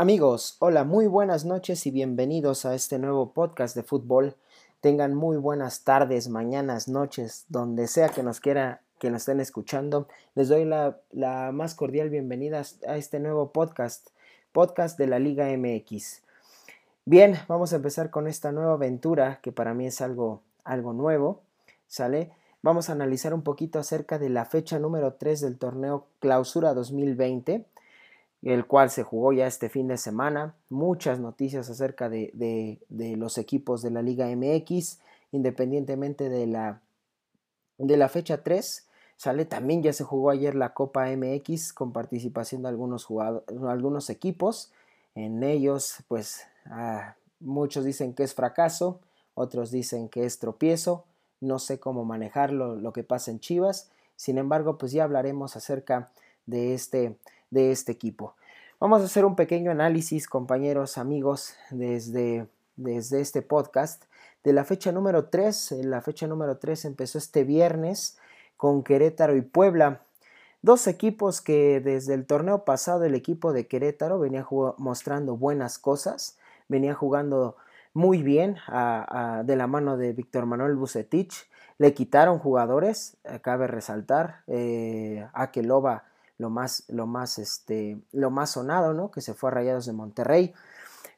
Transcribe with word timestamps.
Amigos, 0.00 0.56
hola, 0.60 0.84
muy 0.84 1.06
buenas 1.08 1.44
noches 1.44 1.84
y 1.84 1.90
bienvenidos 1.90 2.64
a 2.64 2.74
este 2.74 2.98
nuevo 2.98 3.34
podcast 3.34 3.76
de 3.76 3.82
fútbol. 3.82 4.34
Tengan 4.80 5.12
muy 5.12 5.36
buenas 5.36 5.84
tardes, 5.84 6.30
mañanas, 6.30 6.88
noches, 6.88 7.44
donde 7.50 7.86
sea 7.86 8.08
que 8.08 8.22
nos 8.22 8.40
quiera 8.40 8.80
que 8.98 9.10
nos 9.10 9.20
estén 9.20 9.40
escuchando. 9.40 10.08
Les 10.34 10.48
doy 10.48 10.64
la, 10.64 11.50
más 11.52 11.74
cordial 11.74 12.08
bienvenida 12.08 12.62
a 12.88 12.96
este 12.96 13.20
nuevo 13.20 13.52
podcast, 13.52 14.08
podcast 14.52 14.96
de 14.98 15.06
la 15.06 15.18
Liga 15.18 15.54
MX. 15.54 16.22
Bien, 17.04 17.36
vamos 17.46 17.74
a 17.74 17.76
empezar 17.76 18.08
con 18.08 18.26
esta 18.26 18.52
nueva 18.52 18.72
aventura 18.72 19.40
que 19.42 19.52
para 19.52 19.74
mí 19.74 19.86
es 19.86 20.00
algo, 20.00 20.40
algo 20.64 20.94
nuevo, 20.94 21.42
¿sale? 21.88 22.30
Vamos 22.62 22.88
a 22.88 22.92
analizar 22.92 23.34
un 23.34 23.42
poquito 23.42 23.78
acerca 23.78 24.18
de 24.18 24.30
la 24.30 24.46
fecha 24.46 24.78
número 24.78 25.12
3 25.12 25.42
del 25.42 25.58
torneo 25.58 26.06
Clausura 26.20 26.72
2020 26.72 27.66
el 28.42 28.66
cual 28.66 28.90
se 28.90 29.02
jugó 29.02 29.32
ya 29.32 29.46
este 29.46 29.68
fin 29.68 29.88
de 29.88 29.98
semana. 29.98 30.54
Muchas 30.68 31.18
noticias 31.20 31.68
acerca 31.68 32.08
de, 32.08 32.80
los 32.88 33.38
equipos 33.38 33.82
de 33.82 33.90
la 33.90 34.02
Liga 34.02 34.26
MX, 34.34 35.00
independientemente 35.32 36.28
de 36.28 36.46
la, 36.46 36.80
de 37.78 37.96
la 37.96 38.08
fecha 38.08 38.42
3. 38.42 38.86
Sale, 39.16 39.44
también 39.44 39.82
ya 39.82 39.92
se 39.92 40.04
jugó 40.04 40.30
ayer 40.30 40.54
la 40.54 40.72
Copa 40.72 41.06
MX 41.14 41.74
con 41.74 41.92
participación 41.92 42.62
de 42.62 42.68
algunos, 42.68 43.08
algunos 43.68 44.08
equipos. 44.08 44.72
En 45.14 45.42
ellos, 45.42 45.96
pues 46.08 46.46
ah, 46.66 47.16
muchos 47.40 47.84
dicen 47.84 48.14
que 48.14 48.22
es 48.22 48.34
fracaso, 48.34 49.00
otros 49.34 49.70
dicen 49.70 50.08
que 50.08 50.24
es 50.24 50.38
tropiezo. 50.38 51.04
No 51.40 51.58
sé 51.58 51.78
cómo 51.78 52.04
manejarlo, 52.04 52.76
lo 52.76 52.92
que 52.92 53.02
pasa 53.02 53.30
en 53.30 53.40
Chivas. 53.40 53.90
Sin 54.16 54.38
embargo, 54.38 54.78
pues 54.78 54.92
ya 54.92 55.04
hablaremos 55.04 55.56
acerca 55.56 56.10
de 56.46 56.74
este, 56.74 57.16
de 57.50 57.72
este 57.72 57.92
equipo. 57.92 58.34
Vamos 58.78 59.02
a 59.02 59.04
hacer 59.04 59.24
un 59.24 59.36
pequeño 59.36 59.70
análisis, 59.70 60.26
compañeros, 60.26 60.96
amigos, 60.96 61.54
desde, 61.70 62.46
desde 62.76 63.20
este 63.20 63.42
podcast 63.42 64.04
de 64.42 64.52
la 64.52 64.64
fecha 64.64 64.92
número 64.92 65.26
3. 65.26 65.72
La 65.84 66.00
fecha 66.00 66.26
número 66.26 66.58
3 66.58 66.86
empezó 66.86 67.18
este 67.18 67.44
viernes 67.44 68.18
con 68.56 68.82
Querétaro 68.82 69.36
y 69.36 69.42
Puebla. 69.42 70.02
Dos 70.62 70.86
equipos 70.86 71.40
que 71.40 71.80
desde 71.80 72.14
el 72.14 72.26
torneo 72.26 72.64
pasado 72.64 73.04
el 73.04 73.14
equipo 73.14 73.52
de 73.52 73.66
Querétaro 73.66 74.18
venía 74.18 74.46
mostrando 74.76 75.36
buenas 75.36 75.78
cosas, 75.78 76.38
venía 76.68 76.94
jugando 76.94 77.56
muy 77.94 78.22
bien 78.22 78.56
de 79.44 79.56
la 79.56 79.66
mano 79.66 79.96
de 79.96 80.12
Víctor 80.12 80.46
Manuel 80.46 80.76
Bucetich. 80.76 81.48
Le 81.78 81.94
quitaron 81.94 82.38
jugadores, 82.38 83.16
eh, 83.24 83.40
cabe 83.40 83.66
resaltar, 83.66 84.42
eh, 84.46 85.26
lo 86.40 86.48
más, 86.48 86.84
lo 86.88 87.06
más, 87.06 87.38
este, 87.38 88.00
lo 88.12 88.30
más 88.30 88.52
sonado, 88.52 88.94
¿no? 88.94 89.10
Que 89.10 89.20
se 89.20 89.34
fue 89.34 89.50
a 89.50 89.52
Rayados 89.52 89.84
de 89.84 89.92
Monterrey. 89.92 90.54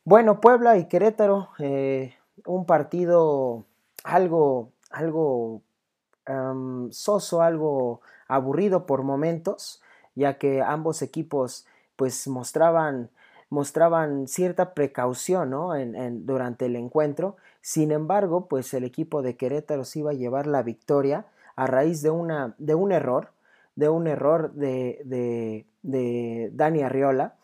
Bueno, 0.05 0.41
Puebla 0.41 0.77
y 0.79 0.89
Querétaro, 0.89 1.51
eh, 1.61 2.17
un 2.45 2.67
partido 2.67 3.65
algo, 4.03 4.73
algo 4.91 5.63
soso, 6.91 7.43
algo 7.43 8.01
aburrido 8.27 8.85
por 8.85 9.05
momentos, 9.05 9.81
ya 10.17 10.39
que 10.39 10.61
ambos 10.61 11.03
equipos 11.03 11.67
pues 11.95 12.27
mostraban, 12.27 13.11
mostraban 13.49 14.27
cierta 14.27 14.75
precaución 14.75 15.51
¿no? 15.51 15.77
en, 15.77 16.27
durante 16.27 16.67
el 16.67 16.75
encuentro. 16.75 17.37
Sin 17.61 17.93
embargo, 17.93 18.47
pues 18.47 18.75
el 18.75 18.83
equipo 18.83 19.23
de 19.23 19.37
Querétaro 19.37 19.85
se 19.85 20.01
iba 20.01 20.11
a 20.11 20.15
llevar 20.15 20.49
la 20.49 20.65
victoria 20.65 21.27
a 21.55 21.69
raíz 21.69 22.03
de, 22.03 22.11
una, 22.11 22.57
de 22.59 22.75
un 22.75 22.91
error 22.91 23.31
de 23.77 23.89
un 23.89 24.07
error 24.07 24.53
de, 24.53 25.01
de, 25.05 25.67
de 25.83 26.51
Dani 26.53 26.83
Arriola, 26.83 27.37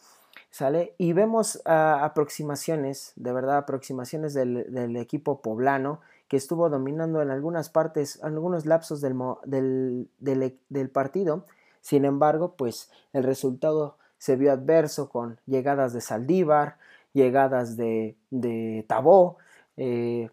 ¿sale? 0.51 0.95
Y 0.99 1.13
vemos 1.13 1.63
ah, 1.65 2.01
aproximaciones, 2.05 3.13
de 3.17 3.33
verdad, 3.33 3.59
aproximaciones 3.59 4.35
del, 4.35 4.73
del, 4.73 4.97
equipo 4.97 5.41
poblano 5.41 6.01
que 6.29 6.37
estuvo 6.37 6.69
dominando 6.69 7.23
en 7.23 7.31
algunas 7.31 7.71
partes, 7.71 8.23
algunos 8.23 8.67
lapsos 8.67 9.01
del, 9.01 9.17
del, 9.47 10.59
del, 10.69 10.91
partido. 10.91 11.47
Sin 11.81 12.05
embargo, 12.05 12.55
pues 12.57 12.91
el 13.13 13.25
resultado 13.25 13.97
se 14.19 14.37
vio 14.37 14.53
adverso 14.53 15.09
con 15.09 15.41
llegadas 15.47 15.93
de 15.93 16.01
Saldívar, 16.01 16.77
llegadas 17.13 17.77
de, 17.77 18.17
de 18.31 18.85
Tabó, 18.89 19.39
eh, 19.77 20.29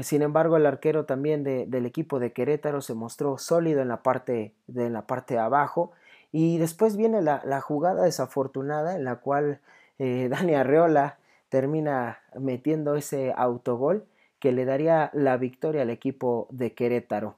sin 0.00 0.22
embargo, 0.22 0.56
el 0.56 0.66
arquero 0.66 1.04
también 1.04 1.44
del 1.44 1.86
equipo 1.86 2.18
de 2.18 2.32
Querétaro 2.32 2.80
se 2.80 2.94
mostró 2.94 3.36
sólido 3.36 3.82
en 3.82 3.88
la 3.88 4.02
parte 4.02 4.54
de, 4.66 4.88
la 4.88 5.06
parte 5.06 5.34
de 5.34 5.40
abajo. 5.40 5.92
Y 6.30 6.56
después 6.58 6.96
viene 6.96 7.20
la, 7.20 7.60
jugada 7.60 8.04
desafortunada 8.04 8.96
en 8.96 9.04
la 9.04 9.16
cual 9.16 9.60
eh, 9.98 10.28
Dani 10.30 10.54
Arreola 10.54 11.18
termina 11.50 12.20
metiendo 12.38 12.96
ese 12.96 13.34
autogol 13.36 14.06
que 14.38 14.52
le 14.52 14.64
daría 14.64 15.10
la 15.12 15.36
victoria 15.36 15.82
al 15.82 15.90
equipo 15.90 16.48
de 16.50 16.72
Querétaro. 16.72 17.36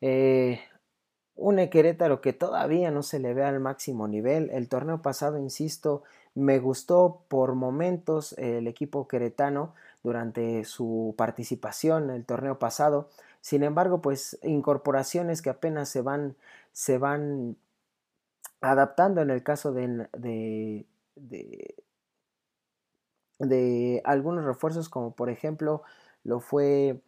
Eh, 0.00 0.60
un 1.34 1.56
Querétaro 1.68 2.20
que 2.20 2.32
todavía 2.32 2.90
no 2.92 3.02
se 3.02 3.18
le 3.18 3.34
ve 3.34 3.44
al 3.44 3.58
máximo 3.58 4.06
nivel. 4.06 4.48
El 4.50 4.68
torneo 4.68 5.02
pasado, 5.02 5.38
insisto, 5.38 6.04
me 6.36 6.60
gustó 6.60 7.22
por 7.28 7.54
momentos 7.54 8.34
el 8.38 8.68
equipo 8.68 9.08
queretano 9.08 9.74
durante 10.06 10.62
su 10.62 11.16
participación 11.18 12.10
en 12.10 12.16
el 12.16 12.24
torneo 12.24 12.60
pasado. 12.60 13.08
Sin 13.40 13.64
embargo, 13.64 14.00
pues 14.00 14.38
incorporaciones 14.44 15.42
que 15.42 15.50
apenas 15.50 15.88
se 15.88 16.00
van, 16.00 16.36
se 16.70 16.96
van 16.96 17.56
adaptando 18.60 19.20
en 19.20 19.30
el 19.30 19.42
caso 19.42 19.72
de, 19.72 20.06
de, 20.16 20.86
de, 23.40 24.02
algunos 24.04 24.44
refuerzos, 24.44 24.88
como 24.88 25.16
por 25.16 25.28
ejemplo 25.28 25.82
lo 26.22 26.38
fue 26.38 27.00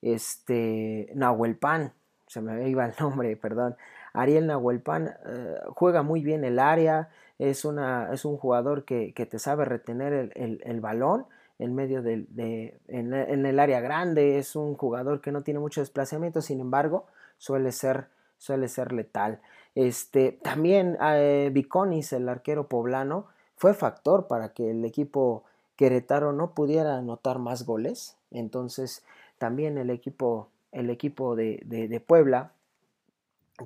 este 0.00 1.10
Nahuelpan, 1.16 1.92
se 2.28 2.40
me 2.40 2.68
iba 2.68 2.86
el 2.86 2.94
nombre, 3.00 3.36
perdón. 3.36 3.74
Ariel 4.12 4.46
Nahuelpan 4.46 5.08
eh, 5.26 5.56
juega 5.70 6.02
muy 6.04 6.22
bien 6.22 6.44
el 6.44 6.60
área, 6.60 7.08
es, 7.40 7.64
una, 7.64 8.12
es 8.12 8.24
un 8.24 8.36
jugador 8.36 8.84
que, 8.84 9.12
te 9.12 9.38
sabe 9.40 9.64
retener 9.64 10.30
el 10.36 10.80
balón 10.80 11.26
en 11.64 11.74
medio 11.74 12.02
de, 12.02 12.78
en, 12.88 13.46
el 13.46 13.58
área 13.58 13.80
grande, 13.80 14.38
es 14.38 14.56
un 14.56 14.76
jugador 14.76 15.20
que 15.20 15.32
no 15.32 15.42
tiene 15.42 15.60
mucho 15.60 15.80
desplazamiento, 15.80 16.40
sin 16.40 16.60
embargo, 16.60 17.06
suele 17.38 17.72
ser, 17.72 18.06
suele 18.38 18.68
ser 18.68 18.92
letal. 18.92 19.40
Este, 19.74 20.32
también 20.32 20.96
eh, 21.02 21.52
el 21.52 22.28
arquero 22.28 22.68
poblano, 22.68 23.26
fue 23.56 23.74
factor 23.74 24.26
para 24.26 24.52
que 24.52 24.70
el 24.70 24.84
equipo 24.84 25.44
queretaro 25.76 26.32
no 26.32 26.52
pudiera 26.52 26.96
anotar 26.96 27.38
más 27.38 27.64
goles. 27.64 28.16
Entonces, 28.30 29.04
también 29.38 29.78
el 29.78 29.90
equipo, 29.90 30.48
el 30.72 30.90
equipo 30.90 31.34
de, 31.36 31.60
de 31.64 32.00
Puebla, 32.00 32.52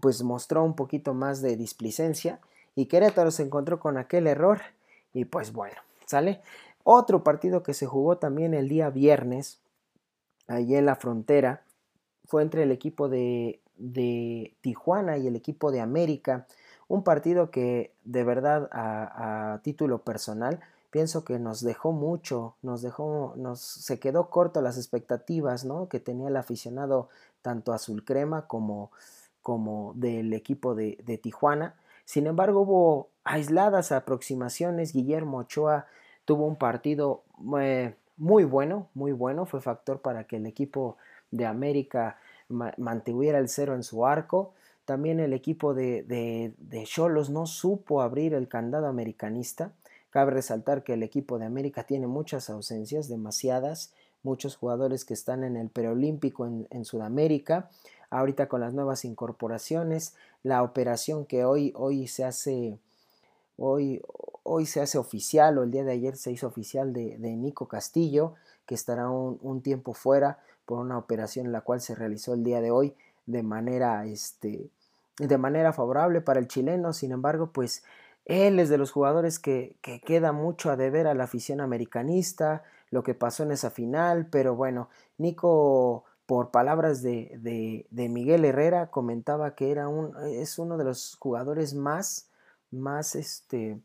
pues 0.00 0.22
mostró 0.22 0.62
un 0.64 0.74
poquito 0.74 1.14
más 1.14 1.40
de 1.40 1.56
displicencia 1.56 2.40
y 2.74 2.86
Querétaro 2.86 3.30
se 3.30 3.42
encontró 3.42 3.80
con 3.80 3.96
aquel 3.96 4.26
error 4.26 4.60
y 5.12 5.24
pues 5.24 5.52
bueno, 5.52 5.76
¿sale? 6.06 6.40
Otro 6.90 7.22
partido 7.22 7.62
que 7.62 7.74
se 7.74 7.84
jugó 7.84 8.16
también 8.16 8.54
el 8.54 8.66
día 8.66 8.88
viernes, 8.88 9.60
allí 10.46 10.74
en 10.74 10.86
la 10.86 10.96
frontera, 10.96 11.60
fue 12.24 12.40
entre 12.40 12.62
el 12.62 12.70
equipo 12.70 13.10
de, 13.10 13.60
Tijuana 14.62 15.18
y 15.18 15.26
el 15.26 15.36
equipo 15.36 15.70
de 15.70 15.82
América. 15.82 16.46
Un 16.88 17.04
partido 17.04 17.50
que 17.50 17.92
de 18.04 18.24
verdad 18.24 18.70
a, 18.72 19.60
título 19.62 19.98
personal 19.98 20.60
pienso 20.88 21.26
que 21.26 21.38
nos 21.38 21.60
dejó 21.60 21.92
mucho, 21.92 22.54
nos 22.62 22.80
dejó, 22.80 23.34
nos 23.36 23.60
se 23.60 24.00
quedó 24.00 24.30
corto 24.30 24.62
las 24.62 24.78
expectativas, 24.78 25.66
¿no? 25.66 25.90
Que 25.90 26.00
tenía 26.00 26.28
el 26.28 26.36
aficionado 26.38 27.10
tanto 27.42 27.74
azul 27.74 28.02
crema 28.02 28.46
como, 28.46 28.92
como 29.42 29.92
del 29.94 30.32
equipo 30.32 30.74
de, 30.74 30.96
de 31.04 31.18
Tijuana. 31.18 31.74
Sin 32.06 32.26
embargo, 32.26 32.62
hubo 32.62 33.08
aisladas 33.24 33.92
aproximaciones. 33.92 34.94
Guillermo 34.94 35.36
Ochoa 35.40 35.86
tuvo 36.28 36.44
un 36.44 36.56
partido 36.56 37.22
eh, 37.58 37.94
muy 38.18 38.44
bueno, 38.44 38.88
muy 38.92 39.12
bueno, 39.12 39.46
fue 39.46 39.62
factor 39.62 40.02
para 40.02 40.24
que 40.24 40.36
el 40.36 40.44
equipo 40.44 40.98
de 41.30 41.46
América 41.46 42.18
mantuviera 42.48 43.38
el 43.38 43.48
cero 43.48 43.74
en 43.74 43.82
su 43.82 44.04
arco. 44.04 44.52
También 44.84 45.20
el 45.20 45.32
equipo 45.32 45.72
de 45.72 46.52
Cholos 46.84 47.30
no 47.30 47.46
supo 47.46 48.02
abrir 48.02 48.34
el 48.34 48.46
candado 48.46 48.88
americanista. 48.88 49.72
Cabe 50.10 50.32
resaltar 50.32 50.84
que 50.84 50.92
el 50.92 51.02
equipo 51.02 51.38
de 51.38 51.46
América 51.46 51.84
tiene 51.84 52.06
muchas 52.06 52.50
ausencias, 52.50 53.08
demasiadas, 53.08 53.94
muchos 54.22 54.54
jugadores 54.54 55.06
que 55.06 55.14
están 55.14 55.44
en 55.44 55.56
el 55.56 55.70
preolímpico 55.70 56.44
en, 56.46 56.66
en 56.68 56.84
Sudamérica. 56.84 57.70
Ahorita 58.10 58.48
con 58.48 58.60
las 58.60 58.74
nuevas 58.74 59.06
incorporaciones, 59.06 60.14
la 60.42 60.62
operación 60.62 61.24
que 61.24 61.46
hoy, 61.46 61.72
hoy 61.74 62.06
se 62.06 62.24
hace, 62.24 62.78
hoy, 63.58 64.00
hoy 64.44 64.66
se 64.66 64.80
hace 64.80 64.98
oficial 64.98 65.58
o 65.58 65.64
el 65.64 65.70
día 65.70 65.84
de 65.84 65.92
ayer 65.92 66.16
se 66.16 66.32
hizo 66.32 66.46
oficial 66.46 66.92
de, 66.92 67.18
Nico 67.18 67.68
Castillo, 67.68 68.34
que 68.66 68.74
estará 68.74 69.10
un, 69.10 69.60
tiempo 69.62 69.92
fuera 69.92 70.38
por 70.64 70.78
una 70.78 70.96
operación 70.96 71.52
la 71.52 71.62
cual 71.62 71.80
se 71.80 71.94
realizó 71.94 72.34
el 72.34 72.44
día 72.44 72.60
de 72.60 72.70
hoy 72.70 72.94
de 73.26 73.42
manera, 73.42 74.06
este, 74.06 74.70
de 75.18 75.38
manera 75.38 75.72
favorable 75.72 76.20
para 76.20 76.40
el 76.40 76.48
chileno. 76.48 76.92
Sin 76.92 77.12
embargo, 77.12 77.50
pues 77.52 77.82
Él 78.24 78.58
es 78.60 78.68
de 78.68 78.78
los 78.78 78.90
jugadores 78.90 79.38
que, 79.38 79.76
que 79.82 80.00
queda 80.00 80.32
mucho 80.32 80.70
a 80.70 80.76
deber 80.76 81.06
a 81.06 81.14
la 81.14 81.24
afición 81.24 81.60
americanista, 81.60 82.62
lo 82.90 83.02
que 83.02 83.14
pasó 83.14 83.42
en 83.42 83.52
esa 83.52 83.70
final, 83.70 84.28
pero 84.30 84.54
bueno, 84.54 84.88
Nico, 85.18 86.04
por 86.26 86.50
palabras 86.50 87.02
de, 87.02 87.38
de, 87.40 87.86
de 87.90 88.08
Miguel 88.08 88.44
Herrera, 88.44 88.90
comentaba 88.90 89.54
que 89.54 89.70
era 89.70 89.88
un, 89.88 90.14
es 90.26 90.58
uno 90.58 90.78
de 90.78 90.84
los 90.84 91.16
jugadores 91.18 91.74
más, 91.74 92.28
más 92.70 93.14
este, 93.14 93.78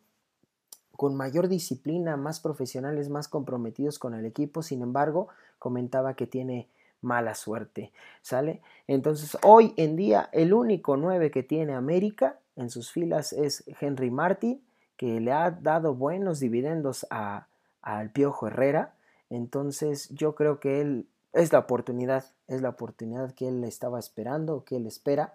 con 0.95 1.15
mayor 1.15 1.47
disciplina, 1.47 2.17
más 2.17 2.39
profesionales, 2.39 3.09
más 3.09 3.27
comprometidos 3.27 3.99
con 3.99 4.13
el 4.13 4.25
equipo, 4.25 4.61
sin 4.61 4.81
embargo, 4.81 5.27
comentaba 5.59 6.13
que 6.15 6.27
tiene 6.27 6.67
mala 7.01 7.35
suerte, 7.35 7.91
¿sale? 8.21 8.61
Entonces, 8.87 9.37
hoy 9.43 9.73
en 9.77 9.95
día, 9.95 10.29
el 10.31 10.53
único 10.53 10.97
9 10.97 11.31
que 11.31 11.43
tiene 11.43 11.73
América 11.73 12.39
en 12.55 12.69
sus 12.69 12.91
filas 12.91 13.33
es 13.33 13.63
Henry 13.79 14.09
Martin, 14.09 14.61
que 14.97 15.19
le 15.19 15.31
ha 15.31 15.51
dado 15.51 15.95
buenos 15.95 16.39
dividendos 16.39 17.05
al 17.09 18.09
Piojo 18.11 18.47
Herrera. 18.47 18.93
Entonces, 19.29 20.09
yo 20.09 20.35
creo 20.35 20.59
que 20.59 20.81
él 20.81 21.07
es 21.33 21.51
la 21.51 21.59
oportunidad, 21.59 22.25
es 22.47 22.61
la 22.61 22.69
oportunidad 22.69 23.33
que 23.33 23.47
él 23.47 23.63
estaba 23.63 23.99
esperando, 23.99 24.63
que 24.63 24.77
él 24.77 24.85
espera, 24.85 25.33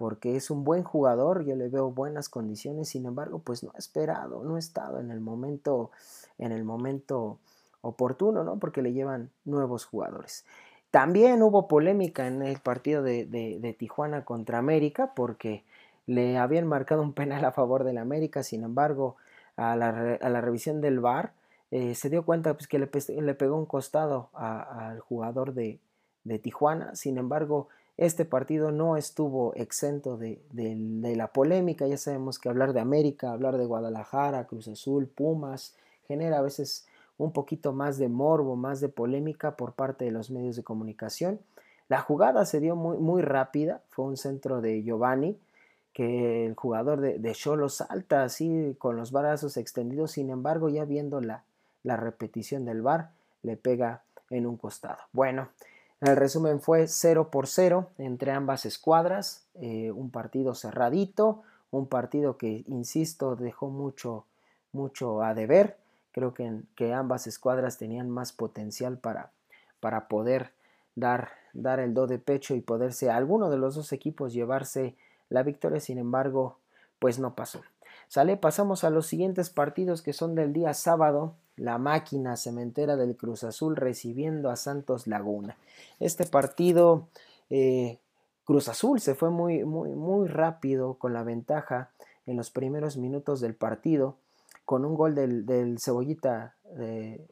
porque 0.00 0.34
es 0.34 0.50
un 0.50 0.64
buen 0.64 0.82
jugador, 0.82 1.44
yo 1.44 1.54
le 1.56 1.68
veo 1.68 1.90
buenas 1.90 2.30
condiciones, 2.30 2.88
sin 2.88 3.04
embargo, 3.04 3.40
pues 3.40 3.62
no 3.62 3.70
ha 3.74 3.78
esperado, 3.78 4.42
no 4.42 4.56
ha 4.56 4.58
estado 4.58 4.98
en 4.98 5.10
el 5.10 5.20
momento, 5.20 5.90
en 6.38 6.52
el 6.52 6.64
momento 6.64 7.36
oportuno, 7.82 8.42
¿no? 8.42 8.58
Porque 8.58 8.80
le 8.80 8.94
llevan 8.94 9.28
nuevos 9.44 9.84
jugadores. 9.84 10.46
También 10.90 11.42
hubo 11.42 11.68
polémica 11.68 12.26
en 12.26 12.40
el 12.40 12.60
partido 12.60 13.02
de, 13.02 13.76
Tijuana 13.78 14.24
contra 14.24 14.56
América 14.56 15.12
porque 15.14 15.64
le 16.06 16.38
habían 16.38 16.66
marcado 16.66 17.02
un 17.02 17.12
penal 17.12 17.44
a 17.44 17.52
favor 17.52 17.84
del 17.84 17.98
América, 17.98 18.42
sin 18.42 18.64
embargo, 18.64 19.16
a 19.56 19.76
la, 19.76 20.40
revisión 20.40 20.80
del 20.80 21.00
VAR 21.00 21.34
eh, 21.70 21.94
se 21.94 22.08
dio 22.08 22.24
cuenta 22.24 22.54
pues, 22.54 22.68
que 22.68 22.78
le, 22.78 22.88
le, 23.20 23.34
pegó 23.34 23.58
un 23.58 23.66
costado 23.66 24.30
al 24.32 25.00
jugador 25.00 25.52
de, 25.52 25.78
Tijuana, 26.42 26.94
sin 26.94 27.18
embargo, 27.18 27.68
este 28.00 28.24
partido 28.24 28.72
no 28.72 28.96
estuvo 28.96 29.52
exento 29.56 30.16
de, 30.16 30.40
de, 30.52 31.14
la 31.16 31.26
polémica, 31.26 31.86
ya 31.86 31.98
sabemos 31.98 32.38
que 32.38 32.48
hablar 32.48 32.72
de 32.72 32.80
América, 32.80 33.30
hablar 33.30 33.58
de 33.58 33.66
Guadalajara, 33.66 34.46
Cruz 34.46 34.68
Azul, 34.68 35.06
Pumas, 35.06 35.76
genera 36.08 36.38
a 36.38 36.42
veces 36.42 36.86
un 37.18 37.32
poquito 37.32 37.74
más 37.74 37.98
de 37.98 38.08
morbo, 38.08 38.56
más 38.56 38.80
de 38.80 38.88
polémica 38.88 39.54
por 39.54 39.74
parte 39.74 40.06
de 40.06 40.12
los 40.12 40.30
medios 40.30 40.56
de 40.56 40.62
comunicación. 40.62 41.40
La 41.90 42.00
jugada 42.00 42.46
se 42.46 42.58
dio 42.58 42.74
muy, 42.74 42.96
muy 42.96 43.20
rápida, 43.20 43.82
fue 43.90 44.06
un 44.06 44.16
centro 44.16 44.62
de 44.62 44.82
Giovanni, 44.82 45.36
que 45.92 46.46
el 46.46 46.54
jugador 46.54 47.02
de, 47.02 47.32
Cholo 47.32 47.68
salta 47.68 48.22
así 48.22 48.76
con 48.78 48.96
los 48.96 49.12
brazos 49.12 49.58
extendidos, 49.58 50.12
sin 50.12 50.30
embargo 50.30 50.70
ya 50.70 50.86
viendo 50.86 51.20
la, 51.20 51.44
la 51.82 51.98
repetición 51.98 52.64
del 52.64 52.80
bar, 52.80 53.10
le 53.42 53.58
pega 53.58 54.04
en 54.30 54.46
un 54.46 54.56
costado. 54.56 55.00
Bueno, 55.12 55.50
el 56.00 56.16
resumen 56.16 56.60
fue 56.60 56.86
0 56.88 57.30
por 57.30 57.46
0 57.46 57.90
entre 57.98 58.32
ambas 58.32 58.64
escuadras, 58.64 59.44
eh, 59.54 59.90
un 59.90 60.10
partido 60.10 60.54
cerradito, 60.54 61.42
un 61.70 61.86
partido 61.86 62.36
que, 62.36 62.64
insisto, 62.68 63.36
dejó 63.36 63.68
mucho, 63.68 64.24
mucho 64.72 65.22
a 65.22 65.34
deber. 65.34 65.76
Creo 66.12 66.34
que, 66.34 66.62
que 66.74 66.92
ambas 66.94 67.26
escuadras 67.26 67.78
tenían 67.78 68.10
más 68.10 68.32
potencial 68.32 68.98
para, 68.98 69.30
para 69.78 70.08
poder 70.08 70.52
dar, 70.94 71.30
dar 71.52 71.80
el 71.80 71.94
do 71.94 72.06
de 72.06 72.18
pecho 72.18 72.54
y 72.54 72.60
poderse 72.60 73.10
alguno 73.10 73.50
de 73.50 73.58
los 73.58 73.74
dos 73.74 73.92
equipos 73.92 74.32
llevarse 74.32 74.96
la 75.28 75.42
victoria, 75.42 75.80
sin 75.80 75.98
embargo, 75.98 76.56
pues 76.98 77.18
no 77.18 77.34
pasó. 77.34 77.60
Sale, 78.08 78.36
pasamos 78.36 78.82
a 78.84 78.90
los 78.90 79.06
siguientes 79.06 79.50
partidos 79.50 80.02
que 80.02 80.12
son 80.12 80.34
del 80.34 80.52
día 80.52 80.74
sábado. 80.74 81.34
La 81.56 81.78
máquina 81.78 82.36
cementera 82.36 82.96
del 82.96 83.16
Cruz 83.16 83.44
Azul 83.44 83.76
recibiendo 83.76 84.50
a 84.50 84.56
Santos 84.56 85.06
Laguna. 85.06 85.56
Este 85.98 86.24
partido, 86.26 87.08
eh, 87.50 87.98
Cruz 88.44 88.68
Azul 88.68 89.00
se 89.00 89.14
fue 89.14 89.30
muy, 89.30 89.64
muy, 89.64 89.90
muy 89.90 90.28
rápido 90.28 90.94
con 90.94 91.12
la 91.12 91.22
ventaja 91.22 91.90
en 92.26 92.36
los 92.36 92.50
primeros 92.50 92.96
minutos 92.96 93.40
del 93.40 93.54
partido 93.54 94.16
con 94.70 94.84
un 94.84 94.94
gol 94.94 95.16
del, 95.16 95.78
Cebollita 95.80 96.54
eh, 96.78 97.26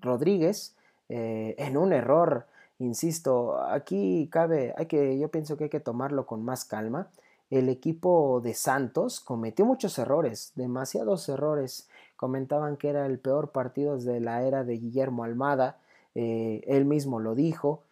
Rodríguez 0.00 0.74
eh, 1.10 1.54
en 1.58 1.76
un 1.76 1.92
error. 1.92 2.46
Insisto, 2.78 3.60
aquí 3.62 4.26
cabe, 4.32 4.72
hay 4.74 4.86
que, 4.86 5.18
yo 5.18 5.28
pienso 5.28 5.58
que 5.58 5.64
hay 5.64 5.70
que 5.70 5.80
tomarlo 5.80 6.24
con 6.24 6.42
más 6.42 6.64
calma. 6.64 7.10
El 7.50 7.68
equipo 7.68 8.40
de 8.42 8.54
Santos 8.54 9.20
cometió 9.20 9.64
muchos 9.64 9.98
errores, 9.98 10.52
demasiados 10.54 11.28
errores. 11.28 11.88
Comentaban 12.16 12.76
que 12.76 12.88
era 12.90 13.06
el 13.06 13.18
peor 13.18 13.52
partido 13.52 13.96
desde 13.96 14.20
la 14.20 14.42
era 14.42 14.64
de 14.64 14.78
Guillermo 14.78 15.24
Almada. 15.24 15.78
Eh, 16.14 16.62
él 16.66 16.84
mismo 16.84 17.20
lo 17.20 17.34
dijo 17.34 17.82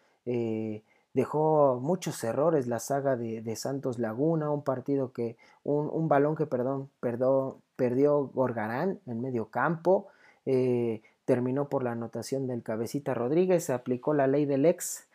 dejó 1.17 1.81
muchos 1.81 2.23
errores 2.25 2.67
la 2.67 2.79
saga 2.79 3.17
de, 3.17 3.56
Santos 3.56 3.99
Laguna, 3.99 4.50
un 4.50 4.62
partido 4.62 5.12
que, 5.12 5.38
un, 5.64 6.09
balón 6.09 6.37
que 6.37 6.44
perdón, 6.44 6.91
perdió 7.00 8.31
Gorgarán 8.35 9.00
en 9.06 9.23
medio 9.23 9.47
campo, 9.47 10.09
eh, 10.44 11.00
terminó 11.25 11.70
por 11.70 11.82
la 11.82 11.93
anotación 11.93 12.47
del 12.47 12.62
cabecita 12.62 13.14
Rodríguez, 13.14 13.64
se 13.64 13.73
aplicó 13.73 14.12
la 14.12 14.26
ley 14.26 14.44
del 14.44 14.67
ex, 14.67 15.06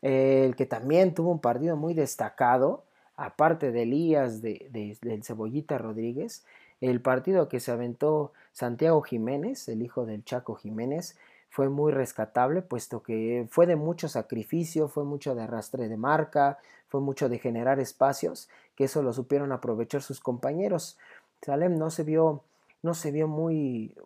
el 0.00 0.54
que 0.54 0.64
también 0.64 1.12
tuvo 1.12 1.32
un 1.32 1.40
partido 1.40 1.76
muy 1.76 1.92
destacado, 1.92 2.84
aparte 3.18 3.72
de 3.72 3.82
Elías 3.82 4.40
de, 4.40 4.96
del 5.02 5.24
Cebollita 5.24 5.76
Rodríguez, 5.76 6.44
el 6.80 7.00
partido 7.00 7.48
que 7.48 7.58
se 7.58 7.72
aventó 7.72 8.32
Santiago 8.52 9.02
Jiménez, 9.02 9.68
el 9.68 9.82
hijo 9.82 10.06
del 10.06 10.24
Chaco 10.24 10.54
Jiménez, 10.54 11.18
fue 11.50 11.68
muy 11.68 11.90
rescatable, 11.90 12.62
puesto 12.62 13.02
que 13.02 13.48
fue 13.50 13.66
de 13.66 13.74
mucho 13.74 14.08
sacrificio, 14.08 14.86
fue 14.86 15.02
mucho 15.02 15.34
de 15.34 15.42
arrastre 15.42 15.88
de 15.88 15.96
marca, 15.96 16.58
fue 16.86 17.00
mucho 17.00 17.28
de 17.28 17.40
generar 17.40 17.80
espacios, 17.80 18.48
que 18.76 18.84
eso 18.84 19.02
lo 19.02 19.12
supieron 19.12 19.50
aprovechar 19.50 20.00
sus 20.00 20.20
compañeros. 20.20 20.96
Salem 21.42 21.76
no 21.76 21.90
se 21.90 22.04
vio, 22.04 22.44
no 22.82 22.94
se 22.94 23.10
vio 23.10 23.26
muy, 23.26 23.96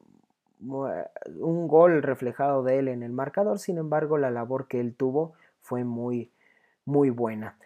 un 0.61 1.69
gol 1.69 2.03
reflejado 2.03 2.63
de 2.63 2.79
él 2.79 2.89
en 2.89 3.03
el 3.03 3.13
marcador, 3.13 3.59
sin 3.59 3.77
embargo 3.77 4.17
la 4.17 4.31
labor 4.31 4.69
que 4.69 4.81
él 4.81 4.95
tuvo 4.95 5.35
fue 5.61 5.85
muy, 5.85 6.31
muy 6.87 7.11
buena. 7.11 7.59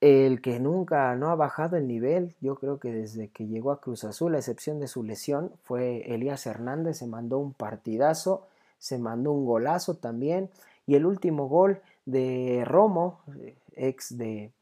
El 0.00 0.40
que 0.40 0.60
nunca 0.60 1.14
no 1.16 1.30
ha 1.30 1.34
bajado 1.34 1.76
el 1.76 1.88
nivel, 1.88 2.36
yo 2.40 2.54
creo 2.54 2.78
que 2.78 2.92
desde 2.92 3.28
que 3.28 3.46
llegó 3.48 3.72
a 3.72 3.80
Cruz 3.80 4.04
Azul, 4.04 4.34
a 4.34 4.38
excepción 4.38 4.78
de 4.78 4.86
su 4.86 5.02
lesión, 5.02 5.52
fue 5.64 6.14
Elías 6.14 6.46
Hernández, 6.46 6.98
se 6.98 7.06
mandó 7.06 7.38
un 7.38 7.52
partidazo 7.52 8.46
se 8.78 8.98
mandó 8.98 9.32
un 9.32 9.44
golazo 9.44 9.96
también. 9.96 10.50
Y 10.86 10.94
el 10.94 11.04
último 11.04 11.48
gol 11.48 11.82
de 12.06 12.62
Romo, 12.64 13.20
eh, 13.40 13.56
ex 13.76 14.16
de, 14.16 14.52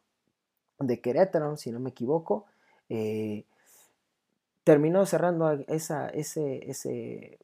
de 0.81 1.01
Querétaro, 1.01 1.57
si 1.57 1.71
no 1.71 1.79
me 1.79 1.91
equivoco, 1.91 2.47
eh, 2.89 3.45
terminó 4.65 5.07
cerrando 5.07 5.51
esa, 5.69 6.09
ese, 6.09 6.69
ese, 6.69 7.39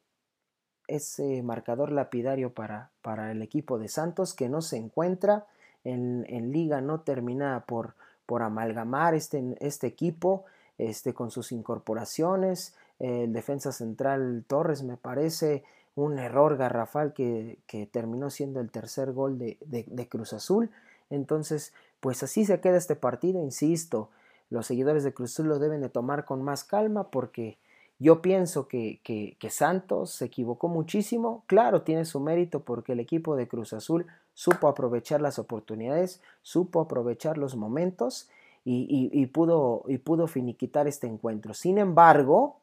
ese 0.87 1.41
marcador 1.43 1.91
lapidario 1.91 2.53
para, 2.53 2.91
para, 3.01 3.31
el 3.31 3.41
equipo 3.41 3.79
de 3.79 3.87
Santos 3.87 4.33
que 4.33 4.49
no 4.49 4.61
se 4.61 4.77
encuentra 4.77 5.45
en, 5.83 6.51
liga, 6.51 6.81
no 6.81 7.01
termina 7.01 7.65
por, 7.67 7.95
por 8.25 8.41
amalgamar 8.41 9.13
este, 9.15 9.55
este 9.59 9.87
equipo 9.87 10.45
este, 10.77 11.13
con 11.13 11.31
sus 11.31 11.51
incorporaciones. 11.51 12.75
El 12.99 13.33
defensa 13.33 13.71
central 13.71 14.43
Torres 14.47 14.83
me 14.83 14.97
parece 14.97 15.63
un 15.95 16.17
error 16.17 16.57
garrafal 16.57 17.13
que, 17.13 17.59
terminó 17.91 18.29
siendo 18.29 18.59
el 18.59 18.71
tercer 18.71 19.11
gol 19.11 19.37
de, 19.37 20.07
Cruz 20.09 20.33
Azul. 20.33 20.71
Entonces, 21.09 21.73
pues 21.99 22.23
así 22.23 22.45
se 22.45 22.59
queda 22.59 22.77
este 22.77 22.95
partido, 22.95 23.41
insisto, 23.41 24.09
los 24.49 24.67
seguidores 24.67 25.03
de 25.03 25.13
Cruz 25.13 25.33
Azul 25.33 25.47
lo 25.47 25.59
deben 25.59 25.81
de 25.81 25.89
tomar 25.89 26.25
con 26.25 26.43
más 26.43 26.63
calma 26.63 27.09
porque 27.09 27.57
yo 27.99 28.21
pienso 28.21 28.67
que, 28.67 28.99
que, 29.03 29.49
Santos 29.49 30.11
se 30.11 30.25
equivocó 30.25 30.67
muchísimo, 30.67 31.43
claro, 31.47 31.83
tiene 31.83 32.05
su 32.05 32.19
mérito 32.19 32.61
porque 32.61 32.93
el 32.93 32.99
equipo 32.99 33.35
de 33.35 33.47
Cruz 33.47 33.73
Azul 33.73 34.07
supo 34.33 34.67
aprovechar 34.67 35.21
las 35.21 35.39
oportunidades, 35.39 36.21
supo 36.41 36.81
aprovechar 36.81 37.37
los 37.37 37.55
momentos 37.55 38.29
y, 38.65 39.09
y, 39.11 39.25
pudo, 39.27 39.83
y 39.87 39.97
pudo 39.97 40.27
finiquitar 40.27 40.87
este 40.87 41.07
encuentro. 41.07 41.53
Sin 41.53 41.77
embargo, 41.77 42.57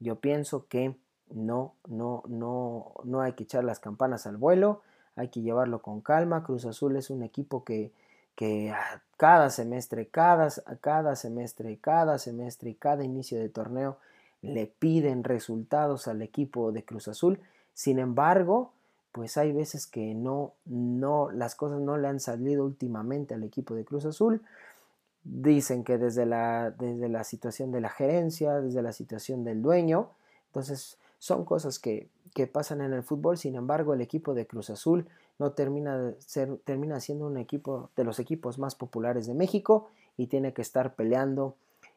yo 0.00 0.16
pienso 0.16 0.66
que 0.68 0.96
no, 1.30 1.74
no, 1.86 2.22
no, 2.26 2.92
no 3.04 3.20
hay 3.20 3.32
que 3.32 3.44
echar 3.44 3.64
las 3.64 3.78
campanas 3.78 4.26
al 4.26 4.36
vuelo, 4.36 4.82
hay 5.16 5.28
que 5.28 5.42
llevarlo 5.42 5.82
con 5.82 6.00
calma. 6.00 6.44
Cruz 6.44 6.64
Azul 6.64 6.96
es 6.96 7.10
un 7.10 7.22
equipo 7.22 7.64
que, 7.64 7.92
que 8.34 8.72
cada 9.16 9.50
semestre, 9.50 10.08
cada, 10.08 10.48
cada 10.80 11.16
semestre, 11.16 11.78
cada 11.78 12.18
semestre 12.18 12.70
y 12.70 12.74
cada 12.74 13.04
inicio 13.04 13.38
de 13.38 13.48
torneo 13.48 13.98
le 14.42 14.66
piden 14.66 15.24
resultados 15.24 16.08
al 16.08 16.22
equipo 16.22 16.72
de 16.72 16.84
Cruz 16.84 17.08
Azul. 17.08 17.40
Sin 17.72 17.98
embargo, 17.98 18.72
pues 19.14 19.36
hay 19.36 19.52
veces 19.52 19.86
que 19.86 20.12
no, 20.12 20.54
no, 20.64 21.30
las 21.30 21.54
cosas 21.54 21.80
no 21.80 21.96
le 21.96 22.08
han 22.08 22.18
salido 22.18 22.64
últimamente 22.64 23.34
al 23.34 23.44
equipo 23.44 23.76
de 23.76 23.84
Cruz 23.84 24.04
Azul. 24.06 24.42
dicen 25.22 25.84
que 25.84 25.98
desde 25.98 26.26
la, 26.26 26.72
desde 26.72 27.08
la 27.08 27.22
situación 27.22 27.70
de 27.70 27.80
la 27.80 27.90
gerencia, 27.90 28.60
desde 28.60 28.82
la 28.82 28.90
situación 28.92 29.44
del 29.44 29.62
dueño, 29.62 30.10
entonces 30.46 30.98
son 31.20 31.44
cosas 31.44 31.78
que, 31.78 32.08
que 32.34 32.48
pasan 32.48 32.80
en 32.80 32.92
el 32.92 33.04
fútbol, 33.04 33.38
sin 33.38 33.54
embargo 33.54 33.94
el 33.94 34.00
equipo 34.00 34.34
de 34.34 34.48
Cruz 34.48 34.68
Azul 34.68 35.06
no 35.38 35.52
termina, 35.52 36.14
ser, 36.18 36.58
termina 36.64 36.98
siendo 36.98 37.28
un 37.28 37.36
equipo 37.36 37.90
de 37.96 38.02
los 38.02 38.18
equipos 38.18 38.58
más 38.58 38.74
populares 38.74 39.28
de 39.28 39.34
México 39.34 39.90
y 40.16 40.26
tiene 40.26 40.52
que 40.52 40.62
estar 40.62 40.96
peleando 40.96 41.54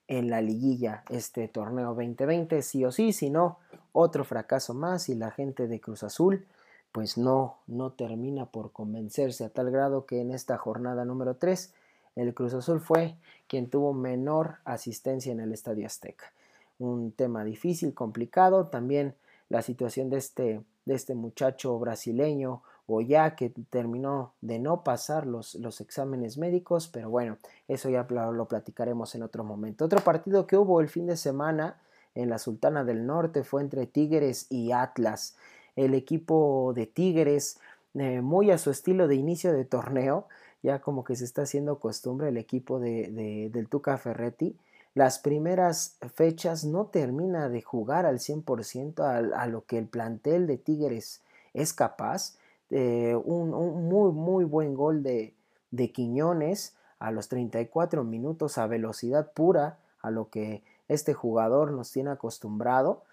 en 0.08 0.30
la 0.30 0.42
liguilla 0.42 1.04
este 1.10 1.48
torneo 1.48 1.96
2020, 1.96 2.62
sí 2.62 2.86
o 2.86 2.92
sí, 2.92 3.12
si 3.12 3.32
no, 3.32 3.58
otro 3.92 4.24
fracaso 4.24 4.76
más 4.76 5.10
y 5.10 5.16
la 5.16 5.32
gente 5.32 5.68
de 5.68 5.82
Cruz 5.82 6.04
Azul 6.04 6.46
pues 6.92 7.18
no, 7.18 7.58
no 7.68 7.92
termina 7.92 8.48
por 8.48 8.72
convencerse 8.72 9.46
a 9.46 9.50
tal 9.50 9.72
grado 9.72 10.06
que 10.06 10.22
en 10.22 10.32
esta 10.32 10.58
jornada 10.58 11.06
número 11.06 11.36
3 11.36 11.74
el 12.16 12.34
Cruz 12.34 12.54
Azul 12.54 12.80
fue 12.80 13.16
quien 13.48 13.70
tuvo 13.70 13.94
menor 13.94 14.58
asistencia 14.66 15.32
en 15.32 15.40
el 15.40 15.54
Estadio 15.54 15.86
Azteca. 15.86 16.34
Un 16.80 17.12
tema 17.12 17.44
difícil, 17.44 17.94
complicado, 17.94 18.68
también 18.68 19.16
la 19.50 19.62
situación 19.62 20.10
de 20.10 20.18
este, 20.18 20.62
de 20.86 20.94
este 20.96 21.16
muchacho 21.16 21.78
brasileño 21.80 22.62
o 22.88 23.02
ya 23.02 23.36
que 23.36 23.50
terminó 23.70 24.34
de 24.42 24.60
no 24.60 24.84
pasar 24.84 25.28
los, 25.28 25.56
los 25.56 25.82
exámenes 25.82 26.38
médicos, 26.38 26.88
pero 26.88 27.10
bueno, 27.10 27.38
eso 27.68 27.90
ya 27.90 28.08
lo, 28.10 28.48
platicaremos 28.48 29.14
en 29.14 29.24
otro 29.24 29.44
momento. 29.44 29.86
Otro 29.86 30.00
partido 30.00 30.48
que 30.48 30.58
hubo 30.58 30.80
el 30.80 30.88
fin 30.88 31.06
de 31.06 31.18
semana 31.18 31.82
en 32.16 32.30
la 32.30 32.40
Sultana 32.40 32.86
del 32.86 33.06
Norte 33.06 33.44
fue 33.44 33.62
entre 33.62 33.86
Tigres 33.88 34.48
y 34.50 34.72
Atlas. 34.72 35.36
El 35.78 35.94
equipo 35.94 36.74
de 36.76 36.88
Tigres, 36.88 37.60
eh, 37.94 38.20
muy 38.20 38.52
a 38.52 38.58
su 38.58 38.70
estilo 38.70 39.08
de 39.08 39.16
inicio 39.16 39.54
de 39.54 39.64
torneo, 39.64 40.28
ya 40.62 40.82
como 40.82 41.06
que 41.06 41.16
se 41.16 41.24
está 41.24 41.44
haciendo 41.44 41.80
costumbre 41.80 42.28
el 42.28 42.38
equipo 42.38 42.80
de, 42.82 43.50
del 43.50 43.70
Tuca 43.70 43.98
Ferretti. 43.98 44.58
Las 44.94 45.20
primeras 45.20 45.98
fechas 46.14 46.66
no 46.66 46.88
termina 46.88 47.48
de 47.48 47.62
jugar 47.62 48.06
al 48.06 48.20
100% 48.20 49.00
a, 49.00 49.42
a 49.42 49.48
lo 49.48 49.64
que 49.64 49.78
el 49.78 49.88
plantel 49.88 50.46
de 50.48 50.58
Tigres 50.58 51.22
es 51.54 51.74
capaz 51.74 52.36
eh, 52.70 53.16
un, 53.16 53.52
muy, 53.88 54.12
muy 54.12 54.44
buen 54.44 54.76
gol 54.76 55.04
de, 55.04 55.34
de 55.72 55.92
Quiñones 55.92 56.76
a 57.00 57.12
los 57.12 57.30
34 57.30 58.04
minutos 58.04 58.58
a 58.58 58.68
velocidad 58.68 59.32
pura, 59.32 59.78
a 60.02 60.12
lo 60.12 60.30
que 60.30 60.64
este 60.88 61.14
jugador 61.14 61.72
nos 61.72 61.92
tiene 61.92 62.10
acostumbrado. 62.12 63.04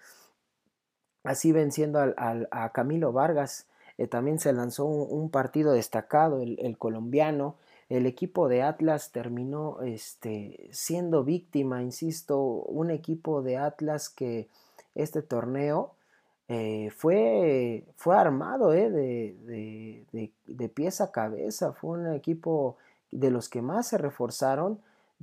Así 1.25 1.53
venciendo 1.53 1.99
al, 1.99 2.49
a 2.51 2.71
Camilo 2.71 3.13
Vargas, 3.13 3.67
eh, 3.99 4.07
también 4.07 4.39
se 4.39 4.53
lanzó 4.53 4.85
un, 4.85 5.31
partido 5.31 5.73
destacado, 5.73 6.41
el, 6.43 6.79
colombiano. 6.79 7.57
El 7.89 8.07
equipo 8.07 8.49
de 8.49 8.63
Atlas 8.63 9.13
terminó 9.13 9.81
este, 9.83 10.69
siendo 10.73 11.25
víctima, 11.25 11.83
insisto, 11.83 12.41
un 12.41 12.91
equipo 12.91 13.43
de 13.43 13.57
Atlas 13.57 14.09
que 14.09 14.49
este 14.95 15.23
torneo 15.23 15.95
eh, 16.49 16.91
fue, 16.97 17.85
fue 17.97 18.17
armado 18.17 18.73
eh, 18.73 18.91
de, 18.91 20.05
de, 20.13 20.33
de, 20.47 20.69
pies 20.69 21.01
a 21.01 21.11
cabeza, 21.11 21.73
fue 21.73 21.99
un 21.99 22.13
equipo 22.13 22.77
de 23.11 23.31
los 23.31 23.49
que 23.49 23.63
más 23.63 23.89
se 23.89 23.99
reforzaron, 23.99 24.81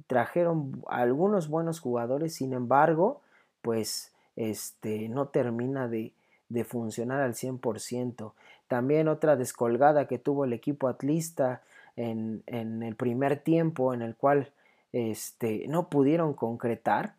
trajeron 0.08 0.82
algunos 0.88 1.48
buenos 1.48 1.80
jugadores, 1.80 2.36
sin 2.36 2.54
embargo, 2.54 3.22
pues 3.62 4.11
este, 4.36 5.10
no 5.10 5.28
termina 5.28 5.88
de, 5.88 6.14
de 6.50 6.64
funcionar 6.64 7.22
al 7.22 7.34
100%. 7.34 8.34
También 8.68 9.08
otra 9.08 9.36
descolgada 9.36 10.08
que 10.08 10.18
tuvo 10.18 10.46
el 10.46 10.54
equipo 10.54 10.88
atlista 10.88 11.62
en, 11.96 12.44
en 12.48 12.84
el 12.84 12.96
primer 12.96 13.40
tiempo, 13.40 13.94
en 13.94 14.02
el 14.02 14.16
cual 14.16 14.52
este, 14.94 15.68
no 15.68 15.90
pudieron 15.90 16.34
concretar. 16.34 17.16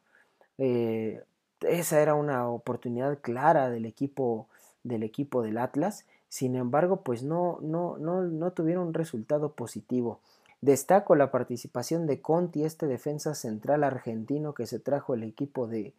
Eh, 0.59 1.23
esa 1.61 2.01
era 2.01 2.15
una 2.15 2.49
oportunidad 2.49 3.19
clara 3.21 3.71
del 3.71 3.87
equipo 3.87 4.49
del 4.85 5.03
equipo 5.03 5.43
del 5.43 5.59
Atlas. 5.59 6.05
Sin 6.29 6.57
embargo, 6.57 7.03
pues 7.03 7.23
no, 7.23 7.59
no, 7.63 7.99
no, 7.99 8.23
no 8.23 8.51
tuvieron 8.53 8.89
un 8.89 8.95
resultado 8.95 9.53
positivo. 9.53 10.19
Destaco 10.61 11.15
la 11.15 11.31
participación 11.31 12.07
de 12.07 12.21
Conti, 12.21 12.65
este 12.65 12.87
defensa 12.87 13.35
central 13.35 13.85
argentino 13.85 14.55
que 14.55 14.67
se 14.67 14.79
trajo 14.79 15.15
el 15.15 15.25
equipo 15.25 15.67
de, 15.67 15.93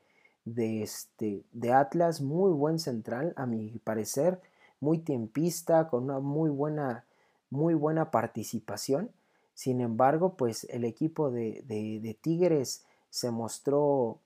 de, 0.46 0.84
este, 0.84 1.44
de 1.52 1.74
Atlas, 1.74 2.22
muy 2.22 2.52
buen 2.52 2.80
central, 2.80 3.34
a 3.36 3.46
mi 3.46 3.80
parecer, 3.84 4.42
muy 4.80 5.00
tiempista, 5.00 5.88
con 5.88 6.06
una 6.06 6.20
muy 6.20 6.50
buena, 6.50 7.06
muy 7.50 7.74
buena 7.74 8.12
participación. 8.12 9.12
Sin 9.54 9.82
embargo, 9.82 10.36
pues 10.36 10.66
el 10.66 10.84
equipo 10.84 11.32
de, 11.32 11.64
de, 11.68 12.18
Tigres 12.22 12.84
se 13.10 13.32
mostró 13.32 14.20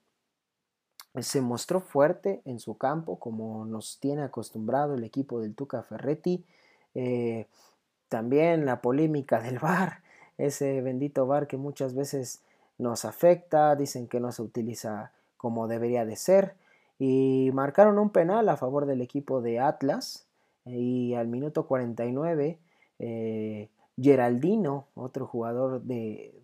se 1.20 1.40
mostró 1.40 1.80
fuerte 1.80 2.42
en 2.44 2.60
su 2.60 2.76
campo, 2.78 3.18
como 3.18 3.64
nos 3.64 3.98
tiene 3.98 4.22
acostumbrado 4.22 4.94
el 4.94 5.04
equipo 5.04 5.40
del 5.40 5.54
Tuca 5.54 5.82
Ferretti. 5.82 6.44
Eh, 6.94 7.46
también 8.08 8.66
la 8.66 8.80
polémica 8.80 9.40
del 9.40 9.58
VAR, 9.58 10.02
ese 10.36 10.80
bendito 10.80 11.26
VAR 11.26 11.48
que 11.48 11.56
muchas 11.56 11.94
veces 11.94 12.42
nos 12.78 13.04
afecta, 13.04 13.74
dicen 13.74 14.06
que 14.06 14.20
no 14.20 14.30
se 14.30 14.42
utiliza 14.42 15.12
como 15.38 15.68
debería 15.68 16.04
de 16.04 16.16
ser. 16.16 16.56
Y 16.98 17.50
marcaron 17.54 17.98
un 17.98 18.10
penal 18.10 18.48
a 18.50 18.58
favor 18.58 18.84
del 18.84 19.00
equipo 19.00 19.40
de 19.40 19.60
Atlas. 19.60 20.26
Y 20.66 21.14
al 21.14 21.28
minuto 21.28 21.66
49, 21.66 22.58
eh, 22.98 23.70
Geraldino, 23.98 24.88
otro 24.94 25.26
jugador 25.26 25.80
de 25.80 26.34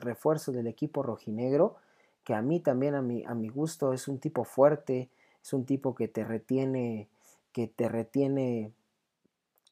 refuerzo 0.00 0.52
del 0.52 0.66
equipo 0.66 1.02
rojinegro, 1.02 1.76
que 2.24 2.34
a 2.34 2.42
mí 2.42 2.60
también, 2.60 2.94
a 2.94 3.02
mi, 3.02 3.24
a 3.24 3.34
mi 3.34 3.48
gusto, 3.48 3.92
es 3.92 4.08
un 4.08 4.18
tipo 4.18 4.44
fuerte, 4.44 5.08
es 5.42 5.52
un 5.52 5.64
tipo 5.64 5.94
que 5.94 6.08
te 6.08 6.24
retiene, 6.24 7.08
que 7.52 7.66
te 7.66 7.88
retiene 7.88 8.72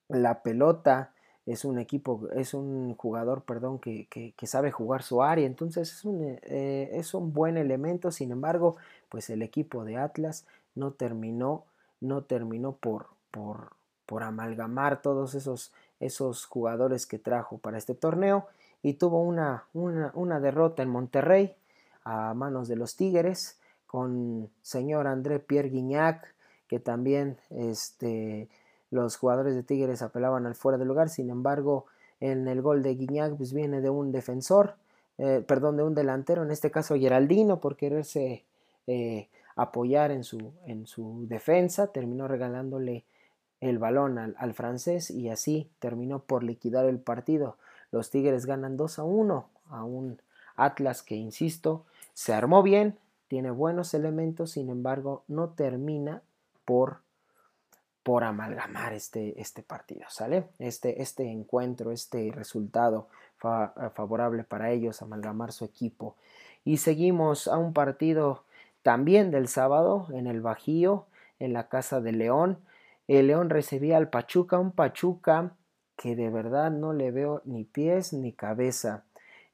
la 0.09 0.43
pelota, 0.43 1.13
es 1.49 1.65
un 1.65 1.79
equipo, 1.79 2.29
es 2.37 2.53
un 2.53 2.95
jugador, 2.95 3.43
perdón, 3.43 3.79
que, 3.79 4.07
que, 4.07 4.47
sabe 4.47 4.71
jugar 4.71 5.03
su 5.03 5.23
área, 5.23 5.47
entonces 5.47 5.91
es 5.91 6.05
un, 6.05 6.39
eh, 6.43 6.91
es 6.93 7.15
un 7.15 7.33
buen 7.33 7.57
elemento, 7.57 8.13
sin 8.13 8.33
embargo, 8.33 8.77
pues 9.09 9.31
el 9.31 9.41
equipo 9.41 9.85
de 9.85 9.97
Atlas 9.97 10.45
no 10.75 10.93
terminó, 10.93 11.65
no 12.01 12.23
terminó 12.23 12.73
por, 12.73 13.07
por, 13.31 13.73
por 14.05 14.25
amalgamar 14.25 15.01
todos 15.01 15.35
esos, 15.35 15.73
esos 16.01 16.45
jugadores 16.45 17.07
que 17.07 17.19
trajo 17.19 17.57
para 17.57 17.79
este 17.79 17.95
torneo 17.95 18.47
y 18.83 18.95
tuvo 18.95 19.23
una, 19.23 19.65
una, 19.73 20.13
una 20.15 20.41
derrota 20.41 20.83
en 20.83 20.91
Monterrey, 20.91 21.57
a 22.05 22.35
manos 22.35 22.69
de 22.69 22.77
los 22.77 22.95
Tigres, 22.95 23.59
con 23.87 24.51
señor 24.61 25.07
André 25.07 25.39
Pierre 25.39 25.71
Guignac, 25.71 26.35
que 26.69 26.79
también 26.79 27.39
este, 27.49 28.51
los 28.91 29.17
jugadores 29.17 29.55
de 29.55 29.63
Tigres 29.63 30.03
apelaban 30.03 30.47
al 30.47 30.55
fuera 30.55 30.79
de 30.79 30.85
lugar, 30.85 31.09
sin 31.09 31.31
embargo, 31.31 31.87
en 32.21 32.49
el 32.49 32.63
gol 32.63 32.83
de 32.83 32.95
Guignac 32.95 33.37
pues, 33.37 33.53
viene 33.53 33.81
de 33.81 33.91
un 33.91 34.13
defensor, 34.13 34.77
eh, 35.19 35.45
perdón, 35.47 35.77
de 35.77 35.83
un 35.83 35.95
delantero, 35.95 36.43
en 36.43 36.51
este 36.51 36.71
caso 36.71 36.97
Geraldino, 36.97 37.61
por 37.61 37.77
quererse 37.77 38.45
eh, 38.87 39.29
apoyar 39.57 40.11
en 40.11 40.25
su, 40.25 40.53
en 40.67 40.87
su 40.87 41.27
defensa, 41.29 41.89
terminó 41.89 42.29
regalándole 42.29 43.05
el 43.61 43.79
balón 43.79 44.19
al, 44.19 44.37
al, 44.39 44.55
francés 44.55 45.11
y 45.11 45.29
así 45.29 45.69
terminó 45.81 46.21
por 46.21 46.45
liquidar 46.45 46.85
el 46.85 47.01
partido. 47.01 47.57
Los 47.91 48.11
Tigres 48.11 48.47
ganan 48.47 48.77
2 48.77 49.01
a 49.01 49.05
1 49.05 49.49
a 49.71 49.85
un 49.85 50.21
Atlas 50.55 51.03
que, 51.03 51.15
insisto, 51.15 51.85
se 52.15 52.35
armó 52.35 52.63
bien, 52.63 52.99
tiene 53.29 53.51
buenos 53.51 53.95
elementos, 53.95 54.53
sin 54.53 54.71
embargo, 54.71 55.23
no 55.29 55.51
termina 55.51 56.23
por, 56.65 56.99
por 58.09 58.25
amalgamar 58.25 58.95
este, 58.95 59.39
este 59.39 59.63
partido, 59.63 60.07
¿sale? 60.09 60.47
Este, 60.59 61.03
este 61.03 61.31
encuentro, 61.31 61.93
este 61.93 62.33
resultado 62.35 63.09
favorable 63.37 64.45
para 64.45 64.71
ellos, 64.71 65.03
amalgamar 65.03 65.53
su 65.53 65.67
equipo. 65.67 66.17
Y 66.65 66.79
seguimos 66.79 67.49
a 67.49 67.59
un 67.59 67.75
partido 67.75 68.45
también 68.81 69.31
del 69.31 69.47
sábado 69.47 70.09
en 70.15 70.27
el 70.27 70.41
Bajío, 70.41 71.05
en 71.39 71.53
la 71.53 71.69
casa 71.69 72.01
de 72.01 72.13
León. 72.13 72.57
El 73.09 73.27
León 73.27 73.51
recibía 73.51 73.99
al 73.99 74.09
Pachuca, 74.09 74.59
un 74.59 74.73
Pachuca 74.73 75.53
que 75.95 76.17
de 76.17 76.31
verdad 76.31 76.71
no 76.71 76.95
le 76.95 77.11
veo 77.11 77.43
ni 77.45 77.65
pies 77.65 78.15
ni 78.15 78.33
cabeza. 78.33 79.05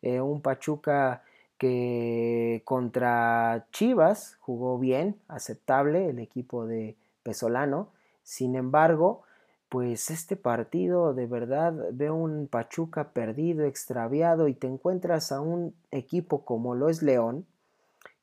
Eh, 0.01 0.21
un 0.21 0.41
Pachuca 0.43 1.25
que 1.59 2.63
contra 2.65 3.67
Chivas 3.73 4.37
jugó 4.39 4.79
bien, 4.79 5.17
aceptable 5.27 6.09
el 6.09 6.21
equipo 6.21 6.67
de 6.69 6.95
Pesolano. 7.25 7.89
Sin 8.25 8.57
embargo, 8.57 9.23
pues 9.69 10.11
este 10.11 10.35
partido 10.35 11.15
de 11.15 11.27
verdad 11.27 11.73
veo 11.93 12.17
un 12.17 12.49
Pachuca 12.49 13.11
perdido, 13.11 13.65
extraviado 13.65 14.49
y 14.49 14.55
te 14.55 14.67
encuentras 14.67 15.31
a 15.31 15.41
un 15.41 15.75
equipo 15.93 16.45
como 16.45 16.75
lo 16.75 16.89
es 16.89 17.03
León, 17.03 17.47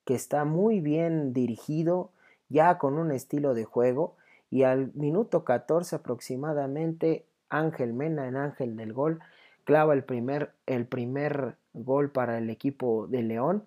que 0.03 0.15
está 0.15 0.43
muy 0.43 0.81
bien 0.81 1.31
dirigido, 1.31 2.11
ya 2.49 2.77
con 2.77 2.97
un 2.97 3.11
estilo 3.11 3.53
de 3.53 3.63
juego 3.63 4.17
y 4.49 4.63
al 4.63 4.91
minuto 4.93 5.45
14 5.45 5.95
aproximadamente 5.95 7.25
Ángel 7.49 7.93
Mena 7.93 8.27
en 8.27 8.35
Ángel 8.35 8.75
del 8.75 8.91
Gol 8.91 9.21
clava 9.63 9.93
el 9.93 10.03
primer, 10.03 10.51
el 10.65 10.85
primer 10.85 11.55
gol 11.73 12.11
para 12.11 12.37
el 12.37 12.49
equipo 12.49 13.07
de 13.07 13.23
León, 13.23 13.63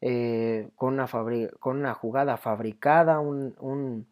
eh, 0.00 0.68
con, 0.76 0.94
una 0.94 1.06
con, 1.60 1.78
una 1.78 1.94
jugada 1.94 2.36
fabricada, 2.36 3.20
un, 3.20 4.06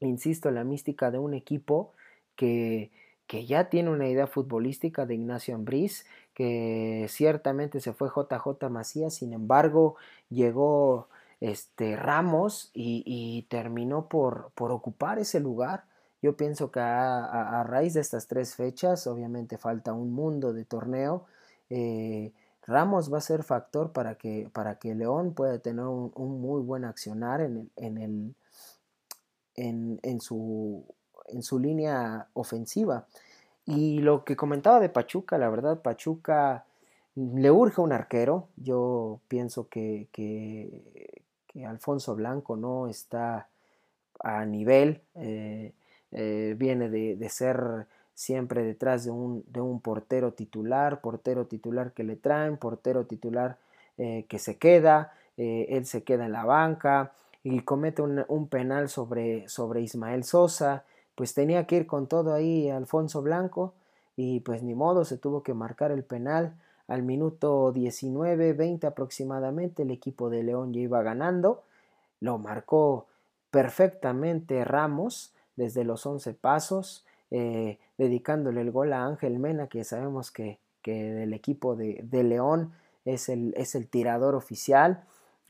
insisto, 0.00 0.50
la 0.50 0.64
mística 0.64 1.10
de 1.10 1.18
un 1.18 1.34
equipo 1.34 1.92
que, 2.36 2.90
que 3.26 3.46
ya 3.46 3.68
tiene 3.68 3.90
una 3.90 4.08
idea 4.08 4.26
futbolística 4.26 5.06
de 5.06 5.14
Ignacio 5.14 5.54
Ambriz, 5.54 6.06
que 6.34 7.06
ciertamente 7.08 7.80
se 7.80 7.92
fue 7.92 8.08
JJ 8.08 8.68
Macías, 8.70 9.14
sin 9.14 9.32
embargo 9.32 9.96
llegó 10.28 11.08
este, 11.40 11.96
Ramos 11.96 12.70
y, 12.74 13.46
terminó 13.48 14.08
por, 14.08 14.50
por, 14.54 14.70
ocupar 14.72 15.18
ese 15.18 15.40
lugar. 15.40 15.84
Yo 16.22 16.36
pienso 16.36 16.70
que 16.70 16.80
a, 16.80 17.62
raíz 17.66 17.94
de 17.94 18.00
estas 18.00 18.26
tres 18.26 18.54
fechas, 18.54 19.06
obviamente 19.06 19.58
falta 19.58 19.92
un 19.92 20.12
mundo 20.12 20.52
de 20.52 20.64
torneo, 20.64 21.26
eh, 21.70 22.32
Ramos 22.66 23.12
va 23.12 23.18
a 23.18 23.20
ser 23.20 23.44
factor 23.44 23.92
para 23.92 24.16
que, 24.16 24.50
para 24.52 24.78
que 24.78 24.94
León 24.94 25.34
pueda 25.34 25.58
tener 25.60 25.84
un, 25.84 26.40
muy 26.40 26.62
buen 26.62 26.84
accionar 26.84 27.40
en, 27.40 27.70
en, 27.76 27.98
el, 27.98 28.34
en, 29.56 29.98
en, 30.02 30.20
su, 30.20 30.84
en 31.28 31.42
su 31.42 31.58
línea 31.58 32.28
ofensiva. 32.34 33.06
Y 33.66 33.98
lo 33.98 34.24
que 34.24 34.36
comentaba 34.36 34.78
de 34.78 34.88
Pachuca, 34.88 35.38
la 35.38 35.50
verdad, 35.50 35.82
Pachuca 35.82 36.64
le 37.16 37.50
urge 37.50 37.80
un 37.80 37.92
arquero. 37.92 38.48
Yo 38.56 39.20
pienso 39.28 39.68
que, 39.68 40.08
que, 40.12 40.70
Alfonso 41.66 42.14
Blanco 42.14 42.56
no 42.56 42.86
está 42.86 43.48
a 44.20 44.44
nivel. 44.44 45.00
Eh, 45.14 45.72
eh, 46.12 46.54
viene 46.56 46.88
de, 46.88 47.28
ser 47.28 47.86
siempre 48.14 48.62
detrás 48.62 49.04
de 49.04 49.10
un, 49.10 49.42
de 49.48 49.60
un, 49.60 49.80
portero 49.80 50.32
titular, 50.32 51.00
portero 51.00 51.46
titular 51.46 51.92
que 51.92 52.04
le 52.04 52.16
traen, 52.16 52.58
portero 52.58 53.06
titular 53.06 53.58
eh, 53.98 54.26
que 54.28 54.38
se 54.38 54.58
queda, 54.58 55.12
él 55.38 55.84
se 55.84 56.02
queda 56.02 56.24
en 56.24 56.32
la 56.32 56.44
banca 56.46 57.12
y 57.48 57.60
comete 57.60 58.02
un, 58.02 58.48
penal 58.48 58.88
sobre, 58.88 59.48
sobre 59.48 59.80
Ismael 59.80 60.24
Sosa 60.24 60.84
pues 61.14 61.32
tenía 61.32 61.64
que 61.66 61.76
ir 61.76 61.86
con 61.86 62.08
todo 62.08 62.34
ahí 62.34 62.68
Alfonso 62.68 63.22
Blanco 63.22 63.72
y 64.16 64.40
pues 64.40 64.64
ni 64.64 64.74
modo, 64.74 65.04
se 65.04 65.16
tuvo 65.16 65.44
que 65.44 65.54
marcar 65.54 65.92
el 65.92 66.02
penal 66.02 66.56
al 66.88 67.04
minuto 67.04 67.70
19, 67.70 68.52
20 68.52 68.86
aproximadamente, 68.88 69.82
el 69.84 69.92
equipo 69.92 70.28
de 70.28 70.42
León 70.42 70.72
ya 70.72 70.80
iba 70.80 71.02
ganando, 71.02 71.62
lo 72.18 72.38
marcó 72.38 73.06
perfectamente 73.52 74.64
Ramos 74.64 75.32
desde 75.54 75.84
los 75.84 76.04
11 76.04 76.34
pasos, 76.34 77.06
eh, 77.30 77.78
dedicándole 77.96 78.60
el 78.60 78.72
gol 78.72 78.92
a 78.92 79.04
Ángel 79.04 79.38
Mena, 79.38 79.68
que 79.68 79.84
sabemos 79.84 80.32
que, 80.32 80.58
que 80.82 81.12
del 81.12 81.32
equipo 81.32 81.76
de, 81.76 82.00
de 82.02 82.24
León 82.24 82.72
es 83.04 83.28
el, 83.28 83.54
es 83.56 83.76
el, 83.76 83.86
tirador 83.86 84.34
oficial. 84.34 85.04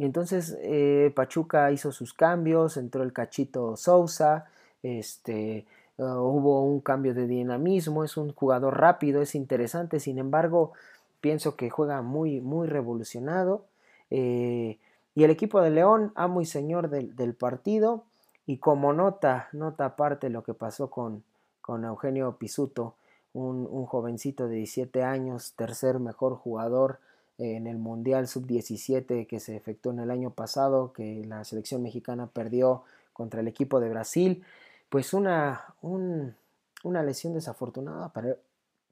Entonces 0.04 0.56
eh, 0.60 1.12
Pachuca 1.14 1.72
hizo 1.72 1.90
sus 1.90 2.12
cambios, 2.12 2.76
entró 2.76 3.02
el 3.02 3.12
cachito 3.12 3.76
Sousa, 3.76 4.46
este, 4.82 5.66
ah, 5.98 6.20
hubo 6.20 6.62
un 6.64 6.80
cambio 6.80 7.14
de 7.14 7.26
dinamismo, 7.26 8.04
es 8.04 8.16
un 8.16 8.32
jugador 8.32 8.78
rápido, 8.78 9.22
es 9.22 9.34
interesante, 9.34 10.00
sin 10.00 10.18
embargo, 10.18 10.72
pienso 11.20 11.56
que 11.56 11.70
juega 11.70 12.02
muy, 12.02 12.40
muy 12.40 12.68
revolucionado. 12.68 13.64
Eh, 14.10 14.78
y 15.14 15.24
el 15.24 15.30
equipo 15.30 15.62
de 15.62 15.70
León, 15.70 16.12
amo 16.14 16.42
y 16.42 16.46
señor 16.46 16.90
del, 16.90 17.34
partido, 17.34 18.04
y 18.46 18.58
como 18.58 18.92
nota, 18.92 19.48
nota 19.52 19.86
aparte 19.86 20.28
lo 20.28 20.44
que 20.44 20.52
pasó 20.52 20.90
con, 20.90 21.24
con 21.62 21.84
Eugenio 21.84 22.36
Pisuto, 22.36 22.94
un, 23.32 23.66
un, 23.70 23.86
jovencito 23.86 24.46
de 24.46 24.56
17 24.56 25.02
años, 25.02 25.54
tercer 25.56 25.98
mejor 25.98 26.36
jugador 26.36 27.00
en 27.38 27.66
el 27.66 27.78
Mundial 27.78 28.28
Sub-17 28.28 29.26
que 29.26 29.40
se 29.40 29.56
efectuó 29.56 29.92
en 29.92 30.00
el 30.00 30.10
año 30.10 30.30
pasado, 30.30 30.92
que 30.92 31.24
la 31.26 31.44
selección 31.44 31.82
mexicana 31.82 32.28
perdió 32.28 32.84
contra 33.12 33.40
el 33.40 33.48
equipo 33.48 33.80
de 33.80 33.88
Brasil 33.88 34.44
pues 34.88 35.12
una, 35.12 35.74
una 35.82 37.02
lesión 37.02 37.34
desafortunada 37.34 38.08
para, 38.12 38.36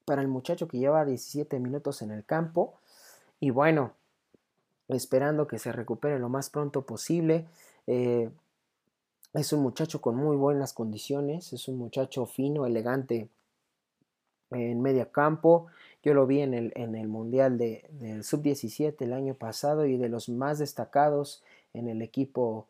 para 0.04 0.22
el 0.22 0.28
muchacho 0.28 0.68
que 0.68 0.78
lleva 0.78 1.04
17 1.04 1.58
minutos 1.60 2.02
en 2.02 2.10
el 2.10 2.24
campo. 2.24 2.74
Y 3.40 3.50
bueno, 3.50 3.92
esperando 4.88 5.46
que 5.46 5.58
se 5.58 5.72
recupere 5.72 6.18
lo 6.18 6.28
más 6.28 6.50
pronto 6.50 6.82
posible. 6.82 7.46
Eh, 7.86 8.30
es 9.32 9.52
un 9.52 9.60
muchacho 9.60 10.00
con 10.00 10.16
muy 10.16 10.36
buenas 10.36 10.72
condiciones, 10.72 11.52
es 11.52 11.68
un 11.68 11.76
muchacho 11.76 12.26
fino, 12.26 12.66
elegante 12.66 13.28
en 14.50 14.80
media 14.80 15.10
campo. 15.10 15.66
Yo 16.04 16.12
lo 16.12 16.26
vi 16.26 16.40
en 16.40 16.52
el, 16.52 16.72
en 16.76 16.94
el 16.94 17.08
Mundial 17.08 17.56
de, 17.56 17.88
del 17.92 18.24
Sub-17 18.24 18.94
el 19.00 19.14
año 19.14 19.34
pasado 19.34 19.86
y 19.86 19.96
de 19.96 20.10
los 20.10 20.28
más 20.28 20.58
destacados 20.58 21.42
en 21.72 21.88
el 21.88 22.02
equipo 22.02 22.66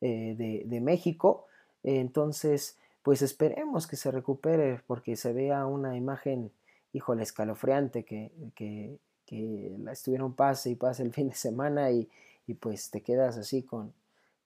eh, 0.00 0.34
de, 0.38 0.62
de, 0.64 0.80
México. 0.80 1.46
Entonces, 1.82 2.78
pues 3.02 3.20
esperemos 3.20 3.86
que 3.86 3.96
se 3.96 4.10
recupere 4.10 4.80
porque 4.86 5.16
se 5.16 5.34
vea 5.34 5.66
una 5.66 5.98
imagen, 5.98 6.50
híjole, 6.94 7.24
escalofriante, 7.24 8.04
que, 8.04 8.32
que, 8.54 8.96
que 9.26 9.76
la 9.80 9.92
estuvieron 9.92 10.32
pase 10.32 10.70
y 10.70 10.74
pase 10.74 11.02
el 11.02 11.12
fin 11.12 11.28
de 11.28 11.34
semana 11.34 11.90
y, 11.90 12.08
y 12.46 12.54
pues 12.54 12.90
te 12.90 13.02
quedas 13.02 13.36
así 13.36 13.62
con, 13.62 13.92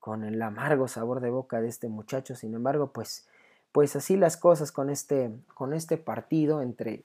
con 0.01 0.25
el 0.25 0.43
amargo 0.43 0.89
sabor 0.89 1.21
de 1.21 1.31
boca 1.31 1.61
de 1.61 1.69
este 1.69 1.89
muchacho. 1.89 2.35
Sin 2.35 2.55
embargo, 2.55 2.91
pues, 2.93 3.25
pues 3.71 3.95
así 3.95 4.17
las 4.17 4.37
cosas 4.37 4.73
con 4.73 4.91
este, 4.91 5.31
con 5.55 5.73
este 5.75 5.97
partido 5.97 6.61
entre, 6.61 7.05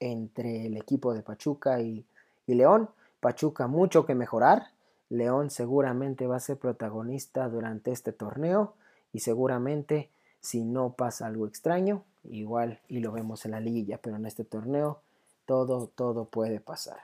entre 0.00 0.66
el 0.66 0.76
equipo 0.76 1.14
de 1.14 1.22
Pachuca 1.22 1.80
y, 1.80 2.04
León. 2.46 2.90
Pachuca 3.20 3.66
mucho 3.66 4.04
que 4.04 4.14
mejorar. 4.14 4.68
León 5.08 5.50
seguramente 5.50 6.26
va 6.26 6.36
a 6.36 6.40
ser 6.40 6.58
protagonista 6.58 7.48
durante 7.48 7.90
este 7.90 8.12
torneo 8.12 8.74
y 9.12 9.20
seguramente 9.20 10.10
si 10.40 10.64
no 10.64 10.92
pasa 10.92 11.26
algo 11.26 11.46
extraño, 11.46 12.04
igual 12.24 12.80
y 12.88 13.00
lo 13.00 13.12
vemos 13.12 13.44
en 13.44 13.52
la 13.52 13.60
liguilla, 13.60 13.98
pero 13.98 14.16
en 14.16 14.26
este 14.26 14.44
torneo 14.44 15.00
todo, 15.46 15.90
todo 15.94 16.26
puede 16.26 16.60
pasar. 16.60 16.98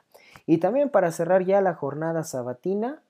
Y 0.46 0.59
también 0.59 0.90
para 0.90 1.12
cerrar 1.12 1.44
ya 1.44 1.61
la 1.61 1.74
jornada 1.74 2.24
sabatina, 2.24 3.02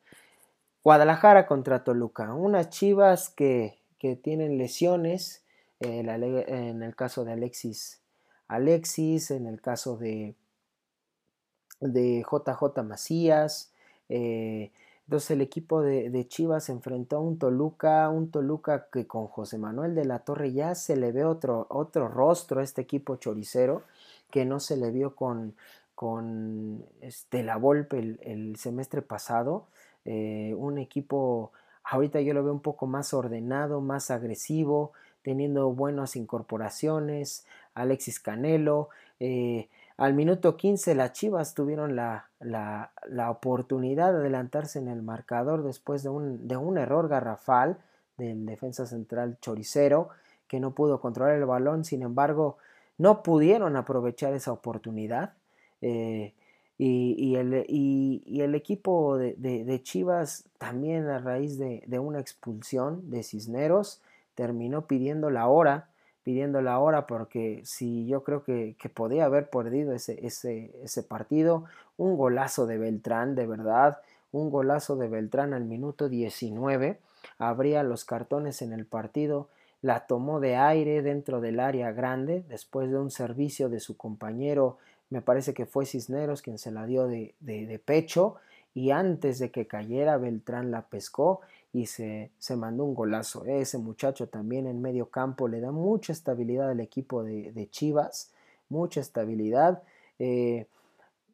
Guadalajara 0.82 1.46
contra 1.46 1.84
Toluca, 1.84 2.32
unas 2.32 2.70
chivas 2.70 3.28
que, 3.28 3.78
que 3.98 4.16
tienen 4.16 4.56
lesiones, 4.56 5.42
eh, 5.80 6.00
en 6.00 6.82
el 6.82 6.96
caso 6.96 7.24
de 7.24 7.32
Alexis, 7.32 8.00
Alexis, 8.50 9.30
en 9.30 9.46
el 9.46 9.60
caso 9.60 9.96
de, 9.96 10.34
de 11.80 12.24
JJ 12.28 12.82
Macías, 12.82 13.72
eh, 14.08 14.70
entonces 15.06 15.32
el 15.32 15.40
equipo 15.40 15.82
de, 15.82 16.28
Chivas 16.28 16.64
se 16.64 16.72
enfrentó 16.72 17.16
a 17.16 17.20
un 17.20 17.38
Toluca, 17.38 18.08
un 18.10 18.30
Toluca 18.30 18.86
que 18.92 19.08
con 19.08 19.26
José 19.26 19.58
Manuel 19.58 19.94
de 19.94 20.04
la 20.04 20.20
Torre 20.20 20.52
ya 20.52 20.74
se 20.76 20.96
le 20.96 21.10
ve 21.10 21.24
otro, 21.24 21.66
otro 21.68 22.06
rostro 22.06 22.60
a 22.60 22.62
este 22.62 22.82
equipo 22.82 23.16
choricero 23.16 23.82
que 24.30 24.44
no 24.44 24.60
se 24.60 24.76
le 24.76 24.92
vio 24.92 25.16
con, 25.16 25.54
con 25.96 26.84
este, 27.00 27.42
la 27.42 27.56
Volpe 27.56 27.98
el, 27.98 28.54
semestre 28.56 29.02
pasado. 29.02 29.66
Eh, 30.04 30.54
un 30.56 30.78
equipo, 30.78 31.50
ahorita 31.82 32.20
yo 32.20 32.32
lo 32.32 32.44
veo 32.44 32.52
un 32.52 32.62
poco 32.62 32.86
más 32.86 33.12
ordenado, 33.12 33.80
más 33.80 34.12
agresivo, 34.12 34.92
teniendo 35.22 35.72
buenas 35.72 36.16
incorporaciones, 36.16 37.46
Alexis 37.74 38.20
Canelo, 38.20 38.88
eh, 39.18 39.68
al 40.00 40.14
minuto 40.14 40.56
15 40.56 40.94
las 40.94 41.12
Chivas 41.12 41.54
tuvieron 41.54 41.94
la, 41.94 42.30
la, 42.40 43.30
oportunidad 43.30 44.12
de 44.12 44.20
adelantarse 44.20 44.78
en 44.78 44.88
el 44.88 45.02
marcador 45.02 45.62
después 45.62 46.02
de 46.02 46.08
un, 46.08 46.48
de 46.48 46.56
un, 46.56 46.78
error 46.78 47.08
garrafal 47.08 47.76
del 48.16 48.46
defensa 48.46 48.86
central 48.86 49.36
Choricero 49.42 50.08
que 50.48 50.58
no 50.58 50.70
pudo 50.70 51.02
controlar 51.02 51.36
el 51.36 51.44
balón, 51.44 51.84
sin 51.84 52.00
embargo 52.00 52.56
no 52.96 53.22
pudieron 53.22 53.76
aprovechar 53.76 54.32
esa 54.32 54.52
oportunidad 54.52 55.34
eh, 55.82 56.32
y, 56.78 57.34
el, 57.36 57.66
y, 57.68 58.40
el, 58.40 58.54
equipo 58.54 59.18
de, 59.18 59.34
de, 59.34 59.82
Chivas 59.82 60.44
también 60.56 61.08
a 61.08 61.18
raíz 61.18 61.58
de, 61.58 61.84
de 61.86 61.98
una 61.98 62.20
expulsión 62.20 63.10
de 63.10 63.22
Cisneros 63.22 64.00
terminó 64.34 64.86
pidiendo 64.86 65.30
la 65.30 65.48
hora 65.48 65.90
pidiendo 66.22 66.60
la 66.60 66.78
hora 66.78 67.06
porque 67.06 67.62
si 67.64 68.06
yo 68.06 68.22
creo 68.22 68.44
que, 68.44 68.76
podía 68.94 69.24
haber 69.24 69.48
perdido 69.48 69.92
ese, 69.94 70.24
ese, 70.26 70.70
ese, 70.82 71.02
partido, 71.02 71.64
un 71.96 72.16
golazo 72.16 72.66
de 72.66 72.78
Beltrán, 72.78 73.34
de 73.34 73.46
verdad, 73.46 73.98
un 74.32 74.50
golazo 74.50 74.96
de 74.96 75.08
Beltrán 75.08 75.54
al 75.54 75.64
minuto 75.64 76.08
19, 76.08 76.98
abría 77.38 77.82
los 77.82 78.04
cartones 78.04 78.62
en 78.62 78.72
el 78.72 78.86
partido, 78.86 79.48
la 79.82 80.06
tomó 80.06 80.40
de 80.40 80.56
aire 80.56 81.00
dentro 81.02 81.40
del 81.40 81.58
área 81.58 81.90
grande 81.92 82.44
después 82.48 82.90
de 82.90 82.98
un 82.98 83.10
servicio 83.10 83.68
de 83.68 83.80
su 83.80 83.96
compañero, 83.96 84.76
me 85.08 85.22
parece 85.22 85.54
que 85.54 85.66
fue 85.66 85.86
Cisneros 85.86 86.42
quien 86.42 86.58
se 86.58 86.70
la 86.70 86.86
dio 86.86 87.08
de, 87.08 87.34
de 87.40 87.82
pecho 87.84 88.36
y 88.74 88.92
antes 88.92 89.40
de 89.40 89.50
que 89.50 89.66
cayera 89.66 90.18
Beltrán 90.18 90.70
la 90.70 90.82
pescó 90.82 91.40
y 91.72 91.86
se, 91.86 92.30
se 92.38 92.56
mandó 92.56 92.84
un 92.84 92.94
golazo. 92.94 93.44
Ese 93.44 93.78
muchacho 93.78 94.28
también 94.28 94.66
en 94.66 94.82
medio 94.82 95.10
campo 95.10 95.48
le 95.48 95.60
da 95.60 95.70
mucha 95.70 96.12
estabilidad 96.12 96.70
al 96.70 96.80
equipo 96.80 97.22
de, 97.22 97.68
Chivas, 97.70 98.32
mucha 98.68 99.00
estabilidad. 99.00 99.82
Eh, 100.18 100.66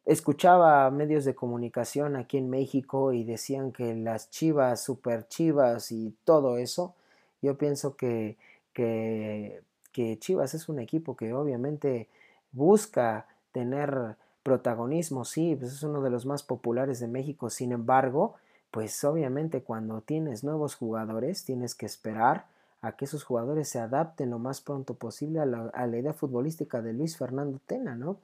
escuchaba 0.05 0.89
medios 0.91 1.25
de 1.25 1.35
comunicación 1.35 2.15
aquí 2.15 2.37
en 2.37 2.49
México 2.49 3.13
y 3.13 3.23
decían 3.23 3.71
que 3.71 3.95
las 3.95 4.29
chivas, 4.29 4.81
super 4.81 5.27
chivas 5.27 5.91
y 5.91 6.15
todo 6.23 6.57
eso, 6.57 6.95
yo 7.41 7.57
pienso 7.57 7.95
que, 7.95 8.37
que, 8.73 9.61
que 9.91 10.17
Chivas 10.19 10.53
es 10.53 10.69
un 10.69 10.79
equipo 10.79 11.15
que 11.17 11.33
obviamente 11.33 12.07
busca 12.51 13.27
tener 13.51 14.15
protagonismo, 14.43 15.25
sí, 15.25 15.57
pues 15.59 15.73
es 15.73 15.83
uno 15.83 16.01
de 16.01 16.09
los 16.09 16.25
más 16.25 16.41
populares 16.41 17.01
de 17.01 17.07
México, 17.07 17.49
sin 17.49 17.73
embargo, 17.73 18.35
pues 18.71 19.03
obviamente 19.03 19.63
cuando 19.63 20.01
tienes 20.01 20.43
nuevos 20.43 20.75
jugadores 20.75 21.43
tienes 21.43 21.75
que 21.75 21.85
esperar 21.85 22.45
a 22.81 22.95
que 22.95 23.05
esos 23.05 23.23
jugadores 23.23 23.69
se 23.69 23.79
adapten 23.79 24.29
lo 24.29 24.39
más 24.39 24.61
pronto 24.61 24.93
posible 24.93 25.39
a 25.39 25.45
la, 25.45 25.69
a 25.73 25.87
la 25.87 25.97
idea 25.97 26.13
futbolística 26.13 26.81
de 26.81 26.93
Luis 26.93 27.17
Fernando 27.17 27.59
Tena, 27.65 27.95
¿no? 27.95 28.17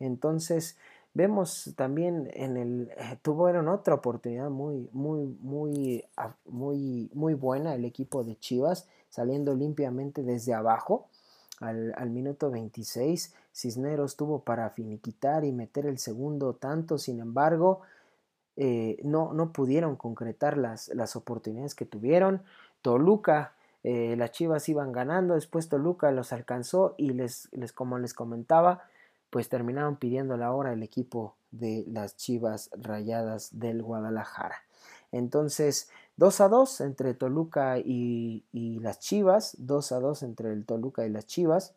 Entonces, 0.00 0.76
Vemos 1.18 1.72
también 1.74 2.30
en 2.34 2.56
el 2.56 2.90
eh, 2.96 3.18
tuvieron 3.22 3.68
otra 3.68 3.94
oportunidad 3.94 4.50
muy 4.50 4.88
muy 4.92 5.36
muy 5.40 6.04
ah, 6.16 6.34
muy 6.46 7.10
muy 7.14 7.34
buena 7.34 7.74
el 7.74 7.84
equipo 7.84 8.24
de 8.24 8.38
Chivas 8.38 8.86
saliendo 9.08 9.54
limpiamente 9.54 10.22
desde 10.22 10.54
abajo 10.54 11.08
al, 11.60 11.92
al, 11.96 12.10
minuto 12.10 12.50
26 12.50 13.34
Cisneros 13.52 14.16
tuvo 14.16 14.44
para 14.44 14.70
finiquitar 14.70 15.44
y 15.44 15.50
meter 15.50 15.86
el 15.86 15.98
segundo 15.98 16.54
tanto 16.54 16.98
sin 16.98 17.18
embargo 17.20 17.80
eh, 18.60 18.98
no, 19.04 19.32
no 19.32 19.52
pudieron 19.52 19.96
concretar 19.96 20.58
las, 20.58 20.88
las 20.88 21.16
oportunidades 21.16 21.74
que 21.74 21.86
tuvieron 21.86 22.42
Toluca 22.82 23.54
eh, 23.84 24.16
las 24.16 24.32
Chivas 24.32 24.68
iban 24.68 24.90
ganando 24.90 25.34
después 25.34 25.68
Toluca 25.68 26.10
los 26.10 26.32
alcanzó 26.32 26.94
y 26.98 27.10
les, 27.10 27.48
les 27.52 27.72
como 27.72 27.98
les 27.98 28.12
comentaba 28.12 28.82
pues 29.30 29.48
terminaron 29.48 29.96
pidiendo 29.96 30.36
la 30.36 30.52
hora 30.52 30.72
el 30.72 30.82
equipo 30.82 31.36
de 31.50 31.84
las 31.88 32.16
Chivas 32.16 32.70
Rayadas 32.72 33.58
del 33.58 33.82
Guadalajara. 33.82 34.56
Entonces, 35.12 35.90
2 36.16 36.40
a 36.40 36.48
2 36.48 36.80
entre 36.82 37.14
Toluca 37.14 37.78
y, 37.78 38.44
y, 38.52 38.80
las 38.80 38.98
Chivas, 39.00 39.54
2 39.58 39.92
a 39.92 40.00
2 40.00 40.22
entre 40.22 40.52
el 40.52 40.64
Toluca 40.64 41.06
y 41.06 41.10
las 41.10 41.26
Chivas. 41.26 41.74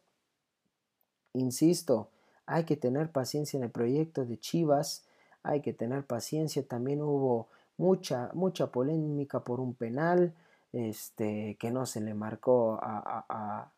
Insisto, 1.33 2.09
hay 2.45 2.65
que 2.65 2.75
tener 2.75 3.11
paciencia 3.11 3.57
en 3.57 3.63
el 3.63 3.69
proyecto 3.69 4.25
de 4.25 4.37
Chivas, 4.37 5.05
hay 5.43 5.61
que 5.61 5.73
tener 5.73 6.05
paciencia, 6.05 6.65
también 6.67 7.01
hubo 7.01 7.47
mucha, 7.77 8.29
mucha 8.33 8.67
polémica 8.67 9.43
por 9.43 9.59
un 9.59 9.73
penal 9.73 10.33
este, 10.73 11.57
que 11.59 11.71
no 11.71 11.85
se 11.85 12.01
le 12.01 12.13
marcó 12.13 12.79
a, 12.81 13.25
a, 13.29 13.71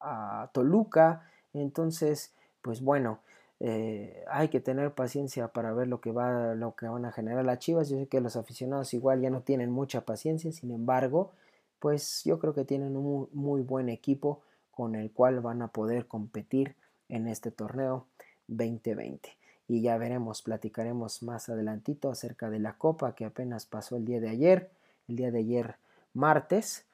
a, 0.00 0.50
Toluca, 0.52 1.30
entonces 1.52 2.34
pues 2.62 2.82
bueno, 2.82 3.20
eh, 3.60 4.24
hay 4.28 4.48
que 4.48 4.60
tener 4.60 4.92
paciencia 4.92 5.48
para 5.48 5.72
ver 5.72 5.88
lo 5.88 6.00
que 6.00 6.12
va, 6.12 6.54
lo 6.54 6.74
que 6.74 6.88
van 6.88 7.04
a 7.04 7.12
generar 7.12 7.44
las 7.44 7.60
Chivas. 7.60 7.88
Yo 7.88 7.96
sé 7.98 8.08
que 8.08 8.20
los 8.20 8.36
aficionados 8.36 8.92
igual 8.92 9.20
ya 9.20 9.30
no 9.30 9.42
tienen 9.42 9.70
mucha 9.70 10.02
paciencia, 10.02 10.50
sin 10.52 10.72
embargo, 10.72 11.32
pues 11.78 12.22
yo 12.24 12.38
creo 12.38 12.54
que 12.54 12.64
tienen 12.64 12.96
un 12.96 13.28
muy, 13.32 13.62
buen 13.62 13.88
equipo 13.88 14.42
con 14.72 14.94
el 14.94 15.12
cual 15.12 15.40
van 15.40 15.62
a 15.62 15.68
poder 15.68 16.06
competir 16.06 16.74
en 17.08 17.28
este 17.28 17.50
torneo 17.50 18.06
2020. 18.48 19.30
Y 19.68 19.82
ya 19.82 19.98
veremos, 19.98 20.42
platicaremos 20.42 21.22
más 21.22 21.48
adelantito 21.48 22.10
acerca 22.10 22.50
de 22.50 22.60
la 22.60 22.78
copa 22.78 23.14
que 23.14 23.24
apenas 23.24 23.66
pasó 23.66 23.96
el 23.96 24.04
día 24.04 24.20
de 24.20 24.28
ayer, 24.28 24.70
el 25.08 25.16
día 25.16 25.30
de 25.30 25.40
ayer 25.40 25.76
martes, 26.14 26.84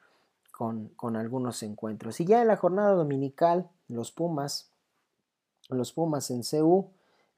con, 0.51 0.89
con 0.89 1.15
algunos 1.15 1.63
encuentros. 1.63 2.19
Y 2.19 2.25
ya 2.25 2.41
en 2.41 2.47
la 2.47 2.57
jornada 2.57 2.91
dominical, 2.91 3.69
los 3.87 4.11
Pumas 4.11 4.71
los 5.69 5.93
Pumas 5.93 6.29
en 6.31 6.41
CU, 6.43 6.89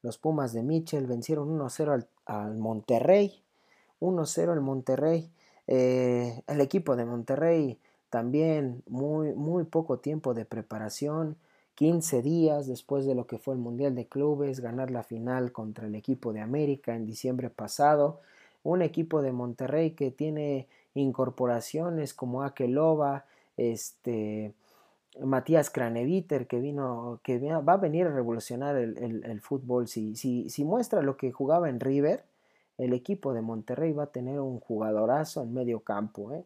los 0.02 0.18
Pumas 0.18 0.52
de 0.52 0.62
Michel 0.62 1.06
vencieron 1.06 1.58
1-0 1.58 2.06
al, 2.26 2.56
Monterrey. 2.56 3.42
1-0 4.00 4.52
el 4.52 4.60
Monterrey. 4.60 5.30
Eh, 5.66 6.42
el 6.46 6.60
equipo 6.60 6.96
de 6.96 7.04
Monterrey 7.04 7.80
también 8.10 8.82
muy, 8.88 9.34
muy 9.34 9.64
poco 9.64 9.98
tiempo 9.98 10.34
de 10.34 10.44
preparación. 10.44 11.36
15 11.76 12.22
días 12.22 12.66
después 12.66 13.06
de 13.06 13.14
lo 13.14 13.26
que 13.26 13.38
fue 13.38 13.54
el 13.54 13.60
Mundial 13.60 13.94
de 13.94 14.06
Clubes, 14.06 14.60
ganar 14.60 14.90
la 14.90 15.02
final 15.02 15.52
contra 15.52 15.86
el 15.86 15.94
equipo 15.94 16.32
de 16.32 16.40
América 16.40 16.96
en 16.96 17.06
diciembre 17.06 17.50
pasado. 17.50 18.20
Un 18.62 18.82
equipo 18.82 19.22
de 19.22 19.32
Monterrey 19.32 19.92
que 19.92 20.10
tiene 20.10 20.66
incorporaciones 20.94 22.14
como 22.14 22.42
Akeloba, 22.42 23.26
este, 23.58 24.54
Matías 25.22 25.68
Craneviter, 25.68 26.46
que 26.46 26.60
vino, 26.60 27.20
que 27.22 27.38
va 27.38 27.74
a 27.74 27.76
venir 27.76 28.06
a 28.06 28.10
revolucionar 28.10 28.76
el, 28.76 29.40
fútbol. 29.42 29.86
Si, 29.86 30.16
si, 30.16 30.48
si, 30.48 30.64
muestra 30.64 31.02
lo 31.02 31.18
que 31.18 31.30
jugaba 31.30 31.68
en 31.68 31.80
River, 31.80 32.24
el 32.78 32.94
equipo 32.94 33.34
de 33.34 33.42
Monterrey 33.42 33.92
va 33.92 34.04
a 34.04 34.12
tener 34.12 34.40
un 34.40 34.60
jugadorazo 34.60 35.42
en 35.42 35.52
medio 35.52 35.80
campo, 35.80 36.32
¿eh? 36.32 36.44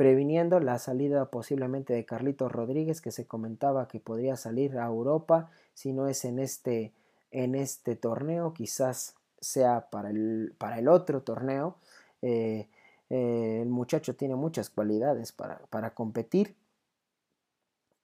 Previniendo 0.00 0.60
la 0.60 0.78
salida 0.78 1.26
posiblemente 1.26 1.92
de 1.92 2.06
Carlitos 2.06 2.50
Rodríguez, 2.50 3.02
que 3.02 3.10
se 3.10 3.26
comentaba 3.26 3.86
que 3.86 4.00
podría 4.00 4.36
salir 4.36 4.78
a 4.78 4.86
Europa, 4.86 5.50
si 5.74 5.92
no 5.92 6.08
es 6.08 6.24
en 6.24 6.38
este, 6.38 6.94
en 7.30 7.54
este 7.54 7.96
torneo, 7.96 8.54
quizás 8.54 9.16
sea 9.40 9.90
para 9.90 10.08
el, 10.08 10.54
para 10.56 10.78
el 10.78 10.88
otro 10.88 11.20
torneo. 11.20 11.76
Eh, 12.22 12.68
eh, 13.10 13.58
el 13.60 13.68
muchacho 13.68 14.16
tiene 14.16 14.36
muchas 14.36 14.70
cualidades 14.70 15.32
para, 15.32 15.58
para 15.68 15.92
competir 15.92 16.56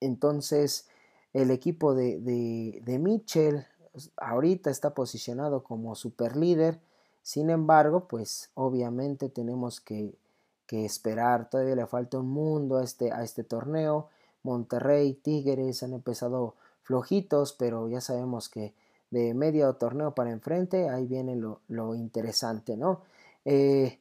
entonces, 0.01 0.87
el 1.33 1.51
equipo 1.51 1.95
de, 1.95 2.21
de, 2.21 2.99
Mitchell 2.99 3.67
pues, 3.93 4.11
ahorita 4.17 4.71
está 4.71 4.95
posicionado 4.95 5.63
como 5.63 5.95
super 5.95 6.37
líder. 6.37 6.81
Sin 7.23 7.51
embargo, 7.51 8.07
pues 8.09 8.51
obviamente 8.55 9.29
tenemos 9.29 9.81
que, 9.81 10.15
que, 10.67 10.85
esperar. 10.85 11.49
Todavía 11.49 11.77
le 11.77 11.87
falta 11.87 12.19
un 12.19 12.31
mundo 12.31 12.79
a 12.79 12.85
este, 12.85 13.13
a 13.13 13.23
este 13.23 13.45
torneo. 13.45 14.09
Monterrey, 14.43 15.15
Tigres 15.15 15.83
han 15.83 15.93
empezado 15.93 16.55
flojitos, 16.83 17.53
pero 17.53 17.89
ya 17.89 18.01
sabemos 18.01 18.49
que 18.49 18.75
de 19.11 19.35
medio 19.35 19.73
torneo 19.75 20.15
para 20.15 20.31
enfrente, 20.31 20.89
ahí 20.89 21.07
viene 21.07 21.37
lo, 21.37 21.61
lo 21.69 21.95
interesante, 21.95 22.77
¿no? 22.77 23.03
Eh, 23.45 23.99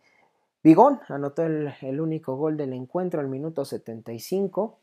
Vigón 0.64 1.00
anotó 1.10 1.44
el, 1.44 1.74
el, 1.82 2.02
único 2.02 2.36
gol 2.36 2.58
del 2.58 2.74
encuentro 2.74 3.22
al 3.22 3.28
minuto 3.28 3.66
75 3.66 4.78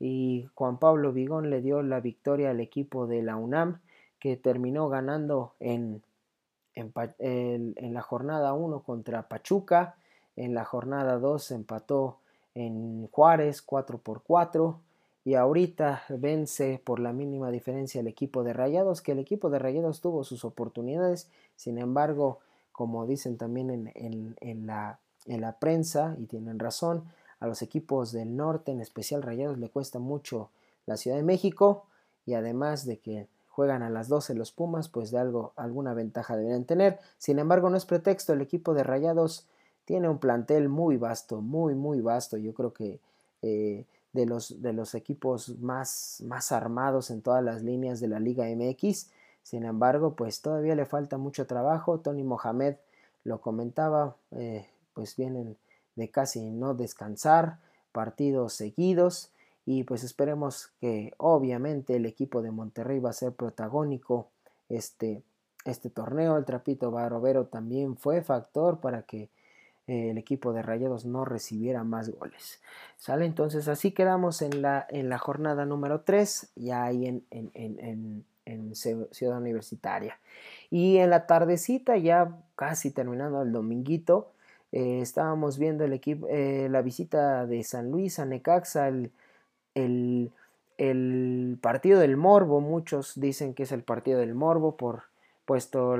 y 0.00 0.48
Juan 0.54 0.78
Pablo 0.78 1.12
Vigón 1.12 1.50
le 1.50 1.60
dio 1.62 1.82
la 1.82 2.00
victoria 2.00 2.50
al 2.50 2.60
equipo 2.60 3.06
de 3.06 3.22
la 3.22 3.36
UNAM 3.36 3.78
que 4.18 4.36
terminó 4.36 4.88
ganando 4.88 5.54
en, 5.60 6.02
en, 6.74 7.94
la 7.94 8.02
jornada 8.02 8.52
1 8.52 8.82
contra 8.82 9.28
Pachuca, 9.28 9.96
en 10.40 10.54
la 10.54 10.64
jornada 10.64 11.18
2 11.18 11.50
empató 11.50 12.18
en 12.54 13.08
Juárez 13.08 13.60
4 13.60 13.98
por 13.98 14.22
4 14.22 14.80
y 15.22 15.34
ahorita 15.34 16.02
vence 16.08 16.80
por 16.82 16.98
la 16.98 17.12
mínima 17.12 17.50
diferencia 17.50 18.00
el 18.00 18.06
equipo 18.06 18.42
de 18.42 18.54
Rayados, 18.54 19.02
que 19.02 19.12
el 19.12 19.18
equipo 19.18 19.50
de 19.50 19.58
Rayados 19.58 20.00
tuvo 20.00 20.24
sus 20.24 20.46
oportunidades, 20.46 21.28
sin 21.56 21.76
embargo, 21.76 22.38
como 22.72 23.06
dicen 23.06 23.36
también 23.36 23.92
en, 23.94 24.36
en, 24.40 24.66
la, 24.66 24.98
en 25.26 25.42
la 25.42 25.58
prensa, 25.58 26.16
y 26.18 26.24
tienen 26.24 26.58
razón, 26.58 27.04
a 27.38 27.46
los 27.46 27.60
equipos 27.60 28.12
del 28.12 28.34
norte, 28.34 28.72
en 28.72 28.80
especial 28.80 29.22
Rayados, 29.22 29.58
le 29.58 29.68
cuesta 29.68 29.98
mucho 29.98 30.48
la 30.86 30.96
Ciudad 30.96 31.18
de 31.18 31.22
México 31.22 31.84
y 32.24 32.32
además 32.32 32.86
de 32.86 32.98
que 32.98 33.28
juegan 33.48 33.82
a 33.82 33.90
las 33.90 34.08
12 34.08 34.34
los 34.34 34.52
Pumas, 34.52 34.88
pues 34.88 35.10
de 35.10 35.18
algo, 35.18 35.52
alguna 35.56 35.92
ventaja 35.92 36.36
deben 36.36 36.64
tener. 36.64 36.98
Sin 37.18 37.38
embargo, 37.38 37.68
no 37.68 37.76
es 37.76 37.84
pretexto, 37.84 38.32
el 38.32 38.40
equipo 38.40 38.72
de 38.72 38.84
Rayados 38.84 39.46
tiene 39.90 40.08
un 40.08 40.18
plantel 40.18 40.68
muy 40.68 40.96
vasto, 40.98 41.40
muy, 41.40 41.74
muy 41.74 42.00
vasto. 42.00 42.36
Yo 42.36 42.54
creo 42.54 42.72
que 42.72 43.00
eh, 43.42 43.84
de, 44.12 44.24
los, 44.24 44.62
de 44.62 44.72
los 44.72 44.94
equipos 44.94 45.58
más, 45.58 46.22
más 46.24 46.52
armados 46.52 47.10
en 47.10 47.22
todas 47.22 47.42
las 47.42 47.64
líneas 47.64 47.98
de 47.98 48.06
la 48.06 48.20
Liga 48.20 48.46
MX. 48.46 49.10
Sin 49.42 49.64
embargo, 49.64 50.14
pues 50.14 50.42
todavía 50.42 50.76
le 50.76 50.86
falta 50.86 51.18
mucho 51.18 51.48
trabajo. 51.48 51.98
Tony 51.98 52.22
Mohamed 52.22 52.76
lo 53.24 53.40
comentaba, 53.40 54.14
eh, 54.30 54.64
pues 54.94 55.16
vienen 55.16 55.56
de 55.96 56.08
casi 56.08 56.52
no 56.52 56.74
descansar, 56.74 57.58
partidos 57.90 58.52
seguidos 58.52 59.32
y 59.66 59.82
pues 59.82 60.04
esperemos 60.04 60.68
que 60.80 61.14
obviamente 61.16 61.96
el 61.96 62.06
equipo 62.06 62.42
de 62.42 62.52
Monterrey 62.52 63.00
va 63.00 63.10
a 63.10 63.12
ser 63.12 63.32
protagónico 63.32 64.28
este, 64.68 65.24
este 65.64 65.90
torneo. 65.90 66.36
El 66.36 66.44
Trapito 66.44 66.92
Barovero 66.92 67.46
también 67.46 67.96
fue 67.96 68.22
factor 68.22 68.78
para 68.78 69.02
que 69.02 69.30
el 69.90 70.18
equipo 70.18 70.52
de 70.52 70.62
Rayados 70.62 71.04
no 71.04 71.24
recibiera 71.24 71.84
más 71.84 72.10
goles. 72.10 72.60
¿Sale? 72.96 73.24
Entonces 73.26 73.68
así 73.68 73.92
quedamos 73.92 74.42
en 74.42 74.62
la, 74.62 74.86
en 74.88 75.08
la 75.08 75.18
jornada 75.18 75.64
número 75.64 76.02
3, 76.02 76.52
ya 76.56 76.84
ahí 76.84 77.06
en, 77.06 77.24
en, 77.30 77.50
en, 77.54 78.24
en 78.44 78.74
Ciudad 78.74 79.38
Universitaria. 79.38 80.18
Y 80.70 80.98
en 80.98 81.10
la 81.10 81.26
tardecita, 81.26 81.96
ya 81.96 82.36
casi 82.56 82.90
terminando 82.90 83.42
el 83.42 83.52
dominguito, 83.52 84.32
eh, 84.72 85.00
estábamos 85.00 85.58
viendo 85.58 85.84
el 85.84 85.92
equipo, 85.92 86.26
eh, 86.28 86.68
la 86.70 86.82
visita 86.82 87.46
de 87.46 87.64
San 87.64 87.90
Luis 87.90 88.18
a 88.18 88.26
Necaxa, 88.26 88.88
el, 88.88 89.10
el, 89.74 91.58
partido 91.60 92.00
del 92.00 92.16
Morbo. 92.16 92.60
Muchos 92.60 93.18
dicen 93.20 93.54
que 93.54 93.64
es 93.64 93.72
el 93.72 93.82
partido 93.82 94.20
del 94.20 94.34
Morbo 94.34 94.76
por 94.76 95.04
puesto 95.44 95.96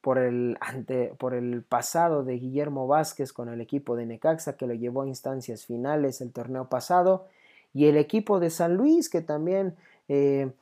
por 0.00 0.18
el, 0.18 0.56
ante, 0.60 1.14
por 1.18 1.34
el 1.34 1.62
pasado 1.62 2.24
de 2.24 2.34
Guillermo 2.34 2.86
Vázquez 2.86 3.32
con 3.32 3.48
el 3.48 3.60
equipo 3.60 3.96
de 3.96 4.06
Necaxa 4.06 4.56
que 4.56 4.66
lo 4.66 4.74
llevó 4.74 5.02
a 5.02 5.08
instancias 5.08 5.66
finales 5.66 6.20
el 6.20 6.32
torneo 6.32 6.68
pasado 6.68 7.26
y 7.74 7.86
el 7.86 7.96
equipo 7.96 8.40
de 8.40 8.50
San 8.50 8.74
Luis 8.74 9.08
que 9.08 9.20
también 9.20 9.76
eh, 10.08 10.52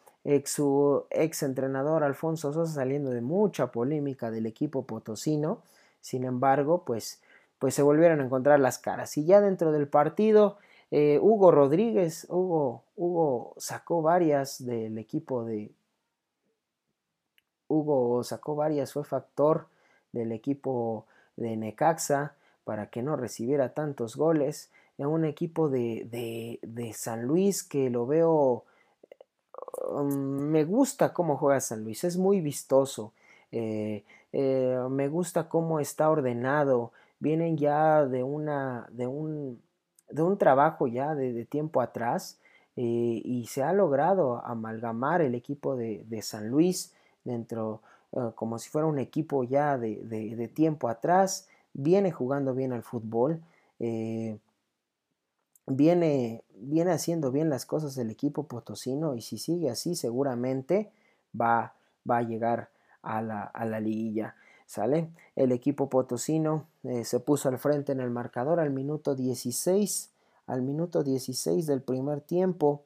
su 0.44 1.04
ex 1.10 1.42
entrenador 1.42 2.02
Alfonso 2.02 2.52
Sosa 2.52 2.72
saliendo 2.72 3.10
de 3.10 3.20
mucha 3.20 3.70
polémica 3.70 4.30
del 4.30 4.46
equipo 4.46 4.86
potosino 4.86 5.62
sin 6.00 6.24
embargo 6.24 6.82
pues 6.84 7.20
pues 7.58 7.74
se 7.74 7.82
volvieron 7.82 8.20
a 8.20 8.24
encontrar 8.24 8.60
las 8.60 8.78
caras. 8.78 9.16
Y 9.16 9.24
ya 9.24 9.40
dentro 9.40 9.72
del 9.72 9.88
partido 9.88 10.58
eh, 10.90 11.18
Hugo 11.20 11.50
Rodríguez 11.50 12.26
Hugo, 12.28 12.84
Hugo 12.96 13.54
sacó 13.56 14.02
varias 14.02 14.64
del 14.64 14.98
equipo 14.98 15.44
de, 15.44 15.70
Hugo 17.68 18.22
sacó 18.24 18.56
varias, 18.56 18.92
fue 18.92 19.04
factor 19.04 19.66
del 20.12 20.32
equipo 20.32 21.06
de 21.36 21.56
Necaxa 21.56 22.34
para 22.64 22.90
que 22.90 23.02
no 23.02 23.16
recibiera 23.16 23.74
tantos 23.74 24.16
goles. 24.16 24.70
En 24.98 25.06
un 25.06 25.24
equipo 25.24 25.68
de, 25.68 26.58
de, 26.62 26.92
San 26.94 27.26
Luis 27.26 27.62
que 27.62 27.90
lo 27.90 28.06
veo, 28.06 28.64
um, 29.88 30.06
me 30.06 30.64
gusta 30.64 31.12
cómo 31.12 31.36
juega 31.36 31.60
San 31.60 31.84
Luis, 31.84 32.02
es 32.04 32.16
muy 32.16 32.40
vistoso, 32.40 33.12
eh, 33.52 34.04
eh, 34.32 34.78
me 34.90 35.08
gusta 35.08 35.48
cómo 35.48 35.80
está 35.80 36.08
ordenado, 36.08 36.92
vienen 37.20 37.58
ya 37.58 38.06
de, 38.06 38.22
una, 38.22 38.88
de, 38.90 39.06
un, 39.06 39.60
de 40.10 40.22
un 40.22 40.38
trabajo 40.38 40.86
ya 40.86 41.14
de, 41.14 41.44
tiempo 41.44 41.82
atrás 41.82 42.40
eh, 42.76 42.82
y 43.22 43.46
se 43.48 43.62
ha 43.62 43.74
logrado 43.74 44.44
amalgamar 44.44 45.20
el 45.20 45.34
equipo 45.34 45.76
de, 45.76 46.04
de 46.08 46.22
San 46.22 46.48
Luis 46.48 46.95
dentro, 47.26 47.82
ah, 48.14 48.32
como 48.34 48.58
si 48.58 48.70
fuera 48.70 48.86
un 48.86 48.98
equipo 48.98 49.44
ya 49.44 49.76
de, 49.76 50.50
tiempo 50.54 50.88
atrás, 50.88 51.48
viene 51.74 52.10
jugando 52.12 52.54
bien 52.54 52.72
al 52.72 52.82
fútbol, 52.82 53.42
eh, 53.78 54.38
viene, 55.66 56.44
viene 56.54 56.92
haciendo 56.92 57.30
bien 57.30 57.50
las 57.50 57.66
cosas 57.66 57.98
el 57.98 58.10
equipo 58.10 58.44
potosino 58.44 59.14
y 59.14 59.20
si 59.20 59.36
sigue 59.36 59.68
así 59.68 59.94
seguramente 59.96 60.90
va, 61.38 61.74
va 62.08 62.18
a 62.18 62.22
llegar 62.22 62.70
a 63.02 63.20
la, 63.20 63.42
a 63.42 63.64
la 63.66 63.80
liguilla. 63.80 64.34
¿Sale? 64.68 65.10
El 65.36 65.52
equipo 65.52 65.88
potosino 65.88 66.66
eh, 66.82 67.04
se 67.04 67.20
puso 67.20 67.48
al 67.48 67.58
frente 67.58 67.92
en 67.92 68.00
el 68.00 68.10
marcador 68.10 68.58
al 68.58 68.70
minuto 68.70 69.14
16, 69.14 70.10
al 70.46 70.62
minuto 70.62 71.04
16 71.04 71.66
del 71.66 71.82
primer 71.82 72.20
tiempo 72.20 72.82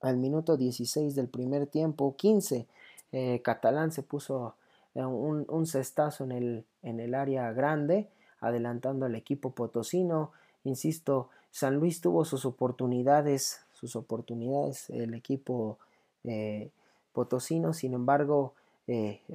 al 0.00 0.16
minuto 0.16 0.56
16 0.56 1.14
del 1.14 1.28
primer 1.28 1.66
tiempo, 1.66 2.16
15, 2.16 2.66
eh, 3.12 3.40
Catalán 3.42 3.92
se 3.92 4.02
puso 4.02 4.54
eh, 4.94 5.04
un, 5.04 5.66
cestazo 5.66 6.24
en 6.24 6.32
el, 6.32 6.64
en 6.82 7.00
el 7.00 7.14
área 7.14 7.52
grande, 7.52 8.08
adelantando 8.40 9.06
al 9.06 9.14
equipo 9.14 9.50
potosino. 9.50 10.32
Insisto, 10.64 11.28
San 11.50 11.76
Luis 11.76 12.00
tuvo 12.00 12.24
sus 12.24 12.44
oportunidades, 12.44 13.60
sus 13.72 13.96
oportunidades, 13.96 14.88
el 14.90 15.14
equipo 15.14 15.78
eh, 16.24 16.70
potosino, 17.12 17.72
sin 17.72 17.94
embargo, 17.94 18.54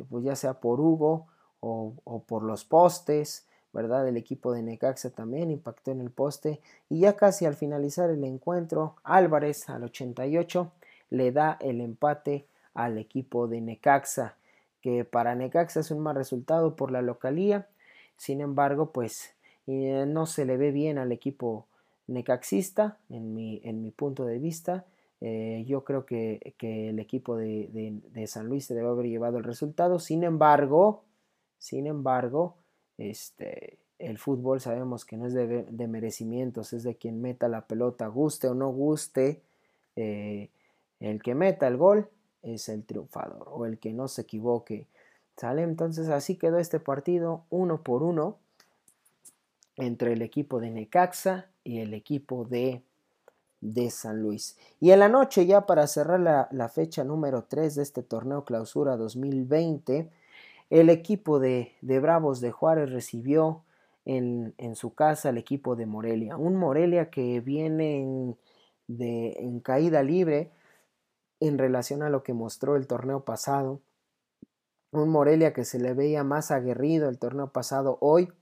pues 0.09 0.25
ya 0.25 0.35
sea 0.35 0.55
por 0.55 0.81
Hugo 0.81 1.27
o, 1.61 1.93
o 2.03 2.19
por 2.19 2.43
los 2.43 2.65
postes, 2.65 3.45
¿verdad? 3.75 4.07
El 4.07 4.15
equipo 4.15 4.53
de 4.53 4.63
Necaxa 4.63 5.09
también 5.09 5.51
impactó 5.51 5.91
en 5.91 5.99
el 5.99 6.09
poste 6.09 6.61
y 6.89 7.01
ya 7.01 7.17
casi 7.17 7.45
al 7.45 7.55
finalizar 7.55 8.09
el 8.09 8.23
encuentro, 8.23 8.95
Álvarez 9.03 9.69
al 9.69 9.83
88 9.83 10.71
le 11.09 11.31
da 11.33 11.57
el 11.59 11.81
empate 11.81 12.47
al 12.73 12.97
equipo 12.97 13.47
de 13.47 13.59
Necaxa, 13.59 14.37
que 14.81 15.03
para 15.03 15.35
Necaxa 15.35 15.81
es 15.81 15.91
un 15.91 15.99
mal 15.99 16.15
resultado 16.15 16.75
por 16.75 16.89
la 16.89 17.01
localía, 17.01 17.67
sin 18.15 18.39
embargo, 18.39 18.91
pues 18.91 19.35
eh, 19.67 20.05
no 20.07 20.25
se 20.25 20.45
le 20.45 20.55
ve 20.55 20.71
bien 20.71 20.97
al 20.97 21.11
equipo 21.11 21.67
necaxista, 22.07 22.97
en 23.09 23.33
mi, 23.33 23.61
en 23.63 23.81
mi 23.81 23.91
punto 23.91 24.25
de 24.25 24.39
vista. 24.39 24.85
Eh, 25.19 25.65
yo 25.67 25.83
creo 25.83 26.05
que, 26.05 26.55
el 26.61 26.99
equipo 26.99 27.35
de, 27.35 27.99
de, 28.11 28.27
San 28.27 28.47
Luis 28.47 28.65
se 28.65 28.73
debe 28.73 28.87
haber 28.87 29.07
llevado 29.07 29.37
el 29.37 29.43
resultado. 29.43 29.99
Sin 29.99 30.23
embargo, 30.23 31.03
sin 31.57 31.87
embargo, 31.87 32.55
este, 32.97 33.77
el 33.99 34.17
fútbol 34.17 34.59
sabemos 34.61 35.05
que 35.05 35.17
no 35.17 35.27
es 35.27 35.33
de, 35.33 35.87
merecimientos, 35.87 36.73
es 36.73 36.83
de 36.83 36.95
quien 36.95 37.21
meta 37.21 37.47
la 37.47 37.61
pelota, 37.61 38.07
guste 38.07 38.47
o 38.47 38.53
no 38.53 38.69
guste. 38.69 39.41
Eh, 39.95 40.49
el 40.99 41.21
que 41.21 41.35
meta 41.35 41.67
el 41.67 41.77
gol 41.77 42.09
es 42.41 42.69
el 42.69 42.83
triunfador 42.83 43.47
o 43.51 43.65
el 43.65 43.79
que 43.79 43.93
no 43.93 44.07
se 44.07 44.21
equivoque. 44.21 44.87
¿Sale? 45.37 45.63
Entonces 45.63 46.09
así 46.09 46.35
quedó 46.35 46.59
este 46.59 46.79
partido 46.79 47.43
uno 47.49 47.81
por 47.81 48.03
uno 48.03 48.37
entre 49.75 50.13
el 50.13 50.21
equipo 50.21 50.59
de 50.59 50.71
Necaxa 50.71 51.47
y 51.63 51.79
el 51.79 51.93
equipo 51.93 52.45
de, 52.45 52.81
de 53.59 53.89
San 53.91 54.21
Luis. 54.21 54.57
Y 54.79 54.91
en 54.91 54.99
la 54.99 55.09
noche 55.09 55.45
ya 55.45 55.65
para 55.65 55.87
cerrar 55.87 56.21
la, 56.21 56.47
la 56.51 56.69
fecha 56.69 57.03
número 57.03 57.43
3 57.43 57.75
de 57.75 57.83
este 57.83 58.03
torneo 58.03 58.45
clausura 58.45 58.95
2020, 58.95 60.09
el 60.79 60.89
equipo 60.89 61.39
de, 61.39 61.71
Bravos 61.81 62.41
de 62.41 62.51
Juárez 62.51 62.91
recibió 62.91 63.63
en, 64.03 64.53
su 64.75 64.93
casa 64.93 65.29
al 65.29 65.37
equipo 65.37 65.77
de 65.77 65.85
Morelia. 65.85 66.35
Un 66.35 66.57
Morelia 66.57 67.09
que 67.09 67.39
viene 67.39 68.01
en, 68.01 68.37
de, 68.87 69.37
en 69.39 69.61
caída 69.61 70.03
libre 70.03 70.51
en 71.39 71.57
relación 71.57 72.03
a 72.03 72.09
lo 72.09 72.23
que 72.23 72.33
mostró 72.33 72.75
el 72.75 72.87
torneo 72.87 73.23
pasado. 73.23 73.79
Un 74.91 75.07
Morelia 75.07 75.53
que 75.53 75.63
se 75.63 75.79
le 75.79 75.93
veía 75.93 76.25
más 76.25 76.51
aguerrido 76.51 77.07
el 77.07 77.19
torneo 77.19 77.53
pasado. 77.53 77.97
Hoy 78.01 78.33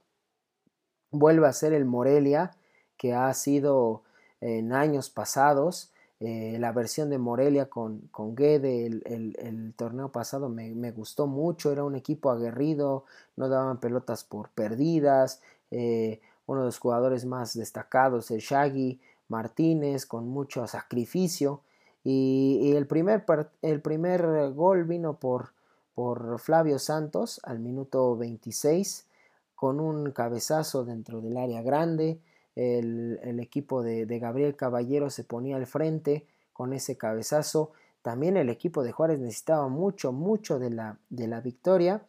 vuelve 1.12 1.46
a 1.46 1.52
ser 1.52 1.72
el 1.72 1.84
Morelia 1.84 2.50
que 2.96 3.14
ha 3.14 3.32
sido 3.34 4.02
en 4.40 4.72
años 4.72 5.08
pasados 5.08 5.93
eh, 6.26 6.56
la 6.58 6.72
versión 6.72 7.10
de 7.10 7.18
Morelia 7.18 7.66
con, 7.68 8.00
con 8.10 8.34
Guede 8.34 8.86
el, 8.86 9.74
torneo 9.76 10.10
pasado 10.10 10.48
me, 10.48 10.90
gustó 10.92 11.26
mucho, 11.26 11.70
era 11.70 11.84
un 11.84 11.96
equipo 11.96 12.30
aguerrido, 12.30 13.04
no 13.36 13.50
daban 13.50 13.78
pelotas 13.78 14.24
por 14.24 14.48
perdidas, 14.48 15.42
eh, 15.70 16.22
uno 16.46 16.60
de 16.60 16.66
los 16.66 16.78
jugadores 16.78 17.26
más 17.26 17.52
destacados, 17.52 18.30
el 18.30 18.40
Shaggy 18.40 19.00
Martínez, 19.28 20.06
con 20.06 20.26
mucho 20.26 20.66
sacrificio, 20.66 21.60
y, 22.04 22.72
el, 22.74 22.86
primer, 22.86 23.26
el 23.60 23.82
primer 23.82 24.52
gol 24.54 24.84
vino 24.84 25.18
por, 25.18 25.52
por 25.94 26.38
Flavio 26.38 26.78
Santos 26.78 27.38
al 27.44 27.58
minuto 27.58 28.16
26, 28.16 29.06
con 29.54 29.78
un 29.78 30.10
cabezazo 30.12 30.86
dentro 30.86 31.20
del 31.20 31.36
área 31.36 31.60
grande, 31.60 32.18
el, 32.56 33.40
equipo 33.40 33.82
de, 33.82 34.06
Gabriel 34.18 34.56
Caballero 34.56 35.10
se 35.10 35.24
ponía 35.24 35.56
al 35.56 35.66
frente 35.66 36.26
con 36.52 36.72
ese 36.72 36.96
cabezazo. 36.96 37.72
También 38.02 38.36
el 38.36 38.48
equipo 38.48 38.82
de 38.82 38.92
Juárez 38.92 39.18
necesitaba 39.18 39.68
mucho, 39.68 40.12
mucho 40.12 40.58
de 40.58 40.70
la, 40.70 40.98
de 41.10 41.26
la 41.26 41.40
victoria. 41.40 42.02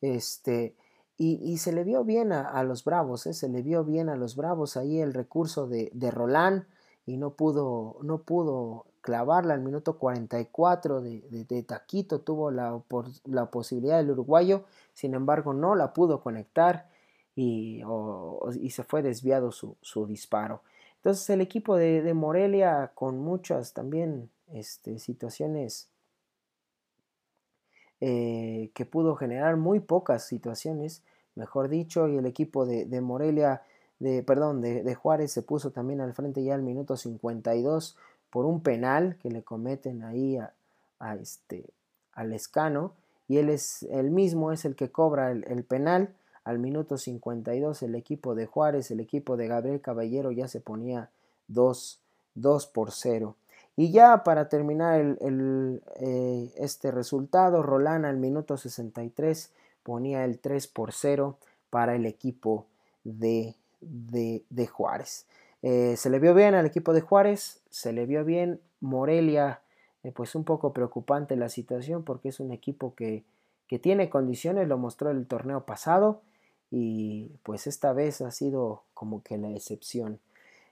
Este, 0.00 0.74
y, 1.18 1.56
se 1.58 1.72
le 1.72 1.84
vio 1.84 2.04
bien 2.04 2.32
a, 2.32 2.62
los 2.62 2.84
Bravos, 2.84 3.26
¿eh? 3.26 3.32
se 3.32 3.48
le 3.48 3.62
vio 3.62 3.84
bien 3.84 4.10
a 4.10 4.16
los 4.16 4.36
Bravos 4.36 4.76
ahí 4.76 5.00
el 5.00 5.14
recurso 5.14 5.66
de, 5.66 5.90
de 5.94 6.10
Roland 6.10 6.64
y 7.06 7.16
no 7.16 7.30
pudo, 7.30 7.96
no 8.02 8.18
pudo 8.18 8.84
clavarla 9.00 9.54
al 9.54 9.62
minuto 9.62 9.96
44 9.96 11.00
de, 11.00 11.22
de, 11.30 11.62
Taquito, 11.62 12.20
tuvo 12.20 12.50
la, 12.50 12.82
la 13.24 13.46
posibilidad 13.46 13.96
del 13.96 14.10
uruguayo, 14.10 14.64
sin 14.92 15.14
embargo 15.14 15.54
no 15.54 15.74
la 15.74 15.94
pudo 15.94 16.20
conectar 16.20 16.88
y, 17.36 17.82
se 18.70 18.82
fue 18.82 19.02
desviado 19.02 19.52
su, 19.52 20.06
disparo. 20.06 20.62
Entonces 20.96 21.28
el 21.30 21.42
equipo 21.42 21.76
de, 21.76 22.14
Morelia 22.14 22.90
con 22.94 23.20
muchas 23.20 23.74
también 23.74 24.30
este, 24.52 24.98
situaciones 24.98 25.88
eh, 28.00 28.70
que 28.74 28.86
pudo 28.86 29.14
generar 29.14 29.56
muy 29.56 29.80
pocas 29.80 30.26
situaciones, 30.26 31.02
mejor 31.34 31.68
dicho, 31.68 32.08
y 32.08 32.16
el 32.16 32.26
equipo 32.26 32.66
de, 32.66 33.00
Morelia, 33.00 33.62
de, 34.00 34.22
perdón, 34.22 34.62
de, 34.62 34.94
Juárez 34.94 35.30
se 35.30 35.42
puso 35.42 35.70
también 35.70 36.00
al 36.00 36.14
frente 36.14 36.42
ya 36.42 36.54
al 36.54 36.62
minuto 36.62 36.96
52 36.96 37.96
por 38.30 38.46
un 38.46 38.62
penal 38.62 39.16
que 39.18 39.30
le 39.30 39.42
cometen 39.42 40.02
ahí 40.02 40.38
a, 40.38 40.52
este, 41.20 41.66
al 42.12 42.32
escano 42.32 42.94
y 43.28 43.38
él 43.38 43.50
es 43.50 43.82
el 43.84 44.10
mismo 44.10 44.52
es 44.52 44.64
el 44.64 44.76
que 44.76 44.90
cobra 44.90 45.30
el 45.30 45.64
penal 45.64 46.14
al 46.46 46.60
minuto 46.60 46.96
52 46.96 47.82
el 47.82 47.96
equipo 47.96 48.36
de 48.36 48.46
Juárez, 48.46 48.92
el 48.92 49.00
equipo 49.00 49.36
de 49.36 49.48
Gabriel 49.48 49.80
Caballero 49.80 50.30
ya 50.30 50.46
se 50.46 50.60
ponía 50.60 51.10
2, 51.48 52.00
2 52.36 52.66
por 52.68 52.92
0. 52.92 53.34
Y 53.74 53.90
ya 53.90 54.22
para 54.22 54.48
terminar 54.48 55.18
eh, 55.20 56.52
este 56.56 56.92
resultado, 56.92 57.64
Rolán 57.64 58.04
al 58.04 58.16
minuto 58.18 58.56
63 58.56 59.50
ponía 59.82 60.24
el 60.24 60.38
3 60.38 60.68
por 60.68 60.92
0 60.92 61.36
para 61.68 61.96
el 61.96 62.06
equipo 62.06 62.66
de, 63.02 63.56
de, 63.80 64.66
Juárez. 64.68 65.26
Eh, 65.62 65.96
se 65.96 66.10
le 66.10 66.20
vio 66.20 66.32
bien 66.32 66.54
al 66.54 66.64
equipo 66.64 66.92
de 66.92 67.00
Juárez, 67.00 67.60
se 67.70 67.92
le 67.92 68.06
vio 68.06 68.24
bien 68.24 68.60
Morelia, 68.80 69.62
eh, 70.04 70.12
pues 70.12 70.36
un 70.36 70.44
poco 70.44 70.72
preocupante 70.72 71.34
la 71.34 71.48
situación 71.48 72.04
porque 72.04 72.28
es 72.28 72.38
un 72.38 72.52
equipo 72.52 72.94
que, 72.94 73.24
que 73.66 73.80
tiene 73.80 74.08
condiciones, 74.08 74.68
lo 74.68 74.78
mostró 74.78 75.10
el 75.10 75.26
torneo 75.26 75.66
pasado 75.66 76.22
y 76.70 77.30
pues 77.42 77.66
esta 77.66 77.92
vez 77.92 78.20
ha 78.20 78.30
sido 78.30 78.82
como 78.94 79.22
que 79.22 79.38
la 79.38 79.50
excepción. 79.50 80.18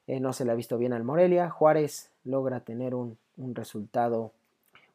Eh, 0.06 0.20
no 0.20 0.32
se 0.32 0.44
le 0.44 0.52
ha 0.52 0.54
visto 0.54 0.76
bien 0.78 0.92
al 0.92 1.04
Morelia, 1.04 1.50
Juárez 1.50 2.10
logra 2.24 2.60
tener 2.60 2.94
un, 2.94 3.16
resultado 3.36 4.32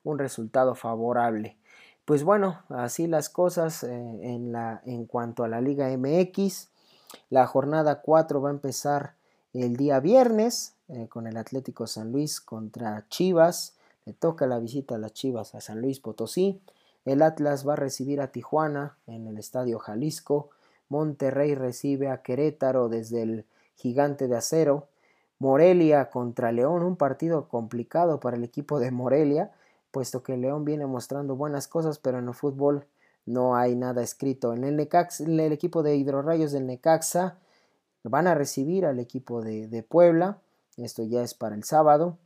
un 0.04 0.20
resultado 0.20 0.76
favorable. 0.76 1.58
Pues 2.06 2.24
bueno, 2.24 2.62
así 2.70 3.08
las 3.08 3.30
cosas 3.30 3.84
eh, 3.84 3.90
en, 3.90 4.52
la, 4.52 4.82
en 4.86 5.06
cuanto 5.06 5.44
a 5.44 5.48
la 5.48 5.62
Liga 5.62 5.90
MX. 5.96 6.70
La 7.30 7.46
jornada 7.48 8.02
4 8.02 8.42
va 8.42 8.50
a 8.50 8.54
empezar 8.54 9.14
el 9.54 9.78
día 9.78 10.00
viernes 10.00 10.76
eh, 10.88 11.08
con 11.08 11.28
el 11.28 11.38
Atlético 11.38 11.86
San 11.88 12.12
Luis 12.12 12.42
contra 12.42 13.06
Chivas. 13.10 13.76
Le 14.06 14.14
toca 14.14 14.48
la 14.48 14.60
visita 14.60 14.96
a 14.96 14.98
las 14.98 15.14
Chivas 15.14 15.54
a 15.54 15.62
San 15.62 15.82
Luis 15.82 16.00
Potosí. 16.00 16.60
El 17.06 17.22
Atlas 17.22 17.68
va 17.68 17.74
a 17.74 17.78
recibir 17.78 18.22
a 18.22 18.32
Tijuana 18.32 18.98
en 19.08 19.28
el 19.28 19.38
Estadio 19.38 19.80
Jalisco. 19.80 20.50
Monterrey 20.90 21.56
recibe 21.56 22.10
a 22.10 22.22
Querétaro 22.22 22.90
desde 22.90 23.22
el 23.22 23.46
Gigante 23.76 24.28
de 24.28 24.36
Acero. 24.36 24.88
Morelia 25.38 26.10
contra 26.10 26.52
León, 26.52 26.84
un 26.84 26.98
partido 26.98 27.48
complicado 27.48 28.20
para 28.20 28.36
el 28.36 28.44
equipo 28.44 28.80
de 28.80 28.92
Morelia, 28.92 29.52
puesto 29.92 30.22
que 30.22 30.36
León 30.36 30.66
viene 30.66 30.86
mostrando 30.86 31.36
buenas 31.36 31.68
cosas, 31.68 31.98
pero 31.98 32.20
en 32.20 32.28
el 32.28 32.34
fútbol 32.34 32.86
no 33.26 33.56
hay 33.56 33.76
nada 33.76 34.04
escrito. 34.04 34.54
En 34.54 34.66
el, 34.66 34.80
el 34.80 35.52
equipo 35.54 35.82
de 35.82 35.96
Hidrorrayos 35.96 36.52
del 36.52 36.68
Necaxa 36.68 37.38
van 38.04 38.28
a 38.28 38.36
recibir 38.36 38.86
al 38.86 39.00
equipo 39.00 39.42
de 39.42 39.86
Puebla. 39.88 40.40
Esto 40.76 41.04
ya 41.04 41.22
es 41.22 41.34
para 41.34 41.56
el 41.56 41.64
sábado. 41.64 42.18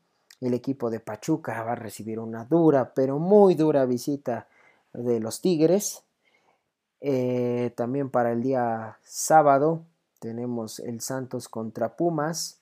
El 0.41 0.54
equipo 0.54 0.89
de 0.89 0.99
Pachuca 0.99 1.63
va 1.63 1.71
a 1.73 1.76
recibir 1.76 2.19
una 2.19 2.45
dura, 2.45 2.93
pero 2.93 3.19
muy 3.19 3.56
dura 3.56 3.86
visita 3.86 4.47
de 4.93 5.19
los 5.19 5.39
Tigres. 5.39 6.04
Eh, 7.06 7.74
también 7.76 8.10
para 8.10 8.32
el 8.32 8.42
día 8.42 8.98
sábado 9.04 9.84
tenemos 10.20 10.80
el 10.80 11.02
Santos 11.02 11.50
contra 11.50 11.98
Pumas 11.98 12.60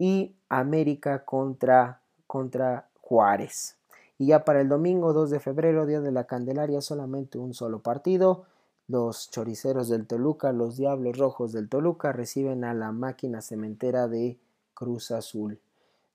y 0.00 0.34
América 0.48 1.24
contra, 1.24 2.00
contra 2.26 2.88
Juárez. 3.00 3.76
Y 4.18 4.26
ya 4.26 4.44
para 4.44 4.60
el 4.60 4.68
domingo 4.68 5.12
2 5.12 5.30
de 5.30 5.38
febrero, 5.38 5.86
día 5.86 6.00
de 6.00 6.10
la 6.10 6.24
Candelaria, 6.24 6.80
solamente 6.80 7.38
un 7.38 7.54
solo 7.54 7.78
partido. 7.78 8.46
Los 8.88 9.30
choriceros 9.30 9.88
del 9.88 10.08
Toluca, 10.08 10.50
los 10.52 10.76
Diablos 10.76 11.16
Rojos 11.16 11.52
del 11.52 11.68
Toluca 11.68 12.10
reciben 12.10 12.64
a 12.64 12.74
la 12.74 12.90
máquina 12.90 13.42
cementera 13.42 14.08
de 14.08 14.38
Cruz 14.74 15.12
Azul. 15.12 15.60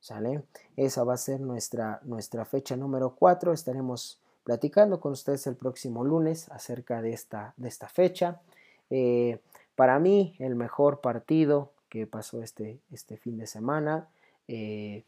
¿Sale? 0.01 0.43
Esa 0.75 1.05
va 1.05 1.13
a 1.13 1.17
ser 1.17 1.39
nuestra, 1.39 2.01
nuestra 2.03 2.43
fecha 2.43 2.75
número 2.75 3.15
4. 3.15 3.53
Estaremos 3.53 4.19
platicando 4.43 4.99
con 4.99 5.13
ustedes 5.13 5.45
el 5.47 5.55
próximo 5.55 6.03
lunes 6.03 6.49
acerca 6.49 7.01
de 7.01 7.13
esta, 7.13 7.53
de 7.57 7.67
esta 7.67 7.87
fecha. 7.87 8.41
Eh, 8.89 9.39
para 9.75 9.99
mí, 9.99 10.35
el 10.39 10.55
mejor 10.55 11.01
partido 11.01 11.71
que 11.89 12.07
pasó 12.07 12.41
este, 12.41 12.79
este 12.91 13.17
fin 13.17 13.37
de 13.37 13.47
semana. 13.47 14.07
Eh, 14.47 15.03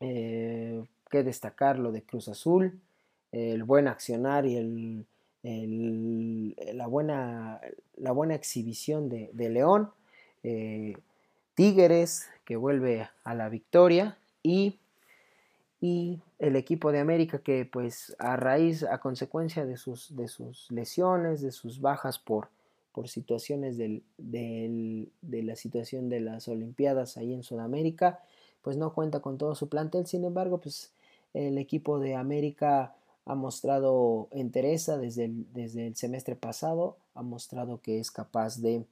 eh, 0.00 0.84
que 1.10 1.22
destacar 1.22 1.78
lo 1.78 1.92
de 1.92 2.02
Cruz 2.02 2.28
Azul, 2.28 2.80
el 3.30 3.62
buen 3.62 3.86
accionar 3.86 4.46
y 4.46 4.56
el, 4.56 5.06
la, 6.76 6.86
buena, 6.86 7.60
la 7.96 8.12
buena 8.12 8.34
exhibición 8.34 9.08
de, 9.08 9.30
de 9.32 9.48
León. 9.50 9.90
Tigres 11.54 12.28
que 12.44 12.56
vuelve 12.56 13.08
a 13.22 13.34
la 13.34 13.48
victoria 13.48 14.18
y, 14.42 14.78
y, 15.84 16.18
el 16.38 16.56
equipo 16.56 16.92
de 16.92 17.00
América 17.00 17.40
que 17.40 17.66
pues 17.66 18.16
a 18.18 18.36
raíz, 18.36 18.84
a 18.84 18.98
consecuencia 18.98 19.66
de 19.66 19.76
sus, 19.76 20.16
de 20.16 20.28
sus 20.28 20.70
lesiones, 20.70 21.42
de 21.42 21.52
sus 21.52 21.80
bajas 21.80 22.18
por, 22.18 22.48
por 22.92 23.08
situaciones 23.08 23.76
del, 23.76 24.02
de 24.16 25.42
la 25.42 25.56
situación 25.56 26.08
de 26.08 26.20
las 26.20 26.48
Olimpiadas 26.48 27.18
ahí 27.18 27.34
en 27.34 27.42
Sudamérica, 27.42 28.20
pues 28.62 28.78
no 28.78 28.94
cuenta 28.94 29.20
con 29.20 29.36
todo 29.36 29.54
su 29.54 29.68
plantel, 29.68 30.06
sin 30.06 30.24
embargo 30.24 30.58
pues 30.58 30.90
el 31.34 31.58
equipo 31.58 31.98
de 31.98 32.14
América 32.14 32.94
ha 33.26 33.34
mostrado 33.34 34.28
entereza 34.30 34.96
desde 34.96 35.26
el, 35.26 35.46
desde 35.52 35.86
el 35.86 35.96
semestre 35.96 36.34
pasado, 36.34 36.96
ha 37.14 37.22
mostrado 37.22 37.80
que 37.82 38.00
es 38.00 38.10
capaz 38.10 38.60
de, 38.60 38.86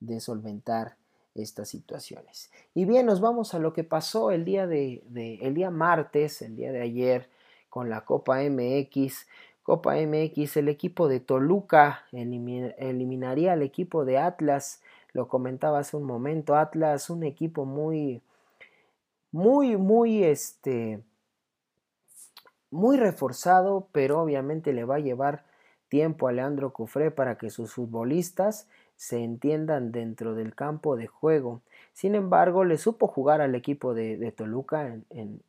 de 0.00 0.20
solventar 0.20 0.96
estas 1.34 1.68
situaciones. 1.68 2.50
Y 2.74 2.84
bien, 2.84 3.06
nos 3.06 3.20
vamos 3.20 3.54
a 3.54 3.58
lo 3.58 3.72
que 3.72 3.84
pasó 3.84 4.30
el 4.30 4.44
día 4.44 4.66
de, 4.66 5.02
el 5.42 5.54
día 5.54 5.70
martes, 5.70 6.42
el 6.42 6.56
día 6.56 6.72
de 6.72 6.82
ayer 6.82 7.28
con 7.68 7.90
la 7.90 8.02
Copa 8.02 8.38
MX. 8.42 9.26
Copa 9.62 9.96
MX, 9.96 10.58
el 10.58 10.68
equipo 10.68 11.08
de 11.08 11.20
Toluca 11.20 12.04
eliminaría 12.12 13.54
al 13.54 13.62
equipo 13.62 14.04
de 14.04 14.18
Atlas. 14.18 14.82
Lo 15.12 15.28
comentaba 15.28 15.78
hace 15.78 15.96
un 15.96 16.04
momento, 16.04 16.54
Atlas, 16.54 17.10
un 17.10 17.24
equipo 17.24 17.64
muy, 17.64 18.22
muy, 19.32 19.76
muy, 19.76 20.22
este, 20.22 21.02
muy 22.70 22.96
reforzado, 22.96 23.88
pero 23.92 24.20
obviamente 24.20 24.72
le 24.72 24.84
va 24.84 24.96
a 24.96 25.00
llevar 25.00 25.44
tiempo 25.88 26.28
a 26.28 26.32
Leandro 26.32 26.72
Cufré 26.72 27.10
para 27.10 27.38
que 27.38 27.50
sus 27.50 27.72
futbolistas 27.72 28.68
se 28.96 29.22
entiendan 29.22 29.92
dentro 29.92 30.34
del 30.34 30.54
campo 30.54 30.96
de 30.96 31.06
juego. 31.06 31.62
Sin 31.92 32.14
embargo, 32.14 32.64
le 32.64 32.78
supo 32.78 33.06
jugar 33.06 33.40
al 33.40 33.54
equipo 33.54 33.94
de, 33.94 34.32
Toluca 34.36 34.96
en, 35.10 35.42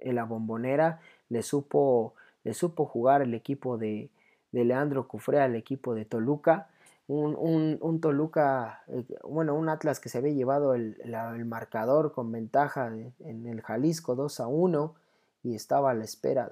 la 0.00 0.24
bombonera, 0.24 1.00
le 1.28 1.42
supo, 1.42 2.14
le 2.44 2.54
supo 2.54 2.86
jugar 2.86 3.22
el 3.22 3.34
equipo 3.34 3.78
de, 3.78 4.10
Leandro 4.52 5.06
Cufré 5.06 5.40
al 5.40 5.54
equipo 5.54 5.94
de 5.94 6.06
Toluca. 6.06 6.68
Un, 7.08 8.00
Toluca, 8.00 8.82
eh, 8.88 9.04
bueno, 9.22 9.54
un 9.54 9.68
Atlas 9.68 10.00
que 10.00 10.08
se 10.08 10.18
había 10.18 10.32
llevado 10.32 10.74
el, 10.74 10.96
marcador 11.44 12.12
con 12.12 12.32
ventaja 12.32 12.88
en 13.20 13.46
el 13.46 13.60
Jalisco 13.62 14.14
2 14.16 14.40
a 14.40 14.46
1 14.46 14.94
y 15.42 15.54
estaba 15.54 15.90
a 15.90 15.94
la 15.94 16.04
espera 16.04 16.50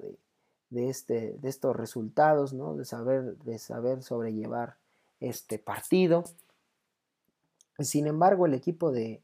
de, 0.69 0.89
este, 0.89 1.37
de 1.41 1.49
estos 1.49 1.75
resultados, 1.75 2.53
¿no? 2.53 2.75
de, 2.75 2.85
saber, 2.85 3.37
de 3.39 3.57
saber 3.59 4.01
sobrellevar 4.01 4.77
este 5.19 5.59
partido. 5.59 6.23
Sin 7.79 8.07
embargo, 8.07 8.45
el 8.45 8.53
equipo 8.53 8.91
de, 8.91 9.21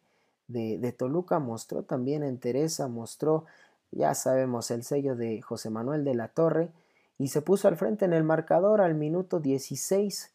de, 0.47 0.91
Toluca 0.91 1.39
mostró 1.39 1.83
también 1.83 2.23
entereza, 2.23 2.87
mostró, 2.87 3.45
ya 3.91 4.13
sabemos, 4.13 4.71
el 4.71 4.83
sello 4.83 5.15
de 5.15 5.41
José 5.41 5.69
Manuel 5.69 6.03
de 6.03 6.15
la 6.15 6.27
Torre 6.27 6.69
y 7.17 7.27
se 7.27 7.41
puso 7.41 7.67
al 7.67 7.77
frente 7.77 8.05
en 8.05 8.13
el 8.13 8.23
marcador 8.23 8.81
al 8.81 8.95
minuto 8.95 9.39
16 9.39 10.33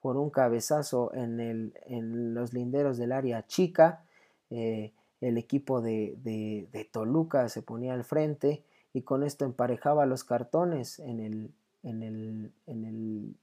por 0.00 0.16
un 0.16 0.30
cabezazo 0.30 1.12
en, 1.14 1.40
el, 1.40 1.74
en 1.86 2.34
los 2.34 2.52
linderos 2.52 2.96
del 2.96 3.12
área 3.12 3.46
chica. 3.46 4.04
Eh, 4.50 4.92
el 5.20 5.36
equipo 5.36 5.80
de, 5.80 6.14
de, 6.22 6.88
Toluca 6.90 7.48
se 7.48 7.60
ponía 7.60 7.92
al 7.94 8.04
frente 8.04 8.62
y 8.92 9.02
con 9.02 9.24
esto 9.24 9.44
emparejaba 9.44 10.06
los 10.06 10.22
cartones 10.22 11.00
en 11.00 11.20
el, 11.20 11.50
en 11.82 12.02
el, 12.02 12.52
en 12.66 12.84
el 12.84 13.34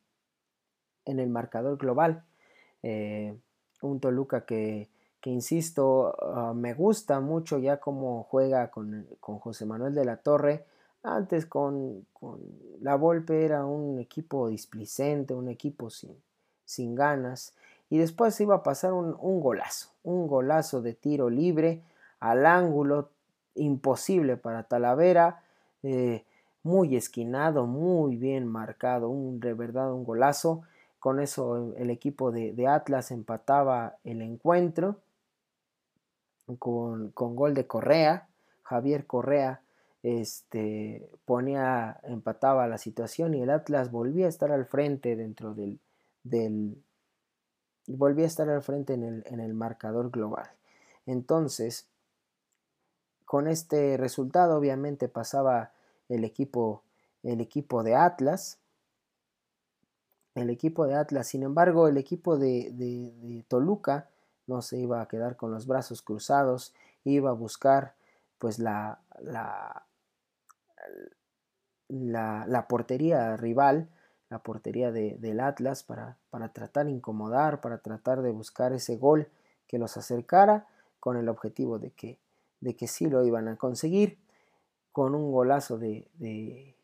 en 1.05 1.19
el 1.19 1.29
marcador 1.29 1.77
global. 1.77 2.23
Eh, 2.83 3.35
un 3.81 3.99
Toluca 3.99 4.45
que, 4.45 4.89
que 5.25 5.31
insisto, 5.31 6.15
ah, 6.21 6.53
me 6.55 6.75
gusta 6.75 7.19
mucho 7.19 7.57
ya 7.57 7.79
cómo 7.79 8.27
juega 8.29 8.69
con, 8.69 9.07
José 9.19 9.65
Manuel 9.65 9.95
de 9.95 10.05
la 10.05 10.17
Torre. 10.17 10.65
Antes 11.01 11.47
con, 11.47 12.05
la 12.79 12.95
Volpe 12.95 13.43
era 13.43 13.65
un 13.65 13.99
equipo 13.99 14.49
displicente, 14.49 15.33
un 15.33 15.49
equipo 15.49 15.89
sin, 15.89 16.15
sin 16.63 16.93
ganas. 16.93 17.55
Y 17.89 17.97
después 17.97 18.39
iba 18.39 18.53
a 18.53 18.61
pasar 18.61 18.93
un, 18.93 19.39
golazo, 19.41 19.89
un 20.03 20.27
golazo 20.27 20.83
de 20.83 20.93
tiro 20.93 21.31
libre 21.31 21.81
al 22.19 22.45
ángulo, 22.45 23.09
imposible 23.55 24.37
para 24.37 24.63
Talavera, 24.67 25.41
eh, 25.81 26.23
muy 26.61 26.95
esquinado, 26.95 27.65
muy 27.65 28.15
bien 28.15 28.45
marcado, 28.45 29.09
un 29.09 29.39
de 29.39 29.55
verdad 29.55 29.91
un 29.91 30.03
golazo. 30.03 30.61
Con 31.05 31.19
eso 31.19 31.75
el 31.77 31.91
equipo 31.91 32.31
de, 32.31 32.67
Atlas 32.67 33.11
empataba 33.11 33.99
el 34.03 34.23
encuentro 34.23 35.03
con, 36.57 37.11
gol 37.13 37.53
de 37.53 37.67
Correa. 37.67 38.27
Javier 38.63 39.05
Correa 39.05 39.61
este, 40.01 41.07
ponía, 41.25 41.99
empataba 42.05 42.67
la 42.67 42.79
situación 42.79 43.35
y 43.35 43.43
el 43.43 43.51
Atlas 43.51 43.91
volvía 43.91 44.25
a 44.25 44.29
estar 44.29 44.51
al 44.51 44.65
frente 44.65 45.15
dentro 45.15 45.53
del, 45.53 45.79
del 46.23 46.83
volvía 47.85 48.25
a 48.25 48.27
estar 48.27 48.49
al 48.49 48.63
frente 48.63 48.95
en 48.95 49.03
el, 49.03 49.23
en 49.27 49.41
el 49.41 49.53
marcador 49.53 50.09
global. 50.09 50.49
Entonces, 51.05 51.87
con 53.25 53.47
este 53.47 53.95
resultado 53.97 54.57
obviamente 54.57 55.07
pasaba 55.07 55.71
el 56.09 56.23
equipo, 56.23 56.81
el 57.21 57.41
equipo 57.41 57.83
de 57.83 57.93
Atlas 57.93 58.57
el 60.35 60.49
equipo 60.49 60.85
de 60.85 60.95
Atlas. 60.95 61.27
Sin 61.27 61.43
embargo, 61.43 61.87
el 61.87 61.97
equipo 61.97 62.37
de, 62.37 63.43
Toluca 63.47 64.09
no 64.47 64.61
se 64.61 64.77
iba 64.77 65.01
a 65.01 65.07
quedar 65.07 65.35
con 65.35 65.51
los 65.51 65.65
brazos 65.65 66.01
cruzados, 66.01 66.73
iba 67.03 67.31
a 67.31 67.33
buscar 67.33 67.95
pues 68.37 68.59
la, 68.59 68.99
la, 69.21 69.85
la, 71.87 72.67
portería 72.67 73.37
rival 73.37 73.89
la 74.29 74.39
portería 74.39 74.91
del 74.91 75.39
Atlas 75.39 75.83
para, 75.83 76.17
para 76.29 76.49
tratar 76.49 76.87
de 76.87 76.91
incomodar, 76.91 77.61
para 77.61 77.77
tratar 77.77 78.21
de 78.21 78.31
buscar 78.31 78.73
ese 78.73 78.97
gol 78.97 79.29
que 79.67 79.77
los 79.77 79.97
acercara 79.97 80.67
con 80.99 81.17
el 81.17 81.29
objetivo 81.29 81.79
de 81.79 81.91
que, 81.91 82.17
de 82.59 82.75
que 82.75 82.87
sí 82.87 83.07
lo 83.07 83.23
iban 83.23 83.47
a 83.47 83.55
conseguir 83.55 84.17
con 84.91 85.13
un 85.13 85.31
golazo 85.31 85.77
de, 85.77 86.74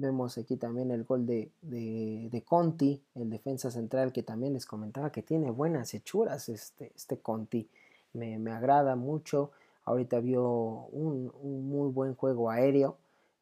Vemos 0.00 0.38
aquí 0.38 0.56
también 0.56 0.92
el 0.92 1.02
gol 1.02 1.26
de, 1.26 1.50
de, 1.60 2.44
Conti, 2.46 3.02
el 3.16 3.30
defensa 3.30 3.68
central, 3.68 4.12
que 4.12 4.22
también 4.22 4.52
les 4.52 4.64
comentaba 4.64 5.10
que 5.10 5.22
tiene 5.24 5.50
buenas 5.50 5.92
hechuras 5.92 6.48
este, 6.48 6.92
este 6.94 7.18
Conti. 7.18 7.68
Me, 8.12 8.36
agrada 8.52 8.94
mucho. 8.94 9.50
Ahorita 9.86 10.20
vio 10.20 10.46
un, 10.92 11.32
muy 11.68 11.90
buen 11.90 12.14
juego 12.14 12.48
aéreo, 12.48 12.96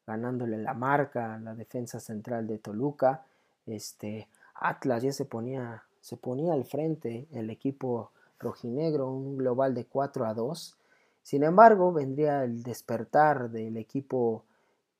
ganándole 0.07 0.57
la 0.57 0.73
marca 0.73 1.35
a 1.35 1.39
la 1.39 1.53
defensa 1.53 1.99
central 1.99 2.47
de 2.47 2.57
Toluca. 2.57 3.23
Este, 3.67 4.27
Atlas 4.55 5.03
ya 5.03 5.13
se 5.13 5.25
ponía, 5.25 5.83
se 6.01 6.17
ponía 6.17 6.53
al 6.53 6.65
frente 6.65 7.27
el 7.33 7.51
equipo 7.51 8.09
rojinegro, 8.39 9.11
un 9.11 9.37
global 9.37 9.75
de 9.75 9.85
4 9.85 10.25
a 10.25 10.33
2. 10.33 10.75
Sin 11.21 11.43
embargo, 11.43 11.93
vendría 11.93 12.43
el 12.43 12.63
despertar 12.63 13.51
del 13.51 13.77
equipo 13.77 14.43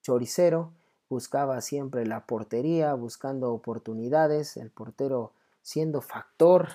choricero 0.03 0.76
buscaba 1.09 1.61
siempre 1.61 2.05
la 2.05 2.25
portería, 2.25 2.93
buscando 2.93 3.53
oportunidades, 3.53 4.57
el 4.57 4.69
portero 4.69 5.31
siendo 5.61 6.01
factor, 6.01 6.69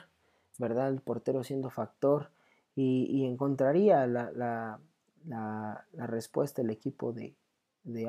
¿verdad? 0.58 0.88
El 0.88 1.00
portero 1.00 1.44
siendo 1.44 1.70
factor 1.70 2.30
y, 2.74 3.24
encontraría 3.26 4.06
la, 4.06 4.80
respuesta 5.94 6.62
el 6.62 6.70
equipo 6.70 7.12
de, 7.12 7.34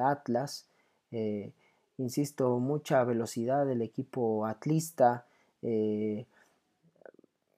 Atlas. 0.02 0.68
Eh, 1.12 1.52
insisto, 1.98 2.60
mucha 2.60 3.04
velocidad 3.04 3.66
del 3.66 3.82
equipo 3.82 4.46
atlista, 4.46 5.26
eh, 5.62 6.26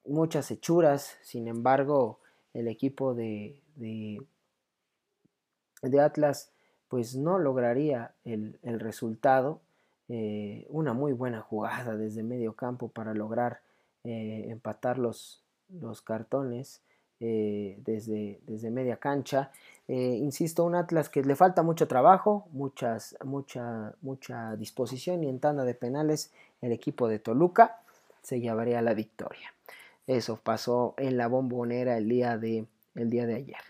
muchas 0.06 0.52
hechuras, 0.52 1.18
sin 1.24 1.48
embargo, 1.48 2.20
el 2.54 2.68
equipo 2.68 3.14
de, 3.14 3.62
de, 3.76 4.22
de 5.82 6.00
Atlas 6.00 6.52
pues 6.96 7.18
no 7.18 7.40
lograría 7.40 8.14
el, 8.24 8.58
resultado. 8.80 9.60
Eh, 10.08 10.66
una 10.70 10.94
muy 10.94 11.12
buena 11.12 11.42
jugada 11.42 11.98
desde 11.98 12.24
medio 12.24 12.54
campo 12.54 12.88
para 12.88 13.14
lograr 13.14 13.60
eh, 14.06 14.46
empatar 14.48 14.98
los, 14.98 15.42
los 15.82 16.02
cartones 16.02 16.80
eh, 17.20 17.78
desde, 17.84 18.40
desde, 18.48 18.72
media 18.72 18.96
cancha. 18.96 19.52
insisto, 19.90 20.64
un 20.64 20.76
Atlas 20.76 21.10
que 21.10 21.22
le 21.22 21.36
falta 21.36 21.64
mucho 21.64 21.86
trabajo, 21.90 22.48
muchas, 22.54 23.18
mucha, 23.26 23.94
mucha 24.02 24.56
disposición 24.56 25.22
y 25.26 25.28
en 25.28 25.42
tanda 25.42 25.66
de 25.66 25.74
penales 25.74 26.32
el 26.62 26.72
equipo 26.72 27.10
de 27.10 27.20
Toluca 27.20 27.82
se 28.22 28.40
llevaría 28.40 28.82
la 28.82 28.94
victoria. 28.94 29.54
Eso 30.08 30.40
pasó 30.42 30.94
en 30.96 31.18
la 31.18 31.28
bombonera 31.28 31.98
el 31.98 32.08
día 32.08 32.38
de, 32.38 32.68
el 32.96 33.10
día 33.10 33.26
de 33.26 33.36
ayer. 33.36 33.64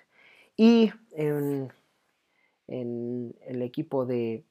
Y 0.57 0.91
en 1.11 1.71
en 2.67 3.35
el 3.41 3.61
equipo 3.61 4.05
de... 4.05 4.43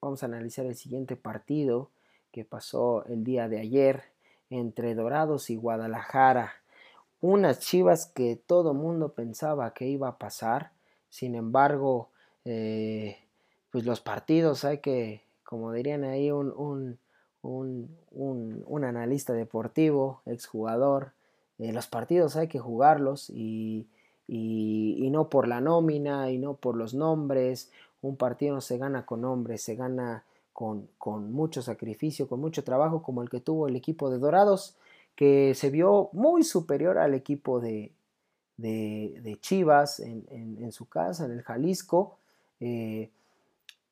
Vamos 0.00 0.22
a 0.22 0.26
analizar 0.26 0.66
el 0.66 0.76
siguiente 0.76 1.16
partido 1.16 1.90
que 2.30 2.44
pasó 2.44 3.04
el 3.06 3.24
día 3.24 3.48
de 3.48 3.60
ayer 3.60 4.02
entre 4.50 4.94
Dorados 4.94 5.50
y 5.50 5.56
Guadalajara. 5.56 6.52
Unas 7.20 7.60
chivas 7.60 8.06
que 8.06 8.36
todo 8.36 8.74
mundo 8.74 9.14
pensaba 9.14 9.72
que 9.72 9.86
iba 9.86 10.08
a 10.08 10.18
pasar. 10.18 10.72
Sin 11.08 11.34
embargo, 11.34 12.10
eh, 12.44 13.16
pues 13.70 13.86
los 13.86 14.00
partidos 14.00 14.64
hay 14.64 14.78
que, 14.78 15.22
como 15.42 15.72
dirían 15.72 16.04
ahí, 16.04 16.30
un, 16.30 16.52
un, 16.52 16.98
un, 17.42 18.62
un 18.66 18.84
analista 18.84 19.32
deportivo, 19.32 20.20
exjugador, 20.26 21.12
eh, 21.58 21.72
los 21.72 21.86
partidos 21.86 22.36
hay 22.36 22.48
que 22.48 22.58
jugarlos 22.58 23.30
y 23.30 23.88
y, 24.26 25.08
no 25.10 25.28
por 25.28 25.46
la 25.46 25.60
nómina 25.60 26.30
y 26.30 26.38
no 26.38 26.54
por 26.54 26.76
los 26.76 26.94
nombres. 26.94 27.70
Un 28.02 28.16
partido 28.16 28.54
no 28.54 28.60
se 28.60 28.78
gana 28.78 29.06
con 29.06 29.20
nombres, 29.22 29.62
se 29.62 29.76
gana 29.76 30.24
con, 30.52 30.88
con, 30.98 31.32
mucho 31.32 31.62
sacrificio, 31.62 32.28
con 32.28 32.40
mucho 32.40 32.64
trabajo, 32.64 33.02
como 33.02 33.22
el 33.22 33.30
que 33.30 33.40
tuvo 33.40 33.68
el 33.68 33.76
equipo 33.76 34.10
de 34.10 34.18
Dorados, 34.18 34.76
que 35.14 35.54
se 35.54 35.70
vio 35.70 36.10
muy 36.12 36.42
superior 36.42 36.98
al 36.98 37.14
equipo 37.14 37.60
de, 37.60 37.92
de, 38.56 39.38
Chivas 39.40 40.00
en, 40.00 40.24
en, 40.30 40.72
su 40.72 40.88
casa, 40.88 41.26
en 41.26 41.32
el 41.32 41.42
Jalisco. 41.42 42.16
Eh, 42.60 43.10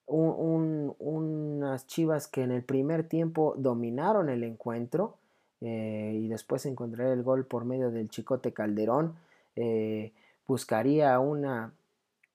unas 0.06 1.86
Chivas 1.86 2.26
que 2.26 2.42
en 2.42 2.50
el 2.50 2.62
primer 2.62 3.08
tiempo 3.08 3.54
dominaron 3.56 4.28
el 4.28 4.44
encuentro 4.44 5.16
eh, 5.60 6.18
y 6.20 6.28
después 6.28 6.66
encontré 6.66 7.12
el 7.12 7.22
gol 7.22 7.46
por 7.46 7.64
medio 7.64 7.90
del 7.90 8.08
Chicote 8.10 8.52
Calderón. 8.52 9.14
Eh, 9.56 10.12
buscaría 10.46 11.18
una, 11.18 11.74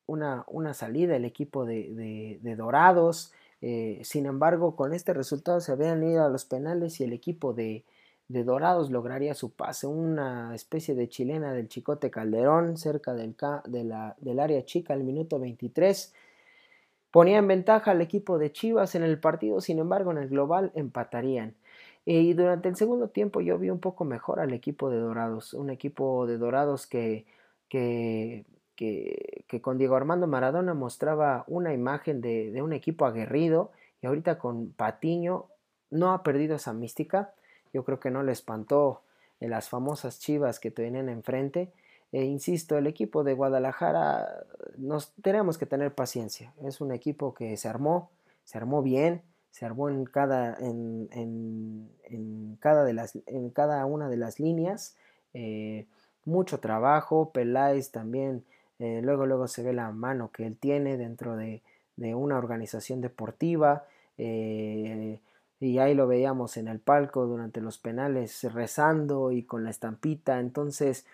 una, 0.05 0.43
una 0.47 0.73
salida 0.73 1.15
el 1.15 1.25
equipo 1.25 1.65
de, 1.65 2.39
Dorados. 2.57 3.33
Eh, 3.61 4.01
sin 4.03 4.25
embargo, 4.25 4.75
con 4.75 4.93
este 4.93 5.13
resultado 5.13 5.59
se 5.59 5.71
habían 5.71 6.03
ido 6.03 6.25
a 6.25 6.29
los 6.29 6.45
penales 6.45 6.99
y 6.99 7.03
el 7.03 7.13
equipo 7.13 7.53
de, 7.53 7.85
Dorados 8.29 8.91
lograría 8.91 9.33
su 9.33 9.51
pase. 9.51 9.87
Una 9.87 10.53
especie 10.53 10.95
de 10.95 11.07
chilena 11.07 11.53
del 11.53 11.69
Chicote 11.69 12.11
Calderón 12.11 12.77
cerca 12.77 13.13
del, 13.13 13.35
de 13.65 13.83
la, 13.83 14.15
del 14.19 14.39
área 14.39 14.65
chica 14.65 14.93
al 14.93 15.03
minuto 15.03 15.39
23. 15.39 16.13
Ponía 17.11 17.37
en 17.37 17.47
ventaja 17.47 17.91
al 17.91 18.01
equipo 18.01 18.37
de 18.37 18.51
Chivas 18.51 18.95
en 18.95 19.03
el 19.03 19.19
partido, 19.19 19.61
sin 19.61 19.79
embargo 19.79 20.11
en 20.11 20.17
el 20.17 20.27
global 20.27 20.71
empatarían. 20.75 21.55
Y 22.05 22.33
durante 22.33 22.69
el 22.69 22.75
segundo 22.75 23.09
tiempo 23.09 23.41
yo 23.41 23.57
vi 23.57 23.69
un 23.69 23.79
poco 23.79 24.05
mejor 24.05 24.39
al 24.39 24.53
equipo 24.53 24.89
de 24.89 24.97
Dorados, 24.97 25.53
un 25.53 25.69
equipo 25.69 26.25
de 26.25 26.37
Dorados 26.37 26.87
que 26.87 27.25
que, 27.69 28.45
que, 28.77 29.61
con 29.61 29.77
Diego 29.77 29.95
Armando 29.95 30.27
Maradona 30.27 30.73
mostraba 30.73 31.43
una 31.47 31.73
imagen 31.73 32.21
de, 32.21 32.61
un 32.61 32.73
equipo 32.73 33.05
aguerrido 33.05 33.71
y 34.01 34.07
ahorita 34.07 34.37
con 34.37 34.71
Patiño 34.71 35.47
no 35.89 36.13
ha 36.13 36.23
perdido 36.23 36.55
esa 36.55 36.73
mística. 36.73 37.33
Yo 37.73 37.83
creo 37.83 37.99
que 37.99 38.11
no 38.11 38.23
le 38.23 38.31
espantó 38.31 39.01
en 39.39 39.49
las 39.49 39.69
famosas 39.69 40.19
chivas 40.19 40.59
que 40.59 40.71
tenían 40.71 41.09
enfrente. 41.09 41.71
E 42.11 42.23
insisto, 42.23 42.77
el 42.77 42.87
equipo 42.87 43.23
de 43.23 43.33
Guadalajara 43.33 44.45
nos 44.77 45.11
tenemos 45.21 45.57
que 45.57 45.65
tener 45.65 45.93
paciencia. 45.93 46.53
Es 46.63 46.79
un 46.79 46.91
equipo 46.91 47.33
que 47.33 47.57
se 47.57 47.67
armó, 47.67 48.11
se 48.43 48.57
armó 48.57 48.81
bien, 48.81 49.23
se 49.51 49.65
armó 49.65 49.89
en 49.89 50.05
cada, 50.05 50.55
en, 50.59 51.09
en, 51.11 52.57
cada, 52.59 52.85
de 52.85 52.93
las, 52.93 53.17
en 53.25 53.49
cada 53.49 53.83
una 53.87 54.07
de 54.07 54.17
las 54.17 54.39
líneas. 54.39 54.95
Eh, 55.33 55.87
mucho 56.27 56.59
trabajo. 56.59 57.31
Peláez 57.31 57.91
también, 57.91 58.43
eh, 58.79 59.01
luego, 59.03 59.25
luego 59.25 59.47
se 59.47 59.63
ve 59.63 59.73
la 59.73 59.91
mano 59.91 60.31
que 60.31 60.45
él 60.45 60.57
tiene 60.57 60.97
dentro 60.97 61.35
de, 61.35 61.63
una 61.97 62.37
organización 62.37 63.01
deportiva. 63.01 63.85
Eh, 64.19 65.19
y 65.59 65.79
ahí 65.79 65.95
lo 65.95 66.07
veíamos 66.07 66.57
en 66.57 66.67
el 66.67 66.79
palco 66.79 67.25
durante 67.25 67.59
los 67.59 67.79
penales 67.79 68.43
rezando 68.53 69.31
y 69.31 69.43
con 69.43 69.63
la 69.63 69.71
estampita. 69.71 70.39
Entonces, 70.39 71.07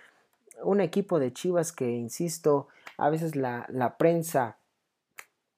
un 0.62 0.82
equipo 0.82 1.20
de 1.20 1.32
Chivas 1.32 1.72
que, 1.72 1.90
insisto, 1.90 2.68
a 2.98 3.10
veces 3.10 3.38
la, 3.38 3.66
la 3.70 3.98
prensa 3.98 4.58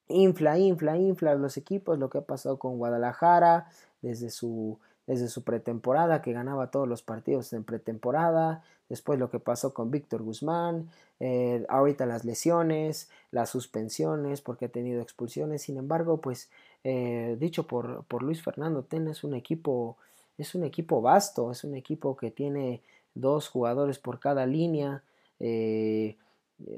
infla, 0.07 0.59
infla, 0.59 0.97
infla 0.97 1.33
los 1.33 1.57
equipos, 1.57 1.97
lo 1.97 2.09
que 2.11 2.19
ha 2.19 2.25
pasado 2.25 2.59
con 2.59 2.77
Guadalajara 2.77 3.67
desde 4.01 4.29
su 4.29 4.77
desde 5.07 5.27
su 5.27 5.43
pretemporada, 5.43 6.21
que 6.21 6.33
ganaba 6.33 6.71
todos 6.71 6.87
los 6.87 7.03
partidos 7.03 7.53
en 7.53 7.63
pretemporada, 7.63 8.63
después 8.89 9.19
lo 9.19 9.29
que 9.29 9.39
pasó 9.39 9.73
con 9.73 9.91
Víctor 9.91 10.21
Guzmán, 10.21 10.89
eh, 11.19 11.65
ahorita 11.69 12.05
las 12.05 12.25
lesiones, 12.25 13.09
las 13.31 13.49
suspensiones, 13.49 14.41
porque 14.41 14.65
ha 14.65 14.69
tenido 14.69 15.01
expulsiones, 15.01 15.63
sin 15.63 15.77
embargo, 15.77 16.21
pues 16.21 16.49
eh, 16.83 17.35
dicho 17.39 17.67
por, 17.67 18.03
por, 18.05 18.23
Luis 18.23 18.43
Fernando 18.43 18.83
Ten, 18.83 19.07
es 19.07 19.23
un 19.23 19.33
equipo, 19.33 19.97
es 20.37 20.55
un 20.55 20.63
equipo 20.63 21.01
vasto, 21.01 21.51
es 21.51 21.63
un 21.63 21.75
equipo 21.75 22.15
que 22.15 22.31
tiene 22.31 22.81
dos 23.13 23.47
jugadores 23.47 23.97
por 23.99 24.19
cada 24.19 24.45
línea, 24.45 25.03
eh, 25.39 26.17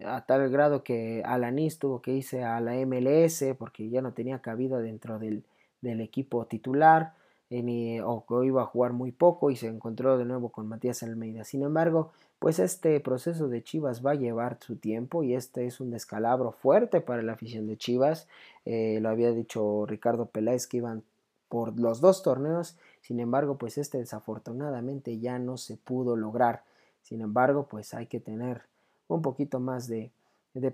a 0.06 0.26
tal 0.26 0.50
grado 0.50 0.84
que 0.84 1.22
Alanis 1.26 1.78
tuvo 1.78 2.02
que 2.02 2.12
irse 2.12 2.44
a 2.44 2.60
la 2.62 2.74
MLS 2.86 3.44
porque 3.60 3.90
ya 3.90 4.02
no 4.02 4.14
tenía 4.14 4.40
cabida 4.40 4.80
dentro 4.80 5.20
del, 5.20 5.44
del 5.82 6.02
equipo 6.02 6.46
titular 6.46 7.14
o 7.50 8.26
que 8.28 8.46
iba 8.46 8.62
a 8.62 8.66
jugar 8.66 8.94
muy 8.94 9.12
poco 9.12 9.52
y 9.52 9.56
se 9.56 9.68
encontró 9.68 10.18
de 10.18 10.26
nuevo 10.26 10.50
con 10.50 10.68
Matías 10.68 11.04
Almeida. 11.04 11.44
Sin 11.44 11.64
embargo, 11.64 12.12
pues 12.40 12.60
este 12.60 13.00
proceso 13.00 13.48
de 13.48 13.64
Chivas 13.64 14.06
va 14.06 14.12
a 14.12 14.16
llevar 14.16 14.58
su 14.60 14.76
tiempo 14.76 15.24
y 15.24 15.34
este 15.34 15.66
es 15.66 15.80
un 15.80 15.90
descalabro 15.90 16.52
fuerte 16.52 17.02
para 17.02 17.22
la 17.22 17.34
afición 17.34 17.68
de 17.68 17.78
Chivas. 17.78 18.28
Eh, 18.66 19.00
lo 19.02 19.10
había 19.10 19.32
dicho 19.32 19.86
Ricardo 19.86 20.26
Peláez 20.26 20.68
que 20.68 20.78
iban 20.78 21.04
por 21.50 21.80
los 21.80 22.02
dos 22.02 22.24
torneos, 22.24 22.78
sin 23.02 23.22
embargo, 23.22 23.58
pues 23.58 23.78
este 23.78 23.98
desafortunadamente 23.98 25.18
ya 25.18 25.40
no 25.40 25.58
se 25.58 25.78
pudo 25.78 26.18
lograr. 26.18 26.64
Sin 27.04 27.22
embargo, 27.22 27.68
pues 27.70 27.94
hay 27.94 28.08
que 28.08 28.20
tener 28.20 28.64
un 29.08 29.22
poquito 29.22 29.62
más 29.62 29.88
de, 29.88 30.12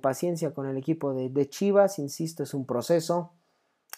paciencia 0.02 0.52
con 0.52 0.66
el 0.66 0.78
equipo 0.78 1.14
de, 1.14 1.30
de 1.30 1.48
Chivas, 1.48 2.00
insisto, 2.00 2.42
es 2.44 2.54
un 2.54 2.66
proceso 2.66 3.32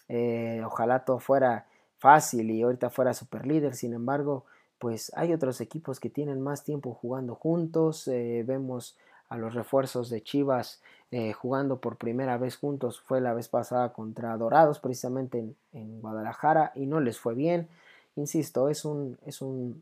Eh, 0.08 0.62
ojalá 0.64 1.04
todo 1.04 1.18
fuera 1.20 1.66
fácil 2.06 2.52
y 2.52 2.62
ahorita 2.62 2.92
fuera 2.92 3.16
super 3.16 3.48
líder. 3.48 3.74
Sin 3.74 3.92
embargo, 3.92 4.46
pues 4.78 5.12
hay 5.16 5.34
otros 5.34 5.60
equipos 5.60 6.00
que 6.00 6.12
tienen 6.12 6.40
más 6.40 6.64
tiempo 6.64 6.94
jugando 6.94 7.34
juntos. 7.34 8.08
Eh, 8.08 8.44
vemos 8.46 8.96
a 9.28 9.38
los 9.38 9.56
refuerzos 9.56 10.12
de 10.12 10.22
Chivas 10.22 10.84
eh, 11.10 11.34
jugando 11.34 11.80
por 11.80 11.98
primera 11.98 12.38
vez 12.38 12.58
juntos. 12.58 13.00
Fue 13.00 13.22
la 13.22 13.34
vez 13.34 13.48
pasada 13.48 13.92
contra 13.92 14.38
Dorados, 14.38 14.78
precisamente 14.80 15.56
en, 15.74 16.00
Guadalajara, 16.00 16.74
y 16.76 16.86
no 16.86 17.00
les 17.00 17.18
fue 17.18 17.34
bien. 17.34 17.70
Insisto, 18.16 18.70
es 18.70 18.86
un, 18.86 19.18
es 19.26 19.42
un, 19.42 19.82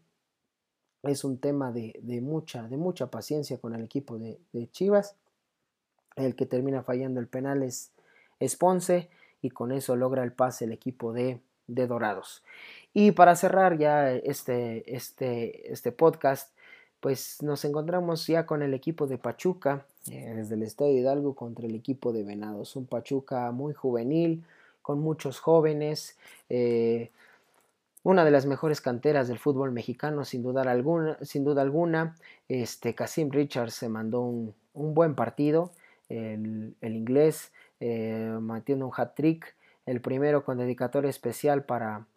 es 1.02 1.26
un 1.26 1.40
tema 1.40 1.74
de, 1.74 2.22
mucha, 2.22 2.70
de 2.70 2.78
mucha 2.78 3.08
paciencia 3.08 3.58
con 3.58 3.76
el 3.76 3.84
equipo 3.84 4.18
de, 4.18 4.40
Chivas. 4.72 5.18
El 6.16 6.36
que 6.36 6.46
termina 6.46 6.84
fallando 6.84 7.20
el 7.20 7.28
penal 7.28 7.64
es, 7.64 7.92
es 8.40 8.56
Ponce 8.56 9.10
y 9.42 9.50
con 9.50 9.74
eso 9.74 9.98
logra 9.98 10.24
el 10.24 10.32
pase 10.32 10.64
el 10.64 10.72
equipo 10.72 11.12
de, 11.12 11.42
de 11.68 11.88
Dorados. 11.88 12.44
Y 12.94 13.12
para 13.12 13.36
cerrar 13.36 13.78
ya 13.78 14.12
este, 14.12 14.84
este, 14.96 15.72
este 15.72 15.92
podcast, 15.92 16.52
pues 17.00 17.42
nos 17.42 17.66
encontramos 17.66 18.28
ya 18.28 18.46
con 18.46 18.62
el 18.62 18.74
equipo 18.74 19.08
de 19.08 19.18
Pachuca, 19.18 19.86
eh, 20.12 20.34
desde 20.36 20.56
el 20.56 20.64
Estadio 20.64 20.98
Hidalgo 20.98 21.36
contra 21.36 21.66
el 21.66 21.76
equipo 21.76 22.14
de 22.14 22.24
Venados. 22.24 22.76
Un 22.76 22.86
Pachuca 22.86 23.52
muy 23.52 23.74
juvenil, 23.74 24.44
con 24.82 25.00
muchos 25.00 25.40
jóvenes. 25.40 26.18
Eh, 26.50 27.10
una 28.04 28.24
de 28.26 28.32
las 28.32 28.46
mejores 28.46 28.80
canteras 28.80 29.28
del 29.28 29.40
fútbol 29.40 29.72
mexicano, 29.72 30.24
sin 30.24 30.44
duda 30.44 30.62
alguna. 30.62 31.18
Sin 31.22 31.44
duda 31.44 31.62
alguna. 31.62 32.16
Este, 32.48 32.94
Casim 32.94 33.32
Richards 33.32 33.74
se 33.74 33.90
mandó 33.90 34.22
un, 34.22 34.54
buen 34.74 35.16
partido. 35.16 35.72
El, 36.10 36.76
inglés 36.82 37.52
eh, 37.80 38.32
un 38.38 38.92
hat-trick. 38.96 39.56
El 39.86 40.02
primero 40.02 40.46
con 40.46 40.58
dedicatoria 40.58 41.10
especial 41.10 41.66
para, 41.66 42.08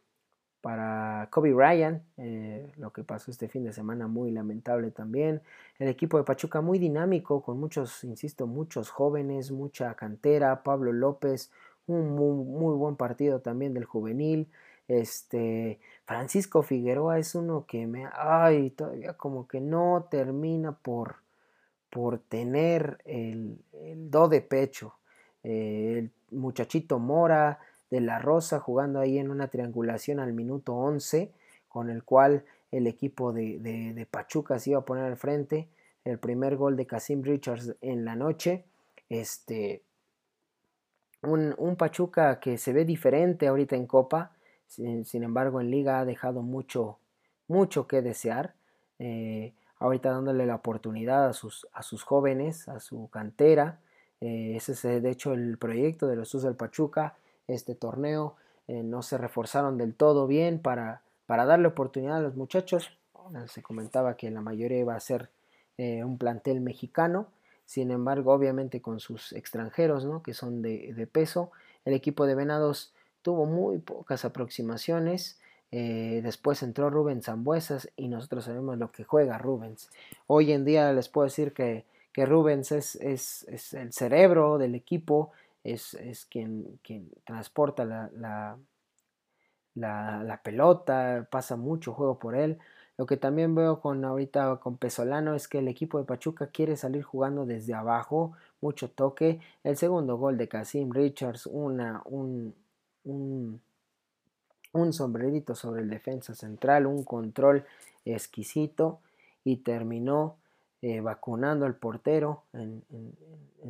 para 0.61 1.29
Kobe 1.31 1.53
Ryan, 1.53 2.03
eh, 2.17 2.73
lo 2.77 2.93
que 2.93 3.05
pasó 3.05 3.31
este 3.31 3.49
fin 3.49 3.65
de 3.65 3.73
semana 3.73 4.07
muy 4.07 4.31
lamentable 4.31 4.91
también. 4.91 5.43
El 5.79 5.89
equipo 5.89 6.19
de 6.19 6.25
Pachuca 6.25 6.61
muy 6.61 6.79
dinámico, 6.79 7.43
con 7.43 7.59
muchos, 7.59 8.05
insisto, 8.05 8.47
muchos 8.47 8.91
jóvenes, 8.91 9.51
mucha 9.51 9.95
cantera. 9.95 10.63
Pablo 10.63 10.93
López, 10.93 11.51
un 11.87 12.15
muy, 12.15 12.75
buen 12.77 12.97
partido 12.97 13.41
también 13.41 13.75
del 13.75 13.85
juvenil. 13.85 14.49
Este, 14.89 15.81
Francisco 16.05 16.63
Figueroa 16.63 17.19
es 17.19 17.35
uno 17.35 17.65
que 17.67 17.87
me, 17.87 18.09
ay, 18.13 18.71
todavía 18.71 19.15
como 19.15 19.49
que 19.49 19.61
no 19.61 20.07
termina 20.11 20.73
por, 20.73 21.17
por 21.91 22.19
tener 22.19 22.99
el, 23.05 23.59
do 24.11 24.29
de 24.29 24.41
pecho. 24.41 24.95
Eh, 25.49 25.99
el 25.99 26.11
muchachito 26.37 26.99
Mora, 26.99 27.61
de 27.89 28.01
la 28.01 28.19
Rosa 28.19 28.59
jugando 28.59 28.99
ahí 28.99 29.17
en 29.17 29.31
una 29.31 29.47
triangulación 29.47 30.19
al 30.19 30.33
minuto 30.33 30.75
11, 30.75 31.33
con 31.69 31.89
el 31.89 32.03
cual 32.03 32.45
el 32.73 32.89
equipo 32.89 33.33
de, 33.33 34.09
Pachuca 34.11 34.59
se 34.59 34.71
iba 34.71 34.81
a 34.81 34.85
poner 34.85 35.05
al 35.05 35.17
frente. 35.17 35.69
El 36.05 36.19
primer 36.19 36.57
gol 36.57 36.77
de 36.77 36.87
Casim 36.87 37.23
Richards 37.23 37.77
en 37.81 38.05
la 38.05 38.17
noche. 38.17 38.65
Este, 39.09 39.85
un, 41.23 41.77
Pachuca 41.79 42.41
que 42.41 42.59
se 42.59 42.73
ve 42.73 42.85
diferente 42.85 43.47
ahorita 43.47 43.77
en 43.77 43.87
Copa, 43.87 44.33
sin, 44.67 45.23
embargo 45.23 45.61
en 45.61 45.71
Liga 45.71 46.01
ha 46.01 46.05
dejado 46.05 46.43
mucho, 46.43 46.99
mucho 47.47 47.87
que 47.87 48.03
desear. 48.03 48.55
Eh, 48.99 49.55
ahorita 49.79 50.11
dándole 50.11 50.45
la 50.45 50.57
oportunidad 50.57 51.29
a 51.29 51.33
sus, 51.33 51.69
a 51.73 51.85
sus 51.85 52.03
jóvenes, 52.03 52.69
a 52.69 52.81
su 52.81 53.09
cantera. 53.11 53.79
Eh, 54.21 54.55
ese 54.57 54.73
es 54.73 54.83
de 54.83 55.11
hecho 55.11 55.33
el 55.33 55.59
proyecto 55.59 56.07
de 56.07 56.17
los 56.17 56.29
Sus 56.29 56.43
del 56.43 56.55
Pachuca 56.55 57.17
este 57.49 57.75
torneo. 57.75 58.37
Eh, 58.69 58.83
no 58.83 59.03
se 59.03 59.19
reforzaron 59.19 59.79
del 59.79 59.95
todo 59.95 60.27
bien 60.27 60.59
para, 60.59 61.03
para 61.27 61.45
darle 61.45 61.69
oportunidad 61.69 62.17
a 62.17 62.21
los 62.21 62.37
muchachos. 62.37 62.97
Se 63.49 63.63
comentaba 63.63 64.17
que 64.17 64.31
la 64.31 64.41
mayoría 64.41 64.79
iba 64.79 64.95
a 64.95 65.01
ser 65.01 65.31
eh, 65.79 66.05
un 66.05 66.19
plantel 66.19 66.61
mexicano. 66.61 67.29
Sin 67.65 67.91
embargo, 67.91 68.33
obviamente 68.33 68.81
con 68.81 69.01
sus 69.01 69.33
extranjeros, 69.33 70.05
¿no? 70.05 70.23
que 70.23 70.35
son 70.35 70.63
de, 70.63 71.09
peso, 71.11 71.51
el 71.85 71.95
equipo 71.95 72.27
de 72.27 72.37
Venados 72.37 72.95
tuvo 73.23 73.47
muy 73.47 73.79
pocas 73.79 74.25
aproximaciones. 74.25 75.41
Eh, 75.73 76.21
después 76.23 76.63
entró 76.63 76.91
Rubens 76.91 77.25
Zambuesas 77.27 77.91
y 77.97 78.07
nosotros 78.07 78.45
sabemos 78.45 78.79
lo 78.79 78.93
que 78.93 79.03
juega 79.03 79.37
Rubens. 79.39 79.91
Hoy 80.29 80.53
en 80.53 80.65
día 80.65 80.93
les 80.93 81.09
puedo 81.09 81.25
decir 81.25 81.53
que, 81.53 81.85
que 82.17 82.25
Rubens 82.25 82.73
es, 82.73 82.95
es, 82.95 83.43
es, 83.47 83.75
el 83.75 83.93
cerebro 83.93 84.57
del 84.57 84.75
equipo, 84.75 85.33
es, 85.63 85.95
quien, 86.31 86.81
quien, 86.83 87.11
transporta 87.25 87.85
la, 87.85 88.09
la, 89.75 90.25
la, 90.25 90.43
pelota, 90.43 91.29
pasa 91.31 91.57
mucho 91.57 91.93
juego 91.93 92.19
por 92.19 92.35
él. 92.35 92.57
Lo 92.97 93.05
que 93.05 93.19
también 93.19 93.55
veo 93.55 93.83
con 93.83 94.03
ahorita 94.03 94.57
con 94.63 94.79
Pesolano 94.79 95.35
es 95.35 95.47
que 95.47 95.59
el 95.59 95.69
equipo 95.69 95.99
de 95.99 96.07
Pachuca 96.07 96.47
quiere 96.47 96.79
salir 96.79 97.03
jugando 97.03 97.45
desde 97.45 97.75
abajo, 97.75 98.33
mucho 98.63 98.89
toque. 98.89 99.41
El 99.63 99.77
segundo 99.77 100.17
gol 100.17 100.39
de 100.39 100.49
Casim 100.49 100.93
Richards, 100.93 101.45
una, 101.45 102.01
un, 102.07 102.55
un, 103.05 103.61
un 104.73 104.93
sombrerito 104.95 105.55
sobre 105.55 105.83
el 105.83 105.91
defensa 105.91 106.35
central, 106.35 106.87
un 106.87 107.05
control 107.05 107.67
exquisito 108.07 109.01
y 109.45 109.57
terminó 109.57 110.39
eh, 110.83 111.01
vacunando 111.01 111.65
al 111.65 111.77
portero 111.77 112.45
en, 112.53 112.85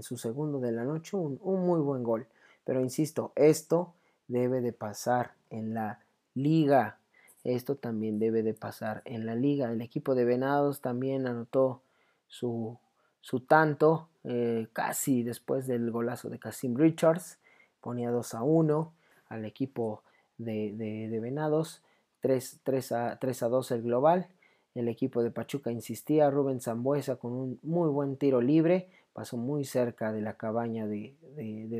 su 0.00 0.16
segundo 0.16 0.60
de 0.60 0.72
la 0.72 0.84
noche, 0.84 1.16
un, 1.16 1.38
muy 1.40 1.80
buen 1.80 2.02
gol. 2.02 2.26
Pero 2.64 2.80
insisto, 2.80 3.32
esto 3.36 3.94
debe 4.28 4.60
de 4.60 4.72
pasar 4.72 5.32
en 5.50 5.72
la 5.72 6.00
liga. 6.34 6.98
Esto 7.44 7.76
también 7.76 8.18
debe 8.18 8.42
de 8.42 8.54
pasar 8.54 9.02
en 9.04 9.24
la 9.24 9.34
liga. 9.34 9.70
El 9.70 9.80
equipo 9.80 10.14
de 10.14 10.24
Venados 10.24 10.80
también 10.80 11.26
anotó 11.26 11.82
su, 12.26 12.76
su 13.20 13.40
tanto 13.40 14.08
eh, 14.24 14.66
casi 14.72 15.22
después 15.22 15.66
del 15.68 15.90
golazo 15.90 16.28
de 16.28 16.40
Casim 16.40 16.76
Richards. 16.76 17.38
Ponía 17.80 18.10
2 18.10 18.34
a 18.34 18.42
1 18.42 18.92
al 19.28 19.44
equipo 19.44 20.02
de, 20.38 20.72
de, 20.74 21.20
Venados. 21.20 21.82
3, 22.20 22.60
3, 22.64 22.92
a, 22.92 23.18
3 23.20 23.42
a 23.44 23.48
2 23.48 23.70
el 23.70 23.82
global. 23.82 24.28
El 24.76 24.88
equipo 24.88 25.22
de 25.22 25.30
Pachuca 25.30 25.72
insistía, 25.72 26.28
Rubén 26.28 26.60
Zambuesa 26.60 27.16
con 27.16 27.32
un 27.32 27.58
muy 27.62 27.88
buen 27.88 28.18
tiro 28.18 28.42
libre, 28.42 28.90
pasó 29.14 29.38
muy 29.38 29.64
cerca 29.64 30.12
de 30.12 30.20
la 30.20 30.34
cabaña 30.34 30.86
de, 30.86 31.14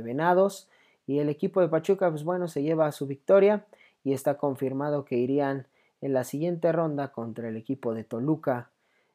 Venados. 0.02 0.70
Y 1.06 1.18
el 1.18 1.28
equipo 1.28 1.60
de 1.60 1.68
Pachuca, 1.68 2.08
pues 2.08 2.24
bueno, 2.24 2.48
se 2.48 2.62
lleva 2.62 2.86
a 2.86 2.92
su 2.92 3.06
victoria 3.06 3.66
y 4.02 4.14
está 4.14 4.38
confirmado 4.38 5.04
que 5.04 5.18
irían 5.18 5.66
en 6.00 6.14
la 6.14 6.24
siguiente 6.24 6.72
ronda 6.72 7.12
contra 7.12 7.50
el 7.50 7.58
equipo 7.58 7.92
de 7.92 8.02
Toluca, 8.02 8.70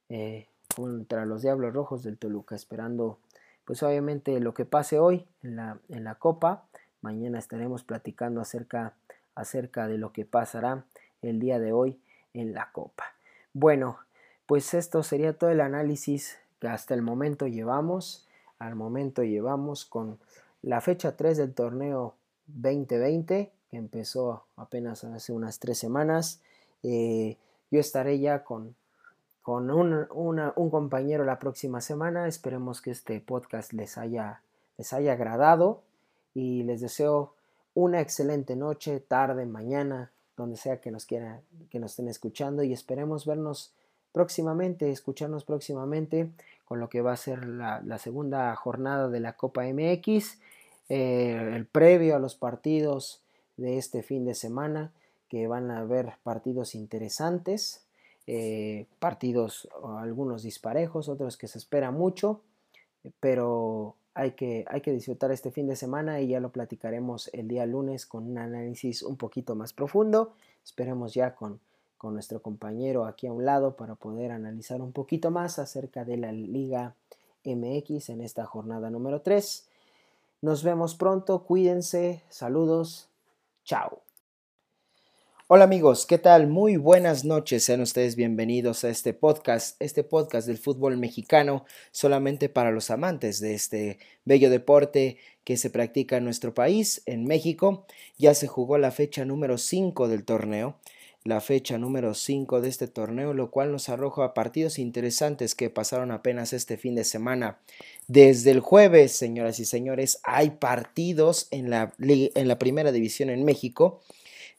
eh, 0.10 0.46
contra 0.76 1.26
los 1.26 1.42
Diablos 1.42 1.74
Rojos 1.74 2.04
del 2.04 2.20
Toluca, 2.20 2.54
esperando 2.54 3.18
pues 3.66 3.82
obviamente 3.82 4.40
lo 4.40 4.54
que 4.54 4.66
pase 4.66 5.00
hoy 5.00 5.26
en 5.42 5.56
la, 5.56 5.80
en 5.90 6.04
la 6.04 6.14
Copa. 6.16 6.66
Mañana 7.02 7.40
estaremos 7.40 7.84
platicando 7.84 8.42
acerca, 8.42 8.94
acerca 9.34 9.88
de 9.88 9.98
lo 9.98 10.14
que 10.14 10.24
pasará 10.24 10.86
el 11.24 11.40
día 11.40 11.60
de 11.60 11.74
hoy 11.74 12.00
en 12.36 12.54
la 12.54 12.70
Copa. 12.72 13.06
Bueno, 13.54 13.98
pues 14.46 14.74
esto 14.74 15.04
sería 15.04 15.38
todo 15.38 15.50
el 15.50 15.62
análisis 15.62 16.38
que 16.60 16.68
hasta 16.68 16.94
el 16.94 17.02
momento 17.02 17.48
llevamos. 17.48 18.28
Al 18.60 18.76
momento 18.76 19.24
llevamos 19.24 19.86
con 19.86 20.20
la 20.62 20.80
fecha 20.80 21.18
3 21.18 21.38
del 21.38 21.54
torneo 21.54 22.16
2020, 22.48 23.52
que 23.70 23.78
empezó 23.78 24.46
apenas 24.56 25.04
hace 25.04 25.34
unas 25.34 25.60
tres 25.60 25.78
semanas. 25.78 26.42
Eh, 26.84 27.38
yo 27.72 27.80
estaré 27.80 28.20
ya 28.20 28.44
con, 28.44 28.76
con 29.42 29.72
un, 29.72 30.08
un, 30.14 30.70
compañero 30.70 31.26
la 31.26 31.40
próxima 31.40 31.82
semana. 31.82 32.28
Esperemos 32.28 32.82
que 32.82 32.92
este 32.92 33.20
podcast 33.20 33.74
les 33.74 33.98
haya, 33.98 34.42
les 34.78 34.94
haya 34.94 35.14
agradado 35.14 35.82
y 36.34 36.64
les 36.64 36.82
deseo 36.82 37.34
una 37.74 38.02
excelente 38.02 38.56
noche, 38.56 39.00
tarde, 39.00 39.46
mañana, 39.46 40.12
donde 40.42 40.58
sea 40.58 40.82
que 40.82 40.92
nos 40.92 41.06
quieran, 41.06 41.42
que 41.70 41.80
nos 41.80 41.92
estén 41.92 42.08
escuchando 42.08 42.64
y 42.64 42.74
esperemos 42.74 43.26
vernos 43.26 43.74
próximamente, 44.12 44.92
escucharnos 44.92 45.46
próximamente 45.46 46.30
con 46.66 46.80
lo 46.80 46.90
que 46.90 47.02
va 47.02 47.14
a 47.14 47.18
ser 47.18 47.46
la, 47.46 47.98
segunda 47.98 48.56
jornada 48.56 49.10
de 49.10 49.20
la 49.20 49.34
Copa 49.34 49.64
MX, 49.64 50.40
eh, 50.90 51.54
el 51.56 51.66
previo 51.66 52.16
a 52.16 52.20
los 52.20 52.36
partidos 52.36 53.22
de 53.58 53.78
este 53.78 54.04
fin 54.04 54.26
de 54.26 54.36
semana, 54.36 54.92
que 55.30 55.48
van 55.48 55.72
a 55.72 55.80
haber 55.80 56.14
partidos 56.24 56.76
interesantes, 56.76 57.86
eh, 58.28 58.86
partidos 59.00 59.68
algunos 60.00 60.44
disparejos, 60.44 61.10
otros 61.10 61.38
que 61.38 61.48
se 61.48 61.58
espera 61.58 61.92
mucho, 61.92 62.42
pero 63.20 63.96
hay 64.14 64.32
que, 64.32 64.66
hay 64.68 64.82
que 64.82 64.92
disfrutar 64.92 65.32
este 65.32 65.52
fin 65.52 65.68
de 65.68 65.76
semana 65.76 66.22
y 66.22 66.28
ya 66.28 66.40
lo 66.40 66.52
platicaremos 66.52 67.30
el 67.34 67.48
día 67.48 67.66
lunes 67.66 68.06
con 68.06 68.28
un 68.28 68.38
análisis 68.38 69.04
un 69.04 69.18
poquito 69.18 69.56
más 69.56 69.74
profundo. 69.74 70.34
Esperemos 70.64 71.14
ya 71.14 71.36
con, 71.36 71.60
con 71.98 72.14
nuestro 72.14 72.42
compañero 72.42 73.06
aquí 73.06 73.28
a 73.28 73.34
un 73.34 73.46
lado 73.46 73.76
para 73.76 73.96
poder 73.96 74.32
analizar 74.32 74.82
un 74.82 74.92
poquito 74.92 75.32
más 75.32 75.60
acerca 75.60 76.04
de 76.06 76.18
la 76.18 76.32
Liga 76.32 76.96
MX 77.46 78.10
en 78.10 78.22
esta 78.22 78.46
jornada 78.46 78.90
número 78.90 79.22
3. 79.22 79.68
Nos 80.42 80.64
vemos 80.64 80.96
pronto, 80.96 81.44
cuídense, 81.44 82.24
saludos, 82.30 83.08
Chao. 83.64 84.11
Hola 85.54 85.66
amigos, 85.66 86.06
¿qué 86.06 86.18
tal? 86.18 86.48
Muy 86.48 86.78
buenas 86.78 87.26
noches, 87.26 87.66
sean 87.66 87.82
ustedes 87.82 88.16
bienvenidos 88.16 88.86
a 88.86 88.90
este 88.90 89.14
podcast, 89.14 89.76
este 89.82 90.02
podcast 90.02 90.48
del 90.48 90.58
fútbol 90.58 90.96
mexicano, 90.96 91.66
solamente 91.92 92.48
para 92.48 92.72
los 92.72 92.90
amantes 92.90 93.42
de 93.42 93.54
este 93.54 94.00
bello 94.24 94.50
deporte 94.50 95.18
que 95.44 95.58
se 95.58 95.70
practica 95.70 96.16
en 96.16 96.24
nuestro 96.24 96.54
país, 96.54 97.04
en 97.06 97.26
México. 97.26 97.86
Ya 98.18 98.34
se 98.34 98.48
jugó 98.48 98.78
la 98.78 98.92
fecha 98.92 99.26
número 99.26 99.58
5 99.58 100.08
del 100.08 100.24
torneo, 100.24 100.78
la 101.26 101.42
fecha 101.42 101.78
número 101.78 102.14
5 102.14 102.62
de 102.62 102.70
este 102.70 102.88
torneo, 102.88 103.34
lo 103.34 103.52
cual 103.52 103.74
nos 103.74 103.90
arroja 103.90 104.34
partidos 104.34 104.80
interesantes 104.80 105.54
que 105.54 105.70
pasaron 105.70 106.12
apenas 106.12 106.54
este 106.54 106.78
fin 106.78 106.96
de 106.96 107.04
semana. 107.04 107.60
Desde 108.08 108.52
el 108.52 108.62
jueves, 108.62 109.12
señoras 109.12 109.60
y 109.60 109.66
señores, 109.66 110.22
hay 110.24 110.52
partidos 110.52 111.50
en 111.52 111.70
la, 111.70 111.94
en 112.00 112.48
la 112.48 112.58
primera 112.58 112.94
división 112.94 113.30
en 113.30 113.44
México 113.44 114.00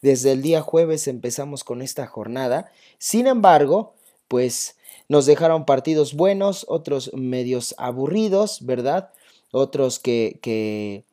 desde 0.02 0.32
el 0.32 0.42
día 0.42 0.60
jueves 0.60 1.08
empezamos 1.08 1.64
con 1.64 1.80
esta 1.80 2.06
jornada. 2.06 2.70
Sin 2.98 3.26
embargo, 3.26 3.94
pues 4.28 4.76
nos 5.08 5.26
dejaron 5.26 5.64
partidos 5.64 6.14
buenos, 6.14 6.66
otros 6.68 7.12
medios 7.14 7.74
aburridos, 7.78 8.66
¿verdad? 8.66 9.10
Otros 9.52 9.98
que, 9.98 10.38
que, 10.42 11.04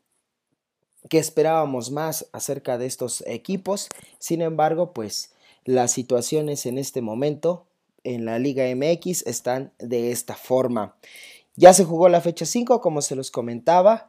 que 1.08 1.20
esperábamos 1.20 1.92
más 1.92 2.28
acerca 2.34 2.78
de 2.78 2.88
estos 2.88 3.24
equipos. 3.28 3.90
Sin 4.18 4.42
embargo, 4.42 4.92
pues 4.92 5.32
las 5.66 5.92
situaciones 5.92 6.66
en 6.66 6.78
este 6.78 7.02
momento 7.02 7.68
en 8.04 8.26
la 8.26 8.40
Liga 8.40 8.64
MX 8.76 9.28
están 9.28 9.72
de 9.78 10.12
esta 10.12 10.36
forma. 10.36 10.96
Ya 11.56 11.74
se 11.74 11.84
jugó 11.84 12.10
la 12.10 12.22
fecha 12.22 12.46
5, 12.46 12.82
como 12.82 13.02
se 13.02 13.16
los 13.16 13.32
comentaba. 13.32 14.09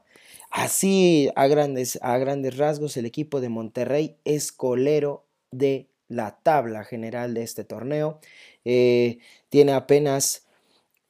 Así, 0.50 1.30
a 1.36 1.46
grandes, 1.46 1.98
a 2.02 2.18
grandes 2.18 2.56
rasgos, 2.56 2.96
el 2.96 3.06
equipo 3.06 3.40
de 3.40 3.48
Monterrey 3.48 4.16
es 4.24 4.50
colero 4.50 5.24
de 5.52 5.88
la 6.08 6.38
tabla 6.42 6.84
general 6.84 7.34
de 7.34 7.42
este 7.42 7.64
torneo. 7.64 8.18
Eh, 8.64 9.18
tiene 9.48 9.72
apenas 9.72 10.46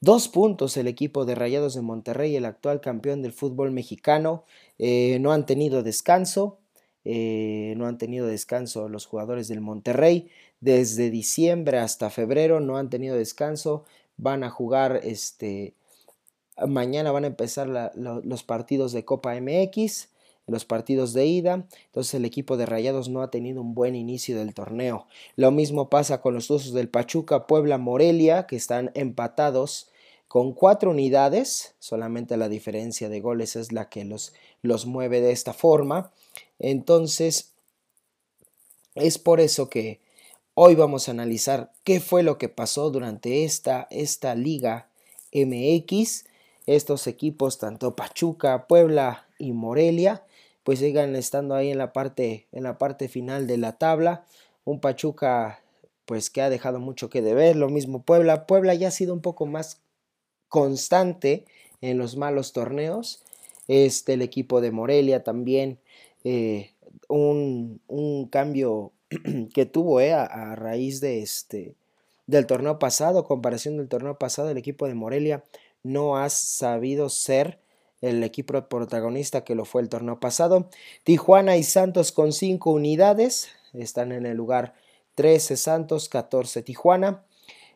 dos 0.01 0.29
puntos 0.29 0.77
el 0.77 0.87
equipo 0.89 1.25
de 1.25 1.35
Rayados 1.35 1.75
de 1.75 1.81
Monterrey, 1.81 2.37
el 2.37 2.45
actual 2.45 2.83
campeón 2.83 3.23
del 3.23 3.33
fútbol 3.33 3.71
mexicano. 3.71 4.45
Eh, 4.79 5.19
no 5.21 5.33
han 5.33 5.47
tenido 5.47 5.83
descanso. 5.83 6.59
Eh, 7.05 7.73
no 7.79 7.87
han 7.87 7.97
tenido 7.97 8.27
descanso 8.27 8.91
los 8.91 9.07
jugadores 9.07 9.49
del 9.49 9.63
Monterrey. 9.63 10.31
Desde 10.61 11.11
diciembre 11.11 11.79
hasta 11.79 12.11
febrero 12.11 12.61
no 12.61 12.77
han 12.77 12.91
tenido 12.91 13.17
descanso. 13.17 13.85
Van 14.19 14.45
a 14.45 14.51
jugar 14.51 15.01
este, 15.03 15.75
Mañana 16.67 17.13
van 17.13 17.25
a 17.25 17.29
empezar 17.29 17.93
los 17.95 18.43
partidos 18.43 18.93
de 18.93 19.05
Copa 19.05 19.35
MX, 19.41 20.09
los 20.47 20.65
partidos 20.65 21.13
de 21.13 21.27
ida. 21.27 21.67
Entonces 21.87 22.15
el 22.15 22.25
equipo 22.25 22.57
de 22.57 22.67
Rayados 22.67 23.09
no 23.09 23.23
ha 23.23 23.31
tenido 23.31 23.61
un 23.61 23.75
buen 23.75 23.95
inicio 23.95 24.37
del 24.39 24.55
torneo. 24.55 25.07
Lo 25.37 25.51
mismo 25.51 25.89
pasa 25.89 26.21
con 26.21 26.35
los 26.35 26.51
usos 26.51 26.73
del 26.73 26.89
Pachuca, 26.89 27.47
Puebla, 27.47 27.79
Morelia, 27.79 28.47
que 28.47 28.57
están 28.57 28.91
empatados 28.95 29.89
con 30.29 30.53
cuatro 30.53 30.91
unidades. 30.91 31.75
Solamente 31.79 32.37
la 32.37 32.49
diferencia 32.49 33.09
de 33.09 33.21
goles 33.21 33.57
es 33.57 33.73
la 33.73 33.89
que 33.89 34.05
los, 34.05 34.33
los 34.63 34.87
mueve 34.87 35.21
de 35.21 35.33
esta 35.33 35.53
forma. 35.53 36.13
Entonces, 36.59 37.53
es 38.95 39.19
por 39.19 39.41
eso 39.41 39.69
que 39.69 40.01
hoy 40.55 40.75
vamos 40.75 41.09
a 41.09 41.13
analizar 41.13 41.73
qué 41.85 42.01
fue 42.01 42.23
lo 42.23 42.39
que 42.39 42.49
pasó 42.49 42.91
durante 42.91 43.45
esta, 43.45 43.87
esta 43.91 44.35
liga 44.35 44.91
MX 45.33 46.25
estos 46.67 47.07
equipos, 47.07 47.59
tanto 47.59 47.97
Pachuca, 47.97 48.67
Puebla 48.67 49.27
y 49.39 49.53
Morelia, 49.53 50.25
pues 50.65 50.79
sigan 50.79 51.17
estando 51.17 51.55
ahí 51.55 51.71
en 51.71 51.79
la 51.79 51.93
parte, 51.93 52.47
en 52.53 52.65
la 52.65 52.79
parte 52.79 53.09
final 53.09 53.47
de 53.47 53.57
la 53.57 53.79
tabla. 53.79 54.25
Un 54.65 54.81
Pachuca 54.81 55.61
pues 56.05 56.29
que 56.29 56.43
ha 56.43 56.51
dejado 56.51 56.81
mucho 56.81 57.09
que 57.09 57.23
deber, 57.23 57.57
lo 57.57 57.69
mismo 57.69 58.03
Puebla. 58.03 58.47
Puebla 58.47 58.75
ya 58.75 58.89
ha 58.89 58.91
sido 58.91 59.15
un 59.15 59.21
poco 59.21 59.47
más 59.47 59.81
constante 60.49 61.45
en 61.81 61.99
los 61.99 62.17
malos 62.17 62.53
torneos. 62.53 63.23
Este, 63.69 64.15
el 64.15 64.23
equipo 64.23 64.61
de 64.61 64.73
Morelia 64.73 65.23
también, 65.23 65.79
eh, 66.25 66.73
un, 67.09 67.81
un, 67.87 68.27
cambio 68.27 68.93
que 69.55 69.67
tuvo 69.67 70.01
eh, 70.01 70.13
a, 70.13 70.25
a, 70.25 70.57
raíz 70.57 71.01
de 71.01 71.23
este, 71.23 71.77
del 72.27 72.47
torneo 72.47 72.81
pasado, 72.81 73.25
comparación 73.25 73.77
del 73.77 73.89
torneo 73.89 74.19
pasado, 74.19 74.51
el 74.51 74.59
equipo 74.59 74.89
de 74.89 74.95
Morelia 74.95 75.45
no 75.83 76.17
has 76.17 76.35
sabido 76.35 77.09
ser 77.09 77.61
el 78.01 78.23
equipo 78.25 78.69
protagonista 78.69 79.45
que 79.45 79.55
lo 79.55 79.65
fue 79.65 79.83
el 79.83 79.89
torneo 79.89 80.21
pasado. 80.21 80.69
Tijuana 81.05 81.57
y 81.57 81.63
Santos 81.63 82.13
con 82.13 82.33
5 82.33 82.71
unidades 82.71 83.49
están 83.73 84.13
en 84.13 84.27
el 84.27 84.37
lugar 84.37 84.75
13 85.15 85.57
Santos, 85.57 86.09
14 86.09 86.63
Tijuana. 86.63 87.25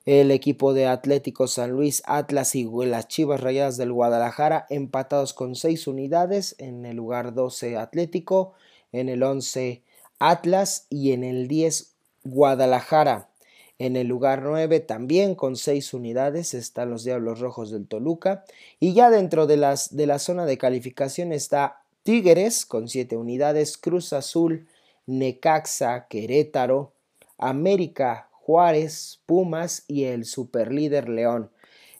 El 0.07 0.31
equipo 0.31 0.75
de 0.75 0.87
Atlético 0.87 1.47
San 1.47 1.71
Luis, 1.71 2.03
Atlas 2.05 2.55
y 2.55 2.65
las 2.65 3.09
Chivas 3.09 3.41
Rayadas 3.41 3.79
del 3.79 3.93
Guadalajara 3.93 4.67
empatados 4.69 5.33
con 5.33 5.55
6 5.55 5.87
unidades. 5.87 6.57
En 6.59 6.85
el 6.85 6.97
lugar 6.97 7.35
12 7.35 7.77
Atlético, 7.77 8.53
en 8.93 9.09
el 9.09 9.23
11 9.23 9.83
Atlas 10.19 10.87
y 10.91 11.13
en 11.13 11.25
el 11.25 11.49
10 11.49 11.95
Guadalajara. 12.25 13.31
En 13.79 13.97
el 13.97 14.07
lugar 14.07 14.43
9 14.43 14.81
también 14.81 15.35
con 15.35 15.57
6 15.57 15.95
unidades 15.95 16.55
están 16.55 16.91
los 16.91 17.03
Diablos 17.03 17.41
Rojos 17.41 17.71
del 17.71 17.87
Toluca. 17.87 18.45
Y 18.79 18.95
ya 18.95 19.11
dentro 19.11 19.47
de, 19.47 19.57
las, 19.57 19.97
de 19.97 20.07
la 20.07 20.19
zona 20.19 20.47
de 20.47 20.59
calificación 20.59 21.33
está 21.33 21.83
Tigres 22.05 22.67
con 22.67 22.89
7 22.89 23.17
unidades, 23.17 23.77
Cruz 23.77 24.13
Azul, 24.13 24.69
Necaxa, 25.07 26.07
Querétaro, 26.09 26.93
América, 27.37 28.29
Juárez, 28.33 29.21
Pumas 29.27 29.85
y 29.89 30.05
el 30.05 30.25
superlíder 30.25 31.09
León. 31.09 31.51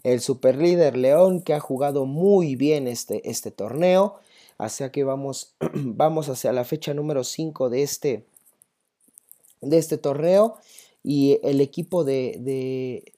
El 0.05 0.21
superlíder 0.21 0.97
León 0.97 1.43
que 1.43 1.55
ha 1.55 1.61
jugado 1.61 2.05
muy 2.05 2.55
bien 2.55 2.87
este, 2.87 3.29
este 3.29 3.51
torneo. 3.51 4.21
Así 4.59 4.89
que 4.91 5.03
vamos, 5.03 5.55
vamos 5.75 6.29
hacia 6.29 6.53
la 6.53 6.65
fecha 6.65 6.95
número 6.95 7.25
5 7.25 7.69
de 7.69 7.83
este, 7.83 8.25
de 9.61 9.79
este 9.79 9.99
torneo 9.99 10.57
y 11.05 11.39
el 11.43 11.61
equipo 11.61 12.03
de, 12.03 13.13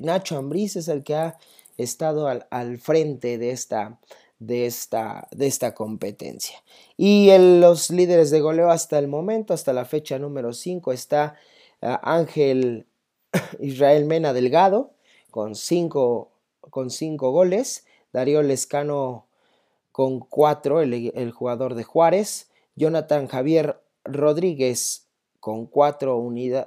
Nacho 0.00 0.38
Ambriz 0.38 0.76
es 0.76 0.86
el 0.86 1.02
que 1.02 1.16
ha 1.16 1.36
estado 1.76 2.28
al, 2.28 2.78
frente 2.78 3.38
de 3.38 3.50
esta, 3.50 3.98
de 4.38 4.66
esta, 4.66 5.26
de 5.32 5.48
esta 5.48 5.74
competencia. 5.74 6.62
Y 6.96 7.36
los 7.36 7.90
líderes 7.90 8.30
de 8.30 8.40
goleo 8.40 8.70
hasta 8.70 9.00
el 9.00 9.08
momento, 9.08 9.52
hasta 9.52 9.72
la 9.72 9.84
fecha 9.84 10.20
número 10.20 10.52
5, 10.52 10.92
está 10.92 11.34
ah, 11.82 12.00
Ángel 12.04 12.86
Israel 13.60 14.04
Mena 14.04 14.32
Delgado 14.32 14.92
con 15.30 15.56
5 15.56 16.30
con 16.70 16.90
cinco 16.90 17.32
goles, 17.32 17.84
Darío 18.12 18.40
Lescano 18.42 19.26
con 19.90 20.20
4, 20.20 20.82
el, 20.82 21.12
el 21.14 21.32
jugador 21.32 21.74
de 21.74 21.82
Juárez, 21.82 22.48
Jonathan 22.76 23.26
Javier 23.26 23.82
Rodríguez 24.04 25.01
con 25.42 25.66
cuatro, 25.66 26.24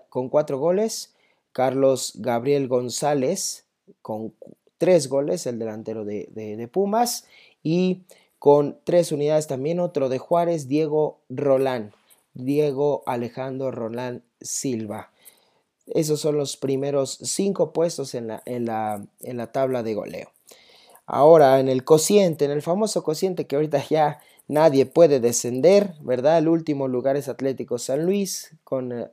con 0.10 0.28
cuatro 0.28 0.60
goles, 0.60 1.14
Carlos 1.54 2.12
Gabriel 2.16 2.68
González 2.68 3.64
con 4.02 4.34
tres 4.78 5.08
goles, 5.08 5.48
el 5.48 5.60
delantero 5.60 6.04
de, 6.04 6.70
Pumas, 6.74 7.24
y 7.64 8.02
con 8.38 8.78
tres 8.84 9.14
unidades 9.14 9.48
también 9.48 9.80
otro 9.80 10.10
de 10.10 10.18
Juárez, 10.18 10.68
Diego 10.68 11.22
Rolán, 11.30 11.94
Diego 12.34 13.02
Alejandro 13.06 13.72
Rolán 13.72 14.24
Silva. 14.42 15.10
Esos 15.88 16.20
son 16.20 16.36
los 16.36 16.58
primeros 16.58 17.18
cinco 17.24 17.72
puestos 17.72 18.14
en 18.14 18.28
la, 18.28 18.44
en 18.46 18.66
la, 18.66 19.06
en 19.22 19.38
la 19.38 19.54
tabla 19.54 19.84
de 19.84 19.94
goleo. 19.94 20.34
Ahora, 21.06 21.62
en 21.62 21.70
el 21.70 21.86
cociente, 21.86 22.44
en 22.44 22.52
el 22.52 22.62
famoso 22.62 23.06
cociente 23.06 23.48
que 23.48 23.56
ahorita 23.56 23.86
ya 23.90 24.20
nadie 24.48 24.86
puede 24.86 25.20
descender, 25.20 25.94
¿verdad? 26.02 26.38
El 26.38 26.48
último 26.48 26.88
lugar 26.88 27.18
es 27.18 27.28
Atlético 27.28 27.78
San 27.78 28.06
Luis 28.06 28.56
con, 28.64 28.92
eh, 28.92 29.08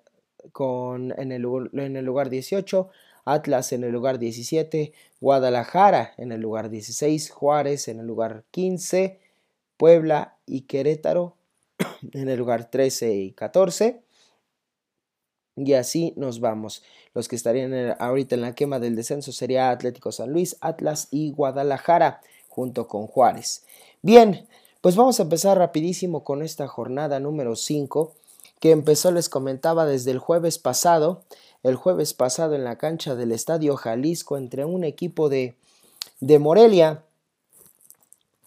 con 0.52 1.14
en, 1.18 1.32
el, 1.32 1.42
lugar 1.42 2.30
18, 2.30 2.90
Atlas 3.24 3.72
en 3.72 3.84
el 3.84 3.92
lugar 3.92 4.18
17, 4.18 4.92
Guadalajara 5.20 6.14
en 6.18 6.32
el 6.32 6.40
lugar 6.40 6.70
16, 6.70 7.30
Juárez 7.30 7.88
en 7.88 8.00
el 8.00 8.06
lugar 8.06 8.44
15, 8.50 9.20
Puebla 9.76 10.36
y 10.46 10.62
Querétaro 10.62 11.36
en 12.12 12.28
el 12.28 12.38
lugar 12.38 12.70
13 12.70 13.14
y 13.14 13.32
14. 13.32 14.02
Y 15.54 15.74
así 15.74 16.14
nos 16.16 16.40
vamos. 16.40 16.82
Los 17.14 17.28
que 17.28 17.36
estarían 17.36 17.94
ahorita 17.98 18.34
en 18.34 18.40
la 18.40 18.54
quema 18.54 18.78
del 18.78 18.96
descenso 18.96 19.32
sería 19.32 19.70
Atlético 19.70 20.10
San 20.10 20.32
Luis, 20.32 20.56
Atlas 20.62 21.08
y 21.10 21.30
Guadalajara 21.30 22.22
junto 22.48 22.88
con 22.88 23.06
Juárez. 23.06 23.64
Bien, 24.00 24.48
pues 24.82 24.96
vamos 24.96 25.18
a 25.20 25.22
empezar 25.22 25.56
rapidísimo 25.56 26.24
con 26.24 26.42
esta 26.42 26.68
jornada 26.68 27.20
número 27.20 27.56
5 27.56 28.12
que 28.60 28.72
empezó, 28.72 29.10
les 29.10 29.28
comentaba, 29.28 29.86
desde 29.86 30.10
el 30.10 30.18
jueves 30.18 30.58
pasado, 30.58 31.22
el 31.62 31.76
jueves 31.76 32.14
pasado 32.14 32.54
en 32.54 32.64
la 32.64 32.78
cancha 32.78 33.14
del 33.14 33.32
Estadio 33.32 33.76
Jalisco 33.76 34.36
entre 34.36 34.64
un 34.64 34.84
equipo 34.84 35.28
de, 35.28 35.56
de 36.20 36.38
Morelia, 36.38 37.04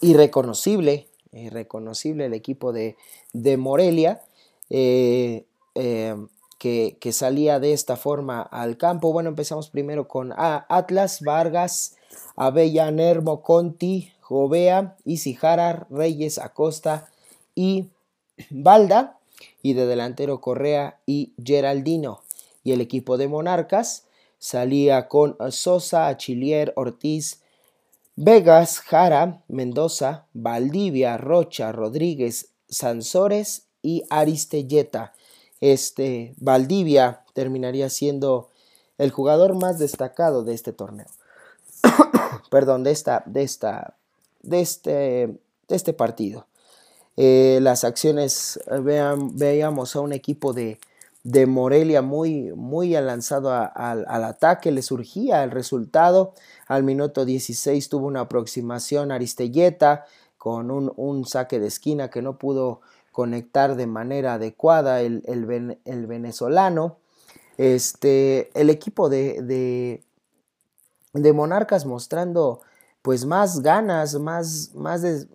irreconocible, 0.02 1.08
irreconocible 1.34 2.26
el 2.26 2.34
equipo 2.34 2.72
de, 2.72 2.96
de 3.34 3.58
Morelia, 3.58 4.22
eh, 4.70 5.46
eh, 5.76 6.16
que, 6.58 7.12
salía 7.12 7.60
de 7.60 7.74
esta 7.74 7.96
forma 7.96 8.42
al 8.42 8.78
campo. 8.78 9.14
Bueno, 9.14 9.30
empezamos 9.30 9.70
primero 9.70 10.08
con 10.08 10.34
Atlas, 10.36 11.22
Vargas, 11.22 11.96
Abella, 12.36 12.90
Nermo, 12.92 13.42
Conti, 13.42 14.12
Jovea, 14.28 14.98
Isijara, 15.06 15.86
Reyes, 15.92 16.40
Acosta 16.40 17.08
y 17.54 17.90
Balda. 18.50 19.20
Y 19.62 19.74
de 19.74 19.86
delantero 19.86 20.42
Correa 20.42 21.00
y 21.06 21.34
Geraldino. 21.44 22.22
Y 22.64 22.72
el 22.72 22.82
equipo 22.82 23.18
de 23.18 23.28
Monarcas 23.28 24.06
salía 24.40 25.08
con 25.08 25.38
Sosa, 25.52 26.08
Achilier, 26.08 26.74
Ortiz, 26.76 27.42
Vegas, 28.16 28.80
Jara, 28.80 29.44
Mendoza, 29.48 30.26
Valdivia, 30.34 31.18
Rocha, 31.18 31.72
Rodríguez, 31.72 32.50
Sansores 32.68 33.68
y 33.84 34.04
Aristelleta. 34.10 35.14
Este 35.62 36.34
Valdivia 36.38 37.24
terminaría 37.34 37.90
siendo 37.90 38.50
el 38.98 39.12
jugador 39.12 39.54
más 39.54 39.78
destacado 39.78 40.44
de 40.44 40.56
este 40.56 40.74
torneo. 40.74 41.08
Perdón, 42.50 42.84
de 42.84 42.92
esta, 42.92 43.24
de 43.28 43.44
esta, 43.44 43.98
de 44.46 44.62
este, 44.62 44.92
de 44.92 45.76
este 45.76 45.94
partido. 45.94 46.48
Eh, 47.18 47.60
las 47.62 47.84
acciones, 47.84 48.60
eh, 48.68 49.16
veíamos 49.34 49.96
a 49.96 50.02
un 50.02 50.14
equipo 50.14 50.54
de, 50.54 50.80
de 51.26 51.48
Morelia 51.48 52.04
muy, 52.04 52.52
muy 52.56 52.92
lanzado 52.92 53.52
al 53.52 54.24
ataque, 54.24 54.72
le 54.72 54.84
surgía 54.84 55.44
el 55.44 55.50
resultado. 55.50 56.34
Al 56.68 56.84
minuto 56.84 57.26
16 57.26 57.90
tuvo 57.90 58.06
una 58.06 58.22
aproximación 58.22 59.12
Aristelleta 59.12 60.06
con 60.38 60.70
un, 60.70 61.26
saque 61.26 61.60
de 61.60 61.66
esquina 61.66 62.12
que 62.12 62.22
no 62.22 62.38
pudo 62.38 62.82
conectar 63.12 63.76
de 63.76 63.88
manera 63.88 64.36
adecuada 64.36 65.02
el, 65.02 65.24
el, 65.26 66.06
venezolano. 66.06 66.98
Este, 67.58 68.52
el 68.54 68.70
equipo 68.70 69.10
de, 69.10 69.42
de, 69.42 70.04
de, 71.14 71.34
Monarcas 71.34 71.88
mostrando 71.88 72.62
pues 73.06 73.24
más 73.28 73.62
ganas, 73.62 74.16
más, 74.16 74.72
más, 74.74 75.28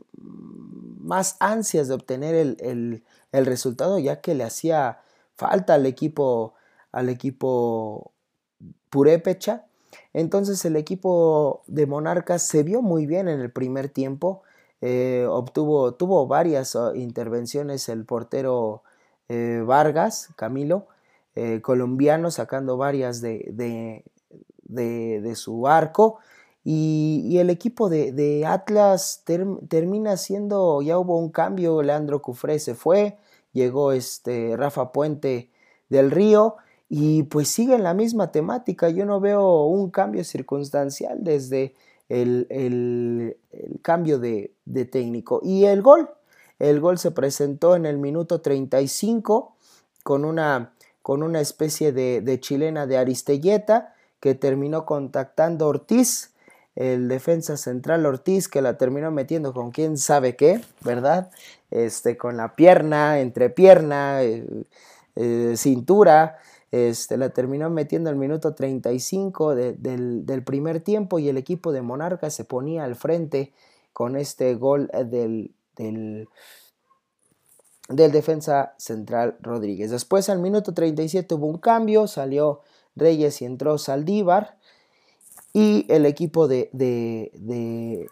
más 0.99 1.37
ansias 1.39 1.87
de 1.87 1.95
obtener 1.95 2.35
el, 2.35 3.05
el 3.31 3.47
resultado 3.47 4.01
ya 4.01 4.21
que 4.21 4.35
le 4.35 4.43
hacía 4.43 4.99
falta 5.37 5.75
al 5.75 5.87
equipo, 5.87 6.55
al 6.91 7.09
equipo. 7.09 8.11
Entonces 10.13 10.65
el 10.65 10.75
equipo 10.75 11.63
de 11.69 11.87
Monarcas 11.87 12.43
se 12.43 12.65
vio 12.65 12.83
muy 12.83 13.07
bien 13.07 13.29
en 13.29 13.41
el 13.41 13.53
primer 13.53 13.89
tiempo. 13.89 14.43
Eh, 14.81 15.27
obtuvo, 15.29 15.95
tuvo 15.95 16.27
varias 16.27 16.75
ah, 16.75 16.91
intervenciones 16.97 17.89
el 17.89 18.05
portero 18.05 18.83
eh, 19.29 19.63
Vargas, 19.65 20.31
Camilo, 20.35 20.89
eh, 21.37 21.61
colombiano, 21.61 22.33
sacando 22.33 22.77
varias 22.77 23.21
de, 23.21 24.03
de, 24.65 25.35
su 25.37 25.69
arco. 25.69 26.19
Y, 26.65 27.39
el 27.39 27.51
equipo 27.51 27.89
de, 27.89 28.45
Atlas 28.47 29.25
termina 29.25 30.17
siendo, 30.17 30.83
ya 30.83 30.99
hubo 30.99 31.19
un 31.19 31.31
cambio, 31.31 31.83
Leandro 31.83 32.21
Cufré 32.21 32.59
se 32.59 32.75
fue, 32.75 33.17
llegó 33.53 33.93
este 33.93 34.57
Rafa 34.57 34.93
Puente 34.93 35.51
del 35.89 36.11
Río 36.11 36.57
y 36.89 37.23
pues 37.25 37.49
sigue 37.49 37.75
en 37.75 37.85
la 37.85 37.95
misma 37.95 38.33
temática. 38.33 38.91
Yo 38.91 39.07
no 39.07 39.21
veo 39.21 39.65
un 39.67 39.91
cambio 39.91 40.25
circunstancial 40.25 41.19
desde 41.23 41.75
el, 42.11 43.37
cambio 43.83 44.19
de, 44.19 44.53
técnico. 44.91 45.41
Y 45.43 45.65
el 45.65 45.83
gol, 45.83 46.11
el 46.59 46.81
gol 46.81 46.99
se 46.99 47.13
presentó 47.13 47.77
en 47.77 47.87
el 47.87 47.99
minuto 47.99 48.41
35 48.41 49.55
con 50.03 50.25
una, 50.25 50.75
con 51.03 51.23
una 51.23 51.41
especie 51.41 51.93
de, 51.93 52.41
chilena 52.41 52.87
de 52.87 52.99
Aristelleta 52.99 53.95
que 54.19 54.35
terminó 54.35 54.85
contactando 54.85 55.69
Ortiz 55.69 56.35
el 56.77 57.09
defensa 57.09 57.57
central 57.57 58.07
Ortiz 58.07 58.49
que 58.49 58.63
la 58.63 58.79
terminó 58.79 59.11
metiendo 59.11 59.53
con 59.53 59.71
quién 59.71 59.97
sabe 59.99 60.37
qué, 60.37 60.61
¿verdad? 60.83 61.31
Este, 61.71 62.17
con 62.17 62.37
la 62.37 62.55
pierna, 62.55 63.21
entre 63.21 63.51
pierna, 63.51 64.23
eh, 64.23 64.47
eh, 65.17 65.55
cintura, 65.57 66.39
este, 66.71 67.17
la 67.17 67.31
terminó 67.31 67.69
metiendo 67.69 68.11
al 68.11 68.17
minuto 68.17 68.55
35 68.55 69.55
del, 69.57 70.25
del, 70.25 70.45
primer 70.45 70.81
tiempo 70.81 71.19
y 71.19 71.29
el 71.29 71.37
equipo 71.37 71.73
de 71.73 71.83
Monarca 71.83 72.31
se 72.31 72.45
ponía 72.45 72.85
al 72.85 72.95
frente 72.95 73.53
con 73.93 74.17
este 74.17 74.55
gol 74.55 74.89
del, 75.07 75.53
del, 75.77 76.29
del 77.89 78.13
defensa 78.13 78.75
central 78.79 79.37
Rodríguez. 79.41 79.91
Después 79.91 80.29
al 80.29 80.39
minuto 80.39 80.73
37 80.73 81.35
hubo 81.35 81.47
un 81.47 81.59
cambio, 81.59 82.07
salió 82.07 82.61
Reyes 82.95 83.43
y 83.43 83.47
entró 83.47 83.77
Saldívar 83.77 84.60
y 85.53 85.87
el 85.89 86.07
equipo 86.07 86.49
de, 86.49 86.71
de, 86.73 88.09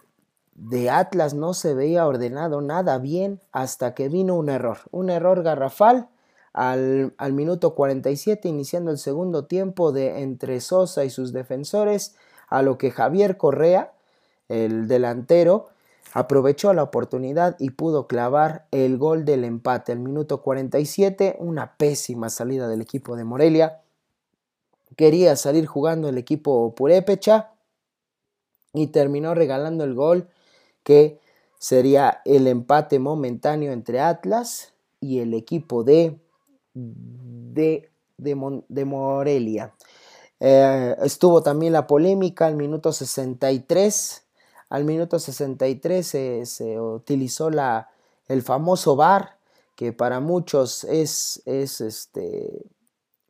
de, 0.55 0.89
Atlas 0.89 1.33
no 1.33 1.53
se 1.53 1.73
veía 1.73 2.05
ordenado 2.05 2.61
nada 2.61 2.97
bien 2.97 3.39
hasta 3.51 3.93
que 3.93 4.09
vino 4.09 4.35
un 4.35 4.49
error, 4.49 4.79
un 4.91 5.09
error 5.09 5.43
garrafal 5.43 6.09
al, 6.51 7.13
al, 7.17 7.33
minuto 7.33 7.75
47, 7.75 8.49
iniciando 8.49 8.91
el 8.91 8.97
segundo 8.97 9.45
tiempo 9.45 9.91
de 9.91 10.21
entre 10.21 10.59
Sosa 10.59 11.05
y 11.05 11.09
sus 11.09 11.31
defensores, 11.31 12.15
a 12.49 12.61
lo 12.61 12.77
que 12.77 12.91
Javier 12.91 13.37
Correa, 13.37 13.93
el 14.49 14.87
delantero, 14.87 15.67
aprovechó 16.13 16.73
la 16.73 16.83
oportunidad 16.83 17.55
y 17.59 17.69
pudo 17.71 18.07
clavar 18.07 18.65
el 18.71 18.97
gol 18.97 19.25
del 19.25 19.43
empate. 19.43 19.91
Al 19.91 19.99
minuto 19.99 20.41
47, 20.41 21.37
una 21.39 21.77
pésima 21.77 22.29
salida 22.29 22.67
del 22.67 22.81
equipo 22.81 23.15
de 23.15 23.23
Morelia 23.23 23.81
quería 24.95 25.35
salir 25.35 25.65
jugando 25.65 26.09
el 26.09 26.17
equipo 26.17 26.73
Purépecha 26.75 27.51
y 28.73 28.87
terminó 28.87 29.33
regalando 29.33 29.83
el 29.83 29.93
gol 29.93 30.29
que 30.83 31.19
sería 31.57 32.21
el 32.25 32.47
empate 32.47 32.99
momentáneo 32.99 33.71
entre 33.71 33.99
Atlas 33.99 34.73
y 34.99 35.19
el 35.19 35.33
equipo 35.33 35.83
de, 35.83 36.19
de, 36.73 37.89
de, 38.17 38.85
Morelia. 38.85 39.73
Eh, 40.39 40.95
estuvo 41.03 41.43
también 41.43 41.73
la 41.73 41.87
polémica 41.87 42.47
al 42.47 42.55
minuto 42.55 42.91
63. 42.91 44.23
Al 44.69 44.85
minuto 44.85 45.19
63 45.19 46.07
se, 46.07 46.45
se 46.45 46.79
utilizó 46.79 47.49
la, 47.49 47.89
el 48.27 48.41
famoso 48.41 48.95
VAR, 48.95 49.37
que 49.75 49.93
para 49.93 50.19
muchos 50.19 50.83
es, 50.85 51.41
es 51.45 51.81
este, 51.81 52.65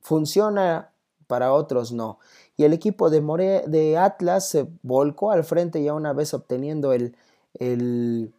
funciona 0.02 0.89
para 1.30 1.54
otros 1.54 1.92
no. 1.92 2.18
Y 2.58 2.64
el 2.64 2.74
equipo 2.74 3.12
de, 3.12 3.98
Atlas 4.00 4.50
se 4.50 4.68
volcó 4.82 5.32
al 5.32 5.44
frente 5.44 5.84
ya 5.84 5.94
una 5.94 6.12
vez 6.12 6.34
obteniendo 6.34 6.92
el, 6.92 7.16
el, 7.54 8.34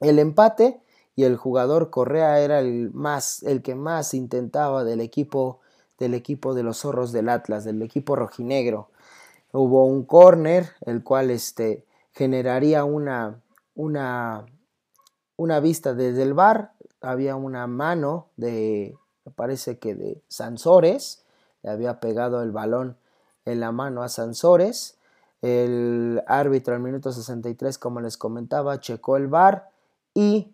el 0.00 0.18
empate 0.18 0.80
y 1.14 1.24
el 1.24 1.36
jugador 1.36 1.90
Correa 1.90 2.40
era 2.40 2.60
el 2.60 2.90
más 2.94 3.42
el 3.42 3.60
que 3.60 3.74
más 3.74 4.14
intentaba 4.14 4.82
del 4.82 5.02
equipo 5.02 5.60
del 5.98 6.14
equipo 6.14 6.54
de 6.54 6.62
los 6.62 6.78
zorros 6.78 7.12
del 7.12 7.28
Atlas, 7.28 7.64
del 7.64 7.82
equipo 7.82 8.16
rojinegro. 8.16 8.88
Hubo 9.52 9.84
un 9.84 10.06
córner 10.06 10.70
el 10.86 11.04
cual 11.04 11.30
este 11.30 11.84
generaría 12.12 12.84
una 12.84 13.42
una 13.74 14.46
una 15.36 15.60
vista 15.60 15.92
desde 15.92 16.22
el 16.22 16.32
bar, 16.32 16.72
había 17.02 17.36
una 17.36 17.66
mano 17.66 18.28
de 18.36 18.96
parece 19.34 19.78
que 19.78 19.94
de 19.94 20.22
Sansores, 20.28 21.24
le 21.62 21.70
había 21.70 22.00
pegado 22.00 22.42
el 22.42 22.50
balón 22.50 22.96
en 23.44 23.60
la 23.60 23.72
mano 23.72 24.02
a 24.02 24.08
Sansores. 24.08 24.98
El 25.42 26.22
árbitro 26.26 26.74
al 26.74 26.80
minuto 26.80 27.12
63, 27.12 27.78
como 27.78 28.00
les 28.00 28.16
comentaba, 28.16 28.80
checó 28.80 29.16
el 29.16 29.26
bar 29.26 29.70
y 30.14 30.52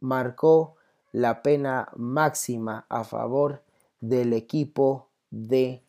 marcó 0.00 0.76
la 1.12 1.42
pena 1.42 1.88
máxima 1.96 2.86
a 2.88 3.04
favor 3.04 3.62
del 4.00 4.32
equipo 4.32 5.08
de 5.30 5.82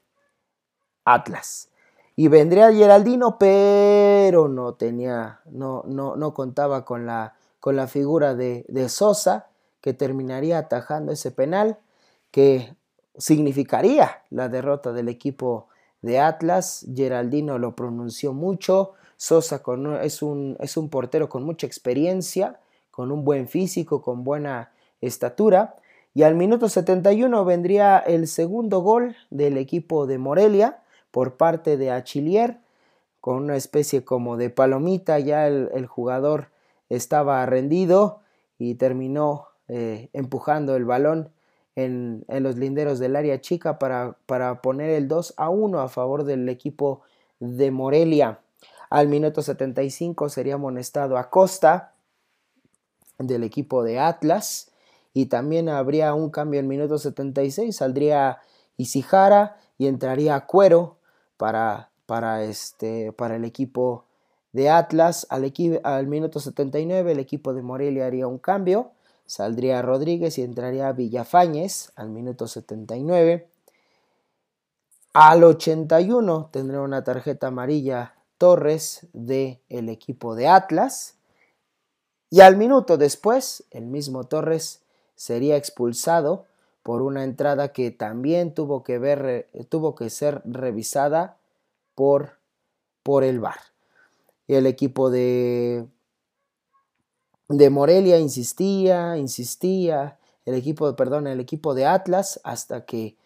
Atlas. 1.05 1.69
Y 2.15 2.27
vendría 2.27 2.73
Geraldino, 2.73 3.37
pero 3.37 4.47
no 4.47 4.73
tenía, 4.73 5.41
no, 5.45 5.83
no, 5.87 6.15
no 6.15 6.33
contaba 6.33 6.83
con 6.85 7.05
la, 7.05 7.35
con 7.59 7.75
la 7.75 7.87
figura 7.87 8.35
de, 8.35 8.65
de 8.67 8.89
Sosa, 8.89 9.47
que 9.81 9.93
terminaría 9.93 10.57
atajando 10.57 11.11
ese 11.11 11.31
penal 11.31 11.77
que 12.31 12.75
significaría 13.17 14.23
la 14.29 14.49
derrota 14.49 14.93
del 14.93 15.09
equipo 15.09 15.67
de 16.01 16.19
Atlas. 16.19 16.85
Geraldino 16.93 17.57
lo 17.57 17.75
pronunció 17.75 18.33
mucho. 18.33 18.93
Sosa 19.17 19.61
es, 20.01 20.21
un, 20.21 20.55
es 20.59 20.77
un 20.77 20.89
portero 20.89 21.27
con 21.27 21.43
mucha 21.43 21.67
experiencia, 21.67 22.59
con 22.91 23.11
un 23.11 23.25
buen 23.25 23.47
físico, 23.47 24.01
con 24.01 24.23
buena 24.23 24.71
estatura. 25.01 25.75
Y 26.13 26.23
al 26.23 26.35
minuto 26.35 26.69
71 26.69 27.45
vendría 27.45 27.99
el 27.99 28.27
segundo 28.27 28.79
gol 28.79 29.15
del 29.29 29.57
equipo 29.57 30.07
de 30.07 30.17
Morelia 30.17 30.81
por 31.11 31.37
parte 31.37 31.77
de 31.77 31.91
Achillier, 31.91 32.59
con 33.19 33.35
una 33.43 33.57
especie 33.57 34.05
como 34.05 34.37
de 34.37 34.49
palomita. 34.49 35.19
Ya 35.19 35.47
el, 35.47 35.69
el 35.73 35.85
jugador 35.85 36.49
estaba 36.87 37.45
rendido 37.45 38.21
y 38.57 38.75
terminó 38.75 39.47
eh, 39.67 40.09
empujando 40.13 40.75
el 40.75 40.85
balón 40.85 41.31
en, 41.83 42.25
los 42.27 42.57
linderos 42.57 42.99
del 42.99 43.15
área 43.15 43.41
chica 43.41 43.79
para, 43.79 44.17
para 44.25 44.61
poner 44.61 44.89
el 44.89 45.07
2 45.07 45.33
a 45.37 45.49
1 45.49 45.79
a 45.79 45.89
favor 45.89 46.23
del 46.23 46.47
equipo 46.49 47.01
de 47.39 47.71
Morelia. 47.71 48.39
Al 48.89 49.07
minuto 49.07 49.41
75 49.41 50.29
sería 50.29 50.55
amonestado 50.55 51.17
a 51.17 51.29
Costa 51.29 51.93
del 53.17 53.43
equipo 53.43 53.83
de 53.83 53.99
Atlas 53.99 54.71
y 55.13 55.27
también 55.27 55.69
habría 55.69 56.13
un 56.13 56.29
cambio 56.29 56.59
en 56.59 56.67
minuto 56.67 56.97
76, 56.97 57.75
saldría 57.75 58.39
Isijara 58.77 59.57
y 59.77 59.87
entraría 59.87 60.39
Cuero 60.45 60.97
para, 61.37 61.89
para, 62.05 62.43
este, 62.43 63.11
para 63.11 63.35
el 63.35 63.45
equipo 63.45 64.05
de 64.53 64.69
Atlas. 64.69 65.27
Al, 65.29 65.51
al 65.83 66.07
minuto 66.07 66.39
79 66.39 67.11
el 67.11 67.19
equipo 67.19 67.53
de 67.53 67.61
Morelia 67.61 68.05
haría 68.05 68.27
un 68.27 68.37
cambio, 68.37 68.91
saldría 69.29 69.83
Rodríguez 69.83 70.39
y 70.39 70.41
entraría 70.41 70.91
Villafañez 70.91 71.91
al 71.95 72.09
minuto 72.09 72.47
79. 72.47 73.47
Al 75.13 75.43
81 75.43 76.49
tendría 76.51 76.81
una 76.81 77.03
tarjeta 77.03 77.47
amarilla 77.47 78.15
Torres 78.39 79.05
del 79.13 79.59
el 79.69 79.89
equipo 79.89 80.33
de 80.33 80.47
Atlas. 80.47 81.13
Y 82.31 82.41
al 82.41 82.57
minuto 82.57 82.97
después, 82.97 83.65
el 83.69 83.85
mismo 83.85 84.23
Torres 84.23 84.81
sería 85.15 85.57
expulsado 85.57 86.45
por 86.81 87.03
una 87.03 87.23
entrada 87.23 87.71
que 87.71 87.91
también 87.91 88.55
tuvo 88.55 88.83
que, 88.83 88.97
ver, 88.97 89.47
tuvo 89.69 89.93
que 89.93 90.09
ser 90.09 90.41
revisada 90.43 91.37
por, 91.93 92.39
por 93.03 93.23
el 93.23 93.39
VAR. 93.39 93.59
El 94.47 94.65
equipo 94.65 95.11
de, 95.11 95.85
de 97.49 97.69
Morelia 97.71 98.19
insistía, 98.19 99.17
insistía, 99.17 100.17
el 100.45 100.55
equipo, 100.55 100.95
perdón, 100.95 101.27
el 101.27 101.39
equipo 101.39 101.73
de 101.73 101.85
Atlas 101.85 102.39
hasta 102.43 102.85
que 102.85 103.17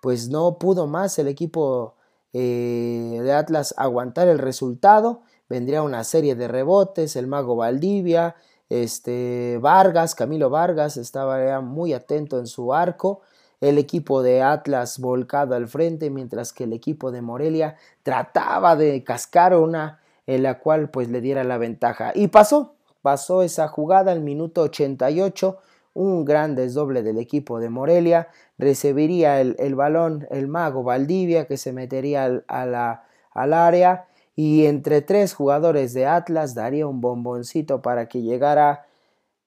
pues 0.00 0.28
no 0.28 0.58
pudo 0.58 0.86
más 0.86 1.18
el 1.18 1.28
equipo 1.28 1.94
eh, 2.32 3.18
de 3.22 3.32
Atlas 3.32 3.74
aguantar 3.76 4.28
el 4.28 4.38
resultado. 4.38 5.22
Vendría 5.48 5.82
una 5.82 6.04
serie 6.04 6.34
de 6.36 6.46
rebotes, 6.46 7.16
el 7.16 7.26
mago 7.26 7.56
Valdivia, 7.56 8.36
este, 8.68 9.58
Vargas, 9.60 10.14
Camilo 10.14 10.48
Vargas 10.48 10.96
estaba 10.96 11.60
muy 11.60 11.92
atento 11.92 12.38
en 12.38 12.46
su 12.46 12.72
arco. 12.72 13.20
El 13.60 13.76
equipo 13.76 14.22
de 14.22 14.42
Atlas 14.42 14.98
volcado 15.00 15.54
al 15.54 15.68
frente, 15.68 16.08
mientras 16.08 16.52
que 16.52 16.64
el 16.64 16.72
equipo 16.72 17.10
de 17.10 17.20
Morelia 17.20 17.76
trataba 18.02 18.76
de 18.76 19.04
cascar 19.04 19.54
una 19.56 20.00
en 20.26 20.42
la 20.42 20.60
cual 20.60 20.90
pues 20.90 21.10
le 21.10 21.20
diera 21.20 21.44
la 21.44 21.58
ventaja. 21.58 22.12
Y 22.14 22.28
pasó, 22.28 22.76
pasó 23.02 23.42
esa 23.42 23.68
jugada 23.68 24.12
al 24.12 24.20
minuto 24.20 24.62
88, 24.62 25.58
un 25.94 26.24
gran 26.24 26.54
desdoble 26.54 27.02
del 27.02 27.18
equipo 27.18 27.60
de 27.60 27.68
Morelia, 27.68 28.28
recibiría 28.58 29.40
el, 29.40 29.74
balón 29.74 30.26
el 30.30 30.48
mago 30.48 30.82
Valdivia 30.82 31.46
que 31.46 31.56
se 31.56 31.72
metería 31.72 32.24
al, 32.24 32.44
al 32.46 33.52
área 33.52 34.06
y 34.36 34.66
entre 34.66 35.02
tres 35.02 35.34
jugadores 35.34 35.92
de 35.92 36.06
Atlas 36.06 36.54
daría 36.54 36.86
un 36.86 37.00
bomboncito 37.00 37.82
para 37.82 38.08
que 38.08 38.22
llegara 38.22 38.86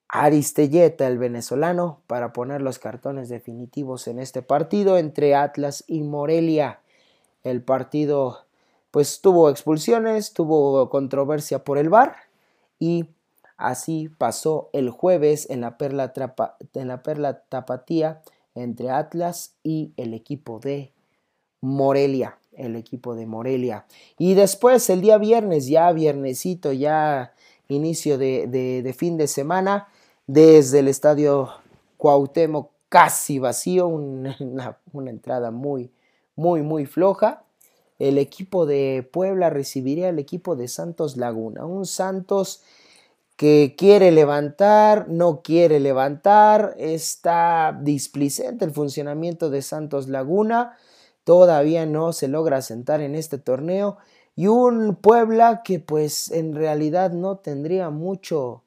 Aristelleta, 0.07 1.07
el 1.07 1.17
venezolano, 1.17 2.01
para 2.05 2.33
poner 2.33 2.61
los 2.61 2.77
cartones 2.77 3.29
definitivos 3.29 4.07
en 4.07 4.19
este 4.19 4.43
partido 4.43 4.99
entre 4.99 5.33
Atlas 5.33 5.83
y 5.87 6.03
Morelia. 6.03 6.81
El 7.43 7.63
partido 7.63 8.45
pues 8.91 9.21
tuvo 9.21 9.49
expulsiones, 9.49 10.33
tuvo 10.33 10.87
controversia 10.91 11.63
por 11.63 11.79
el 11.79 11.89
VAR 11.89 12.15
y 12.77 13.09
así 13.57 14.09
pasó 14.17 14.69
el 14.73 14.89
jueves 14.89 15.49
en 15.49 15.61
la 15.61 15.77
Perla, 15.77 16.13
en 16.73 16.87
la 16.87 17.03
Perla 17.03 17.43
Tapatía 17.49 18.21
entre 18.55 18.89
Atlas 18.89 19.55
y 19.63 19.93
el 19.97 20.13
equipo 20.13 20.59
de 20.59 20.91
Morelia 21.61 22.37
el 22.57 22.75
equipo 22.75 23.15
de 23.15 23.25
Morelia. 23.25 23.85
Y 24.17 24.33
después 24.33 24.89
el 24.89 25.01
día 25.01 25.17
viernes, 25.17 25.67
ya 25.67 25.91
viernesito, 25.91 26.71
ya 26.71 27.33
inicio 27.67 28.17
de, 28.17 28.95
fin 28.97 29.17
de 29.17 29.27
semana, 29.27 29.87
desde 30.27 30.79
el 30.79 30.87
estadio 30.87 31.49
Cuauhtémoc 31.97 32.71
casi 32.89 33.39
vacío, 33.39 33.87
una, 33.87 34.77
una, 34.91 35.09
entrada 35.09 35.51
muy, 35.51 35.91
muy, 36.35 36.61
muy 36.61 36.85
floja. 36.85 37.43
El 37.99 38.17
equipo 38.17 38.65
de 38.65 39.07
Puebla 39.11 39.49
recibiría 39.49 40.09
al 40.09 40.19
equipo 40.19 40.55
de 40.55 40.67
Santos 40.67 41.15
Laguna, 41.15 41.65
un 41.65 41.85
Santos 41.85 42.61
que 43.35 43.75
quiere 43.77 44.11
levantar, 44.11 45.09
no 45.09 45.41
quiere 45.41 45.79
levantar, 45.79 46.75
está 46.77 47.77
displicente 47.81 48.65
el 48.65 48.71
funcionamiento 48.71 49.49
de 49.49 49.61
Santos 49.61 50.07
Laguna 50.07 50.77
todavía 51.23 51.85
no 51.85 52.13
se 52.13 52.27
logra 52.27 52.61
sentar 52.61 53.01
en 53.01 53.15
este 53.15 53.37
torneo 53.37 53.97
y 54.35 54.47
un 54.47 54.95
Puebla 54.95 55.61
que 55.63 55.79
pues 55.79 56.31
en 56.31 56.53
realidad 56.53 57.11
no 57.11 57.37
tendría 57.37 57.89
mucho 57.89 58.63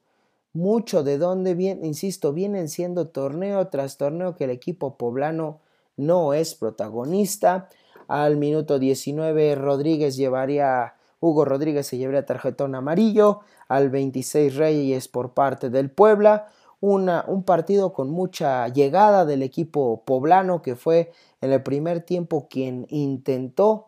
mucho 0.53 1.03
de 1.03 1.19
dónde 1.19 1.53
viene, 1.53 1.85
insisto, 1.85 2.33
vienen 2.33 2.67
siendo 2.67 3.09
torneo 3.09 3.67
tras 3.67 3.97
torneo 3.97 4.35
que 4.35 4.45
el 4.45 4.49
equipo 4.49 4.97
poblano 4.97 5.59
no 5.97 6.33
es 6.33 6.55
protagonista. 6.55 7.69
Al 8.07 8.37
minuto 8.37 8.79
19 8.79 9.53
Rodríguez 9.53 10.15
llevaría 10.15 10.95
Hugo 11.19 11.45
Rodríguez 11.45 11.87
se 11.87 11.97
llevaría 11.97 12.25
tarjetón 12.25 12.75
amarillo, 12.75 13.41
al 13.67 13.89
26 13.89 14.55
Reyes 14.55 15.07
por 15.07 15.33
parte 15.33 15.69
del 15.69 15.89
Puebla, 15.89 16.49
un 16.79 17.43
partido 17.43 17.91
con 17.91 18.09
mucha 18.09 18.67
llegada 18.67 19.25
del 19.25 19.41
equipo 19.41 20.03
poblano 20.05 20.61
que 20.61 20.75
fue 20.75 21.11
en 21.41 21.51
el 21.51 21.63
primer 21.63 22.01
tiempo 22.01 22.47
quien 22.49 22.85
intentó, 22.89 23.87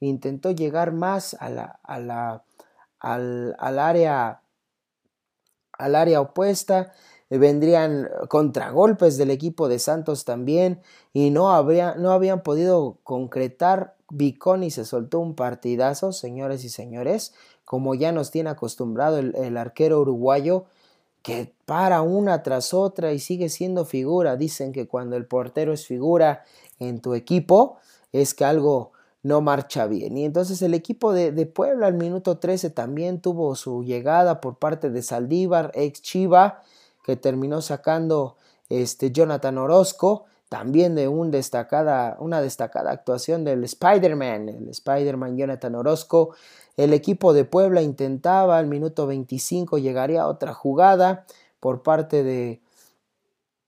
intentó 0.00 0.50
llegar 0.50 0.92
más 0.92 1.34
a 1.40 1.48
la, 1.48 1.80
al, 1.82 2.10
al, 3.58 3.78
área, 3.78 4.42
al 5.72 5.94
área 5.94 6.20
opuesta. 6.20 6.92
Vendrían 7.30 8.08
contragolpes 8.28 9.18
del 9.18 9.30
equipo 9.30 9.68
de 9.68 9.78
Santos 9.78 10.24
también 10.24 10.80
y 11.12 11.30
no, 11.30 11.50
habría, 11.50 11.94
no 11.94 12.12
habían 12.12 12.42
podido 12.42 12.98
concretar. 13.04 13.97
Viconi 14.10 14.70
se 14.70 14.84
soltó 14.84 15.20
un 15.20 15.34
partidazo, 15.34 16.12
señores 16.12 16.64
y 16.64 16.68
señores, 16.68 17.34
como 17.64 17.94
ya 17.94 18.12
nos 18.12 18.30
tiene 18.30 18.50
acostumbrado 18.50 19.18
el 19.18 19.56
arquero 19.56 20.00
uruguayo 20.00 20.64
que 21.22 21.52
para 21.66 22.02
una 22.02 22.42
tras 22.42 22.72
otra 22.72 23.12
y 23.12 23.18
sigue 23.18 23.48
siendo 23.48 23.84
figura. 23.84 24.36
Dicen 24.36 24.72
que 24.72 24.86
cuando 24.86 25.16
el 25.16 25.26
portero 25.26 25.72
es 25.72 25.86
figura 25.86 26.44
en 26.78 27.00
tu 27.00 27.14
equipo 27.14 27.76
es 28.12 28.34
que 28.34 28.44
algo 28.44 28.92
no 29.22 29.40
marcha 29.40 29.86
bien. 29.86 30.16
Y 30.16 30.24
entonces 30.24 30.62
el 30.62 30.74
equipo 30.74 31.12
de, 31.12 31.32
Puebla 31.46 31.88
al 31.88 31.94
minuto 31.94 32.38
13 32.38 32.70
también 32.70 33.20
tuvo 33.20 33.54
su 33.56 33.84
llegada 33.84 34.40
por 34.40 34.56
parte 34.56 34.90
de 34.90 35.02
Saldívar, 35.02 35.70
ex 35.74 36.00
Chiva, 36.00 36.62
que 37.04 37.16
terminó 37.16 37.60
sacando 37.60 38.36
este 38.68 39.10
Jonathan 39.12 39.58
Orozco, 39.58 40.26
también 40.48 40.94
de 40.94 41.08
una 41.08 41.30
destacada 41.30 42.90
actuación 42.90 43.44
del 43.44 43.64
Spider-Man, 43.64 44.48
el 44.48 44.68
Spider-Man 44.68 45.36
Jonathan 45.36 45.74
Orozco, 45.74 46.34
el 46.76 46.92
equipo 46.92 47.32
de 47.32 47.44
Puebla 47.44 47.82
intentaba 47.82 48.58
al 48.58 48.66
minuto 48.66 49.06
25, 49.06 49.78
llegaría 49.78 50.26
otra 50.26 50.54
jugada 50.54 51.26
por 51.60 51.82
parte 51.82 52.22
de, 52.22 52.62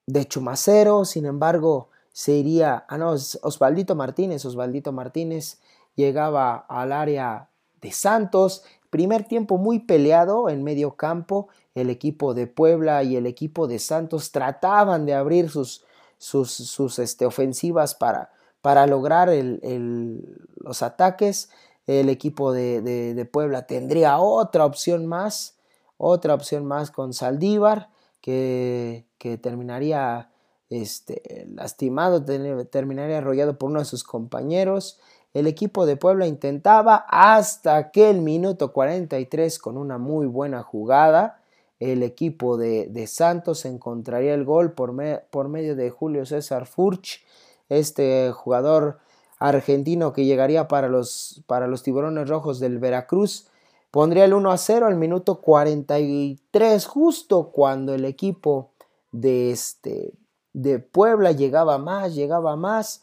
de 0.06 0.24
Chumacero, 0.26 1.04
sin 1.04 1.26
embargo, 1.26 1.88
se 2.12 2.32
iría, 2.32 2.84
ah 2.88 2.98
no, 2.98 3.10
Osvaldito 3.10 3.94
Martínez, 3.94 4.44
Osvaldito 4.44 4.92
Martínez 4.92 5.60
llegaba 5.96 6.56
al 6.68 6.92
área 6.92 7.48
de 7.80 7.92
Santos, 7.92 8.64
primer 8.90 9.24
tiempo 9.24 9.58
muy 9.58 9.80
peleado 9.80 10.48
en 10.48 10.64
medio 10.64 10.96
campo, 10.96 11.48
el 11.74 11.90
equipo 11.90 12.32
de 12.32 12.46
Puebla 12.46 13.02
y 13.02 13.16
el 13.16 13.26
equipo 13.26 13.66
de 13.66 13.78
Santos 13.78 14.32
trataban 14.32 15.06
de 15.06 15.14
abrir 15.14 15.50
sus, 15.50 15.84
sus, 16.20 16.52
sus 16.52 16.98
este, 16.98 17.24
ofensivas 17.24 17.94
para, 17.94 18.30
para 18.60 18.86
lograr 18.86 19.30
el, 19.30 20.38
los 20.56 20.82
ataques, 20.82 21.48
el 21.86 22.10
equipo 22.10 22.52
de, 22.52 23.28
Puebla 23.32 23.66
tendría 23.66 24.18
otra 24.18 24.66
opción 24.66 25.06
más, 25.06 25.56
otra 25.96 26.34
opción 26.34 26.66
más 26.66 26.90
con 26.90 27.14
Saldívar, 27.14 27.88
que, 28.20 29.06
que 29.16 29.38
terminaría 29.38 30.30
este, 30.68 31.46
lastimado, 31.54 32.22
terminaría 32.66 33.18
arrollado 33.18 33.56
por 33.56 33.70
uno 33.70 33.78
de 33.78 33.86
sus 33.86 34.04
compañeros. 34.04 35.00
El 35.32 35.46
equipo 35.46 35.86
de 35.86 35.96
Puebla 35.96 36.26
intentaba 36.26 37.06
hasta 37.08 37.90
que 37.90 38.10
el 38.10 38.20
minuto 38.20 38.74
43 38.74 39.58
con 39.58 39.78
una 39.78 39.96
muy 39.96 40.26
buena 40.26 40.62
jugada. 40.62 41.39
El 41.80 42.04
equipo 42.04 42.56
de, 42.56 42.86
de 42.86 43.06
Santos 43.08 43.64
encontraría 43.64 44.34
el 44.34 44.44
gol 44.44 44.72
por, 44.72 44.94
por 45.30 45.48
medio 45.48 45.74
de 45.74 45.90
Julio 45.90 46.24
César 46.26 46.66
Furch, 46.66 47.24
este 47.68 48.30
jugador 48.32 48.98
argentino 49.40 50.12
que 50.12 50.26
llegaría 50.26 50.68
para 50.68 50.88
los, 50.88 51.42
para 51.46 51.66
los 51.66 51.82
tiburones 51.82 52.28
rojos 52.28 52.60
del 52.60 52.78
Veracruz. 52.78 53.48
Pondría 53.90 54.26
el 54.26 54.34
1 54.34 54.52
a 54.52 54.58
0 54.58 54.86
al 54.86 54.96
minuto 54.96 55.40
43, 55.40 56.86
justo 56.86 57.50
cuando 57.50 57.94
el 57.94 58.04
equipo 58.04 58.70
de, 59.10 59.50
este, 59.50 60.12
de 60.52 60.78
Puebla 60.78 61.32
llegaba 61.32 61.78
más, 61.78 62.14
llegaba 62.14 62.54
más 62.54 63.02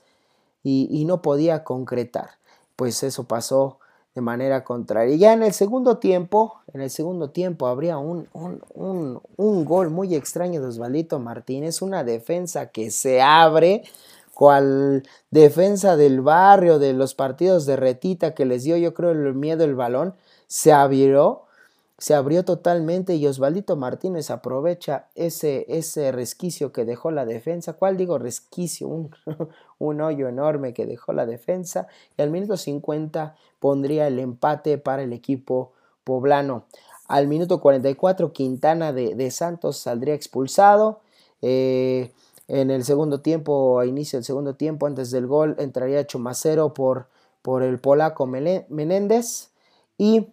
y, 0.64 1.06
no 1.06 1.22
podía 1.22 1.64
concretar. 1.64 2.32
Pues 2.76 3.04
eso 3.04 3.24
pasó 3.26 3.80
de 4.18 4.22
manera 4.22 4.64
contraria. 4.64 5.16
Ya 5.16 5.34
en 5.34 5.44
el 5.44 5.54
segundo 5.54 6.00
tiempo, 6.00 6.56
en 6.74 6.82
el 6.82 6.90
segundo 6.90 7.30
tiempo 7.30 7.68
habría 7.68 8.00
un, 8.00 8.28
un, 8.34 9.22
un, 9.38 9.64
gol 9.64 9.92
muy 9.92 10.16
extraño 10.16 10.60
de 10.60 10.70
Osvaldito 10.70 11.20
Martínez, 11.20 11.84
una 11.84 12.04
defensa 12.04 12.72
que 12.72 12.90
se 12.90 13.22
abre, 13.22 13.84
cual 14.34 15.04
defensa 15.30 15.98
del 15.98 16.22
barrio, 16.22 16.80
de 16.80 16.94
los 16.94 17.14
partidos 17.14 17.68
de 17.68 17.76
retita 17.76 18.34
que 18.34 18.48
les 18.48 18.64
dio 18.64 18.76
yo 18.76 18.96
creo 18.96 19.12
el 19.12 19.36
miedo 19.36 19.64
el 19.64 19.76
balón, 19.76 20.16
se 20.48 20.74
abrió 20.74 21.44
se 22.00 22.14
abrió 22.14 22.46
totalmente 22.46 23.16
y 23.16 23.26
Osvaldito 23.26 23.76
Martínez 23.76 24.30
aprovecha 24.30 25.08
ese, 25.16 25.66
ese 25.68 26.12
resquicio 26.12 26.72
que 26.72 26.86
dejó 26.86 27.10
la 27.10 27.26
defensa. 27.26 27.74
¿Cuál 27.74 27.98
digo 27.98 28.20
resquicio? 28.20 28.88
Un, 28.88 29.10
un, 29.80 30.02
hoyo 30.02 30.28
enorme 30.28 30.74
que 30.74 30.86
dejó 30.86 31.12
la 31.14 31.26
defensa. 31.26 31.88
Y 32.16 32.22
al 32.22 32.30
minuto 32.30 32.56
50 32.56 33.36
pondría 33.60 34.08
el 34.08 34.20
empate 34.20 34.78
para 34.78 35.02
el 35.02 35.12
equipo 35.12 35.74
poblano. 36.04 36.66
Al 37.08 37.28
minuto 37.28 37.60
44 37.62 38.32
Quintana 38.32 38.94
de, 38.94 39.16
de 39.16 39.32
Santos 39.32 39.78
saldría 39.78 40.14
expulsado. 40.14 41.02
Eh, 41.42 42.12
en 42.48 42.70
el 42.70 42.84
segundo 42.86 43.22
tiempo, 43.22 43.80
a 43.80 43.86
inicio 43.88 44.18
del 44.18 44.24
segundo 44.24 44.56
tiempo, 44.56 44.86
antes 44.86 45.10
del 45.10 45.26
gol, 45.26 45.56
entraría 45.58 46.06
Chumacero 46.06 46.74
por, 46.74 47.08
por 47.42 47.64
el 47.64 47.80
polaco 47.80 48.28
Menéndez. 48.28 49.50
Y 49.98 50.28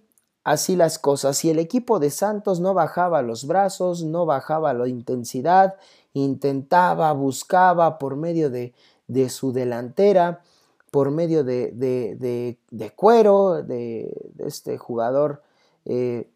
así 0.44 0.76
las 0.76 0.98
cosas. 0.98 1.44
Y 1.44 1.50
el 1.50 1.58
equipo 1.58 1.98
de 1.98 2.10
Santos 2.10 2.60
no 2.60 2.74
bajaba 2.74 3.22
los 3.22 3.46
brazos, 3.46 4.04
no 4.04 4.26
bajaba 4.26 4.74
la 4.74 4.86
intensidad, 4.86 5.76
intentaba, 6.12 7.12
buscaba 7.12 7.98
por 7.98 8.16
medio 8.16 8.50
de, 8.50 8.74
de 9.08 9.28
su 9.30 9.52
delantera, 9.52 10.42
por 10.90 11.10
medio 11.10 11.42
de, 11.42 11.72
de, 11.72 12.58
de 12.70 12.90
cuero, 12.90 13.62
de, 13.62 14.14
este 14.38 14.78
jugador, 14.78 15.42
eh, 15.86 16.30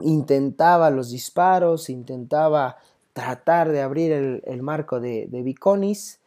intentaba 0.00 0.88
los 0.90 1.10
disparos, 1.10 1.90
intentaba 1.90 2.78
tratar 3.12 3.70
de 3.72 3.82
abrir 3.82 4.12
el, 4.12 4.42
el 4.46 4.62
marco 4.62 5.00
de, 5.00 5.28
Viconis. 5.30 6.20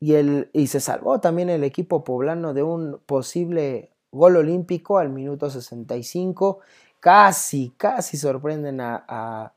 Y, 0.00 0.14
el, 0.14 0.50
y 0.52 0.66
se 0.66 0.80
salvó 0.80 1.20
también 1.20 1.48
el 1.48 1.62
equipo 1.62 2.02
poblano 2.02 2.54
de 2.54 2.64
un 2.64 3.00
posible 3.06 3.91
Gol 4.12 4.36
olímpico 4.36 4.98
al 4.98 5.08
minuto 5.08 5.50
65. 5.50 6.60
Casi, 7.00 7.72
casi 7.76 8.16
sorprenden 8.16 8.80
a, 8.80 9.52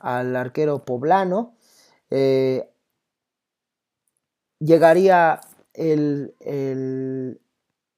al 0.00 0.36
arquero 0.36 0.84
poblano. 0.84 1.54
Eh, 2.10 2.68
llegaría 4.58 5.40
el, 5.72 7.40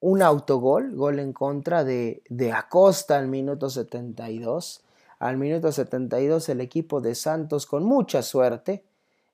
un 0.00 0.22
autogol, 0.22 0.94
gol 0.94 1.18
en 1.18 1.32
contra 1.32 1.82
de, 1.82 2.22
de 2.28 2.52
Acosta 2.52 3.18
al 3.18 3.26
minuto 3.26 3.70
72. 3.70 4.84
Al 5.18 5.38
minuto 5.38 5.72
72 5.72 6.50
el 6.50 6.60
equipo 6.60 7.00
de 7.00 7.14
Santos 7.14 7.64
con 7.66 7.84
mucha 7.84 8.20
suerte, 8.20 8.84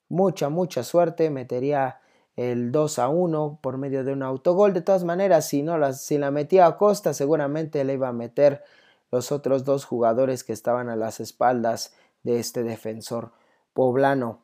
mucha, 0.09 0.49
mucha 0.49 0.85
suerte, 0.85 1.31
metería 1.31 2.01
el 2.41 2.73
2 2.73 2.99
a 2.99 3.09
1 3.11 3.59
por 3.61 3.77
medio 3.77 4.03
de 4.03 4.15
un 4.15 4.23
autogol. 4.23 4.73
De 4.73 4.81
todas 4.81 5.05
maneras, 5.05 5.47
si, 5.47 5.63
no 5.63 5.77
la, 5.77 5.93
si 5.93 6.17
la 6.17 6.31
metía 6.31 6.67
a 6.67 6.79
Costa, 6.79 7.13
seguramente 7.13 7.85
le 7.85 7.95
iba 7.95 8.09
a 8.09 8.15
meter 8.15 8.63
los 9.11 9.31
otros 9.31 9.65
dos 9.65 9.85
jugadores 9.85 10.43
que 10.43 10.55
estaban 10.55 10.89
a 10.89 10.97
las 10.97 11.21
espaldas 11.21 11.93
de 12.23 12.39
este 12.39 12.63
defensor 12.63 13.33
poblano. 13.75 14.41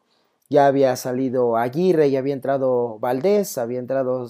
Ya 0.51 0.67
había 0.67 0.95
salido 0.97 1.57
Aguirre, 1.57 2.11
ya 2.11 2.19
había 2.19 2.35
entrado 2.35 2.99
Valdés, 2.99 3.57
había 3.57 3.79
entrado 3.79 4.29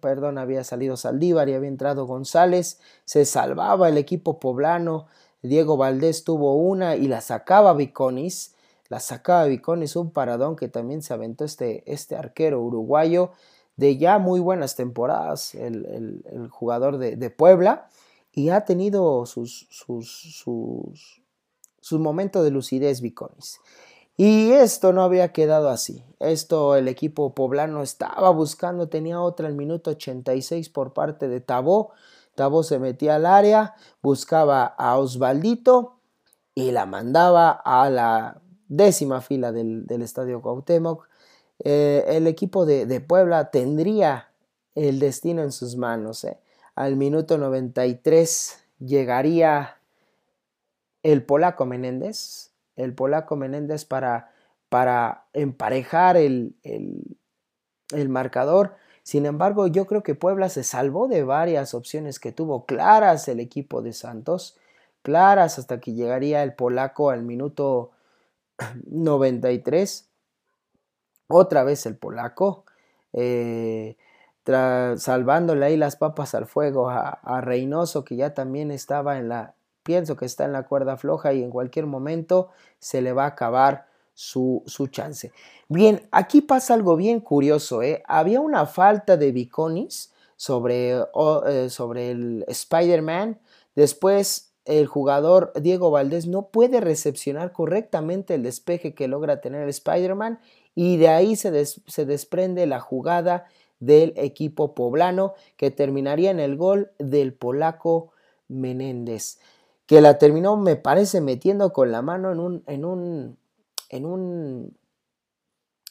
perdón, 0.00 0.38
había 0.38 0.62
salido 0.62 0.96
Saldívar 0.96 1.48
y 1.48 1.54
había 1.54 1.68
entrado 1.68 2.06
González. 2.06 2.80
Se 3.04 3.24
salvaba 3.24 3.88
el 3.88 3.98
equipo 3.98 4.38
poblano. 4.38 5.06
Diego 5.42 5.76
Valdés 5.76 6.22
tuvo 6.22 6.54
una 6.54 6.94
y 6.94 7.08
la 7.08 7.20
sacaba 7.20 7.74
Viconis 7.74 8.53
la 8.88 9.00
sacaba 9.00 9.46
Viconis, 9.46 9.96
un 9.96 10.10
paradón 10.10 10.56
que 10.56 10.68
también 10.68 11.02
se 11.02 11.14
aventó 11.14 11.44
este, 11.44 11.90
este 11.90 12.16
arquero 12.16 12.60
uruguayo 12.60 13.30
de 13.76 13.96
ya 13.96 14.18
muy 14.18 14.40
buenas 14.40 14.76
temporadas, 14.76 15.54
el, 15.54 16.22
jugador 16.50 16.98
de, 16.98 17.30
Puebla, 17.30 17.88
y 18.32 18.50
ha 18.50 18.64
tenido 18.64 19.26
sus, 19.26 19.66
sus, 19.70 20.44
sus, 21.80 22.00
momentos 22.00 22.44
de 22.44 22.50
lucidez 22.50 23.00
Viconis. 23.00 23.60
Y 24.16 24.52
esto 24.52 24.92
no 24.92 25.02
había 25.02 25.32
quedado 25.32 25.70
así. 25.70 26.04
Esto 26.20 26.76
el 26.76 26.86
equipo 26.86 27.34
poblano 27.34 27.82
estaba 27.82 28.30
buscando, 28.30 28.88
tenía 28.88 29.20
otra 29.20 29.48
el 29.48 29.54
minuto 29.54 29.90
86 29.90 30.68
por 30.68 30.92
parte 30.92 31.26
de 31.26 31.40
Tabó. 31.40 31.90
Tabó 32.36 32.62
se 32.62 32.78
metía 32.78 33.16
al 33.16 33.26
área, 33.26 33.74
buscaba 34.02 34.66
a 34.66 34.96
Osvaldito 34.98 35.98
y 36.54 36.70
la 36.70 36.86
mandaba 36.86 37.50
a 37.50 37.90
la 37.90 38.40
décima 38.68 39.20
fila 39.20 39.52
del, 39.52 39.86
estadio 40.02 40.40
Cuauhtémoc, 40.42 41.08
eh, 41.60 42.04
el 42.08 42.26
equipo 42.26 42.66
de, 42.66 43.00
Puebla 43.00 43.50
tendría 43.50 44.30
el 44.74 44.98
destino 44.98 45.42
en 45.42 45.52
sus 45.52 45.76
manos. 45.76 46.24
Eh. 46.24 46.38
Al 46.74 46.96
minuto 46.96 47.38
93 47.38 48.64
llegaría 48.80 49.76
el 51.02 51.22
polaco 51.22 51.66
Menéndez, 51.66 52.50
el 52.76 52.94
polaco 52.94 53.36
Menéndez 53.36 53.84
para, 53.84 54.32
para 54.68 55.26
emparejar 55.32 56.16
el, 56.16 56.54
el 56.64 58.08
marcador. 58.08 58.74
Sin 59.02 59.26
embargo, 59.26 59.66
yo 59.66 59.86
creo 59.86 60.02
que 60.02 60.14
Puebla 60.14 60.48
se 60.48 60.64
salvó 60.64 61.08
de 61.08 61.22
varias 61.22 61.74
opciones 61.74 62.18
que 62.18 62.32
tuvo 62.32 62.64
claras 62.64 63.28
el 63.28 63.38
equipo 63.38 63.82
de 63.82 63.92
Santos, 63.92 64.56
claras 65.02 65.58
hasta 65.58 65.78
que 65.78 65.92
llegaría 65.92 66.42
el 66.42 66.54
polaco 66.54 67.10
al 67.10 67.22
minuto 67.22 67.92
93, 68.86 70.08
otra 71.28 71.64
vez 71.64 71.86
el 71.86 71.96
polaco, 71.96 72.64
eh, 73.12 73.96
salvándole 74.96 75.66
ahí 75.66 75.76
las 75.76 75.96
papas 75.96 76.34
al 76.34 76.46
fuego 76.46 76.90
a, 76.90 77.40
Reynoso, 77.40 78.04
que 78.04 78.16
ya 78.16 78.34
también 78.34 78.70
estaba 78.70 79.18
en 79.18 79.28
la, 79.28 79.54
pienso 79.82 80.16
que 80.16 80.26
está 80.26 80.44
en 80.44 80.52
la 80.52 80.64
cuerda 80.64 80.96
floja 80.96 81.32
y 81.32 81.42
en 81.42 81.50
cualquier 81.50 81.86
momento 81.86 82.50
se 82.78 83.00
le 83.00 83.12
va 83.12 83.24
a 83.24 83.28
acabar 83.28 83.86
su, 84.12 84.62
su 84.66 84.86
chance. 84.88 85.32
Bien, 85.68 86.06
aquí 86.12 86.40
pasa 86.42 86.74
algo 86.74 86.96
bien 86.96 87.20
curioso, 87.20 87.82
¿eh? 87.82 88.02
había 88.06 88.40
una 88.40 88.66
falta 88.66 89.16
de 89.16 89.32
Viconis 89.32 90.12
sobre, 90.36 91.00
eh, 91.46 91.70
sobre 91.70 92.10
el 92.10 92.44
Spider-Man, 92.46 93.40
después 93.74 94.53
el 94.64 94.86
jugador 94.86 95.52
Diego 95.60 95.90
Valdés 95.90 96.26
no 96.26 96.48
puede 96.48 96.80
recepcionar 96.80 97.52
correctamente 97.52 98.34
el 98.34 98.42
despeje 98.42 98.94
que 98.94 99.08
logra 99.08 99.40
tener 99.40 99.68
Spider-Man 99.68 100.40
y 100.74 100.96
de 100.96 101.08
ahí 101.08 101.36
se, 101.36 101.64
se, 101.66 102.06
desprende 102.06 102.66
la 102.66 102.80
jugada 102.80 103.46
del 103.78 104.14
equipo 104.16 104.74
poblano 104.74 105.34
que 105.56 105.70
terminaría 105.70 106.30
en 106.30 106.40
el 106.40 106.56
gol 106.56 106.90
del 106.98 107.34
polaco 107.34 108.12
Menéndez, 108.48 109.38
que 109.86 110.00
la 110.00 110.18
terminó 110.18 110.56
me 110.56 110.76
parece 110.76 111.20
metiendo 111.20 111.72
con 111.72 111.92
la 111.92 112.02
mano 112.02 112.32
en 112.32 112.40
un, 112.40 112.62
en 112.66 112.84
un, 112.84 113.38
en 113.90 114.06
un, 114.06 114.76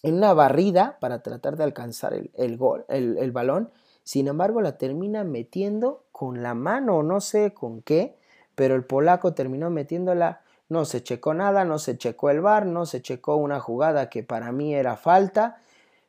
en 0.01 0.15
una 0.15 0.33
barrida 0.33 0.97
para 0.99 1.21
tratar 1.21 1.57
de 1.57 1.63
alcanzar 1.63 2.13
el, 2.13 2.31
el, 2.33 2.57
gol, 2.57 2.85
el, 2.89 3.17
el 3.19 3.31
balón, 3.31 3.71
sin 4.03 4.27
embargo 4.27 4.61
la 4.61 4.77
termina 4.77 5.23
metiendo 5.23 6.05
con 6.11 6.41
la 6.41 6.55
mano, 6.55 7.03
no 7.03 7.21
sé 7.21 7.53
con 7.53 7.81
qué, 7.81 8.17
pero 8.55 8.75
el 8.75 8.83
polaco 8.83 9.33
terminó 9.33 9.69
metiéndola, 9.69 10.41
no 10.69 10.85
se 10.85 11.03
checó 11.03 11.33
nada, 11.33 11.65
no 11.65 11.79
se 11.79 11.97
checó 11.97 12.29
el 12.29 12.41
bar, 12.41 12.65
no 12.65 12.85
se 12.85 13.01
checó 13.01 13.35
una 13.35 13.59
jugada 13.59 14.09
que 14.09 14.23
para 14.23 14.51
mí 14.51 14.73
era 14.73 14.95
falta, 14.95 15.57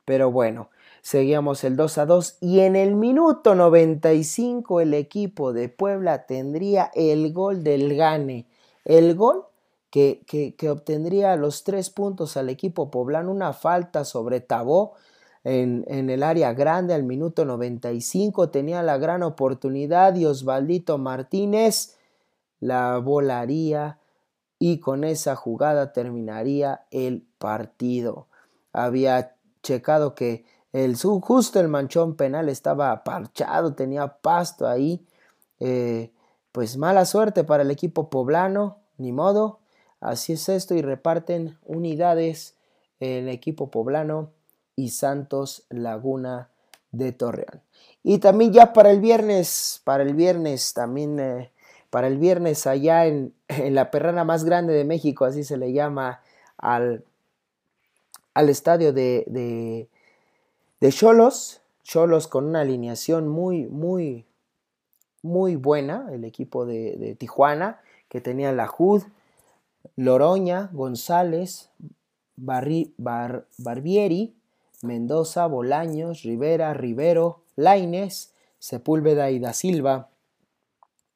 pero 0.05 0.31
bueno, 0.31 0.71
seguíamos 1.03 1.65
el 1.65 1.77
2 1.77 1.99
a 1.99 2.07
2 2.07 2.39
y 2.41 2.61
en 2.61 2.77
el 2.77 2.95
minuto 2.95 3.55
95 3.55 4.81
el 4.81 4.95
equipo 4.95 5.53
de 5.53 5.69
Puebla 5.69 6.27
tendría 6.27 6.91
el 6.95 7.33
gol 7.33 7.63
del 7.63 7.97
gane, 7.97 8.47
el 8.85 9.15
gol 9.15 9.45
que, 9.91 10.23
que, 10.27 10.71
obtendría 10.71 11.37
los 11.37 11.63
tres 11.63 11.89
puntos 11.89 12.37
al 12.37 12.49
equipo 12.49 12.91
poblano, 12.91 13.31
una 13.31 13.53
falta 13.53 14.05
sobre 14.05 14.41
Tabó, 14.41 14.95
en, 15.45 15.85
en, 15.87 16.11
el 16.11 16.23
área 16.25 16.53
grande 16.53 16.95
al 16.95 17.05
minuto 17.05 17.45
95 17.45 18.49
tenía 18.49 18.83
la 18.83 18.97
gran 18.99 19.23
oportunidad 19.23 20.17
y 20.17 20.25
Osvaldito 20.25 20.99
Martínez 20.99 21.97
la 22.61 22.99
volaría 22.99 23.99
y 24.59 24.79
con 24.79 25.05
esa 25.05 25.37
jugada 25.37 25.93
terminaría 25.93 26.87
el 26.91 27.27
partido. 27.39 28.29
Había 28.73 29.37
checado 29.63 30.15
que 30.15 30.45
el 30.73 30.97
justo 30.97 31.61
el 31.61 31.69
manchón 31.69 32.17
penal 32.17 32.49
estaba 32.49 33.05
parchado, 33.05 33.75
tenía 33.75 34.09
pasto 34.19 34.67
ahí. 34.67 35.07
Eh, 35.61 36.13
pues 36.51 36.77
mala 36.77 37.05
suerte 37.05 37.45
para 37.45 37.63
el 37.63 37.71
equipo 37.71 38.11
poblano, 38.11 38.79
ni 38.99 39.13
modo. 39.13 39.61
Así 40.01 40.35
es 40.35 40.49
esto 40.49 40.75
y 40.75 40.83
reparten 40.83 41.57
unidades 41.65 42.57
el 43.01 43.29
equipo 43.29 43.71
poblano 43.71 44.31
y 44.77 44.91
Santos 44.91 45.65
Laguna 45.69 46.51
de 46.91 47.13
Torreón. 47.13 47.63
Y 48.03 48.19
también 48.19 48.53
ya 48.53 48.73
para 48.73 48.91
el 48.91 49.01
viernes, 49.01 49.81
para 49.85 50.03
el 50.03 50.15
viernes 50.15 50.75
también, 50.75 51.19
eh, 51.21 51.53
para 51.95 52.09
el 52.09 52.19
viernes 52.19 52.67
allá 52.67 53.07
en, 53.07 53.33
la 53.49 53.93
perrana 53.93 54.25
más 54.25 54.43
grande 54.43 54.75
de 54.75 54.85
México, 54.85 55.27
así 55.27 55.45
se 55.45 55.57
le 55.57 55.73
llama 55.73 56.23
al, 56.59 57.05
al 58.35 58.49
estadio 58.49 58.93
de 58.93 59.89
Cholos, 60.91 61.61
Cholos 61.85 62.27
con 62.27 62.47
una 62.47 62.63
alineación 62.63 63.29
muy, 63.29 63.67
muy, 63.67 64.27
muy 65.23 65.55
buena, 65.55 66.09
el 66.11 66.25
equipo 66.25 66.67
de, 66.67 67.15
Tijuana, 67.17 67.81
que 68.09 68.21
tenía 68.21 68.51
la 68.51 68.67
Jud, 68.67 69.05
Loroña, 69.95 70.71
González, 70.73 71.71
Barbieri, 72.37 74.35
Mendoza, 74.83 75.47
Bolaños, 75.47 76.25
Rivera, 76.25 76.75
Rivero, 76.75 77.43
Laines, 77.55 78.35
Sepúlveda 78.59 79.31
y 79.31 79.39
da 79.39 79.53
Silva. 79.53 80.09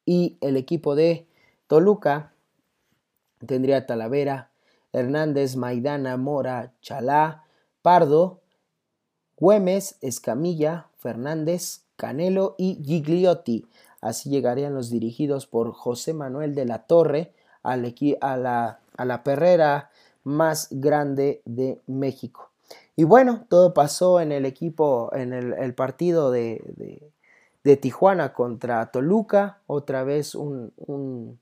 Y 0.09 0.39
el 0.41 0.57
equipo 0.57 0.95
de 0.95 1.27
Toluca 1.67 2.33
tendría 3.45 3.85
Talavera, 3.85 4.49
Hernández, 4.91 5.55
Maidana, 5.55 6.17
Mora, 6.17 6.73
Chalá, 6.81 7.43
Pardo, 7.83 8.41
Güemes, 9.37 9.99
Escamilla, 10.01 10.87
Fernández, 10.97 11.83
Canelo 11.95 12.55
y 12.57 12.83
Gigliotti. 12.83 13.67
Así 14.01 14.31
llegarían 14.31 14.73
los 14.73 14.89
dirigidos 14.89 15.45
por 15.45 15.73
José 15.73 16.15
Manuel 16.15 16.55
de 16.55 16.65
la 16.65 16.87
Torre 16.87 17.31
a 17.61 17.77
la, 17.77 18.79
a 18.97 19.05
la 19.05 19.23
perrera 19.23 19.91
más 20.23 20.69
grande 20.71 21.43
de 21.45 21.81
México. 21.85 22.49
Y 22.95 23.03
bueno, 23.03 23.45
todo 23.47 23.75
pasó 23.75 24.19
en 24.21 24.31
el 24.31 24.47
equipo, 24.47 25.11
en 25.13 25.33
el, 25.33 25.75
partido 25.75 26.31
de, 26.31 26.63
de, 26.77 27.11
Tijuana 27.77 28.33
contra 28.33 28.85
Toluca, 28.91 29.59
otra 29.67 30.03
vez 30.03 30.35
un, 30.35 30.73
un 30.77 31.39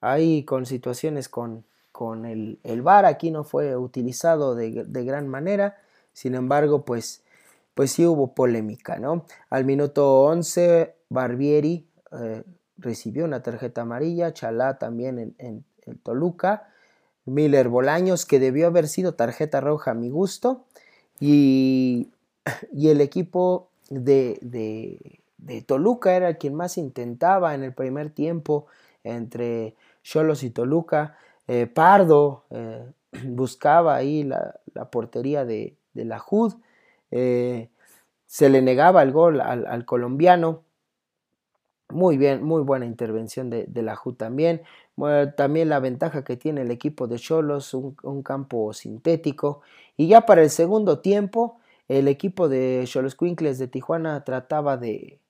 ahí 0.00 0.44
con 0.44 0.66
situaciones 0.66 1.28
con, 1.28 1.64
con 1.90 2.26
el, 2.26 2.58
el 2.62 2.82
VAR, 2.82 3.06
aquí 3.06 3.30
no 3.30 3.44
fue 3.44 3.76
utilizado 3.76 4.54
de, 4.54 4.84
de, 4.84 5.04
gran 5.04 5.28
manera, 5.28 5.78
sin 6.12 6.34
embargo, 6.34 6.84
pues, 6.84 7.22
pues 7.74 7.92
sí 7.92 8.06
hubo 8.06 8.34
polémica, 8.34 8.98
¿no? 8.98 9.24
Al 9.48 9.64
minuto 9.64 10.24
11 10.24 10.94
Barbieri 11.08 11.88
eh, 12.12 12.42
recibió 12.76 13.24
una 13.24 13.42
tarjeta 13.42 13.82
amarilla, 13.82 14.32
Chalá 14.32 14.78
también 14.78 15.34
en, 15.38 15.64
Toluca, 16.02 16.68
Miller 17.26 17.68
Bolaños, 17.68 18.24
que 18.26 18.40
debió 18.40 18.66
haber 18.66 18.88
sido 18.88 19.14
tarjeta 19.14 19.60
roja 19.60 19.90
a 19.90 19.94
mi 19.94 20.08
gusto, 20.10 20.64
y, 21.20 22.10
y 22.72 22.88
el 22.88 23.00
equipo 23.00 23.68
de, 24.02 24.38
de, 25.38 25.62
Toluca 25.62 26.16
era 26.16 26.34
quien 26.34 26.54
más 26.54 26.78
intentaba 26.78 27.54
en 27.54 27.62
el 27.62 27.74
primer 27.74 28.10
tiempo 28.10 28.66
entre 29.02 29.76
Cholos 30.02 30.42
y 30.42 30.50
Toluca. 30.50 31.16
Eh, 31.46 31.66
Pardo 31.66 32.44
eh, 32.50 32.84
buscaba 33.24 33.94
ahí 33.94 34.24
la, 34.24 34.60
portería 34.90 35.44
de, 35.44 35.76
la 35.94 36.18
JUD, 36.18 36.54
se 37.10 38.48
le 38.48 38.62
negaba 38.62 39.02
el 39.02 39.12
gol 39.12 39.40
al 39.40 39.84
colombiano, 39.84 40.64
muy 41.94 42.18
bien, 42.18 42.42
muy 42.42 42.62
buena 42.62 42.86
intervención 42.86 43.50
de, 43.50 43.68
la 43.82 43.96
JU 43.96 44.14
también. 44.14 44.62
también 45.36 45.68
la 45.68 45.80
ventaja 45.80 46.24
que 46.24 46.36
tiene 46.36 46.62
el 46.62 46.70
equipo 46.70 47.06
de 47.06 47.18
Cholos, 47.18 47.74
un, 47.74 48.22
campo 48.22 48.72
sintético. 48.72 49.60
Y 49.96 50.08
ya 50.08 50.22
para 50.22 50.42
el 50.42 50.50
segundo 50.50 51.00
tiempo, 51.00 51.58
el 51.88 52.08
equipo 52.08 52.48
de 52.48 52.84
Cholos 52.86 53.14
Quinkles 53.14 53.58
de 53.58 53.68
Tijuana 53.68 54.24
trataba 54.24 54.76
de, 54.76 55.20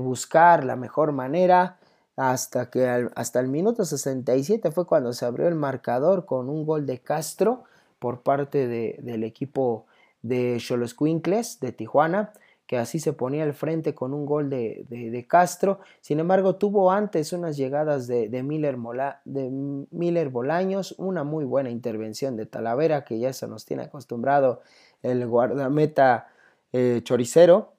buscar 0.00 0.64
la 0.64 0.76
mejor 0.76 1.12
manera 1.12 1.78
hasta 2.16 2.68
que 2.68 3.08
hasta 3.14 3.38
el 3.38 3.46
minuto 3.46 3.84
67 3.84 4.72
fue 4.72 4.86
cuando 4.86 5.12
se 5.12 5.24
abrió 5.24 5.46
el 5.46 5.54
marcador 5.54 6.26
con 6.26 6.48
un 6.48 6.66
gol 6.66 6.84
de 6.84 6.98
Castro 6.98 7.62
por 8.00 8.22
parte 8.22 8.66
del 8.66 9.22
equipo 9.22 9.86
de 10.22 10.56
Cholos 10.58 10.94
Quinkles 10.94 11.60
de 11.60 11.70
Tijuana 11.70 12.32
que 12.68 12.76
así 12.76 13.00
se 13.00 13.14
ponía 13.14 13.44
al 13.44 13.54
frente 13.54 13.94
con 13.94 14.12
un 14.12 14.26
gol 14.26 14.50
de, 14.50 15.26
Castro. 15.26 15.80
Sin 16.02 16.20
embargo, 16.20 16.56
tuvo 16.56 16.92
antes 16.92 17.32
unas 17.32 17.56
llegadas 17.56 18.06
de, 18.06 18.28
Miller, 18.42 18.76
de 19.24 19.48
Miller 19.90 20.28
Bolaños, 20.28 20.94
una 20.98 21.24
muy 21.24 21.46
buena 21.46 21.70
intervención 21.70 22.36
de 22.36 22.44
Talavera, 22.44 23.04
que 23.04 23.18
ya 23.18 23.32
se 23.32 23.48
nos 23.48 23.64
tiene 23.64 23.84
acostumbrado 23.84 24.60
el 25.02 25.26
guardameta 25.26 26.28
eh, 26.72 27.00
choricero. 27.02 27.72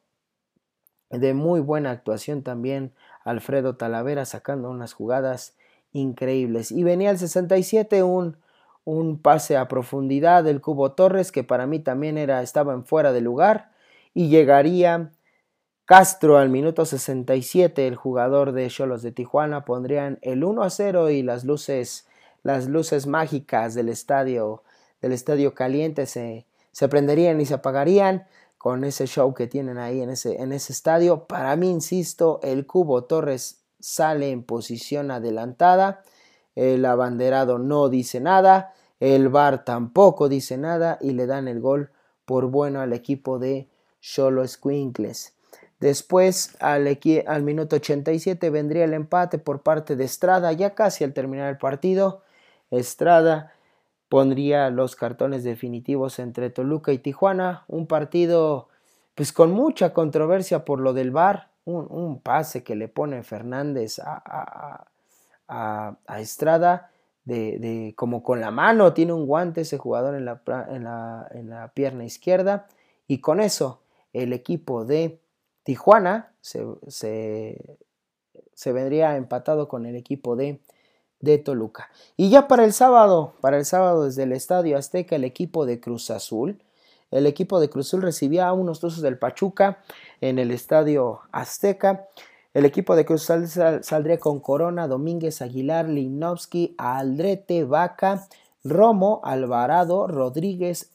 De 1.09 1.33
muy 1.33 1.59
buena 1.59 1.91
actuación 1.91 2.43
también 2.43 2.93
Alfredo 3.23 3.75
Talavera 3.75 4.25
sacando 4.25 4.69
unas 4.69 4.93
jugadas 4.93 5.55
increíbles. 5.91 6.71
Y 6.71 6.83
venía 6.83 7.09
el 7.09 7.17
67 7.17 8.03
un, 8.03 8.37
un 8.83 9.19
pase 9.19 9.57
a 9.57 9.67
profundidad 9.67 10.43
del 10.43 10.61
Cubo 10.61 10.91
Torres 10.91 11.31
que 11.31 11.43
para 11.43 11.65
mí 11.65 11.79
también 11.79 12.17
era, 12.17 12.41
estaba 12.41 12.73
en 12.73 12.85
fuera 12.85 13.11
de 13.11 13.21
lugar 13.21 13.71
y 14.13 14.29
llegaría 14.29 15.11
Castro 15.85 16.37
al 16.37 16.49
minuto 16.49 16.85
67, 16.85 17.87
el 17.87 17.95
jugador 17.95 18.51
de 18.51 18.67
Cholos 18.67 19.01
de 19.01 19.11
Tijuana 19.11 19.65
pondrían 19.65 20.19
el 20.21 20.43
1 20.43 20.61
a 20.61 20.69
0 20.69 21.09
y 21.09 21.23
las 21.23 21.45
luces 21.45 22.07
las 22.43 22.67
luces 22.67 23.07
mágicas 23.07 23.73
del 23.73 23.89
estadio 23.89 24.63
del 25.01 25.13
estadio 25.13 25.55
caliente 25.55 26.05
se, 26.05 26.45
se 26.71 26.87
prenderían 26.87 27.39
y 27.41 27.45
se 27.45 27.55
apagarían 27.55 28.27
con 28.57 28.83
ese 28.83 29.07
show 29.07 29.33
que 29.33 29.47
tienen 29.47 29.77
ahí 29.77 30.01
en 30.01 30.09
ese, 30.09 30.41
en 30.41 30.51
ese 30.51 30.73
estadio. 30.73 31.25
Para 31.25 31.55
mí, 31.55 31.69
insisto, 31.69 32.39
el 32.43 32.67
Cubo 32.67 33.05
Torres 33.05 33.61
sale 33.79 34.31
en 34.31 34.43
posición 34.43 35.11
adelantada, 35.11 36.03
el 36.55 36.85
abanderado 36.85 37.57
no 37.57 37.87
dice 37.87 38.19
nada, 38.19 38.73
el 38.99 39.29
VAR 39.29 39.63
tampoco 39.63 40.27
dice 40.27 40.57
nada 40.57 40.97
y 40.99 41.11
le 41.11 41.25
dan 41.25 41.47
el 41.47 41.61
gol 41.61 41.91
por 42.25 42.47
bueno 42.47 42.81
al 42.81 42.91
equipo 42.91 43.39
de 43.39 43.69
Solo 44.01 44.45
Squinkles. 44.45 45.33
Después, 45.79 46.57
al, 46.59 46.99
al 47.27 47.43
minuto 47.43 47.77
87, 47.77 48.49
vendría 48.49 48.83
el 48.83 48.93
empate 48.93 49.37
por 49.37 49.61
parte 49.61 49.95
de 49.95 50.03
Estrada, 50.03 50.51
ya 50.51 50.75
casi 50.75 51.05
al 51.05 51.13
terminar 51.13 51.49
el 51.49 51.57
partido. 51.57 52.23
Estrada 52.69 53.53
pondría 54.09 54.69
los 54.69 54.95
cartones 54.95 55.43
definitivos 55.43 56.19
entre 56.19 56.49
Toluca 56.49 56.91
y 56.91 56.97
Tijuana, 56.97 57.63
un 57.67 57.87
partido 57.87 58.67
pues 59.15 59.31
con 59.31 59.51
mucha 59.51 59.93
controversia 59.93 60.65
por 60.65 60.79
lo 60.79 60.93
del 60.93 61.11
VAR, 61.11 61.49
un, 61.65 62.21
pase 62.21 62.63
que 62.63 62.75
le 62.75 62.87
pone 62.87 63.21
Fernández 63.21 63.99
a, 63.99 64.87
a, 65.47 66.19
Estrada, 66.19 66.91
de, 67.25 67.93
como 67.95 68.23
con 68.23 68.41
la 68.41 68.49
mano, 68.49 68.93
tiene 68.93 69.13
un 69.13 69.27
guante 69.27 69.61
ese 69.61 69.77
jugador 69.77 70.15
en 70.15 70.25
la, 70.25 70.41
en 70.69 70.83
la, 70.83 71.27
en 71.31 71.49
la 71.49 71.67
pierna 71.73 72.05
izquierda, 72.05 72.67
y 73.07 73.19
con 73.19 73.39
eso 73.39 73.83
el 74.13 74.33
equipo 74.33 74.85
de 74.85 75.21
Tijuana 75.63 76.33
se, 76.41 76.65
se, 76.87 78.71
vendría 78.71 79.17
empatado 79.17 79.67
con 79.67 79.85
el 79.85 79.95
equipo 79.95 80.35
de, 80.35 80.61
de, 81.21 81.37
Toluca. 81.37 81.89
Y 82.17 82.29
ya 82.29 82.47
para 82.47 82.65
el 82.65 82.73
sábado, 82.73 83.33
para 83.41 83.57
el 83.57 83.65
sábado 83.65 84.05
desde 84.05 84.23
el 84.23 84.31
Estadio 84.31 84.77
Azteca, 84.77 85.15
el 85.15 85.23
equipo 85.23 85.65
de 85.65 85.79
Cruz 85.79 86.09
Azul. 86.11 86.61
El 87.11 87.25
equipo 87.25 87.59
de 87.59 87.69
Cruz 87.69 87.87
Azul 87.87 88.03
recibía 88.03 88.47
a 88.47 88.53
unos 88.53 88.79
tuzos 88.79 89.01
del 89.01 89.17
Pachuca 89.17 89.79
en 90.21 90.37
el 90.37 90.51
Estadio 90.51 91.21
Azteca. 91.31 92.07
El 92.53 92.65
equipo 92.65 92.95
de 92.95 93.05
Cruz 93.05 93.29
Azul 93.29 93.47
saldría 93.83 94.19
con 94.19 94.39
Corona, 94.39 94.87
Domínguez, 94.87 95.41
Aguilar, 95.41 95.89
Linovsky, 95.89 96.75
Aldrete, 96.77 97.63
Vaca, 97.63 98.27
Romo, 98.63 99.21
Alvarado, 99.23 100.07
Rodríguez, 100.07 100.91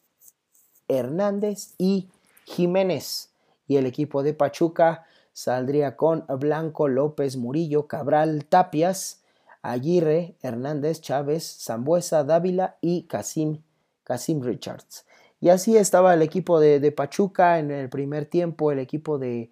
Hernández 0.89 1.75
y 1.79 2.09
Jiménez 2.45 3.31
y 3.67 3.77
el 3.77 3.87
equipo 3.87 4.23
de 4.23 4.35
Pachuca 4.35 5.07
saldría 5.33 5.97
con 5.97 6.25
Blanco, 6.29 6.89
López, 6.89 7.37
Murillo, 7.37 7.87
Cabral, 7.87 8.45
Tapias, 8.45 9.23
Aguirre, 9.65 10.37
Hernández, 10.43 11.01
Chávez, 11.01 11.59
Zambuesa, 11.65 12.23
Dávila 12.23 12.77
y 12.83 13.05
Casim, 13.05 13.63
Casim 14.05 14.43
Richards. 14.43 15.07
Y 15.41 15.49
así 15.49 15.77
estaba 15.77 16.13
el 16.13 16.21
equipo 16.21 16.61
de, 16.61 16.93
Pachuca 16.93 17.59
en 17.59 17.71
el 17.71 17.89
primer 17.89 18.27
tiempo, 18.27 18.71
el 18.71 18.79
equipo 18.79 19.19
de, 19.19 19.51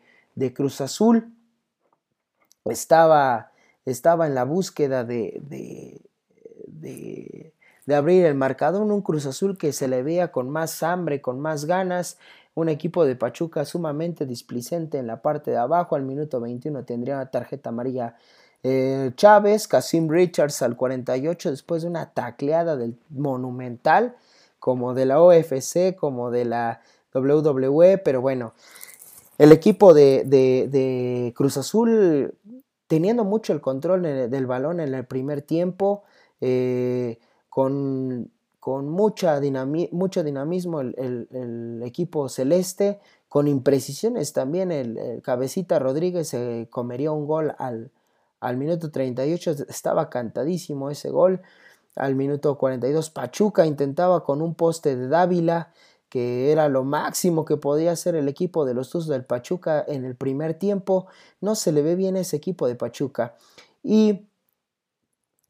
Cruz 0.55 0.83
Azul 0.83 1.33
estaba, 2.67 3.53
estaba 3.87 4.27
en 4.27 4.35
la 4.35 4.45
búsqueda 4.45 5.05
de, 5.05 5.41
de, 5.43 6.03
de 7.87 7.95
abrir 7.95 8.27
el 8.27 8.35
marcador, 8.35 8.83
un 8.83 9.01
Cruz 9.01 9.25
Azul 9.25 9.57
que 9.57 9.73
se 9.73 9.89
le 9.89 10.03
veía 10.03 10.31
con 10.31 10.51
más 10.51 10.83
hambre, 10.83 11.23
con 11.23 11.41
más 11.41 11.65
ganas, 11.65 12.19
un 12.55 12.69
equipo 12.69 13.07
de 13.07 13.17
Pachuca 13.17 13.65
sumamente 13.65 14.27
displicente 14.27 14.99
en 14.99 15.07
la 15.07 15.23
parte 15.23 15.51
de 15.51 15.57
abajo. 15.57 15.97
Al 15.97 16.03
minuto 16.03 16.39
21 16.39 16.85
tendría 16.85 17.15
una 17.15 17.31
tarjeta 17.31 17.71
amarilla 17.71 18.17
Eh, 18.65 19.11
Chávez, 19.17 19.67
Casim 19.67 20.09
Richards 20.09 20.63
al 20.63 20.77
48 20.77 21.51
después 21.51 21.83
de 21.83 21.89
una 21.89 22.13
tacleada 22.13 22.77
del 22.77 22.97
monumental 23.11 24.17
como 24.61 24.95
de 24.95 25.07
la 25.07 25.21
OFC, 25.21 25.97
como 25.97 26.31
de 26.31 26.45
la 26.45 26.81
WWE, 27.13 27.99
pero 27.99 28.21
bueno, 28.21 28.53
el 29.39 29.51
equipo 29.51 29.93
de, 29.93 31.33
Cruz 31.35 31.57
Azul 31.57 32.33
teniendo 32.87 33.25
mucho 33.25 33.53
el 33.53 33.61
control 33.61 34.03
del 34.03 34.47
balón 34.47 34.79
en 34.79 34.95
el 34.95 35.05
primer 35.05 35.43
tiempo, 35.43 36.05
eh, 36.41 37.19
con, 37.49 38.31
mucha 38.65 39.41
mucho 39.91 40.23
dinamismo 40.23 40.81
el, 40.81 41.83
equipo 41.85 42.29
celeste, 42.29 43.01
con 43.29 43.49
imprecisiones 43.49 44.33
también 44.33 44.71
el, 44.71 45.21
cabecita 45.23 45.81
Rodríguez 45.81 46.29
se 46.29 46.69
comería 46.71 47.11
un 47.11 47.27
gol 47.27 47.55
al, 47.59 47.91
al 48.43 48.57
minuto 48.57 48.91
38 48.91 49.53
estaba 49.69 50.11
cantadísimo 50.11 50.91
ese 50.91 51.11
gol. 51.11 51.43
Al 51.95 52.17
minuto 52.17 52.59
42 52.59 53.11
Pachuca 53.11 53.67
intentaba 53.67 54.25
con 54.25 54.43
un 54.43 54.57
poste 54.57 54.97
de 54.97 55.07
Dávila, 55.07 55.73
que 56.09 56.51
era 56.51 56.69
lo 56.69 56.83
máximo 56.83 57.45
que 57.45 57.57
podía 57.57 57.93
hacer 57.93 58.17
el 58.17 58.27
equipo 58.27 58.65
de 58.65 58.75
los 58.75 58.91
Tuzos 58.91 59.07
del 59.07 59.25
Pachuca 59.25 59.85
en 59.87 60.05
el 60.05 60.17
primer 60.17 60.55
tiempo. 60.55 61.07
No 61.41 61.55
se 61.55 61.71
le 61.71 61.83
ve 61.83 61.95
bien 61.95 62.17
ese 62.17 62.37
equipo 62.37 62.67
de 62.67 62.75
Pachuca. 62.75 63.37
Y 63.81 64.27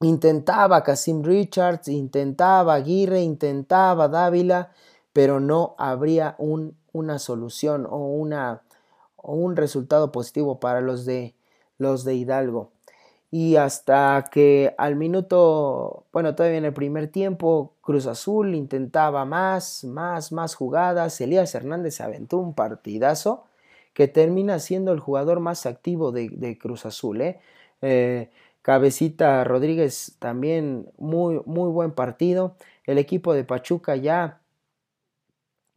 intentaba 0.03 0.83
Casim 0.83 1.23
Richards, 1.23 1.89
intentaba 1.89 2.75
Aguirre, 2.75 3.23
intentaba 3.23 4.09
Dávila, 4.09 4.71
pero 5.15 5.41
no 5.41 5.75
habría 5.79 6.35
un, 6.37 6.77
una 6.93 7.19
solución 7.19 7.87
o, 7.89 7.97
un 9.17 9.57
resultado 9.57 10.13
positivo 10.13 10.61
para 10.61 10.83
los 10.83 11.07
de 11.07 11.35
Hidalgo 11.79 12.72
y 13.33 13.57
hasta 13.57 14.27
que 14.31 14.75
al 14.77 14.95
minuto, 14.97 16.05
bueno, 16.13 16.35
todavía 16.35 16.59
en 16.59 16.67
el 16.67 16.75
primer 16.75 17.09
tiempo, 17.09 17.73
Cruz 17.81 18.07
Azul 18.07 18.55
intentaba 18.55 19.25
más, 19.25 19.85
más, 19.85 20.33
más 20.33 20.55
jugadas. 20.55 21.19
Elías 21.19 21.55
Hernández 21.55 22.03
aventó 22.03 22.37
un 22.37 22.55
partidazo 22.55 23.47
que 23.95 24.07
termina 24.07 24.59
siendo 24.59 24.93
el 24.93 25.01
jugador 25.01 25.41
más 25.41 25.65
activo 25.65 26.13
de, 26.13 26.59
Cruz 26.61 26.85
Azul. 26.85 27.23
¿eh? 27.23 27.41
¿eh? 27.81 28.31
Cabecita 28.61 29.45
Rodríguez 29.45 30.17
también 30.19 30.93
muy, 30.99 31.41
muy 31.47 31.71
buen 31.71 31.93
partido. 31.93 32.57
El 32.85 32.99
equipo 32.99 33.33
de 33.33 33.45
Pachuca 33.45 33.97
ya 33.97 34.43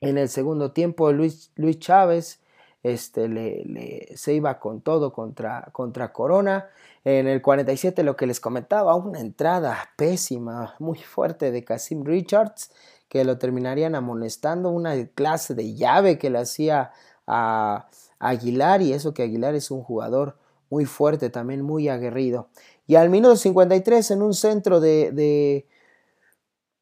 en 0.02 0.18
el 0.18 0.28
segundo 0.28 0.74
tiempo, 0.74 1.14
Luis, 1.14 1.52
Luis 1.56 1.80
Chávez 1.80 2.42
este, 2.86 3.28
le, 3.28 4.16
se 4.16 4.34
iba 4.34 4.60
con 4.60 4.82
todo 4.82 5.12
contra, 5.14 5.70
contra 5.72 6.14
Corona. 6.14 6.70
En 7.06 7.28
el 7.28 7.42
47 7.42 8.04
lo 8.04 8.16
que 8.16 8.26
les 8.26 8.40
comentaba, 8.40 8.96
una 8.96 9.20
entrada 9.20 9.92
pésima, 9.96 10.76
muy 10.80 10.98
fuerte 10.98 11.52
de 11.52 11.64
Casim 11.64 12.04
Richards, 12.04 12.72
que 13.08 13.24
lo 13.24 13.38
terminarían 13.38 13.94
amonestando, 13.94 14.72
una 14.72 14.96
clase 15.14 15.54
de 15.54 15.76
llave 15.76 16.18
que 16.18 16.32
le 16.32 16.40
hacía 16.40 16.92
a 17.28 17.88
Aguilar 18.18 18.82
y 18.82 18.94
eso 18.94 19.14
que 19.14 19.22
Aguilar 19.22 19.54
es 19.54 19.70
un 19.70 19.84
jugador 19.84 20.38
muy 20.72 20.86
fuerte, 20.86 21.30
también 21.30 21.62
muy 21.62 21.90
aguerrido. 21.90 22.50
Y 22.88 22.96
al 22.96 23.12
minuto 23.12 23.36
53 23.36 24.12
en 24.12 24.22
un 24.24 24.34
centro 24.34 24.80
de, 24.80 25.12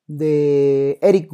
de, 0.08 1.00
Eric 1.02 1.30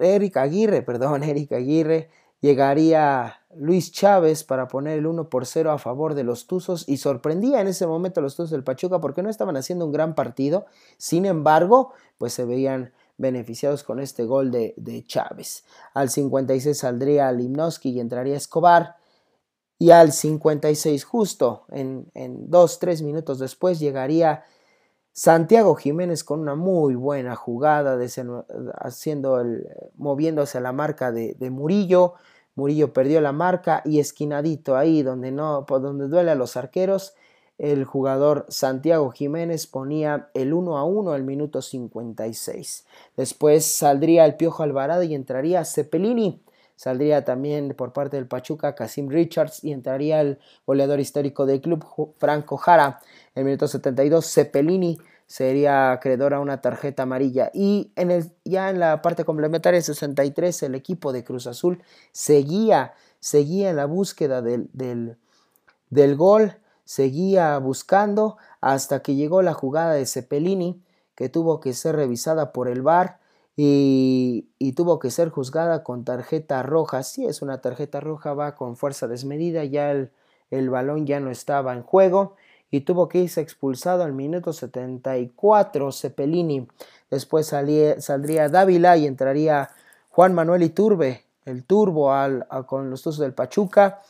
Eric 0.00 0.36
Aguirre, 0.36 0.82
perdón, 0.86 1.22
Eric 1.22 1.52
Aguirre, 1.52 2.10
llegaría 2.40 3.40
Luis 3.58 3.92
Chávez 3.92 4.44
para 4.44 4.68
poner 4.68 4.98
el 4.98 5.06
1 5.06 5.28
por 5.28 5.46
0 5.46 5.70
a 5.70 5.78
favor 5.78 6.14
de 6.14 6.24
los 6.24 6.46
Tuzos 6.46 6.88
y 6.88 6.98
sorprendía 6.98 7.60
en 7.60 7.68
ese 7.68 7.86
momento 7.86 8.20
a 8.20 8.22
los 8.22 8.36
Tuzos 8.36 8.50
del 8.50 8.64
Pachuca 8.64 9.00
porque 9.00 9.22
no 9.22 9.30
estaban 9.30 9.56
haciendo 9.56 9.84
un 9.84 9.92
gran 9.92 10.14
partido, 10.14 10.66
sin 10.96 11.26
embargo, 11.26 11.92
pues 12.18 12.32
se 12.32 12.44
veían 12.44 12.92
beneficiados 13.16 13.84
con 13.84 14.00
este 14.00 14.24
gol 14.24 14.50
de, 14.50 15.04
Chávez. 15.06 15.64
Al 15.92 16.10
56 16.10 16.76
saldría 16.76 17.30
Limnoski 17.32 17.90
y 17.90 18.00
entraría 18.00 18.36
Escobar. 18.36 18.96
Y 19.78 19.90
al 19.90 20.12
56 20.12 21.04
justo, 21.04 21.64
en, 21.70 22.10
en 22.14 22.48
dos, 22.48 22.78
tres 22.78 23.02
minutos 23.02 23.38
después, 23.38 23.80
llegaría 23.80 24.44
Santiago 25.12 25.74
Jiménez 25.74 26.24
con 26.24 26.40
una 26.40 26.54
muy 26.54 26.94
buena 26.94 27.34
jugada, 27.36 27.98
haciendo 28.78 29.40
el, 29.40 29.68
moviéndose 29.96 30.58
a 30.58 30.60
la 30.60 30.72
marca 30.72 31.12
de 31.12 31.50
Murillo, 31.50 32.14
Murillo 32.54 32.92
perdió 32.92 33.20
la 33.20 33.32
marca 33.32 33.82
y 33.84 33.98
esquinadito 33.98 34.76
ahí 34.76 35.02
donde 35.02 35.32
no, 35.32 35.66
donde 35.68 36.08
duele 36.08 36.30
a 36.30 36.36
los 36.36 36.56
arqueros, 36.56 37.14
el 37.58 37.84
jugador 37.84 38.46
Santiago 38.48 39.10
Jiménez 39.10 39.66
ponía 39.66 40.28
el 40.34 40.52
1 40.52 40.76
a 40.76 40.84
1 40.84 41.12
al 41.12 41.22
minuto 41.22 41.62
56. 41.62 42.84
Después 43.16 43.64
saldría 43.64 44.24
el 44.24 44.36
Piojo 44.36 44.62
Alvarado 44.62 45.02
y 45.02 45.14
entraría 45.14 45.64
Cepelini. 45.64 46.40
Saldría 46.76 47.24
también 47.24 47.74
por 47.76 47.92
parte 47.92 48.16
del 48.16 48.26
Pachuca 48.26 48.74
Casim 48.74 49.08
Richards 49.08 49.62
y 49.62 49.70
entraría 49.70 50.20
el 50.20 50.38
goleador 50.66 50.98
histórico 50.98 51.46
del 51.46 51.60
club 51.60 51.84
Franco 52.18 52.56
Jara. 52.56 53.00
El 53.36 53.44
minuto 53.44 53.68
72 53.68 54.26
Cepelini 54.26 54.98
sería 55.26 55.92
acreedor 55.92 56.34
a 56.34 56.40
una 56.40 56.60
tarjeta 56.60 57.04
amarilla. 57.04 57.50
Y 57.54 57.92
en 57.96 58.10
el, 58.10 58.32
ya 58.44 58.70
en 58.70 58.80
la 58.80 59.02
parte 59.02 59.24
complementaria 59.24 59.80
63 59.80 60.62
el 60.64 60.74
equipo 60.74 61.12
de 61.12 61.24
Cruz 61.24 61.46
Azul 61.46 61.82
seguía, 62.12 62.94
seguía 63.20 63.70
en 63.70 63.76
la 63.76 63.86
búsqueda 63.86 64.42
del, 64.42 64.68
del, 64.72 66.16
gol, 66.16 66.56
seguía 66.84 67.58
buscando 67.58 68.36
hasta 68.60 69.00
que 69.00 69.14
llegó 69.14 69.42
la 69.42 69.54
jugada 69.54 69.94
de 69.94 70.06
Cepelini 70.06 70.82
que 71.14 71.28
tuvo 71.28 71.60
que 71.60 71.72
ser 71.74 71.96
revisada 71.96 72.52
por 72.52 72.68
el 72.68 72.82
VAR 72.82 73.20
y, 73.56 74.48
y, 74.58 74.72
tuvo 74.72 74.98
que 74.98 75.12
ser 75.12 75.28
juzgada 75.28 75.84
con 75.84 76.04
tarjeta 76.04 76.64
roja. 76.64 77.04
Si 77.04 77.24
es 77.24 77.40
una 77.40 77.60
tarjeta 77.60 78.00
roja, 78.00 78.34
va 78.34 78.56
con 78.56 78.76
fuerza 78.76 79.06
desmedida, 79.06 79.64
ya 79.64 79.92
el, 79.92 80.10
el 80.50 80.70
balón 80.70 81.06
ya 81.06 81.20
no 81.20 81.30
estaba 81.30 81.72
en 81.72 81.82
juego 81.82 82.34
y 82.74 82.80
tuvo 82.80 83.08
que 83.08 83.20
irse 83.20 83.40
expulsado 83.40 84.02
al 84.02 84.12
minuto 84.12 84.52
74 84.52 85.92
Cepelini. 85.92 86.66
Después 87.08 87.46
saldría 87.46 88.48
Dávila 88.48 88.96
y 88.96 89.06
entraría 89.06 89.70
Juan 90.10 90.34
Manuel 90.34 90.64
Iturbe, 90.64 91.22
el 91.44 91.62
turbo 91.62 92.12
al, 92.12 92.48
con 92.66 92.90
los 92.90 93.02
Tuzos 93.02 93.20
del 93.20 93.32
Pachuca. 93.32 94.02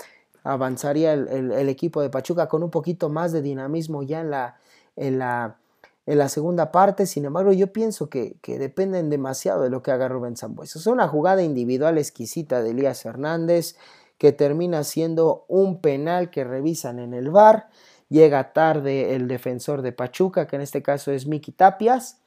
Avanzaría 0.45 1.13
el, 1.13 1.69
equipo 1.69 2.01
de 2.01 2.09
Pachuca 2.09 2.49
con 2.49 2.63
un 2.63 2.71
poquito 2.71 3.11
más 3.11 3.33
de 3.33 3.43
dinamismo 3.43 4.03
ya 4.03 4.21
en 4.23 4.31
la, 4.31 4.57
en 4.97 5.19
la, 5.19 5.59
en 6.07 6.17
la 6.17 6.31
segunda 6.31 6.73
parte. 6.73 7.05
Sin 7.05 7.27
embargo, 7.27 7.53
yo 7.53 7.71
pienso 7.71 8.09
que, 8.09 8.37
que, 8.41 8.59
dependen 8.59 9.11
demasiado 9.11 9.61
de 9.61 9.69
lo 9.69 9.83
que 9.83 9.91
haga 9.91 10.09
Rubén 10.09 10.39
Zambuesa. 10.39 10.79
Es 10.79 10.87
una 10.87 11.07
jugada 11.07 11.43
individual 11.43 11.99
exquisita 11.99 12.63
de 12.63 12.71
Elías 12.71 13.05
Hernández 13.05 13.77
que 14.17 14.33
termina 14.33 14.85
siendo 14.85 15.45
un 15.49 15.83
penal 15.83 16.31
que 16.31 16.45
revisan 16.45 16.99
en 16.99 17.13
el 17.13 17.31
VAR 17.31 17.69
Llega 18.09 18.53
tarde 18.53 19.15
el 19.15 19.29
defensor 19.29 19.83
de 19.83 19.93
Pachuca, 19.93 20.47
que 20.47 20.57
en 20.57 20.63
este 20.63 20.83
caso 20.83 21.13
es 21.13 21.27
Miki 21.27 21.53
Tapias, 21.53 22.21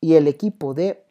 y 0.00 0.14
el 0.14 0.28
equipo 0.28 0.74
de, 0.74 1.04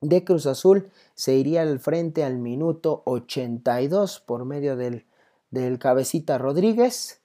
de 0.00 0.24
Cruz 0.24 0.46
Azul 0.46 0.90
se 1.14 1.34
iría 1.34 1.62
al 1.62 1.80
frente 1.80 2.24
al 2.24 2.38
minuto 2.38 3.02
82 3.06 4.20
por 4.20 4.44
medio 4.44 4.76
del, 4.76 5.04
del 5.50 5.78
cabecita 5.78 6.38
Rodríguez. 6.38 7.20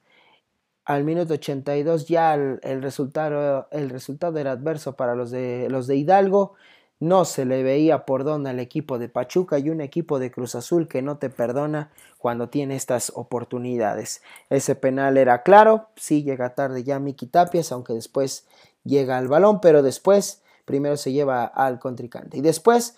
Al 0.84 1.04
minuto 1.04 1.34
82 1.34 2.08
ya 2.08 2.34
el, 2.34 2.82
resultado, 2.82 3.68
el 3.70 3.88
resultado 3.88 4.38
era 4.38 4.52
adverso 4.52 4.96
para 4.96 5.14
los 5.14 5.30
de, 5.30 5.68
los 5.70 5.86
de 5.86 5.96
Hidalgo. 5.96 6.54
No 7.00 7.24
se 7.24 7.44
le 7.44 7.62
veía 7.62 8.06
por 8.06 8.24
dónde 8.24 8.50
al 8.50 8.60
equipo 8.60 8.98
de 8.98 9.08
Pachuca 9.08 9.58
y 9.58 9.68
un 9.68 9.80
equipo 9.80 10.18
de 10.18 10.30
Cruz 10.30 10.54
Azul 10.54 10.88
que 10.88 11.02
no 11.02 11.18
te 11.18 11.28
perdona 11.28 11.90
cuando 12.18 12.48
tiene 12.48 12.76
estas 12.76 13.12
oportunidades. 13.14 14.22
Ese 14.48 14.74
penal 14.74 15.16
era 15.16 15.42
claro, 15.42 15.88
sí 15.96 16.22
llega 16.22 16.54
tarde 16.54 16.84
ya 16.84 16.98
Miki 16.98 17.26
Tapias, 17.26 17.72
aunque 17.72 17.92
después 17.92 18.46
llega 18.84 19.18
al 19.18 19.28
balón, 19.28 19.60
pero 19.60 19.82
después 19.82 20.42
primero 20.64 20.96
se 20.96 21.12
lleva 21.12 21.44
al 21.44 21.78
contrincante. 21.78 22.38
Y 22.38 22.40
después 22.40 22.96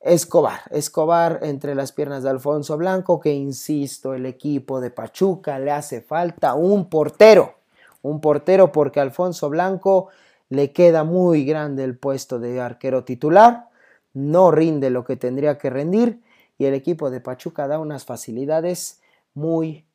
Escobar, 0.00 0.62
Escobar 0.70 1.40
entre 1.42 1.74
las 1.74 1.92
piernas 1.92 2.24
de 2.24 2.30
Alfonso 2.30 2.76
Blanco, 2.76 3.20
que 3.20 3.32
insisto, 3.32 4.14
el 4.14 4.26
equipo 4.26 4.80
de 4.80 4.90
Pachuca 4.90 5.58
le 5.58 5.70
hace 5.70 6.00
falta 6.00 6.54
un 6.54 6.88
portero, 6.88 7.54
un 8.02 8.20
portero 8.20 8.72
porque 8.72 8.98
Alfonso 8.98 9.48
Blanco 9.48 10.08
le 10.52 10.70
queda 10.72 11.02
muy 11.02 11.46
grande 11.46 11.82
el 11.82 11.96
puesto 11.96 12.38
de 12.38 12.60
arquero 12.60 13.04
titular, 13.04 13.70
no 14.12 14.50
rinde 14.50 14.90
lo 14.90 15.02
que 15.02 15.16
tendría 15.16 15.56
que 15.56 15.70
rendir 15.70 16.20
y 16.58 16.66
el 16.66 16.74
equipo 16.74 17.10
de 17.10 17.22
Pachuca 17.22 17.66
da 17.66 17.78
unas 17.78 18.04
facilidades 18.04 19.00
muy, 19.32 19.86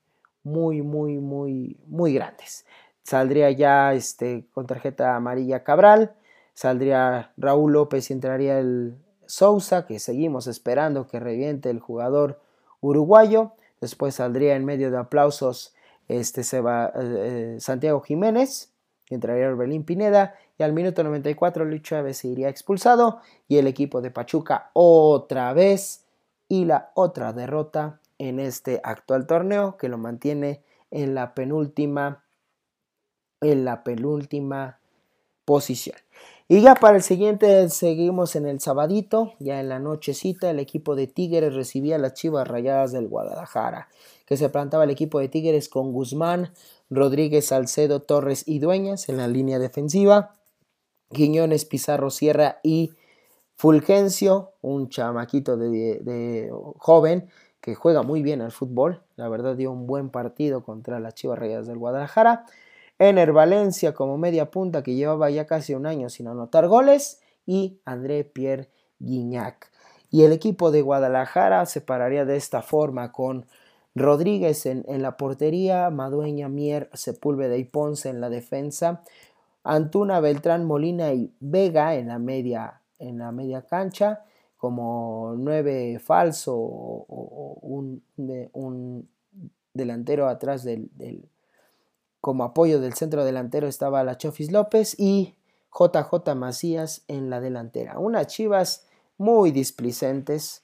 muy, 0.42 0.82
muy, 0.82 1.20
muy, 1.20 1.78
muy 1.86 2.12
grandes. 2.12 2.66
Saldría 3.04 3.52
ya 3.52 3.94
este, 3.94 4.48
con 4.52 4.66
tarjeta 4.66 5.16
amarilla 5.16 5.64
Cabral, 5.64 6.16
saldría 6.56 7.34
Raúl 7.38 7.74
López 7.74 8.10
y 8.10 8.14
entraría 8.14 8.58
el 8.58 8.98
Sousa, 9.28 9.86
que 9.86 10.00
seguimos 10.00 10.48
esperando 10.48 11.08
que 11.08 11.20
reviente 11.20 11.70
el 11.70 11.80
jugador 11.80 12.42
uruguayo. 12.82 13.52
Después 13.80 14.16
saldría 14.16 14.56
en 14.56 14.66
medio 14.66 14.90
de 14.90 14.98
aplausos 14.98 15.76
este, 16.08 16.42
eh, 16.42 16.64
eh, 16.96 17.58
Santiago 17.60 18.02
Jiménez 18.02 18.72
entraría 19.10 19.48
Orbelín 19.48 19.84
Pineda 19.84 20.36
y 20.58 20.64
al 20.64 20.74
minuto 20.74 21.04
94 21.04 21.66
Luis 21.66 21.84
Chávez 21.84 22.18
se 22.18 22.28
iría 22.28 22.50
expulsado 22.50 23.22
y 23.48 23.58
el 23.58 23.68
equipo 23.68 24.02
de 24.02 24.12
Pachuca 24.12 24.72
otra 24.74 25.54
vez 25.54 26.06
y 26.48 26.66
la 26.66 26.92
otra 26.96 27.34
derrota 27.34 28.00
en 28.18 28.40
este 28.40 28.82
actual 28.84 29.28
torneo 29.28 29.78
que 29.78 29.90
lo 29.90 29.98
mantiene 29.98 30.62
en 30.90 31.14
la 31.14 31.34
penúltima 31.34 32.24
en 33.42 33.66
la 33.66 33.84
penúltima 33.84 34.80
posición. 35.46 35.96
Y 36.50 36.62
ya 36.62 36.76
para 36.76 36.96
el 36.96 37.04
siguiente 37.04 37.70
seguimos 37.70 38.36
en 38.36 38.48
el 38.48 38.62
sabadito, 38.62 39.34
ya 39.40 39.60
en 39.60 39.70
la 39.70 39.80
nochecita 39.80 40.50
el 40.50 40.60
equipo 40.60 40.96
de 40.96 41.08
Tigres 41.08 41.54
recibía 41.54 41.98
las 41.98 42.14
Chivas 42.14 42.48
Rayadas 42.48 42.94
del 42.94 43.08
Guadalajara, 43.08 43.90
que 44.26 44.38
se 44.38 44.50
plantaba 44.50 44.86
el 44.86 44.90
equipo 44.90 45.20
de 45.20 45.28
Tigres 45.28 45.68
con 45.68 45.92
Guzmán, 45.92 46.54
Rodríguez, 46.90 47.48
Salcedo, 47.48 48.02
Torres 48.02 48.44
y 48.48 48.60
Dueñas 48.60 49.10
en 49.10 49.18
la 49.18 49.28
línea 49.28 49.60
defensiva, 49.60 50.36
Quiñones, 51.12 51.66
Pizarro, 51.66 52.10
Sierra 52.10 52.60
y 52.64 52.94
Fulgencio, 53.56 54.54
un 54.62 54.90
chamaquito 54.90 55.58
de, 55.58 56.52
joven 56.78 57.30
que 57.62 57.76
juega 57.76 58.04
muy 58.04 58.22
bien 58.22 58.42
al 58.42 58.52
fútbol, 58.52 59.02
la 59.16 59.28
verdad 59.30 59.56
dio 59.56 59.72
un 59.72 59.88
buen 59.88 60.10
partido 60.10 60.64
contra 60.64 61.00
las 61.00 61.16
Chivas 61.16 61.40
Rayadas 61.40 61.68
del 61.68 61.78
Guadalajara. 61.78 62.46
Ener 63.00 63.32
Valencia 63.32 63.94
como 63.94 64.18
media 64.18 64.50
punta 64.52 64.84
que 64.84 64.96
llevaba 64.96 65.30
ya 65.30 65.46
casi 65.46 65.74
un 65.74 65.86
año 65.86 66.10
sin 66.10 66.28
anotar 66.28 66.68
goles 66.68 67.20
y 67.46 67.80
André 67.86 68.24
Pierre 68.24 68.70
Guignac. 69.00 69.72
Y 70.10 70.24
el 70.24 70.32
equipo 70.32 70.72
de 70.72 70.82
Guadalajara 70.82 71.66
se 71.66 71.82
pararía 71.82 72.26
de 72.26 72.38
esta 72.38 72.62
forma 72.62 73.12
con 73.12 73.46
Rodríguez 73.98 74.66
en, 74.66 74.84
la 75.02 75.18
portería, 75.18 75.90
Madueña, 75.90 76.50
Mier, 76.50 76.90
Sepúlveda 76.94 77.58
y 77.58 77.64
Ponce 77.64 78.10
en 78.10 78.22
la 78.22 78.30
defensa, 78.30 79.02
Antuna, 79.68 80.22
Beltrán, 80.22 80.65
Molina 80.65 81.14
y 81.14 81.34
Vega 81.41 81.95
en 81.95 82.07
la 82.07 82.19
media, 82.19 82.81
en 82.99 83.18
la 83.18 83.31
media 83.31 83.64
cancha, 83.64 84.23
como 84.56 85.35
nueve 85.38 85.99
falso 85.99 86.56
o, 86.56 87.57
un, 87.61 89.10
delantero 89.73 90.27
atrás 90.27 90.64
del, 90.64 90.89
como 92.22 92.45
apoyo 92.45 92.80
del 92.80 92.94
centro 92.94 93.26
delantero 93.26 93.68
estaba 93.68 94.03
la 94.03 94.18
Chofis 94.18 94.52
López 94.52 94.95
y 94.98 95.35
JJ 95.77 96.34
Macías 96.35 97.03
en 97.10 97.30
la 97.30 97.41
delantera. 97.41 97.99
Unas 97.99 98.27
chivas 98.27 98.88
muy 99.18 99.52
displicentes, 99.52 100.64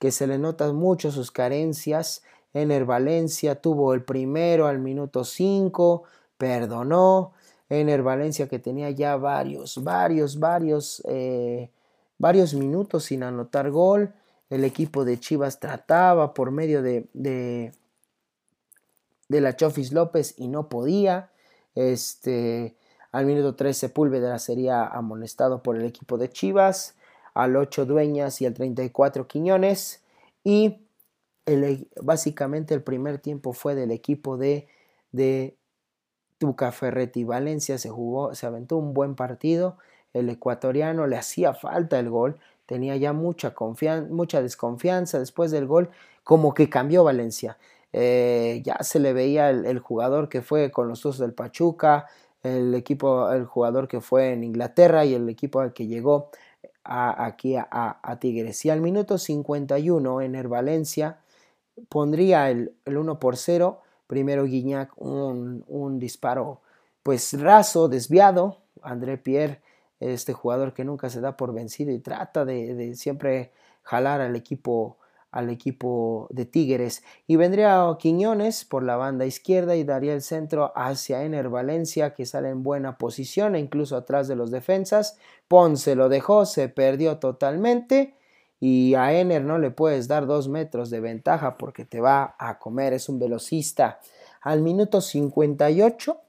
que 0.00 0.10
se 0.10 0.26
le 0.26 0.38
notan 0.38 0.74
mucho 0.74 1.12
sus 1.12 1.30
carencias, 1.30 2.22
Ener 2.52 2.84
Valencia 2.84 3.60
tuvo 3.60 3.94
el 3.94 4.02
primero 4.02 4.66
al 4.66 4.80
minuto 4.80 5.24
5, 5.24 6.02
perdonó. 6.36 7.32
Ener 7.70 8.02
Valencia 8.02 8.48
que 8.48 8.58
tenía 8.58 8.90
ya 8.90 9.16
varios, 9.16 9.82
varios, 9.82 10.38
varios, 10.40 11.02
eh, 11.08 11.70
varios 12.18 12.52
minutos 12.52 13.04
sin 13.04 13.22
anotar 13.22 13.70
gol. 13.70 14.12
El 14.50 14.64
equipo 14.64 15.04
de 15.04 15.20
Chivas 15.20 15.60
trataba 15.60 16.34
por 16.34 16.50
medio 16.50 16.82
de, 16.82 17.08
de, 17.14 17.72
de 19.28 19.40
la 19.40 19.54
Chofis 19.54 19.92
López 19.92 20.34
y 20.36 20.48
no 20.48 20.68
podía. 20.68 21.30
Este, 21.76 22.76
al 23.12 23.26
minuto 23.26 23.54
13 23.54 23.86
Sepúlveda 23.86 24.36
sería 24.40 24.84
amonestado 24.84 25.62
por 25.62 25.76
el 25.76 25.84
equipo 25.84 26.18
de 26.18 26.28
Chivas. 26.28 26.96
Al 27.34 27.54
8 27.54 27.86
Dueñas 27.86 28.42
y 28.42 28.46
al 28.46 28.54
34 28.54 29.28
Quiñones. 29.28 30.02
Y 30.42 30.80
e, 31.46 31.86
básicamente 32.02 32.74
el 32.74 32.82
primer 32.82 33.18
tiempo 33.18 33.52
fue 33.52 33.76
del 33.76 33.92
equipo 33.92 34.36
de, 34.36 34.66
de 35.12 35.56
Tuca 36.40 36.72
Ferretti. 36.72 37.22
Valencia 37.22 37.76
se 37.76 37.90
jugó, 37.90 38.34
se 38.34 38.46
aventó 38.46 38.78
un 38.78 38.94
buen 38.94 39.14
partido. 39.14 39.76
El 40.14 40.30
ecuatoriano 40.30 41.06
le 41.06 41.18
hacía 41.18 41.52
falta 41.52 42.00
el 42.00 42.08
gol, 42.08 42.38
tenía 42.64 42.96
ya 42.96 43.12
mucha, 43.12 43.54
mucha 44.08 44.42
desconfianza 44.42 45.18
después 45.18 45.50
del 45.50 45.66
gol, 45.66 45.90
como 46.24 46.54
que 46.54 46.70
cambió 46.70 47.04
Valencia. 47.04 47.58
Eh, 47.92 48.62
ya 48.64 48.78
se 48.80 49.00
le 49.00 49.12
veía 49.12 49.50
el, 49.50 49.78
jugador 49.80 50.30
que 50.30 50.40
fue 50.40 50.70
con 50.70 50.88
los 50.88 51.04
usos 51.04 51.18
del 51.18 51.34
Pachuca, 51.34 52.06
el 52.42 52.74
equipo, 52.74 53.30
el 53.32 53.44
jugador 53.44 53.86
que 53.86 54.00
fue 54.00 54.32
en 54.32 54.42
Inglaterra 54.42 55.04
y 55.04 55.12
el 55.14 55.28
equipo 55.28 55.60
al 55.60 55.74
que 55.74 55.86
llegó 55.86 56.30
aquí 56.84 57.54
a, 57.56 57.68
a, 57.70 58.18
Tigres. 58.18 58.64
Y 58.64 58.70
al 58.70 58.80
minuto 58.80 59.18
51 59.18 60.22
en 60.22 60.34
el 60.36 60.48
Valencia 60.48 61.18
pondría 61.90 62.50
el, 62.50 62.72
1 62.86 63.20
por 63.20 63.36
0. 63.36 63.82
Primero 64.10 64.44
Guignac, 64.44 64.90
un, 64.96 66.00
disparo 66.00 66.62
pues 67.04 67.40
raso, 67.40 67.88
desviado. 67.88 68.56
André 68.82 69.18
Pierre, 69.18 69.62
este 70.00 70.32
jugador 70.32 70.74
que 70.74 70.84
nunca 70.84 71.08
se 71.10 71.20
da 71.20 71.36
por 71.36 71.54
vencido 71.54 71.92
y 71.92 72.00
trata 72.00 72.44
de, 72.44 72.96
siempre 72.96 73.52
jalar 73.84 74.20
al 74.20 74.34
equipo 74.34 74.98
al 75.30 75.48
equipo 75.48 76.26
de 76.30 76.44
Tigres. 76.44 77.04
Y 77.28 77.36
vendría 77.36 77.86
Quiñones 78.00 78.64
por 78.64 78.82
la 78.82 78.96
banda 78.96 79.26
izquierda 79.26 79.76
y 79.76 79.84
daría 79.84 80.14
el 80.14 80.22
centro 80.22 80.72
hacia 80.74 81.22
Ener 81.22 81.48
Valencia 81.48 82.12
que 82.12 82.26
sale 82.26 82.48
en 82.48 82.64
buena 82.64 82.98
posición 82.98 83.54
e 83.54 83.60
incluso 83.60 83.96
atrás 83.96 84.26
de 84.26 84.34
los 84.34 84.50
defensas. 84.50 85.18
Ponce 85.46 85.94
lo 85.94 86.08
dejó, 86.08 86.46
se 86.46 86.68
perdió 86.68 87.18
totalmente 87.18 88.16
y 88.60 88.94
a 88.94 89.18
Ener 89.18 89.42
no 89.42 89.58
le 89.58 89.70
puedes 89.70 90.06
dar 90.06 90.26
dos 90.26 90.48
metros 90.48 90.90
de 90.90 91.00
ventaja 91.00 91.56
porque 91.56 91.86
te 91.86 92.00
va 92.00 92.36
a 92.38 92.58
comer, 92.58 92.92
es 92.92 93.08
un 93.08 93.18
velocista. 93.18 94.00
Al 94.42 94.60
minuto 94.60 95.00
58, 95.00 96.20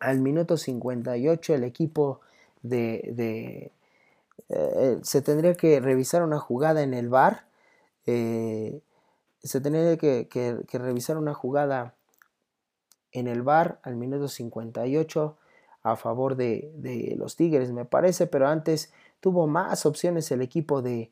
al 0.00 0.20
minuto 0.20 0.56
58 0.56 1.54
el 1.54 1.64
equipo 1.64 2.20
de... 2.62 3.12
de 3.12 3.72
eh, 4.48 4.98
se 5.02 5.22
tendría 5.22 5.54
que 5.54 5.80
revisar 5.80 6.22
una 6.22 6.38
jugada 6.38 6.82
en 6.82 6.94
el 6.94 7.10
bar. 7.10 7.44
Eh, 8.06 8.80
se 9.42 9.60
tendría 9.60 9.96
que, 9.98 10.64
revisar 10.72 11.18
una 11.18 11.34
jugada 11.34 11.94
en 13.12 13.26
el 13.26 13.42
bar 13.42 13.78
al 13.82 13.96
minuto 13.96 14.28
58 14.28 15.36
a 15.82 15.96
favor 15.96 16.36
de, 16.36 16.72
de 16.76 17.14
los 17.16 17.36
Tigres, 17.36 17.72
me 17.72 17.84
parece, 17.84 18.26
pero 18.26 18.48
antes 18.48 18.92
tuvo 19.26 19.48
más 19.48 19.86
opciones 19.86 20.30
el 20.30 20.40
equipo 20.40 20.82
de, 20.82 21.10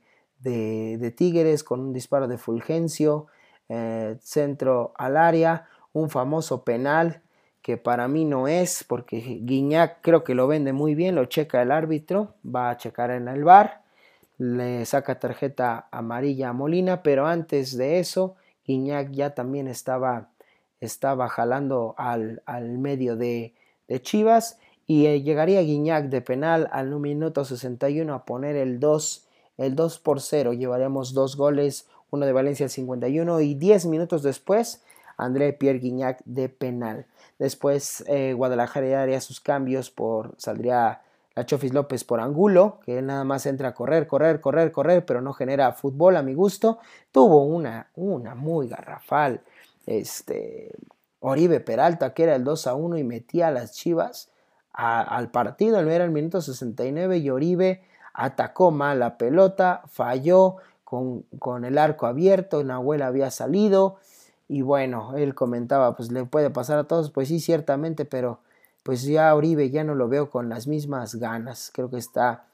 Tigres 1.17 1.65
con 1.65 1.81
un 1.81 1.93
disparo 1.93 2.29
de 2.29 2.39
Fulgencio, 2.39 3.27
eh, 3.69 4.17
centro 4.21 4.95
al 4.97 5.17
área, 5.17 5.67
un 5.93 6.09
famoso 6.09 6.63
penal 6.63 7.23
que 7.61 7.77
para 7.77 8.07
mí 8.07 8.25
no 8.25 8.47
es, 8.47 8.85
porque 8.85 9.41
Guiñac 9.43 9.99
creo 10.01 10.23
que 10.23 10.37
lo 10.37 10.47
vende 10.47 10.73
muy 10.73 10.95
bien, 10.95 11.17
lo 11.17 11.25
checa 11.25 11.61
el 11.61 11.73
árbitro, 11.73 12.37
va 12.47 12.71
a 12.71 12.77
checar 12.77 13.11
en 13.11 13.27
el 13.27 13.43
bar, 13.43 13.83
le 14.39 14.87
saca 14.87 15.19
tarjeta 15.19 15.89
amarilla 15.91 16.51
a 16.51 16.53
Molina, 16.53 17.03
pero 17.03 17.27
antes 17.27 17.77
de 17.77 17.99
eso, 17.99 18.37
Guiñac 18.65 19.11
ya 19.11 19.35
también 19.35 19.67
estaba, 19.67 20.29
estaba 20.79 21.29
jalando 21.29 21.97
al, 21.99 22.43
medio 22.79 23.17
de, 23.17 23.55
de 23.89 24.01
Chivas 24.01 24.61
y 24.87 25.07
eh, 25.07 25.23
llegaría 25.23 25.61
Guiñac 25.63 26.07
de 26.07 26.21
penal 26.21 26.69
al 26.73 26.99
minuto 26.99 27.45
61 27.45 28.13
a 28.13 28.25
poner 28.25 28.57
el 28.57 28.81
2, 28.81 29.27
el 29.59 29.75
2 29.75 29.99
por 29.99 30.21
0. 30.21 30.53
Llevaríamos 30.53 31.15
dos 31.15 31.37
goles, 31.37 31.89
uno 32.11 32.27
de 32.27 32.33
Valencia 32.33 32.67
al 32.67 32.71
51 32.71 33.41
y 33.41 33.55
10 33.55 33.87
minutos 33.87 34.23
después 34.23 34.83
André 35.17 35.53
Pierre 35.53 35.79
Guignac 35.79 36.23
de 36.25 36.49
penal. 36.49 37.07
Después 37.39 38.05
eh, 38.09 38.33
Guadalajara 38.35 39.03
haría 39.03 39.21
sus 39.21 39.41
cambios 39.41 39.91
por 39.91 40.35
saldría 40.39 41.03
la 41.35 41.47
Chofis 41.47 41.75
López 41.75 42.05
por 42.05 42.21
Angulo, 42.21 42.79
que 42.85 42.99
él 42.99 43.07
nada 43.07 43.25
más 43.25 43.47
entra 43.47 43.71
a 43.71 43.75
correr, 43.75 44.07
correr, 44.07 44.41
correr, 44.41 44.71
correr, 44.71 45.05
pero 45.05 45.21
no 45.21 45.33
genera 45.33 45.73
fútbol 45.73 46.17
a 46.17 46.23
mi 46.23 46.33
gusto. 46.33 46.79
Tuvo 47.11 47.45
una, 47.45 47.91
una 47.97 48.37
muy 48.37 48.69
garrafal. 48.69 49.41
Este, 49.85 50.71
Oribe 51.19 51.59
Peralta, 51.59 52.15
que 52.15 52.23
era 52.23 52.37
el 52.37 52.45
2 52.45 52.69
a 52.69 52.75
1 52.75 52.99
y 52.99 53.05
metía 53.05 53.49
a 53.49 53.51
las 53.51 53.73
Chivas 53.73 54.31
al 54.75 55.31
partido. 55.31 55.79
Era 55.79 56.05
el 56.05 56.11
minuto 56.11 56.43
69 56.43 57.19
y 57.19 57.31
Oribe 57.31 57.83
atacó 58.13 58.71
mal 58.71 58.99
la 58.99 59.17
pelota, 59.17 59.83
falló 59.87 60.57
con, 60.85 61.23
con 61.39 61.65
el 61.65 61.79
arco 61.79 62.07
abierto, 62.07 62.63
Nahuel 62.63 63.03
había 63.03 63.31
salido 63.31 63.97
y 64.49 64.63
bueno, 64.63 65.17
él 65.17 65.35
comentaba, 65.35 65.97
pues 65.97 66.13
le 66.13 66.25
puede 66.25 66.51
pasar 66.51 66.79
a 66.79 66.85
todos, 66.85 67.11
pues 67.11 67.29
sí, 67.29 67.41
ciertamente, 67.41 68.05
pero 68.05 68.41
pues 68.83 69.03
ya 69.05 69.35
Oribe 69.35 69.71
ya 69.71 69.83
no 69.85 69.95
lo 69.95 70.09
veo 70.09 70.31
con 70.31 70.49
las 70.49 70.67
mismas 70.67 71.15
ganas, 71.15 71.71
creo 71.73 71.91
que 71.91 71.97
está 71.97 72.45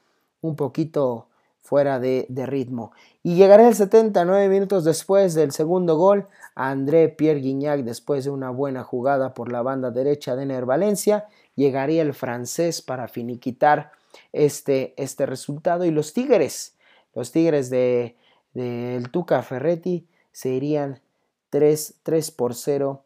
un 0.41 0.55
poquito 0.55 1.27
fuera 1.61 1.99
de, 1.99 2.25
ritmo. 2.47 2.91
Y 3.23 3.35
llegará 3.35 3.67
el 3.67 3.75
79 3.75 4.49
minutos 4.49 4.83
después 4.83 5.35
del 5.35 5.51
segundo 5.51 5.95
gol, 5.97 6.27
André 6.55 7.09
Pierre 7.09 7.39
Guignac 7.39 7.81
después 7.81 8.23
de 8.23 8.31
una 8.31 8.49
buena 8.49 8.83
jugada 8.83 9.33
por 9.33 9.51
la 9.51 9.61
banda 9.61 9.91
derecha 9.91 10.35
de 10.35 10.45
Ner 10.45 10.65
Valencia 10.65 11.27
llegaría 11.55 12.01
el 12.01 12.13
francés 12.13 12.81
para 12.81 13.07
finiquitar 13.07 13.91
este, 14.33 14.93
este 14.97 15.25
resultado 15.25 15.85
y 15.85 15.91
los 15.91 16.13
Tigres, 16.13 16.75
los 17.13 17.31
Tigres 17.31 17.69
de, 17.69 18.15
el 18.53 19.09
Tuca 19.11 19.41
Ferretti 19.41 20.07
se 20.31 20.49
irían 20.49 21.01
3, 21.49 21.95
3 22.03 22.31
por 22.31 22.55
0 22.55 23.03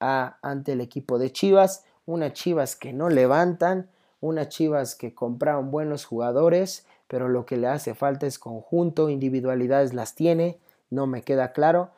a, 0.00 0.38
ante 0.42 0.72
el 0.72 0.80
equipo 0.80 1.18
de 1.18 1.32
Chivas. 1.32 1.84
unas 2.06 2.32
Chivas 2.32 2.76
que 2.76 2.92
no 2.92 3.08
levantan, 3.08 3.88
unas 4.20 4.48
Chivas 4.48 4.94
que 4.94 5.14
compraron 5.14 5.70
buenos 5.70 6.04
jugadores, 6.04 6.86
pero 7.06 7.28
lo 7.28 7.46
que 7.46 7.56
le 7.56 7.68
hace 7.68 7.94
falta 7.94 8.26
es 8.26 8.38
conjunto, 8.38 9.08
individualidades 9.08 9.94
las 9.94 10.14
tiene, 10.14 10.58
no 10.90 11.06
me 11.06 11.22
queda 11.22 11.52
claro, 11.52 11.90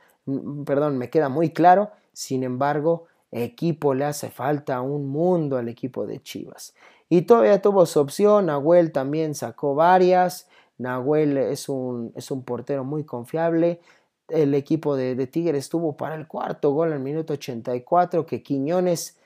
perdón, 0.64 0.98
me 0.98 1.10
queda 1.10 1.28
muy 1.28 1.51
claro, 1.51 1.90
sin 2.12 2.43
embargo, 2.43 3.06
equipo 3.31 3.94
le 3.94 4.05
hace 4.05 4.31
falta 4.31 4.81
un 4.81 5.09
mundo 5.09 5.57
al 5.57 5.69
equipo 5.69 6.07
de 6.07 6.23
Chivas. 6.23 6.74
Y 7.09 7.23
todavía 7.23 7.62
tuvo 7.62 7.86
su 7.86 8.01
opción, 8.01 8.47
Nahuel 8.47 8.93
también 8.93 9.35
sacó 9.35 9.74
varias, 9.74 10.48
Nahuel 10.78 11.36
es 11.36 11.69
un, 11.69 12.12
es 12.16 12.31
un 12.31 12.44
portero 12.44 12.85
muy 12.85 13.05
confiable, 13.05 13.81
el 14.28 14.55
equipo 14.55 14.97
de, 14.97 15.27
Tigres 15.27 15.65
estuvo 15.65 15.97
para 15.97 16.15
el 16.16 16.27
cuarto 16.27 16.73
gol 16.73 16.93
el 16.93 17.01
minuto 17.01 17.35
84, 17.35 18.27
que 18.27 18.43
Quiñones, 18.43 19.19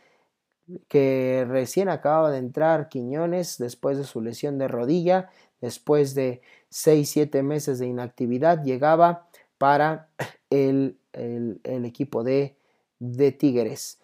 que 0.89 1.47
recién 1.48 1.89
acababa 1.89 2.31
de 2.31 2.39
entrar 2.39 2.89
Quiñones 2.89 3.59
después 3.59 3.98
de 3.98 4.05
su 4.05 4.20
lesión 4.20 4.59
de 4.59 4.68
rodilla, 4.68 5.31
después 5.60 6.14
de 6.14 6.43
6-7 6.70 7.43
meses 7.43 7.78
de 7.78 7.86
inactividad, 7.86 8.62
llegaba 8.62 9.28
para 9.59 10.09
el, 10.51 10.98
el, 11.12 11.85
equipo 11.85 12.22
de, 12.22 12.56
de 13.01 13.32
Tigres. 13.32 13.98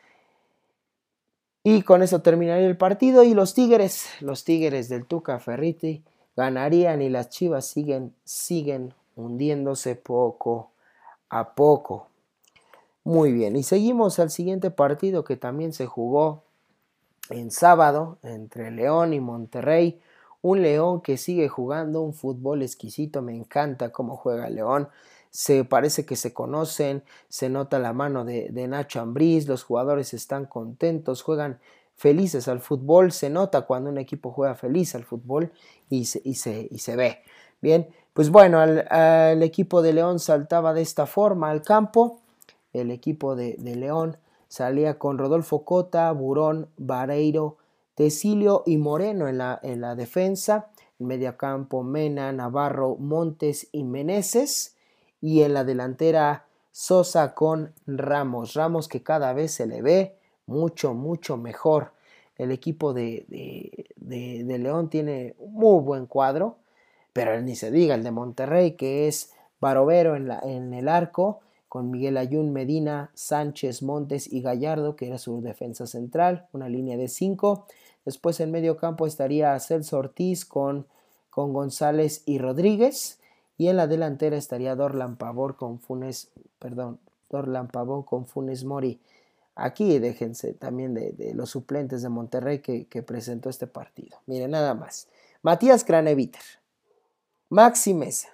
Y 1.63 1.83
con 1.83 2.03
eso 2.03 2.23
terminaría 2.23 2.67
el 2.67 2.77
partido 2.77 3.23
y 3.23 3.35
los 3.35 3.55
Tigres, 3.55 4.09
los 4.21 4.45
Tigres 4.45 4.89
del 4.89 5.07
Tuca 5.07 5.39
Ferriti 5.39 6.03
ganarían 6.37 7.03
y 7.03 7.09
las 7.09 7.31
Chivas 7.31 7.67
siguen, 7.67 8.15
siguen 8.25 8.95
hundiéndose 9.17 9.97
poco 9.97 10.71
a 11.29 11.55
poco. 11.55 12.09
Muy 13.05 13.33
bien, 13.33 13.57
y 13.57 13.63
seguimos 13.63 14.19
al 14.19 14.31
siguiente 14.31 14.71
partido 14.71 15.25
que 15.25 15.37
también 15.37 15.73
se 15.73 15.87
jugó 15.87 16.43
en 17.31 17.51
sábado 17.51 18.19
entre 18.23 18.71
León 18.71 19.13
y 19.13 19.21
Monterrey. 19.21 20.01
Un 20.43 20.63
León 20.63 21.01
que 21.01 21.17
sigue 21.17 21.49
jugando 21.49 22.01
un 22.01 22.15
fútbol 22.15 22.63
exquisito, 22.63 23.23
me 23.23 23.35
encanta 23.35 23.91
cómo 23.91 24.17
juega 24.17 24.49
León. 24.49 24.89
Se 25.37 25.65
parece 25.65 26.07
que 26.07 26.17
se 26.17 26.33
conocen, 26.33 27.05
se 27.29 27.51
nota 27.51 27.79
la 27.79 27.93
mano 27.93 28.25
de, 28.25 28.51
Nacho 28.69 29.03
Ambriz, 29.03 29.47
los 29.47 29.65
jugadores 29.65 30.15
están 30.15 30.47
contentos, 30.47 31.21
juegan 31.21 31.61
felices 31.95 32.49
al 32.49 32.61
fútbol, 32.61 33.13
se 33.13 33.29
nota 33.29 33.67
cuando 33.67 33.91
un 33.91 33.99
equipo 33.99 34.31
juega 34.33 34.55
feliz 34.55 34.95
al 34.95 35.05
fútbol 35.05 35.53
y 35.91 36.07
se, 36.07 36.23
y 36.25 36.37
se, 36.37 36.67
y 36.71 36.79
se 36.79 36.97
ve. 36.97 37.19
Bien, 37.61 37.87
pues 38.15 38.31
bueno, 38.31 38.63
el 38.63 39.43
equipo 39.43 39.83
de 39.83 39.93
León 39.93 40.21
saltaba 40.21 40.73
de 40.73 40.81
esta 40.81 41.05
forma 41.05 41.51
al 41.51 41.61
campo. 41.61 42.23
El 42.73 42.91
equipo 42.91 43.37
de, 43.37 43.59
León 43.59 44.17
salía 44.49 44.99
con 44.99 45.19
Rodolfo 45.19 45.67
Cota, 45.67 46.11
Burón, 46.13 46.71
Vareiro, 46.79 47.59
Tecilio 47.95 48.63
y 48.65 48.79
Moreno 48.79 49.29
en 49.29 49.37
la, 49.37 49.61
en 49.63 49.83
la 49.83 49.97
defensa. 49.97 50.71
En 50.99 51.09
mediocampo 51.09 51.83
Mena, 51.83 52.33
Navarro, 52.33 52.97
Montes 52.97 53.69
y 53.71 53.85
Meneses. 53.85 54.76
Y 55.21 55.43
en 55.43 55.55
la 55.55 55.65
delantera 55.65 56.47
Sosa 56.71 57.35
con 57.35 57.73
Ramos. 57.87 58.55
Ramos 58.55 58.89
que 58.89 59.03
cada 59.03 59.33
vez 59.33 59.53
se 59.53 59.67
le 59.67 59.83
ve 59.83 60.19
mucho, 60.47 60.95
mucho 60.95 61.37
mejor. 61.37 61.93
El 62.37 62.51
equipo 62.51 62.93
de, 62.93 63.25
de, 63.29 64.45
de 64.45 64.59
León 64.59 64.91
tiene 64.91 65.35
un 65.39 65.55
muy 65.55 65.83
buen 65.83 66.07
cuadro 66.07 66.59
pero 67.17 67.41
ni 67.41 67.57
se 67.57 67.71
diga 67.71 67.95
el 67.95 68.03
de 68.03 68.11
Monterrey, 68.11 68.73
que 68.73 69.09
es 69.09 69.33
Barovero 69.59 70.17
en, 70.17 70.29
la, 70.29 70.39
en 70.41 70.75
el 70.75 70.87
arco, 70.87 71.41
con 71.67 71.91
Miguel 71.91 72.19
Ayun, 72.19 72.53
Medina, 72.53 73.11
Sánchez, 73.15 73.83
Montes 73.83 74.31
y 74.31 74.43
Gallardo, 74.43 74.97
que 74.97 75.07
era 75.07 75.17
su 75.17 75.41
defensa 75.41 75.87
central, 75.87 76.47
una 76.53 76.69
línea 76.69 76.99
de 76.99 77.09
cinco. 77.09 77.65
Después 78.05 78.39
en 78.41 78.51
medio 78.51 78.77
campo 78.77 79.07
estaría 79.07 79.59
Celso 79.61 79.97
Ortiz 79.97 80.45
con, 80.45 80.89
con 81.31 81.55
González 81.55 82.23
y 82.27 82.37
Rodríguez. 82.37 83.19
Y 83.59 83.69
en 83.69 83.77
la 83.77 83.87
delantera 83.87 84.37
estaría 84.37 84.77
Dorlan 84.77 85.17
Pavor 85.17 85.57
con 85.57 85.81
Funes, 85.81 86.31
perdón, 86.59 87.01
Dorlan 87.31 87.69
Pavón 87.69 88.03
con 88.03 88.27
Funes 88.27 88.65
Mori. 88.65 89.01
Aquí 89.55 89.99
déjense 89.99 90.53
también 90.53 90.93
de, 90.93 91.33
los 91.35 91.51
suplentes 91.51 92.03
de 92.03 92.11
Monterrey 92.11 92.61
que, 92.61 92.87
que, 92.87 93.03
presentó 93.03 93.49
este 93.49 93.67
partido. 93.67 94.19
Miren, 94.27 94.51
nada 94.51 94.75
más. 94.75 95.09
Matías 95.41 95.85
Craneviter, 95.85 96.43
Maxi 97.49 97.95
Mesa, 97.95 98.29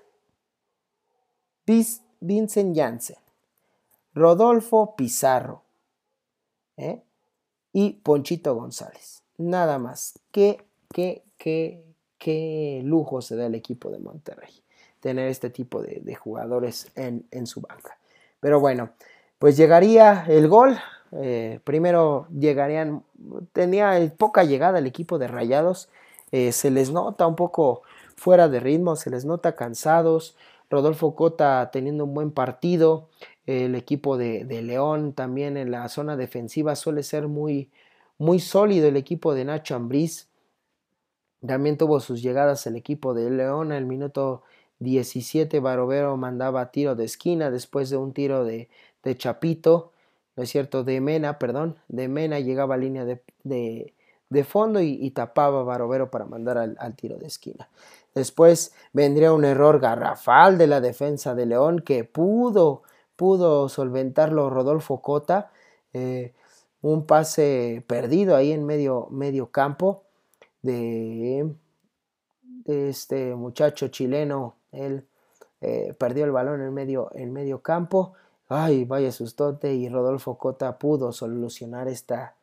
Vincent 2.21 2.77
Janssen, 2.77 3.19
Rodolfo 4.15 4.97
Pizarro 4.97 5.63
¿eh? 6.77 7.03
y 7.73 7.93
Ponchito 7.93 8.55
González. 8.57 9.23
Nada 9.39 9.79
más. 9.79 10.19
Qué, 10.33 10.67
qué, 10.93 11.25
qué, 11.39 11.85
qué 12.19 12.83
lujo 12.85 13.23
se 13.23 13.37
da 13.37 13.47
el 13.47 13.55
equipo 13.55 13.91
de 13.91 13.99
Monterrey 13.99 14.62
tener 15.03 15.29
este 15.29 15.51
tipo 15.51 15.83
de, 15.83 16.15
jugadores 16.15 16.91
en, 16.95 17.47
su 17.47 17.61
banca. 17.61 17.99
Pero 18.41 18.61
bueno, 18.61 18.91
pues 19.39 19.57
llegaría 19.57 20.25
el 20.29 20.49
gol. 20.49 20.79
Eh, 21.11 21.59
primero 21.65 22.29
llegarían, 22.29 23.03
tenía 23.53 24.01
poca 24.17 24.45
llegada 24.45 24.79
el 24.79 24.87
equipo 24.87 25.19
de 25.19 25.27
Rayados. 25.27 25.91
Eh, 26.31 26.53
se 26.53 26.71
les 26.71 26.91
nota 26.91 27.27
un 27.27 27.37
poco 27.37 27.83
fuera 28.17 28.49
de 28.49 28.61
ritmo, 28.61 28.95
se 28.95 29.11
les 29.11 29.25
nota 29.25 29.57
cansados. 29.57 30.37
Rodolfo 30.71 31.17
Cota 31.17 31.69
teniendo 31.73 32.05
un 32.05 32.15
buen 32.15 32.31
partido. 32.31 33.09
El 33.45 33.75
equipo 33.75 34.17
de, 34.17 34.45
León 34.63 35.15
también 35.15 35.57
en 35.57 35.73
la 35.73 35.89
zona 35.89 36.17
defensiva 36.17 36.77
suele 36.77 37.03
ser 37.03 37.27
muy, 37.27 37.71
muy 38.19 38.39
sólido. 38.39 38.87
El 38.87 38.97
equipo 38.97 39.35
de 39.35 39.45
Nacho 39.45 39.75
Ambriz 39.75 40.29
también 41.45 41.77
tuvo 41.77 41.99
sus 41.99 42.23
llegadas 42.23 42.69
el 42.69 42.77
equipo 42.77 43.15
de 43.15 43.29
León. 43.31 43.73
el 43.73 43.85
minuto 43.85 44.45
17 44.83 45.61
Barovero 45.61 46.17
mandaba 46.17 46.71
tiro 46.71 46.95
de 46.95 47.05
esquina 47.05 47.51
después 47.51 47.91
de 47.91 47.97
un 47.97 48.13
tiro 48.13 48.45
de, 48.45 48.69
de 49.03 49.17
Chapito, 49.17 49.93
¿no 50.37 50.43
es 50.43 50.51
cierto? 50.51 50.85
De 50.85 51.01
Mena, 51.01 51.39
perdón. 51.39 51.79
De 51.89 52.09
Mena 52.09 52.41
llegaba 52.41 52.75
a 52.75 52.79
línea 52.79 53.05
de, 53.05 53.95
fondo 54.45 54.81
y, 54.81 55.11
tapaba 55.11 55.63
Barovero 55.63 56.11
para 56.11 56.25
mandar 56.25 56.59
al 56.59 56.97
tiro 56.97 57.17
de 57.17 57.27
esquina. 57.27 57.69
Después 58.15 58.75
vendría 58.93 59.33
un 59.33 59.45
error 59.45 59.81
garrafal 59.81 60.59
de 60.59 60.67
la 60.67 60.81
defensa 60.81 61.35
de 61.35 61.47
León 61.47 61.81
que 61.81 62.05
pudo, 62.05 62.83
pudo 63.17 63.69
solventarlo 63.69 64.51
Rodolfo 64.51 65.01
Cota. 65.01 65.51
Eh, 65.95 66.35
un 66.83 67.07
pase 67.07 67.85
perdido 67.87 68.37
ahí 68.37 68.53
en 68.53 68.67
medio, 68.67 69.09
medio 69.11 69.51
campo 69.51 70.05
de, 70.61 71.55
este 72.67 73.35
muchacho 73.35 73.89
chileno. 73.89 74.57
Él 74.73 75.07
eh, 75.61 75.95
perdió 75.99 76.25
el 76.25 76.33
balón 76.33 76.61
en 76.61 76.75
medio, 76.75 77.11
en 77.15 77.59
campo. 77.61 78.15
Ay, 78.49 78.85
vaya 78.85 79.13
sustote. 79.13 79.75
Y 79.75 79.89
Rodolfo 79.89 80.37
Cota 80.39 80.79
pudo 80.79 81.13
solucionar 81.13 81.89
esta, 81.89 82.35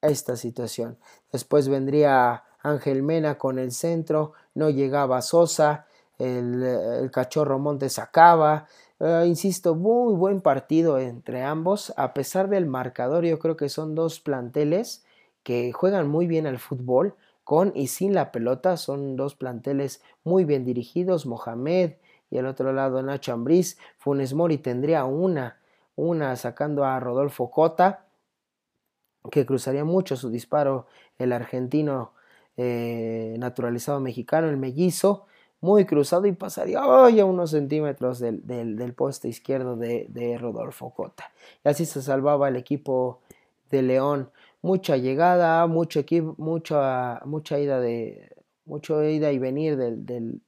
esta 0.00 0.36
situación. 0.36 0.98
Después 1.32 1.68
vendría 1.68 2.44
Ángel 2.62 3.02
Mena 3.02 3.38
con 3.38 3.58
el 3.58 3.72
centro, 3.72 4.32
no 4.54 4.70
llegaba 4.70 5.22
Sosa, 5.22 5.86
el, 6.18 7.10
cachorro 7.12 7.58
Montes 7.58 7.94
sacaba. 7.94 8.66
Eh, 8.98 9.24
insisto, 9.26 9.74
muy 9.74 10.14
buen 10.14 10.40
partido 10.40 10.98
entre 10.98 11.42
ambos, 11.42 11.92
a 11.96 12.12
pesar 12.12 12.48
del 12.48 12.66
marcador, 12.66 13.24
yo 13.24 13.38
creo 13.38 13.56
que 13.56 13.68
son 13.68 13.94
dos 13.94 14.20
planteles 14.20 15.04
que 15.42 15.72
juegan 15.72 16.08
muy 16.08 16.26
bien 16.26 16.46
al 16.46 16.58
fútbol, 16.58 17.14
con 17.50 17.72
y 17.74 17.88
sin 17.88 18.14
la 18.14 18.30
pelota, 18.30 18.76
son 18.76 19.16
dos 19.16 19.34
planteles 19.34 20.04
muy 20.22 20.44
bien 20.44 20.64
dirigidos, 20.64 21.26
Mohamed 21.26 21.94
y 22.30 22.38
el 22.38 22.46
otro 22.46 22.72
lado 22.72 23.02
Nacho 23.02 23.32
Ambriz, 23.32 23.76
Funes 23.98 24.34
Mori 24.34 24.58
tendría 24.58 25.04
una, 25.04 25.58
una 25.96 26.36
sacando 26.36 26.84
a 26.84 27.00
Rodolfo 27.00 27.50
Cota, 27.50 28.06
que 29.32 29.44
cruzaría 29.44 29.82
mucho 29.82 30.14
su 30.14 30.30
disparo 30.30 30.86
el 31.18 31.32
argentino 31.32 32.12
eh, 32.56 33.34
naturalizado 33.40 33.98
mexicano, 33.98 34.48
el 34.48 34.56
mellizo, 34.56 35.26
muy 35.60 35.86
cruzado 35.86 36.26
y 36.26 36.32
pasaría 36.32 36.78
a 36.78 37.24
unos 37.24 37.50
centímetros 37.50 38.20
del, 38.20 38.94
poste 38.96 39.26
izquierdo 39.26 39.74
de, 39.74 40.38
Rodolfo 40.40 40.90
Cota. 40.90 41.32
Y 41.64 41.68
así 41.68 41.84
se 41.84 42.00
salvaba 42.00 42.48
el 42.48 42.54
equipo 42.54 43.22
de 43.70 43.82
León. 43.82 44.30
Mucha 44.62 44.96
llegada, 44.96 45.66
mucho 45.66 46.00
equipo, 46.00 46.34
mucha, 46.38 47.20
mucha 47.24 47.58
ida 47.58 47.80
de 47.80 48.30
mucho 48.66 49.02
ida 49.02 49.32
y 49.32 49.38
venir 49.38 49.76
del, 49.76 50.06
del, 50.06 50.40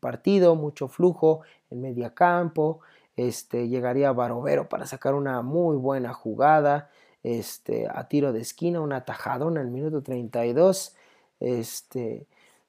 partido, 0.00 0.54
mucho 0.54 0.88
flujo 0.88 1.42
en 1.70 1.82
media 1.82 2.14
campo. 2.14 2.80
Este, 3.16 3.68
llegaría 3.68 4.12
Barovero 4.12 4.68
para 4.68 4.86
sacar 4.86 5.14
una 5.14 5.42
muy 5.42 5.76
buena 5.76 6.14
jugada 6.14 6.90
este, 7.22 7.86
a 7.92 8.08
tiro 8.08 8.32
de 8.32 8.40
esquina, 8.40 8.80
una 8.80 9.04
tajadona 9.04 9.60
en 9.60 9.66
el 9.66 9.72
minuto 9.72 10.02
32 10.02 10.94
este, 11.40 12.26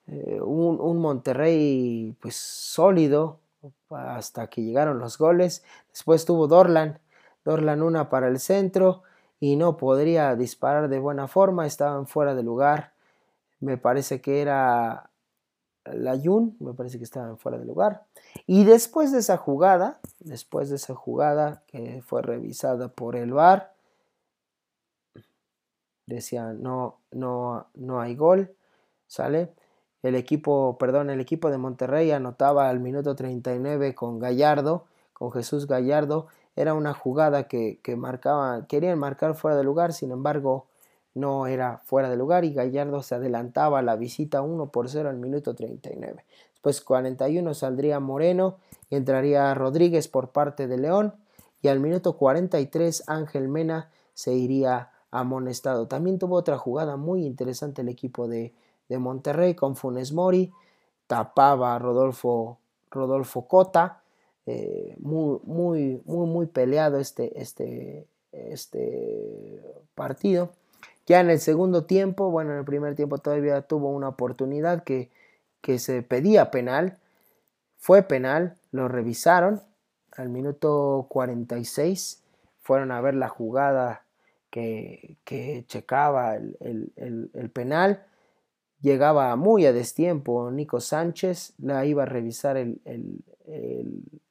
eh, 0.07 0.39
un, 0.41 0.97
Monterrey 0.99 2.15
pues 2.19 2.35
sólido 2.35 3.39
hasta 3.89 4.47
que 4.47 4.61
llegaron 4.61 4.99
los 4.99 5.17
goles. 5.17 5.63
Después 5.89 6.25
tuvo 6.25 6.47
Dorlan, 6.47 6.99
Dorlan 7.45 7.81
una 7.81 8.09
para 8.09 8.27
el 8.27 8.39
centro 8.39 9.03
y 9.39 9.55
no 9.55 9.77
podría 9.77 10.35
disparar 10.35 10.89
de 10.89 10.99
buena 10.99 11.27
forma, 11.27 11.65
estaban 11.65 12.07
fuera 12.07 12.35
de 12.35 12.43
lugar. 12.43 12.93
Me 13.59 13.77
parece 13.77 14.21
que 14.21 14.41
era 14.41 15.09
la 15.85 16.17
Jun, 16.17 16.55
me 16.59 16.73
parece 16.73 16.97
que 16.97 17.03
estaban 17.03 17.37
fuera 17.37 17.57
de 17.57 17.65
lugar. 17.65 18.05
Y 18.45 18.63
después 18.63 19.11
de 19.11 19.19
esa 19.19 19.37
jugada, 19.37 19.99
después 20.19 20.69
de 20.69 20.75
esa 20.75 20.95
jugada 20.95 21.63
que 21.67 22.01
fue 22.01 22.21
revisada 22.21 22.89
por 22.89 23.15
el 23.15 23.33
VAR, 23.33 23.73
decía 26.05 26.53
no, 26.53 26.99
no, 27.11 27.67
no 27.75 28.01
hay 28.01 28.15
gol, 28.15 28.55
¿sale? 29.07 29.53
El 30.03 30.15
equipo, 30.15 30.77
perdón, 30.77 31.09
el 31.09 31.19
equipo 31.19 31.49
de 31.49 31.57
Monterrey 31.57 32.11
anotaba 32.11 32.69
al 32.69 32.79
minuto 32.79 33.15
39 33.15 33.95
con 33.95 34.19
Gallardo, 34.19 34.85
con 35.13 35.31
Jesús 35.31 35.67
Gallardo. 35.67 36.27
Era 36.57 36.73
una 36.73 36.93
jugada 36.93 37.47
que, 37.47 37.79
que 37.81 37.95
marcaba, 37.95 38.67
querían 38.67 38.99
marcar 38.99 39.35
fuera 39.35 39.55
de 39.55 39.63
lugar, 39.63 39.93
sin 39.93 40.11
embargo, 40.11 40.67
no 41.17 41.47
era 41.47 41.79
fuera 41.85 42.09
de 42.09 42.17
lugar 42.17 42.45
y 42.45 42.53
Gallardo 42.53 43.01
se 43.01 43.15
adelantaba 43.15 43.79
a 43.79 43.81
la 43.81 43.95
visita 43.95 44.41
1 44.41 44.71
por 44.71 44.89
0 44.89 45.09
al 45.09 45.17
minuto 45.17 45.55
39. 45.55 46.25
Después 46.53 46.81
41 46.81 47.53
saldría 47.53 47.99
Moreno 47.99 48.57
y 48.89 48.95
entraría 48.95 49.53
Rodríguez 49.53 50.07
por 50.07 50.31
parte 50.31 50.67
de 50.67 50.77
León 50.77 51.15
y 51.61 51.69
al 51.69 51.79
minuto 51.79 52.17
43 52.17 53.03
Ángel 53.07 53.47
Mena 53.47 53.89
se 54.13 54.33
iría 54.33 54.91
amonestado. 55.11 55.87
También 55.87 56.19
tuvo 56.19 56.35
otra 56.35 56.57
jugada 56.57 56.97
muy 56.97 57.25
interesante 57.25 57.81
el 57.81 57.89
equipo 57.89 58.27
de, 58.27 58.53
de 58.89 58.97
Monterrey 58.99 59.55
con 59.55 59.75
Funes 59.75 60.13
Mori, 60.13 60.51
tapaba 61.07 61.75
a 61.75 61.79
Rodolfo, 61.79 62.59
Rodolfo 62.91 63.47
Cota, 63.47 64.01
eh, 64.47 64.95
muy, 64.99 65.39
muy, 65.43 66.01
muy, 66.05 66.25
muy 66.25 66.45
peleado 66.47 66.99
este, 66.99 67.39
este, 67.39 68.07
este 68.31 69.61
partido. 69.93 70.51
Ya 71.05 71.19
en 71.19 71.29
el 71.29 71.39
segundo 71.39 71.85
tiempo, 71.85 72.31
bueno, 72.31 72.53
en 72.53 72.59
el 72.59 72.65
primer 72.65 72.95
tiempo 72.95 73.17
todavía 73.17 73.61
tuvo 73.61 73.89
una 73.91 74.09
oportunidad 74.09 74.83
que, 74.83 75.09
que 75.61 75.79
se 75.79 76.01
pedía 76.01 76.49
penal, 76.49 76.97
fue 77.77 78.03
penal, 78.03 78.55
lo 78.71 78.87
revisaron. 78.87 79.61
Al 80.13 80.29
minuto 80.29 81.05
46, 81.09 82.23
fueron 82.61 82.91
a 82.91 83.01
ver 83.01 83.13
la 83.13 83.27
jugada 83.27 84.05
que, 84.49 85.17
que 85.25 85.65
checaba 85.67 86.35
el, 86.35 86.91
el 86.95 87.49
penal, 87.51 88.03
llegaba 88.81 89.35
muy 89.35 89.65
a 89.65 89.73
destiempo 89.73 90.51
Nico 90.51 90.79
Sánchez, 90.79 91.53
la 91.59 91.85
iba 91.85 92.03
a 92.03 92.05
revisar 92.05 92.57
el, 92.57 92.79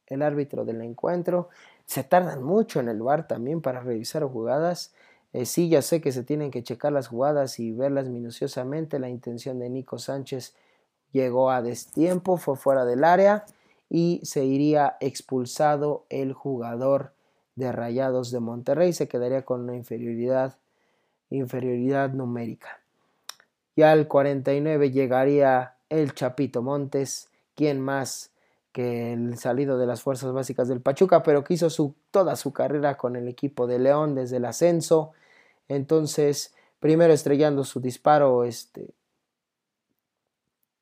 el, 0.06 0.22
árbitro 0.22 0.64
del 0.64 0.80
encuentro. 0.82 1.48
Se 1.84 2.04
tardan 2.04 2.42
mucho 2.42 2.80
en 2.80 2.88
el 2.88 3.02
bar 3.02 3.26
también 3.26 3.60
para 3.60 3.80
revisar 3.80 4.24
jugadas. 4.24 4.92
Eh, 5.32 5.46
sí, 5.46 5.68
ya 5.68 5.82
sé 5.82 6.00
que 6.00 6.12
se 6.12 6.22
tienen 6.22 6.50
que 6.50 6.62
checar 6.62 6.92
las 6.92 7.08
jugadas 7.08 7.58
y 7.58 7.72
verlas 7.72 8.08
minuciosamente. 8.08 8.98
La 8.98 9.08
intención 9.08 9.58
de 9.58 9.70
Nico 9.70 9.98
Sánchez 9.98 10.54
llegó 11.12 11.50
a 11.50 11.62
destiempo, 11.62 12.36
fue 12.36 12.56
fuera 12.56 12.84
del 12.84 13.04
área 13.04 13.44
y 13.88 14.20
se 14.24 14.44
iría 14.44 14.96
expulsado 15.00 16.04
el 16.08 16.32
jugador 16.32 17.12
de 17.54 17.72
Rayados 17.72 18.30
de 18.30 18.40
Monterrey. 18.40 18.92
Se 18.92 19.08
quedaría 19.08 19.44
con 19.44 19.62
una 19.62 19.76
inferioridad, 19.76 20.56
inferioridad 21.30 22.10
numérica. 22.10 22.80
Ya 23.76 23.92
al 23.92 24.08
49 24.08 24.90
llegaría 24.90 25.74
el 25.90 26.14
Chapito 26.14 26.62
Montes, 26.62 27.28
quien 27.54 27.80
más 27.80 28.30
que 28.76 29.14
el 29.14 29.38
salido 29.38 29.78
de 29.78 29.86
las 29.86 30.02
fuerzas 30.02 30.34
básicas 30.34 30.68
del 30.68 30.82
Pachuca, 30.82 31.22
pero 31.22 31.42
que 31.42 31.54
hizo 31.54 31.70
su, 31.70 31.94
toda 32.10 32.36
su 32.36 32.52
carrera 32.52 32.98
con 32.98 33.16
el 33.16 33.26
equipo 33.26 33.66
de 33.66 33.78
León 33.78 34.14
desde 34.14 34.36
el 34.36 34.44
ascenso. 34.44 35.12
Entonces, 35.66 36.54
primero 36.78 37.14
estrellando 37.14 37.64
su 37.64 37.80
disparo, 37.80 38.44
este, 38.44 38.90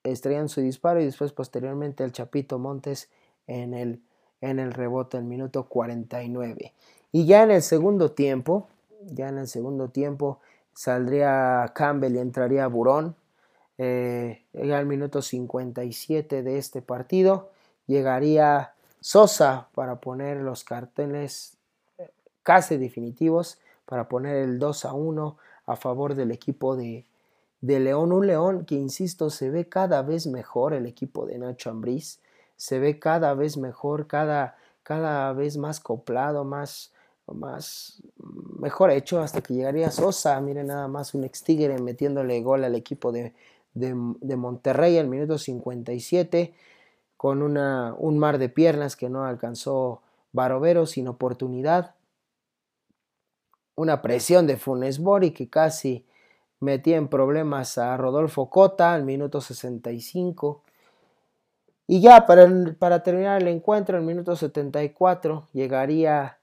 estrellando 0.02 0.48
su 0.48 0.60
disparo 0.60 1.00
y 1.00 1.04
después 1.04 1.30
posteriormente 1.30 2.02
el 2.02 2.10
Chapito 2.10 2.58
Montes 2.58 3.10
en 3.46 3.74
el, 3.74 4.02
en 4.40 4.58
el 4.58 4.72
rebote 4.72 5.18
en 5.18 5.28
minuto 5.28 5.68
49. 5.68 6.74
Y 7.12 7.26
ya 7.26 7.44
en 7.44 7.52
el 7.52 7.62
segundo 7.62 8.10
tiempo, 8.10 8.66
ya 9.04 9.28
en 9.28 9.38
el 9.38 9.46
segundo 9.46 9.90
tiempo, 9.90 10.40
saldría 10.72 11.70
Campbell 11.76 12.16
y 12.16 12.18
entraría 12.18 12.66
Burón. 12.66 13.14
Eh, 13.78 14.42
al 14.52 14.86
minuto 14.86 15.22
57 15.22 16.42
de 16.42 16.58
este 16.58 16.82
partido 16.82 17.53
llegaría 17.86 18.74
Sosa 19.00 19.68
para 19.74 19.96
poner 19.96 20.38
los 20.38 20.64
carteles 20.64 21.56
casi 22.42 22.76
definitivos, 22.76 23.58
para 23.86 24.08
poner 24.08 24.36
el 24.36 24.58
2 24.58 24.84
a 24.86 24.92
1 24.92 25.36
a 25.66 25.76
favor 25.76 26.14
del 26.14 26.30
equipo 26.30 26.76
de, 26.76 27.04
de 27.60 27.80
León. 27.80 28.12
Un 28.12 28.26
León 28.26 28.64
que, 28.64 28.74
insisto, 28.74 29.30
se 29.30 29.50
ve 29.50 29.68
cada 29.68 30.02
vez 30.02 30.26
mejor 30.26 30.74
el 30.74 30.86
equipo 30.86 31.26
de 31.26 31.38
Nacho 31.38 31.70
Ambriz. 31.70 32.20
Se 32.56 32.78
ve 32.78 32.98
cada 32.98 33.34
vez 33.34 33.56
mejor, 33.56 34.06
cada, 34.06 34.56
cada 34.82 35.32
vez 35.32 35.56
más 35.56 35.80
coplado, 35.80 36.44
más, 36.44 36.92
más 37.26 38.02
mejor 38.58 38.90
hecho 38.90 39.20
hasta 39.20 39.40
que 39.40 39.54
llegaría 39.54 39.90
Sosa. 39.90 40.40
Miren 40.40 40.68
nada 40.68 40.88
más 40.88 41.14
un 41.14 41.24
ex 41.24 41.42
tigre 41.42 41.78
metiéndole 41.78 42.40
gol 42.42 42.64
al 42.64 42.74
equipo 42.74 43.12
de, 43.12 43.32
de, 43.74 44.36
Monterrey 44.36 44.98
al 44.98 45.08
minuto 45.08 45.38
57 45.38 46.54
con 47.16 47.42
una, 47.42 47.94
un 47.98 48.18
mar 48.18 48.38
de 48.38 48.48
piernas 48.48 48.96
que 48.96 49.08
no 49.08 49.24
alcanzó 49.24 50.02
Barovero 50.32 50.86
sin 50.86 51.08
oportunidad. 51.08 51.94
Una 53.76 54.02
presión 54.02 54.46
de 54.46 54.56
Funes 54.56 55.00
Mori 55.00 55.30
que 55.32 55.48
casi 55.48 56.06
metía 56.60 56.96
en 56.96 57.08
problemas 57.08 57.78
a 57.78 57.96
Rodolfo 57.96 58.50
Cota 58.50 58.94
al 58.94 59.04
minuto 59.04 59.40
65. 59.40 60.62
Y 61.86 62.00
ya 62.00 62.26
para, 62.26 62.48
para 62.78 63.02
terminar 63.02 63.42
el 63.42 63.48
encuentro, 63.48 63.96
al 63.96 64.04
minuto 64.04 64.34
74, 64.34 65.48
llegaría 65.52 66.38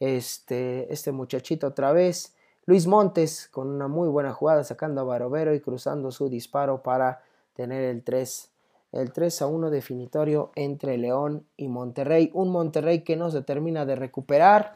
este, 0.00 0.92
este 0.92 1.12
muchachito 1.12 1.68
otra 1.68 1.92
vez. 1.92 2.34
Luis 2.66 2.86
Montes 2.86 3.48
con 3.48 3.68
una 3.68 3.88
muy 3.88 4.08
buena 4.08 4.32
jugada 4.32 4.64
sacando 4.64 5.00
a 5.00 5.04
Barovero 5.04 5.54
y 5.54 5.60
cruzando 5.60 6.10
su 6.10 6.28
disparo 6.28 6.82
para 6.82 7.22
tener 7.54 7.82
el 7.84 8.02
3, 8.02 8.49
el 8.92 9.12
3 9.12 9.42
a 9.42 9.46
1 9.46 9.70
definitorio 9.70 10.50
entre 10.54 10.98
León 10.98 11.46
y 11.56 11.68
Monterrey. 11.68 12.30
Un 12.34 12.50
Monterrey 12.50 13.02
que 13.02 13.16
no 13.16 13.30
se 13.30 13.42
termina 13.42 13.86
de 13.86 13.96
recuperar, 13.96 14.74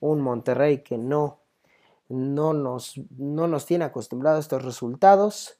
un 0.00 0.20
Monterrey 0.20 0.82
que 0.82 0.98
no, 0.98 1.40
no, 2.08 2.52
nos, 2.52 3.00
no 3.16 3.46
nos 3.46 3.66
tiene 3.66 3.84
acostumbrados 3.84 4.38
a 4.38 4.40
estos 4.40 4.64
resultados 4.64 5.58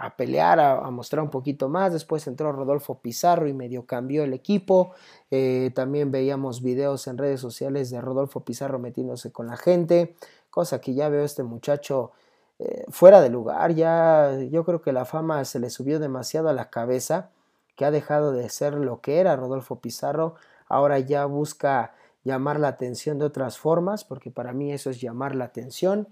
a 0.00 0.16
pelear, 0.16 0.60
a, 0.60 0.88
mostrar 0.90 1.24
un 1.24 1.30
poquito 1.30 1.68
más. 1.68 1.92
Después 1.92 2.26
entró 2.28 2.52
Rodolfo 2.52 3.00
Pizarro 3.00 3.48
y 3.48 3.52
medio 3.52 3.84
cambió 3.84 4.22
el 4.22 4.32
equipo. 4.32 4.92
Eh, 5.30 5.72
también 5.74 6.12
veíamos 6.12 6.62
videos 6.62 7.08
en 7.08 7.18
redes 7.18 7.40
sociales 7.40 7.90
de 7.90 8.00
Rodolfo 8.00 8.44
Pizarro 8.44 8.78
metiéndose 8.78 9.32
con 9.32 9.48
la 9.48 9.56
gente, 9.56 10.14
cosa 10.50 10.80
que 10.80 10.94
ya 10.94 11.08
veo 11.08 11.24
este 11.24 11.42
muchacho 11.42 12.12
eh, 12.58 12.84
fuera 12.88 13.20
de 13.20 13.30
lugar. 13.30 13.74
Ya 13.74 14.38
yo 14.50 14.64
creo 14.64 14.82
que 14.82 14.92
la 14.92 15.04
fama 15.04 15.44
se 15.44 15.58
le 15.60 15.70
subió 15.70 15.98
demasiado 15.98 16.48
a 16.48 16.52
la 16.52 16.70
cabeza, 16.70 17.30
que 17.76 17.84
ha 17.84 17.90
dejado 17.90 18.32
de 18.32 18.48
ser 18.48 18.74
lo 18.74 19.00
que 19.00 19.20
era 19.20 19.36
Rodolfo 19.36 19.80
Pizarro. 19.80 20.34
Ahora 20.68 20.98
ya 20.98 21.24
busca 21.26 21.94
llamar 22.24 22.58
la 22.60 22.68
atención 22.68 23.18
de 23.18 23.26
otras 23.26 23.58
formas, 23.58 24.04
porque 24.04 24.30
para 24.30 24.52
mí 24.52 24.72
eso 24.72 24.90
es 24.90 25.00
llamar 25.00 25.34
la 25.34 25.44
atención. 25.44 26.08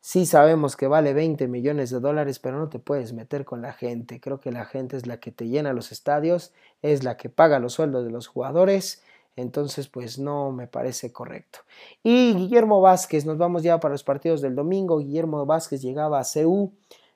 Sí 0.00 0.26
sabemos 0.26 0.74
que 0.76 0.88
vale 0.88 1.12
20 1.12 1.46
millones 1.46 1.90
de 1.90 2.00
dólares, 2.00 2.40
pero 2.40 2.58
no 2.58 2.68
te 2.68 2.80
puedes 2.80 3.12
meter 3.12 3.44
con 3.44 3.62
la 3.62 3.72
gente. 3.72 4.20
Creo 4.20 4.40
que 4.40 4.50
la 4.50 4.64
gente 4.64 4.96
es 4.96 5.06
la 5.06 5.20
que 5.20 5.30
te 5.30 5.46
llena 5.46 5.72
los 5.72 5.92
estadios, 5.92 6.52
es 6.82 7.04
la 7.04 7.16
que 7.16 7.28
paga 7.28 7.60
los 7.60 7.74
sueldos 7.74 8.04
de 8.04 8.10
los 8.10 8.26
jugadores. 8.26 9.04
Entonces, 9.36 9.88
pues 9.88 10.18
no 10.18 10.52
me 10.52 10.66
parece 10.66 11.12
correcto. 11.12 11.60
Y 12.02 12.34
Guillermo 12.34 12.80
Vázquez, 12.80 13.24
nos 13.24 13.38
vamos 13.38 13.62
ya 13.62 13.80
para 13.80 13.92
los 13.92 14.04
partidos 14.04 14.40
del 14.40 14.54
domingo. 14.54 14.98
Guillermo 14.98 15.46
Vázquez 15.46 15.80
llegaba 15.80 16.20
a 16.20 16.24
CU 16.24 16.72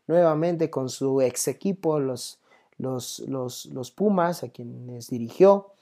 nuevamente 0.06 0.70
con 0.70 0.88
su 0.88 1.20
ex 1.20 1.48
equipo, 1.48 1.98
los, 1.98 2.38
los, 2.78 3.20
los, 3.20 3.66
los 3.66 3.90
Pumas, 3.90 4.42
a 4.42 4.48
quienes 4.48 5.08
dirigió. 5.10 5.72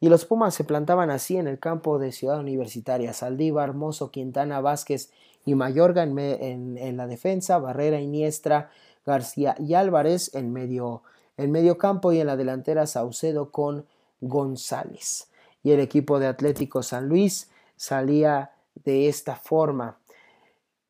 Y 0.00 0.08
los 0.08 0.24
Pumas 0.24 0.54
se 0.54 0.64
plantaban 0.64 1.10
así 1.10 1.36
en 1.36 1.46
el 1.46 1.58
campo 1.58 1.98
de 1.98 2.12
Ciudad 2.12 2.40
Universitaria. 2.40 3.12
Saldívar, 3.12 3.68
Hermoso, 3.68 4.10
Quintana, 4.10 4.60
Vázquez 4.60 5.10
y 5.44 5.54
Mayorga 5.54 6.02
en, 6.02 6.96
la 6.96 7.06
defensa, 7.06 7.58
Barrera, 7.58 8.00
Iniestra, 8.00 8.70
García 9.04 9.56
y 9.58 9.74
Álvarez 9.74 10.34
en 10.34 10.52
medio, 10.52 11.02
en 11.36 11.50
medio 11.50 11.78
campo 11.78 12.12
y 12.12 12.20
en 12.20 12.26
la 12.26 12.36
delantera 12.36 12.86
Saucedo 12.86 13.50
con 13.50 13.86
González. 14.20 15.29
Y 15.62 15.72
el 15.72 15.80
equipo 15.80 16.18
de 16.18 16.26
Atlético 16.26 16.82
San 16.82 17.08
Luis 17.08 17.50
salía 17.76 18.52
de 18.74 19.08
esta 19.08 19.36
forma. 19.36 19.98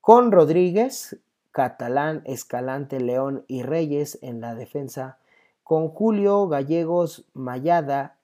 Con 0.00 0.32
Rodríguez, 0.32 1.18
Catalán, 1.50 2.22
Escalante, 2.24 3.00
León 3.00 3.44
y 3.48 3.62
Reyes 3.62 4.18
en 4.22 4.40
la 4.40 4.54
defensa. 4.54 5.18
Con 5.62 5.88
Julio, 5.88 6.48
Gallegos, 6.48 7.24
Mayada, 7.34 8.16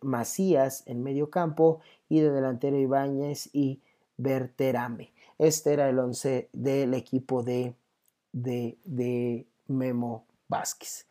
Macías 0.00 0.82
en 0.86 1.02
medio 1.02 1.30
campo 1.30 1.80
y 2.08 2.20
de 2.20 2.30
delantero 2.30 2.78
Ibáñez 2.78 3.50
y 3.52 3.82
Berterame. 4.16 5.12
Este 5.38 5.72
era 5.72 5.88
el 5.88 5.98
11 5.98 6.48
del 6.52 6.94
equipo 6.94 7.42
de, 7.42 7.74
de, 8.32 8.78
de 8.84 9.46
Memo 9.68 10.24
Vázquez. 10.48 11.06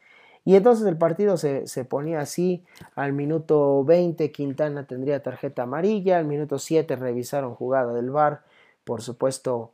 Y 0.50 0.56
entonces 0.56 0.88
el 0.88 0.98
partido 0.98 1.38
se, 1.38 1.86
ponía 1.86 2.22
así, 2.22 2.64
al 2.96 3.14
minuto 3.14 3.84
20 3.84 4.32
Quintana 4.32 4.88
tendría 4.88 5.22
tarjeta 5.22 5.62
amarilla, 5.62 6.18
al 6.18 6.26
minuto 6.26 6.58
7 6.58 6.96
revisaron 6.96 7.54
jugada 7.54 7.94
del 7.94 8.10
VAR, 8.10 8.42
por 8.84 9.04
supuesto 9.04 9.74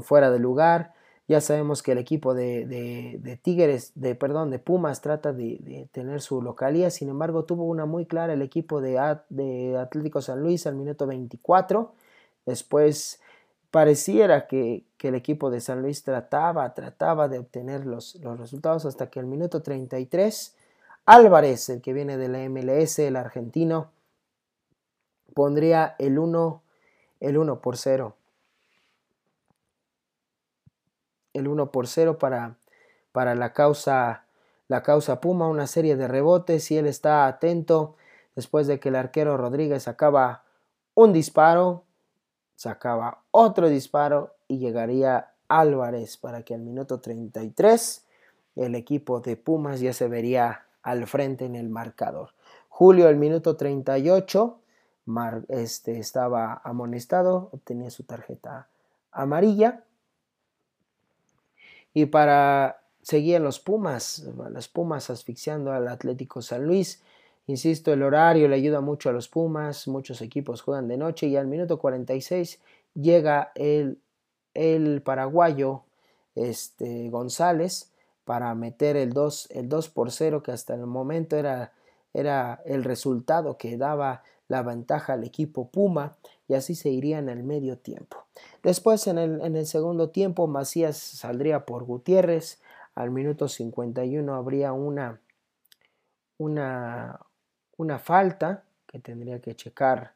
fuera 0.00 0.30
de 0.30 0.38
lugar, 0.38 0.94
ya 1.28 1.42
sabemos 1.42 1.82
que 1.82 1.92
el 1.92 1.98
equipo 1.98 2.32
de, 2.32 3.38
Tigres, 3.42 3.92
de 3.94 4.14
perdón, 4.14 4.50
de 4.50 4.58
Pumas 4.58 5.02
trata 5.02 5.34
de, 5.34 5.86
tener 5.92 6.22
su 6.22 6.40
localía, 6.40 6.88
sin 6.88 7.10
embargo 7.10 7.44
tuvo 7.44 7.64
una 7.64 7.84
muy 7.84 8.06
clara 8.06 8.32
el 8.32 8.40
equipo 8.40 8.80
de, 8.80 8.98
de 9.28 9.76
Atlético 9.76 10.22
San 10.22 10.40
Luis 10.40 10.66
al 10.66 10.76
minuto 10.76 11.06
24, 11.06 11.92
después 12.46 13.19
pareciera 13.70 14.46
que, 14.46 14.84
el 15.00 15.14
equipo 15.14 15.50
de 15.50 15.60
San 15.60 15.80
Luis 15.80 16.02
trataba, 16.02 16.74
trataba 16.74 17.26
de 17.28 17.38
obtener 17.38 17.86
los, 17.86 18.16
los 18.16 18.38
resultados 18.38 18.84
hasta 18.84 19.08
que 19.08 19.18
al 19.18 19.26
minuto 19.26 19.62
33 19.62 20.54
Álvarez, 21.06 21.70
el 21.70 21.80
que 21.80 21.94
viene 21.94 22.18
de 22.18 22.28
la 22.28 22.38
MLS, 22.50 22.98
el 22.98 23.16
argentino, 23.16 23.90
pondría 25.32 25.96
el 25.98 26.18
1, 26.18 26.62
el 27.20 27.38
1 27.38 27.60
por 27.62 27.78
0 27.78 28.14
el 31.32 31.48
1 31.48 31.70
por 31.70 31.86
0 31.86 32.18
para, 32.18 32.56
para 33.12 33.34
la, 33.34 33.52
causa, 33.52 34.24
la 34.68 34.82
causa 34.82 35.20
Puma, 35.20 35.48
una 35.48 35.66
serie 35.66 35.96
de 35.96 36.08
rebotes 36.08 36.70
y 36.70 36.76
él 36.76 36.86
está 36.86 37.26
atento 37.26 37.96
después 38.34 38.66
de 38.66 38.80
que 38.80 38.88
el 38.88 38.96
arquero 38.96 39.36
Rodríguez 39.36 39.84
sacaba 39.84 40.44
un 40.94 41.12
disparo, 41.12 41.84
sacaba 42.60 43.22
otro 43.30 43.70
disparo 43.70 44.34
y 44.46 44.58
llegaría 44.58 45.30
Álvarez 45.48 46.18
para 46.18 46.42
que 46.42 46.52
al 46.52 46.60
minuto 46.60 47.00
33 47.00 48.04
el 48.56 48.74
equipo 48.74 49.20
de 49.20 49.38
Pumas 49.38 49.80
ya 49.80 49.94
se 49.94 50.08
vería 50.08 50.66
al 50.82 51.06
frente 51.06 51.46
en 51.46 51.56
el 51.56 51.70
marcador. 51.70 52.34
Julio, 52.68 53.08
el 53.08 53.16
minuto 53.16 53.56
38, 53.56 54.60
este, 55.48 55.98
estaba 55.98 56.60
amonestado, 56.62 57.48
obtenía 57.52 57.88
su 57.88 58.02
tarjeta 58.02 58.68
amarilla 59.10 59.84
y 61.94 62.04
para 62.04 62.82
seguir 63.00 63.40
los 63.40 63.58
Pumas, 63.58 64.28
las 64.50 64.68
Pumas 64.68 65.08
asfixiando 65.08 65.72
al 65.72 65.88
Atlético 65.88 66.42
San 66.42 66.66
Luis. 66.66 67.02
Insisto, 67.50 67.92
el 67.92 68.04
horario 68.04 68.46
le 68.46 68.54
ayuda 68.54 68.80
mucho 68.80 69.08
a 69.08 69.12
los 69.12 69.28
Pumas, 69.28 69.88
muchos 69.88 70.22
equipos 70.22 70.62
juegan 70.62 70.86
de 70.86 70.96
noche 70.96 71.26
y 71.26 71.36
al 71.36 71.48
minuto 71.48 71.80
46 71.80 72.60
llega 72.94 73.50
el, 73.56 73.98
el 74.54 75.02
paraguayo 75.02 75.82
este, 76.36 77.10
González 77.10 77.90
para 78.24 78.54
meter 78.54 78.96
el 78.96 79.12
2, 79.12 79.48
el 79.50 79.68
2 79.68 79.88
por 79.88 80.12
0 80.12 80.44
que 80.44 80.52
hasta 80.52 80.74
el 80.74 80.86
momento 80.86 81.36
era, 81.36 81.72
era 82.14 82.62
el 82.66 82.84
resultado 82.84 83.56
que 83.56 83.76
daba 83.76 84.22
la 84.46 84.62
ventaja 84.62 85.14
al 85.14 85.24
equipo 85.24 85.70
Puma 85.70 86.18
y 86.46 86.54
así 86.54 86.76
se 86.76 86.90
iría 86.90 87.18
en 87.18 87.28
el 87.28 87.42
medio 87.42 87.78
tiempo. 87.78 88.26
Después 88.62 89.08
en 89.08 89.18
el, 89.18 89.40
en 89.40 89.56
el 89.56 89.66
segundo 89.66 90.10
tiempo 90.10 90.46
Macías 90.46 90.96
saldría 90.96 91.66
por 91.66 91.82
Gutiérrez, 91.82 92.60
al 92.94 93.10
minuto 93.10 93.48
51 93.48 94.34
habría 94.36 94.72
una, 94.72 95.20
una, 96.38 97.18
una 97.80 97.98
falta 97.98 98.62
que 98.86 98.98
tendría 98.98 99.40
que 99.40 99.56
checar, 99.56 100.12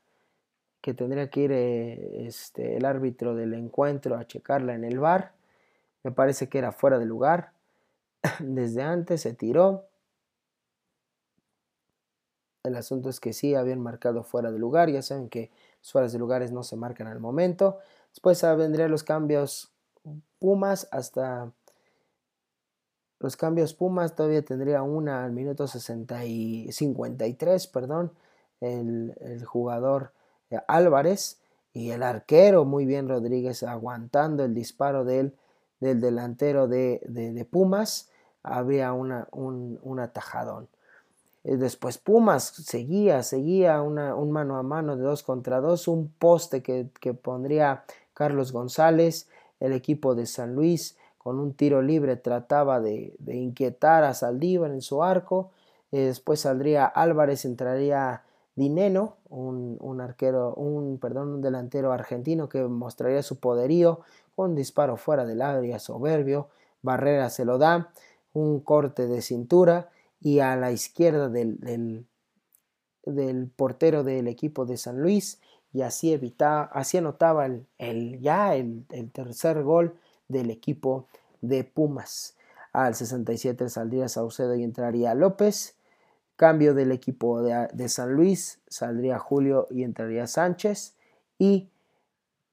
que 0.82 0.92
tendría 0.92 1.30
que 1.30 1.40
ir 1.40 1.52
eh, 1.52 2.26
este, 2.26 2.76
el 2.76 2.84
árbitro 2.84 3.34
del 3.34 3.54
encuentro 3.54 4.16
a 4.16 4.26
checarla 4.26 4.74
en 4.74 4.84
el 4.84 4.98
bar. 4.98 5.32
Me 6.02 6.12
parece 6.12 6.50
que 6.50 6.58
era 6.58 6.72
fuera 6.72 6.98
de 6.98 7.06
lugar. 7.06 7.52
Desde 8.38 8.82
antes 8.82 9.22
se 9.22 9.32
tiró. 9.32 9.86
El 12.64 12.76
asunto 12.76 13.08
es 13.08 13.18
que 13.18 13.32
sí 13.32 13.54
habían 13.54 13.80
marcado 13.80 14.24
fuera 14.24 14.52
de 14.52 14.58
lugar. 14.58 14.90
Ya 14.90 15.00
saben 15.00 15.30
que 15.30 15.50
los 15.94 16.12
de 16.12 16.18
lugares 16.18 16.52
no 16.52 16.64
se 16.64 16.76
marcan 16.76 17.06
al 17.06 17.18
momento. 17.18 17.78
Después 18.10 18.42
vendrían 18.42 18.90
los 18.90 19.04
cambios 19.04 19.72
Pumas 20.38 20.86
hasta 20.90 21.50
los 23.24 23.38
cambios 23.38 23.72
Pumas 23.72 24.14
todavía 24.14 24.44
tendría 24.44 24.82
una 24.82 25.24
al 25.24 25.32
minuto 25.32 25.66
60 25.66 26.26
y 26.26 26.70
53, 26.70 27.66
perdón, 27.68 28.12
el, 28.60 29.42
jugador 29.46 30.12
eh, 30.50 30.58
Álvarez 30.68 31.40
y 31.72 31.90
el 31.90 32.02
arquero 32.02 32.66
muy 32.66 32.84
bien 32.84 33.08
Rodríguez 33.08 33.62
aguantando 33.62 34.44
el 34.44 34.52
disparo 34.52 35.06
del, 35.06 35.34
del 35.80 36.02
delantero 36.02 36.68
de, 36.68 37.48
Pumas, 37.50 38.10
había 38.42 38.92
una, 38.92 39.26
un, 39.32 39.80
un 39.82 40.00
atajadón. 40.00 40.68
Eh, 41.44 41.56
después 41.56 41.96
Pumas 41.96 42.44
seguía, 42.44 43.22
seguía 43.22 43.80
una, 43.80 44.14
un 44.14 44.32
mano 44.32 44.58
a 44.58 44.62
mano 44.62 44.98
de 44.98 45.02
dos 45.02 45.22
contra 45.22 45.62
dos, 45.62 45.88
un 45.88 46.10
poste 46.10 46.62
que, 46.62 46.90
que 47.00 47.14
pondría 47.14 47.84
Carlos 48.12 48.52
González, 48.52 49.30
el 49.60 49.72
equipo 49.72 50.14
de 50.14 50.26
San 50.26 50.54
Luis 50.54 50.98
con 51.24 51.40
un 51.40 51.54
tiro 51.54 51.82
libre 51.82 52.16
trataba 52.16 52.80
de, 52.80 53.16
inquietar 53.26 54.04
a 54.04 54.14
Saldívar 54.14 54.70
en 54.70 54.82
su 54.82 55.02
arco, 55.02 55.50
eh, 55.90 56.02
después 56.02 56.40
saldría 56.40 56.84
Álvarez, 56.84 57.44
entraría 57.44 58.22
Dineno, 58.54 59.16
un, 59.30 60.00
arquero, 60.00 60.54
un, 60.54 60.98
perdón, 60.98 61.30
un 61.30 61.42
delantero 61.42 61.92
argentino 61.92 62.48
que 62.48 62.62
mostraría 62.62 63.22
su 63.24 63.40
poderío 63.40 64.00
con 64.36 64.54
disparo 64.54 64.96
fuera 64.96 65.24
del 65.24 65.42
área 65.42 65.80
soberbio, 65.80 66.50
Barrera 66.82 67.30
se 67.30 67.44
lo 67.44 67.58
da, 67.58 67.90
un 68.32 68.60
corte 68.60 69.08
de 69.08 69.22
cintura 69.22 69.90
y 70.20 70.38
a 70.38 70.54
la 70.54 70.70
izquierda 70.70 71.28
del, 71.28 71.58
del 73.06 73.50
portero 73.56 74.04
del 74.04 74.28
equipo 74.28 74.66
de 74.66 74.76
San 74.76 75.00
Luis 75.00 75.40
y 75.74 75.82
así, 75.82 76.12
evitaba, 76.12 76.70
así 76.72 76.98
anotaba 76.98 77.46
el, 77.46 78.20
ya 78.20 78.54
el, 78.54 78.86
tercer 79.12 79.64
gol 79.64 79.96
del 80.34 80.50
equipo 80.50 81.08
de 81.40 81.64
Pumas. 81.64 82.36
Al 82.72 82.94
67 82.94 83.70
saldría 83.70 84.08
Saucedo 84.08 84.54
y 84.54 84.62
entraría 84.62 85.14
López. 85.14 85.76
Cambio 86.36 86.74
del 86.74 86.92
equipo 86.92 87.40
de, 87.42 87.88
San 87.88 88.12
Luis, 88.12 88.60
saldría 88.68 89.18
Julio 89.18 89.68
y 89.70 89.84
entraría 89.84 90.26
Sánchez. 90.26 90.96
Y 91.38 91.70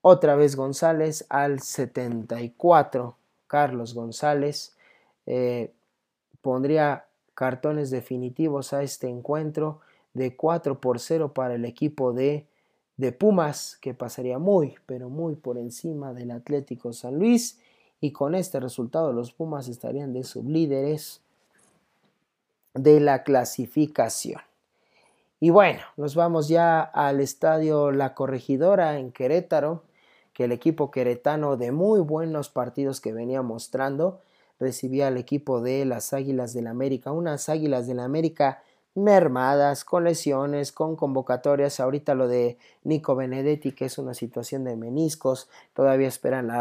otra 0.01 0.35
vez 0.35 0.55
González 0.55 1.25
al 1.29 1.59
74. 1.59 3.17
Carlos 3.47 3.93
González 3.93 4.77
eh, 5.25 5.73
pondría 6.41 7.07
cartones 7.33 7.89
definitivos 7.89 8.71
a 8.71 8.83
este 8.83 9.09
encuentro 9.09 9.81
de 10.13 10.37
4 10.37 10.79
por 10.79 10.99
0 10.99 11.33
para 11.33 11.55
el 11.55 11.65
equipo 11.65 12.13
de 12.13 12.47
de 13.01 13.11
Pumas, 13.11 13.79
que 13.81 13.95
pasaría 13.95 14.37
muy, 14.37 14.75
pero 14.85 15.09
muy 15.09 15.35
por 15.35 15.57
encima 15.57 16.13
del 16.13 16.29
Atlético 16.29 16.93
San 16.93 17.17
Luis. 17.17 17.59
Y 18.01 18.11
con 18.11 18.35
este 18.35 18.59
resultado 18.59 19.13
los 19.13 19.31
Pumas 19.31 19.67
estarían 19.67 20.11
de 20.11 20.23
sublíderes 20.23 21.21
de 22.73 22.99
la 22.99 23.23
clasificación. 23.23 24.41
Y 25.39 25.49
bueno, 25.49 25.81
nos 25.97 26.15
vamos 26.15 26.47
ya 26.47 26.81
al 26.81 27.19
estadio 27.19 27.91
La 27.91 28.13
Corregidora 28.13 28.97
en 28.97 29.11
Querétaro, 29.11 29.83
que 30.33 30.45
el 30.45 30.51
equipo 30.51 30.91
queretano 30.91 31.57
de 31.57 31.71
muy 31.71 31.99
buenos 31.99 32.49
partidos 32.49 33.01
que 33.01 33.13
venía 33.13 33.41
mostrando 33.41 34.21
recibía 34.59 35.07
al 35.07 35.17
equipo 35.17 35.61
de 35.61 35.85
las 35.85 36.13
Águilas 36.13 36.53
del 36.53 36.67
América, 36.67 37.11
unas 37.11 37.49
Águilas 37.49 37.87
del 37.87 37.99
América 37.99 38.63
mermadas, 38.95 39.85
con 39.85 40.03
lesiones, 40.03 40.71
con 40.71 40.95
convocatorias. 40.95 41.79
Ahorita 41.79 42.15
lo 42.15 42.27
de 42.27 42.57
Nico 42.83 43.15
Benedetti, 43.15 43.71
que 43.71 43.85
es 43.85 43.97
una 43.97 44.13
situación 44.13 44.63
de 44.63 44.75
meniscos, 44.75 45.49
todavía 45.73 46.07
esperan 46.07 46.51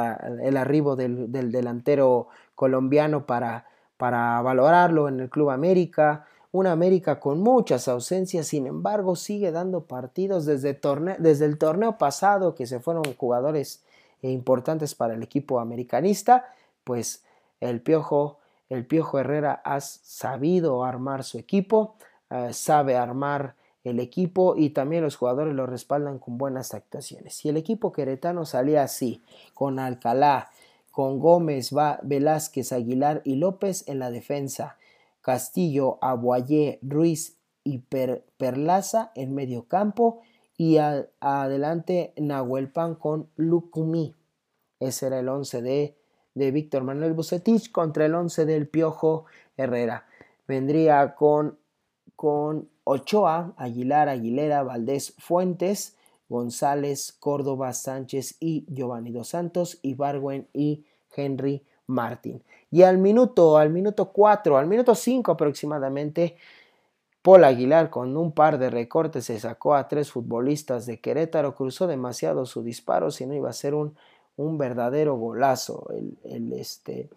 el 0.43 0.57
arribo 0.57 0.97
del, 0.97 1.31
delantero 1.31 2.28
colombiano 2.55 3.27
para, 3.27 3.66
para 3.97 4.40
valorarlo 4.43 5.09
en 5.09 5.20
el 5.20 5.31
Club 5.31 5.51
América. 5.51 6.27
Una 6.52 6.73
América 6.73 7.20
con 7.20 7.40
muchas 7.40 7.86
ausencias, 7.89 8.48
sin 8.48 8.66
embargo, 8.66 9.16
sigue 9.16 9.52
dando 9.52 9.85
partidos 9.85 10.47
desde, 10.47 10.78
desde 11.19 11.44
el 11.44 11.59
torneo 11.59 11.97
pasado, 11.98 12.55
que 12.55 12.66
se 12.66 12.81
fueron 12.81 13.05
jugadores 13.16 13.85
importantes 14.23 14.94
para 14.94 15.15
el 15.15 15.23
equipo 15.23 15.61
americanista, 15.61 16.52
pues 16.85 17.24
el 17.61 17.81
Piojo, 17.81 18.39
el 18.69 18.86
Piojo 18.86 19.19
Herrera 19.19 19.61
ha 19.65 19.81
sabido 19.81 20.85
armar 20.85 21.24
su 21.24 21.39
equipo, 21.39 21.94
eh, 22.31 22.52
sabe 22.52 22.97
armar 22.97 23.57
el 23.85 23.98
equipo 23.98 24.57
y 24.57 24.70
también 24.70 25.02
los 25.02 25.16
jugadores 25.16 25.55
lo 25.55 25.66
respaldan 25.66 26.19
con 26.19 26.39
buenas 26.39 26.74
actuaciones. 26.74 27.44
Y 27.44 27.48
el 27.48 27.57
equipo 27.57 27.93
queretano 27.93 28.44
salía 28.44 28.82
así, 28.82 29.23
con 29.55 29.78
Alcalá, 29.78 30.51
con 30.90 31.19
Gómez, 31.19 31.70
Velázquez, 32.02 32.73
Aguilar 32.73 33.23
y 33.24 33.36
López 33.36 33.89
en 33.89 33.98
la 33.98 34.11
defensa, 34.11 34.77
Castillo, 35.23 35.98
Aguayé, 36.02 36.78
Ruiz 36.82 37.39
y 37.65 37.78
Perlaza 38.36 39.12
en 39.15 39.35
medio 39.35 39.66
campo 39.66 40.20
y 40.57 40.77
adelante 40.77 42.12
Nahuel 42.16 42.70
Pan 42.70 42.94
con 42.94 43.31
Lucumí. 43.36 44.15
Ese 44.78 45.07
era 45.07 45.20
el 45.20 45.28
11 45.28 45.62
de, 45.62 45.97
de 46.35 46.51
Víctor 46.51 46.85
Manuel 46.85 47.15
Bucetich 47.15 47.70
contra 47.70 48.07
el 48.07 48.15
11 48.15 48.44
del 48.44 48.69
Piojo 48.69 49.24
Herrera. 49.57 50.07
Vendría 50.47 51.15
con, 51.15 51.60
con 52.20 52.68
Ochoa, 52.84 53.55
Aguilar, 53.56 54.10
Aguilera, 54.10 54.62
Valdés, 54.62 55.14
Fuentes, 55.16 55.97
González, 56.28 57.16
Córdoba, 57.18 57.72
Sánchez 57.72 58.36
y 58.40 58.66
Giovanni 58.68 59.10
Dos 59.10 59.28
Santos, 59.28 59.78
Ibargüen 59.80 60.47
y 60.52 60.84
Henry 61.16 61.64
Martín. 61.86 62.42
Y 62.70 62.82
al 62.82 62.98
minuto, 62.98 63.56
al 63.56 63.70
minuto 63.70 64.12
4, 64.12 64.59
al 64.59 64.66
minuto 64.66 64.94
5 64.94 65.32
aproximadamente, 65.32 66.36
Paul 67.22 67.42
Aguilar 67.42 67.88
con 67.88 68.14
un 68.14 68.32
par 68.32 68.59
de 68.59 68.68
recortes 68.68 69.24
se 69.24 69.40
sacó 69.40 69.74
a 69.74 69.88
tres 69.88 70.10
futbolistas 70.12 70.84
de 70.84 71.01
Querétaro, 71.01 71.55
cruzó 71.55 71.86
demasiado 71.86 72.44
su 72.44 72.62
disparo, 72.62 73.10
si 73.10 73.24
no 73.24 73.32
iba 73.32 73.48
a 73.48 73.55
ser 73.55 73.72
un, 73.72 73.97
un 74.36 74.59
verdadero 74.59 75.16
golazo 75.16 75.88
el, 76.24 76.52
este, 76.52 77.09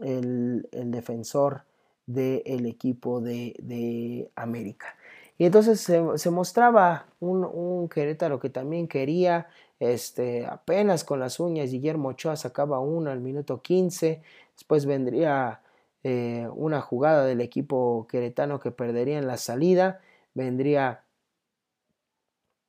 el, 0.00 0.68
defensor 0.70 1.62
del 2.08 2.66
equipo 2.66 3.20
de, 3.20 4.30
América. 4.34 4.96
Y 5.36 5.44
entonces 5.44 5.80
se, 5.80 6.30
mostraba 6.30 7.06
un, 7.20 7.44
un, 7.44 7.88
Querétaro 7.88 8.40
que 8.40 8.50
también 8.50 8.88
quería, 8.88 9.46
este, 9.78 10.46
apenas 10.46 11.04
con 11.04 11.20
las 11.20 11.38
uñas, 11.38 11.70
Guillermo 11.70 12.08
Ochoa 12.08 12.36
sacaba 12.36 12.80
uno 12.80 13.10
al 13.10 13.20
minuto 13.20 13.62
15, 13.62 14.22
después 14.56 14.86
vendría 14.86 15.60
eh, 16.02 16.48
una 16.54 16.80
jugada 16.80 17.24
del 17.26 17.40
equipo 17.40 18.06
queretano 18.10 18.58
que 18.58 18.70
perdería 18.70 19.18
en 19.18 19.26
la 19.26 19.36
salida, 19.36 20.00
vendría 20.34 21.04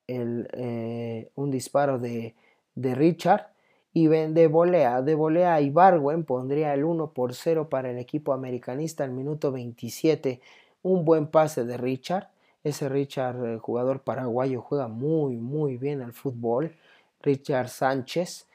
el, 0.07 0.49
eh, 0.53 1.31
un 1.35 1.49
disparo 1.49 1.97
de, 1.97 2.35
de, 2.75 2.95
Richard 2.95 3.47
y 3.93 4.07
de 4.07 4.47
volea, 4.47 5.01
de 5.01 5.15
volea 5.15 5.61
Ibarwen 5.61 6.23
pondría 6.23 6.73
el 6.73 6.83
1 6.83 7.11
por 7.11 7.33
0 7.33 7.69
para 7.69 7.89
el 7.89 7.97
equipo 7.97 8.33
americanista 8.33 9.03
al 9.03 9.11
minuto 9.11 9.51
27, 9.51 10.41
un 10.83 11.05
buen 11.05 11.27
pase 11.27 11.65
de 11.65 11.77
Richard, 11.77 12.29
ese 12.63 12.89
Richard, 12.89 13.43
el 13.45 13.59
jugador 13.59 14.01
paraguayo, 14.01 14.61
juega 14.61 14.87
muy, 14.87 15.37
muy 15.37 15.77
bien 15.77 16.01
al 16.01 16.13
fútbol. 16.13 16.75
Richard 17.21 17.69
Sánchez 17.69 18.47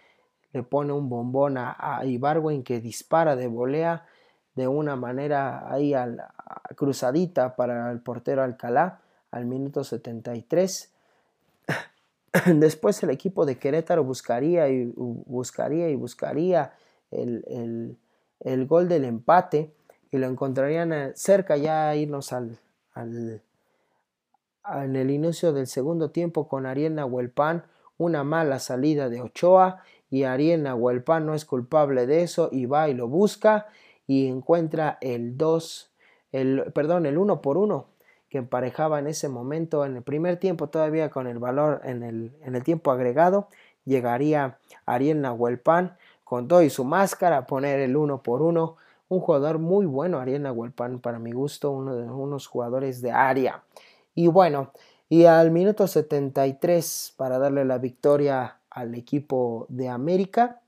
le 0.53 0.63
pone 0.63 0.93
un 0.93 1.09
bombón 1.09 1.59
a, 1.59 1.77
a 1.79 2.05
Ibarwen 2.05 2.63
que 2.63 2.81
dispara 2.81 3.35
de 3.35 3.49
volea 3.49 4.07
de 4.55 4.69
una 4.69 4.95
manera 4.95 5.73
ahí 5.73 5.95
al, 5.95 6.23
cruzadita 6.77 7.57
para 7.57 7.91
el 7.91 8.01
portero 8.01 8.43
Alcalá 8.43 9.01
al 9.31 9.47
minuto 9.47 9.85
73. 9.85 10.94
Después 12.47 13.03
el 13.03 13.11
equipo 13.11 13.47
de 13.47 13.59
Querétaro 13.59 14.03
buscaría 14.03 14.69
y 14.69 14.93
buscaría 14.97 15.89
y 15.89 15.95
buscaría 15.95 16.73
el, 17.11 17.97
gol 18.67 18.89
del 18.89 19.05
empate 19.05 19.73
y 20.11 20.19
lo 20.19 20.27
encontrarían 20.27 20.93
eh, 20.93 21.13
cerca 21.15 21.57
ya 21.57 21.89
a 21.89 21.97
irnos 21.97 22.33
al, 22.33 22.59
al, 22.93 23.43
en 24.83 24.97
el 24.97 25.11
inicio 25.11 25.53
del 25.53 25.67
segundo 25.67 26.11
tiempo 26.11 26.49
con 26.49 26.67
Ariel 26.67 26.97
Nahuelpan, 26.97 27.65
una 27.99 28.25
mala 28.25 28.59
salida 28.59 29.09
de 29.09 29.21
Ochoa 29.21 29.83
y 30.11 30.25
Ariel 30.25 30.65
Nahuelpan 30.65 31.27
no 31.27 31.35
es 31.35 31.45
culpable 31.45 32.07
de 32.07 32.23
eso 32.23 32.49
y 32.51 32.67
va 32.67 32.89
y 32.89 32.95
lo 32.95 33.07
busca 33.07 33.69
y 34.09 34.27
encuentra 34.27 34.99
el 35.01 35.37
2, 35.37 35.93
el, 36.33 36.73
perdón, 36.73 37.07
el 37.07 37.17
1 37.17 37.41
por 37.41 37.59
1 37.59 37.94
que 38.35 38.39
emparejaba 38.39 38.99
en 38.99 39.07
ese 39.07 39.29
momento 39.29 39.85
en 39.85 39.95
el 39.95 40.03
primer 40.03 40.39
tiempo 40.39 40.67
todavía 40.67 41.09
con 41.09 41.29
el 41.29 41.39
valor 41.39 41.81
en 41.85 42.03
el, 42.03 42.33
en 42.43 42.57
el 42.57 42.65
tiempo 42.65 42.91
agregado 42.91 43.47
llegaría 43.85 44.59
Ariel 44.87 45.21
Nahuelpan 45.21 45.97
con 46.25 46.49
todo 46.49 46.61
y 46.65 46.69
su 46.69 46.83
máscara 46.83 47.37
a 47.37 47.47
poner 47.47 47.79
el 47.79 47.97
1 47.97 48.25
por 48.25 48.43
1 48.43 48.77
un 49.07 49.21
jugador 49.21 49.61
muy 49.61 49.87
bueno 49.87 50.19
Ariel 50.19 50.43
Nahuelpan 50.43 50.99
para 50.99 51.21
mi 51.21 51.31
gusto 51.31 51.71
uno 51.71 51.95
de 51.95 52.11
unos 52.11 52.49
jugadores 52.49 53.01
de 53.03 53.13
área. 53.13 53.63
Y 54.17 54.27
bueno 54.27 54.73
y 55.09 55.27
al 55.27 55.53
minuto 55.53 55.87
73 55.87 57.15
para 57.17 57.39
darle 57.39 57.65
la 57.65 57.79
victoria 57.79 58.59
al 58.69 58.97
equipo 58.97 59.67
de 59.69 59.89
América 59.89 60.61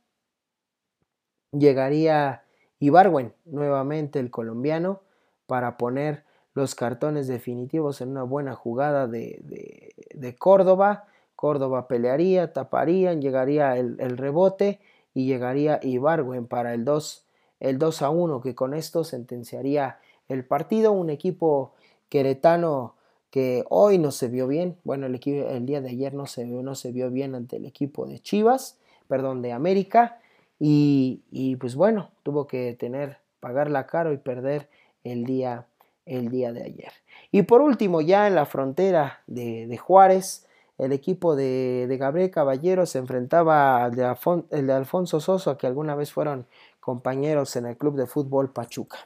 llegaría 1.50 2.44
Ibarwen, 2.78 3.34
nuevamente 3.44 4.20
el 4.20 4.30
colombiano, 4.30 5.00
para 5.48 5.76
poner 5.76 6.25
los 6.56 6.74
cartones 6.74 7.28
definitivos 7.28 8.00
en 8.00 8.08
una 8.08 8.22
buena 8.22 8.54
jugada 8.54 9.06
de, 9.06 9.92
de, 10.14 10.36
Córdoba. 10.36 11.04
Córdoba 11.36 11.86
pelearía, 11.86 12.54
taparían, 12.54 13.20
llegaría 13.20 13.76
el, 13.76 14.16
rebote 14.16 14.80
y 15.12 15.26
llegaría 15.26 15.78
Ibarwen 15.82 16.46
para 16.46 16.72
el 16.72 16.86
2, 16.86 17.26
el 17.60 17.78
2 17.78 18.00
a 18.00 18.08
1, 18.08 18.40
que 18.40 18.54
con 18.54 18.72
esto 18.72 19.04
sentenciaría 19.04 19.98
el 20.28 20.46
partido. 20.46 20.92
Un 20.92 21.10
equipo 21.10 21.74
queretano 22.08 22.94
que 23.28 23.66
hoy 23.68 23.98
no 23.98 24.10
se 24.10 24.28
vio 24.28 24.48
bien. 24.48 24.78
Bueno, 24.82 25.04
el, 25.04 25.14
equipo, 25.14 25.46
el 25.50 25.66
día 25.66 25.82
de 25.82 25.90
ayer 25.90 26.14
no 26.14 26.24
se, 26.24 26.46
no 26.46 26.74
se 26.74 26.90
vio 26.90 27.10
bien 27.10 27.34
ante 27.34 27.58
el 27.58 27.66
equipo 27.66 28.06
de 28.06 28.18
Chivas, 28.18 28.78
perdón, 29.08 29.42
de 29.42 29.52
América. 29.52 30.20
Y, 30.58 31.56
pues 31.60 31.74
bueno, 31.74 32.12
tuvo 32.22 32.46
que 32.46 32.72
tener, 32.72 33.18
pagarla 33.40 33.86
caro 33.86 34.14
y 34.14 34.16
perder 34.16 34.70
el 35.04 35.26
día, 35.26 35.66
el 36.06 36.30
día 36.30 36.52
de 36.52 36.62
ayer. 36.62 36.92
Y 37.30 37.42
por 37.42 37.60
último, 37.60 38.00
ya 38.00 38.26
en 38.26 38.34
la 38.34 38.46
frontera 38.46 39.22
de, 39.26 39.76
Juárez, 39.76 40.46
el 40.78 40.92
equipo 40.92 41.36
de, 41.36 41.94
Gabriel 41.98 42.30
Caballero 42.30 42.86
se 42.86 42.98
enfrentaba 42.98 43.84
al 43.84 43.94
de, 43.94 44.16
el 44.50 44.66
de 44.66 44.72
Alfonso 44.72 45.20
Soso, 45.20 45.58
que 45.58 45.66
alguna 45.66 45.94
vez 45.94 46.12
fueron 46.12 46.46
compañeros 46.80 47.56
en 47.56 47.66
el 47.66 47.76
club 47.76 47.96
de 47.96 48.06
fútbol 48.06 48.52
Pachuca. 48.52 48.98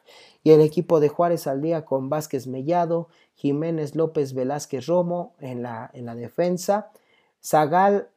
Y 0.44 0.50
el 0.52 0.60
equipo 0.60 1.00
de 1.00 1.08
Juárez 1.08 1.46
al 1.46 1.62
día 1.62 1.84
con 1.84 2.10
Vázquez 2.10 2.46
Mellado, 2.46 3.08
Jiménez 3.34 3.96
López 3.96 4.34
Velázquez 4.34 4.86
Romo 4.86 5.34
en 5.40 5.62
la, 5.62 5.90
en 5.94 6.04
la 6.04 6.14
defensa, 6.14 6.92
Zagal 7.42 8.10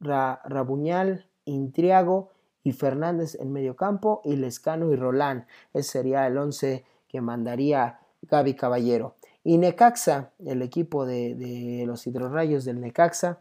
Rabuñal 0.00 1.26
Intriago 1.44 2.30
y 2.62 2.72
Fernández 2.72 3.34
en 3.34 3.52
medio 3.52 3.76
campo 3.76 4.22
y 4.24 4.36
Lescano 4.36 4.92
y 4.92 4.96
Rolán. 4.96 5.46
Ese 5.74 5.90
sería 5.90 6.26
el 6.26 6.38
11 6.38 6.84
que 7.08 7.20
mandaría 7.20 8.00
Gaby 8.22 8.54
Caballero. 8.54 9.16
Y 9.42 9.58
Necaxa, 9.58 10.32
el 10.44 10.62
equipo 10.62 11.06
de, 11.06 11.84
los 11.86 12.06
hidrorrayos 12.06 12.64
del 12.64 12.80
Necaxa, 12.80 13.40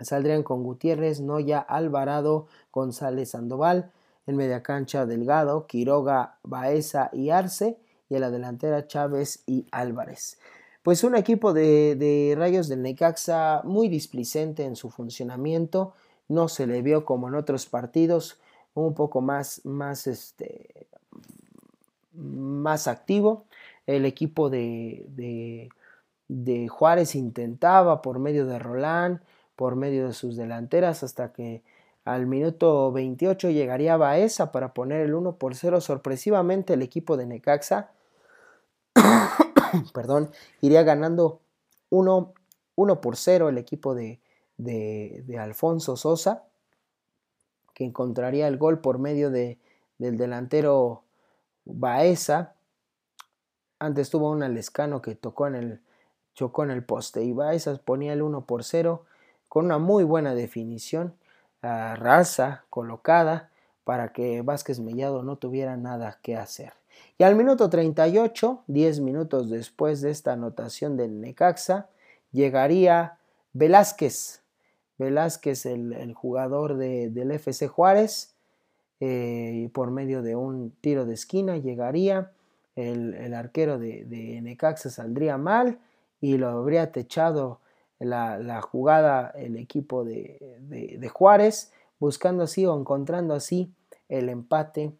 saldrían 0.00 0.42
con 0.42 0.62
Gutiérrez, 0.62 1.20
Noya, 1.20 1.60
Alvarado, 1.60 2.46
González 2.72 3.30
Sandoval, 3.30 3.92
en 4.26 4.36
media 4.36 4.62
cancha 4.62 5.06
Delgado, 5.06 5.66
Quiroga, 5.66 6.38
Baeza 6.42 7.10
y 7.12 7.30
Arce, 7.30 7.78
y 8.08 8.16
en 8.16 8.20
la 8.20 8.30
delantera 8.30 8.86
Chávez 8.86 9.42
y 9.46 9.66
Álvarez. 9.70 10.38
Pues 10.82 11.04
un 11.04 11.14
equipo 11.14 11.52
de, 11.52 11.96
de 11.96 12.34
Rayos 12.36 12.68
del 12.68 12.82
Necaxa 12.82 13.62
muy 13.64 13.88
displicente 13.88 14.64
en 14.64 14.76
su 14.76 14.90
funcionamiento, 14.90 15.94
no 16.28 16.48
se 16.48 16.66
le 16.66 16.82
vio 16.82 17.04
como 17.04 17.28
en 17.28 17.34
otros 17.34 17.66
partidos, 17.66 18.40
un 18.74 18.94
poco 18.94 19.20
más, 19.20 19.64
más, 19.64 20.06
este, 20.06 20.87
más 22.18 22.88
activo. 22.88 23.46
El 23.86 24.04
equipo 24.04 24.50
de, 24.50 25.06
de, 25.08 25.70
de 26.28 26.68
Juárez 26.68 27.14
intentaba 27.14 28.02
por 28.02 28.18
medio 28.18 28.46
de 28.46 28.58
Rolán, 28.58 29.22
por 29.56 29.76
medio 29.76 30.08
de 30.08 30.12
sus 30.12 30.36
delanteras, 30.36 31.02
hasta 31.02 31.32
que 31.32 31.62
al 32.04 32.26
minuto 32.26 32.92
28 32.92 33.50
llegaría 33.50 33.96
Baeza 33.96 34.52
para 34.52 34.74
poner 34.74 35.00
el 35.00 35.14
1 35.14 35.36
por 35.36 35.54
0. 35.54 35.80
Sorpresivamente 35.80 36.74
el 36.74 36.82
equipo 36.82 37.16
de 37.16 37.26
Necaxa 37.26 37.90
perdón, 39.94 40.30
iría 40.60 40.82
ganando 40.82 41.40
1, 41.90 42.34
1 42.76 43.00
por 43.00 43.16
0 43.16 43.48
el 43.48 43.58
equipo 43.58 43.94
de, 43.94 44.20
de, 44.56 45.38
Alfonso 45.38 45.96
Sosa, 45.96 46.44
que 47.74 47.84
encontraría 47.84 48.48
el 48.48 48.58
gol 48.58 48.80
por 48.80 48.98
medio 48.98 49.30
de, 49.30 49.58
del 49.98 50.16
delantero 50.16 51.02
Baeza. 51.68 52.54
Antes 53.78 54.10
tuvo 54.10 54.30
un 54.30 54.42
Alescano 54.42 55.00
que 55.00 55.14
tocó 55.14 55.46
en 55.46 55.54
el, 55.54 55.80
chocó 56.34 56.64
en 56.64 56.70
el 56.70 56.84
poste 56.84 57.22
y 57.22 57.32
Baeza 57.32 57.76
ponía 57.84 58.12
el 58.12 58.22
1 58.22 58.46
por 58.46 58.64
0 58.64 59.04
con 59.48 59.66
una 59.66 59.78
muy 59.78 60.04
buena 60.04 60.34
definición, 60.34 61.14
a 61.62 61.96
raza 61.96 62.64
colocada 62.70 63.50
para 63.84 64.12
que 64.12 64.42
Vázquez 64.42 64.80
Mellado 64.80 65.22
no 65.22 65.36
tuviera 65.36 65.76
nada 65.76 66.18
que 66.22 66.36
hacer. 66.36 66.74
Y 67.16 67.24
al 67.24 67.36
minuto 67.36 67.70
38, 67.70 68.64
10 68.66 69.00
minutos 69.00 69.48
después 69.48 70.00
de 70.00 70.10
esta 70.10 70.32
anotación 70.32 70.96
del 70.96 71.20
Necaxa, 71.20 71.88
llegaría 72.32 73.18
Velázquez 73.52 74.42
Velázquez, 74.98 75.64
el, 75.64 76.12
jugador 76.12 76.76
del 76.76 77.30
FC 77.30 77.68
Juárez, 77.68 78.34
eh, 79.00 79.70
por 79.72 79.90
medio 79.90 80.22
de 80.22 80.34
un 80.34 80.72
tiro 80.80 81.06
de 81.06 81.14
esquina 81.14 81.56
llegaría, 81.56 82.32
el, 82.74 83.34
arquero 83.34 83.78
de, 83.78 84.40
Necaxa 84.42 84.90
saldría 84.90 85.36
mal 85.36 85.78
y 86.20 86.36
lo 86.36 86.48
habría 86.48 86.92
techado 86.92 87.60
la, 87.98 88.60
jugada 88.62 89.32
el 89.36 89.56
equipo 89.56 90.04
de, 90.04 91.10
Juárez, 91.12 91.72
buscando 91.98 92.44
así 92.44 92.66
o 92.66 92.78
encontrando 92.78 93.34
así 93.34 93.72
el 94.08 94.28
empate 94.28 94.92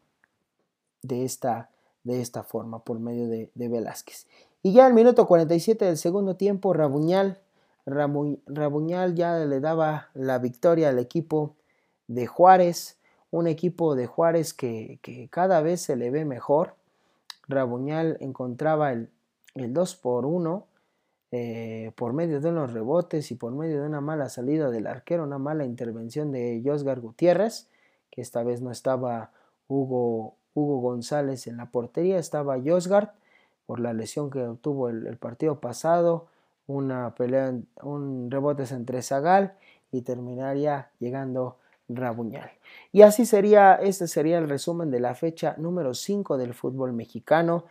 de 1.03 1.25
esta, 1.25 1.71
de 2.03 2.21
esta 2.21 2.43
forma 2.43 2.81
por 2.81 2.99
medio 2.99 3.29
de, 3.29 3.51
Velázquez. 3.55 4.27
Y 4.63 4.73
ya 4.73 4.87
al 4.87 4.95
minuto 4.95 5.27
47 5.27 5.85
del 5.85 5.97
segundo 5.97 6.35
tiempo, 6.35 6.73
Rabuñal, 6.73 7.41
Rabuñal 7.87 9.15
ya 9.15 9.39
le 9.39 9.61
daba 9.61 10.11
la 10.15 10.39
victoria 10.39 10.89
al 10.89 10.99
equipo 10.99 11.55
de 12.09 12.27
Juárez, 12.27 12.98
un 13.31 13.47
equipo 13.47 13.95
de 13.95 14.07
Juárez 14.07 14.55
que, 14.55 15.29
cada 15.31 15.61
vez 15.61 15.81
se 15.83 15.97
le 15.97 16.11
ve 16.11 16.25
mejor. 16.25 16.75
Rabuñal 17.49 18.17
encontraba 18.21 18.93
el, 18.93 19.11
el 19.55 19.73
2 19.73 19.97
por 19.97 20.27
1 20.27 20.67
eh, 21.31 21.93
por 21.95 22.15
medio 22.15 22.41
de 22.41 22.49
unos 22.49 22.73
rebotes 22.73 23.31
y 23.31 23.35
por 23.35 23.53
medio 23.53 23.83
de 23.83 23.87
una 23.87 24.01
mala 24.01 24.31
salida 24.31 24.71
del 24.71 24.87
arquero, 24.87 25.25
una 25.25 25.39
mala 25.39 25.67
intervención 25.67 26.33
de 26.33 26.63
Josgar 26.65 27.01
Gutiérrez, 27.01 27.69
que 28.11 28.23
esta 28.23 28.43
vez 28.43 28.63
no 28.63 28.71
estaba 28.71 29.31
Hugo, 29.69 30.37
Hugo 30.55 30.81
González 30.81 31.47
en 31.47 31.59
la 31.59 31.67
portería, 31.67 32.19
estaba 32.19 32.59
Josgard 32.65 33.11
por 33.67 33.79
la 33.79 33.93
lesión 33.93 34.31
que 34.31 34.43
obtuvo 34.43 34.89
el, 34.89 35.07
el, 35.07 35.19
partido 35.19 35.61
pasado, 35.61 36.29
una 36.67 37.15
pelea, 37.15 37.55
un 37.83 38.31
rebote 38.31 38.65
entre 38.73 39.03
Zagal 39.03 39.55
y 39.93 40.03
terminaría 40.03 40.91
llegando 40.99 41.59
Rabuñal. 41.89 42.51
Y 42.93 43.03
así 43.03 43.27
sería, 43.27 43.75
este 43.75 44.07
sería 44.09 44.39
el 44.39 44.49
resumen 44.49 44.91
de 44.91 45.01
la 45.01 45.15
fecha 45.15 45.55
número 45.59 45.95
5 45.95 46.37
del 46.39 46.55
fútbol 46.55 46.93
mexicano, 46.93 47.65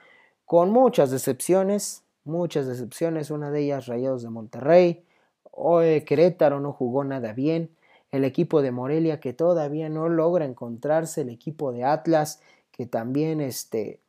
con 0.45 0.71
muchas 0.71 1.11
decepciones, 1.11 2.03
muchas 2.23 2.67
decepciones, 2.67 3.31
una 3.31 3.51
de 3.51 3.61
ellas 3.61 3.87
Rayados 3.87 4.23
de 4.23 4.29
Monterrey, 4.29 5.03
hoy 5.51 6.01
Querétaro 6.01 6.59
no 6.59 6.73
jugó 6.73 7.03
nada 7.03 7.33
bien, 7.33 7.71
el 8.11 8.23
equipo 8.23 8.61
de 8.61 8.71
Morelia 8.71 9.19
que 9.19 9.33
todavía 9.33 9.89
no 9.89 10.07
logra 10.09 10.45
encontrarse, 10.45 11.21
el 11.21 11.29
equipo 11.29 11.71
de 11.71 11.83
Atlas 11.83 12.41
que 12.71 12.85
también 12.85 13.41
este 13.41 14.01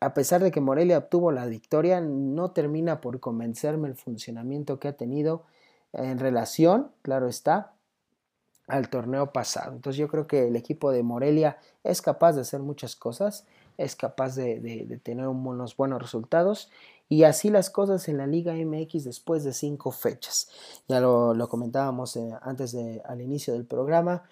a 0.00 0.14
pesar 0.14 0.42
de 0.42 0.50
que 0.50 0.60
Morelia 0.60 0.98
obtuvo 0.98 1.32
la 1.32 1.46
victoria, 1.46 2.00
no 2.00 2.50
termina 2.50 3.00
por 3.00 3.18
convencerme 3.20 3.88
el 3.88 3.94
funcionamiento 3.94 4.78
que 4.78 4.88
ha 4.88 4.96
tenido 4.96 5.44
en 5.92 6.18
relación, 6.18 6.90
claro 7.02 7.28
está, 7.28 7.72
al 8.66 8.88
torneo 8.88 9.32
pasado. 9.32 9.72
Entonces 9.72 9.98
yo 9.98 10.08
creo 10.08 10.26
que 10.26 10.48
el 10.48 10.56
equipo 10.56 10.90
de 10.90 11.02
Morelia 11.02 11.58
es 11.84 12.02
capaz 12.02 12.32
de 12.32 12.40
hacer 12.40 12.60
muchas 12.60 12.96
cosas, 12.96 13.46
es 13.78 13.94
capaz 13.94 14.34
de, 14.34 15.00
tener 15.02 15.28
unos 15.28 15.76
buenos 15.76 16.00
resultados 16.00 16.70
y 17.08 17.22
así 17.22 17.50
las 17.50 17.70
cosas 17.70 18.08
en 18.08 18.18
la 18.18 18.26
Liga 18.26 18.54
MX 18.54 19.04
después 19.04 19.44
de 19.44 19.52
cinco 19.52 19.92
fechas. 19.92 20.48
Ya 20.88 21.00
lo, 21.00 21.48
comentábamos 21.48 22.16
eh, 22.16 22.30
antes 22.42 22.76
al 23.04 23.20
inicio 23.20 23.54
del 23.54 23.64
programa, 23.64 24.24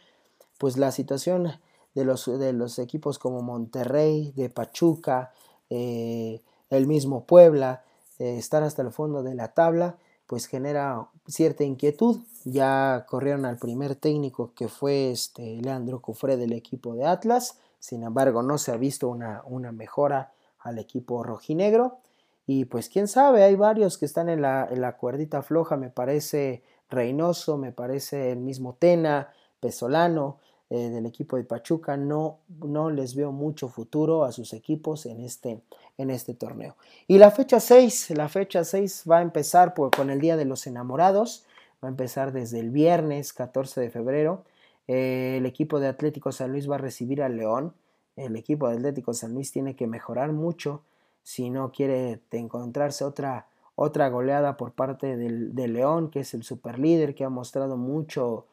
pues 0.58 0.76
la 0.76 0.90
situación 0.90 1.52
de 1.94 2.04
los, 2.04 2.26
de 2.26 2.52
los 2.52 2.78
equipos 2.78 3.18
como 3.18 3.42
Monterrey, 3.42 4.32
de 4.34 4.50
Pachuca, 4.50 5.32
eh, 5.70 6.40
el 6.70 6.86
mismo 6.86 7.24
Puebla, 7.24 7.84
eh, 8.18 8.36
estar 8.38 8.62
hasta 8.62 8.82
el 8.82 8.90
fondo 8.90 9.22
de 9.22 9.34
la 9.34 9.54
tabla, 9.54 9.96
pues 10.26 10.46
genera 10.46 11.08
cierta 11.26 11.64
inquietud. 11.64 12.20
Ya 12.44 13.06
corrieron 13.08 13.44
al 13.44 13.58
primer 13.58 13.96
técnico 13.96 14.52
que 14.54 14.68
fue 14.68 15.10
este 15.10 15.60
Leandro 15.60 16.00
Cufré 16.00 16.36
del 16.36 16.52
equipo 16.52 16.94
de 16.94 17.06
Atlas, 17.06 17.58
sin 17.78 18.02
embargo 18.02 18.42
no 18.42 18.58
se 18.58 18.72
ha 18.72 18.76
visto 18.76 19.08
una, 19.08 19.42
una 19.46 19.72
mejora 19.72 20.32
al 20.58 20.78
equipo 20.78 21.22
rojinegro. 21.22 21.98
Y 22.46 22.66
pues 22.66 22.88
quién 22.90 23.08
sabe, 23.08 23.42
hay 23.42 23.56
varios 23.56 23.96
que 23.96 24.04
están 24.04 24.28
en 24.28 24.42
la, 24.42 24.68
en 24.70 24.80
la 24.80 24.96
cuerdita 24.96 25.42
floja, 25.42 25.76
me 25.76 25.88
parece 25.88 26.62
Reynoso, 26.90 27.56
me 27.56 27.72
parece 27.72 28.32
el 28.32 28.38
mismo 28.38 28.74
Tena, 28.74 29.32
Pesolano, 29.60 30.38
eh, 30.70 30.90
del 30.90 31.06
equipo 31.06 31.36
de 31.36 31.44
Pachuca, 31.44 31.96
no, 31.96 32.38
no 32.48 32.90
les 32.90 33.14
veo 33.14 33.32
mucho 33.32 33.68
futuro 33.68 34.24
a 34.24 34.32
sus 34.32 34.52
equipos 34.52 35.06
en 35.06 35.20
este, 35.20 35.62
en 35.98 36.10
este 36.10 36.34
torneo. 36.34 36.76
Y 37.06 37.18
la 37.18 37.30
fecha 37.30 37.60
6, 37.60 38.10
la 38.10 38.28
fecha 38.28 38.64
6 38.64 39.04
va 39.10 39.18
a 39.18 39.22
empezar 39.22 39.74
con 39.74 40.10
el 40.10 40.20
Día 40.20 40.36
de 40.36 40.44
los 40.44 40.66
Enamorados, 40.66 41.44
va 41.82 41.88
a 41.88 41.90
empezar 41.90 42.32
desde 42.32 42.60
el 42.60 42.70
viernes 42.70 43.32
14 43.32 43.80
de 43.80 43.90
febrero. 43.90 44.44
Eh, 44.88 45.36
el 45.38 45.46
equipo 45.46 45.80
de 45.80 45.88
Atlético 45.88 46.32
San 46.32 46.52
Luis 46.52 46.68
va 46.70 46.76
a 46.76 46.78
recibir 46.78 47.22
al 47.22 47.36
León. 47.36 47.74
El 48.16 48.36
equipo 48.36 48.68
de 48.68 48.76
Atlético 48.76 49.12
San 49.14 49.34
Luis 49.34 49.50
tiene 49.52 49.76
que 49.76 49.86
mejorar 49.86 50.32
mucho 50.32 50.82
si 51.22 51.50
no 51.50 51.72
quiere 51.72 52.20
encontrarse 52.30 53.04
otra, 53.04 53.46
otra 53.74 54.08
goleada 54.08 54.56
por 54.56 54.72
parte 54.72 55.16
del, 55.16 55.54
León, 55.54 56.10
que 56.10 56.20
es 56.20 56.34
el 56.34 56.44
superlíder, 56.44 57.14
que 57.14 57.24
ha 57.24 57.30
mostrado 57.30 57.76
mucho, 57.76 58.46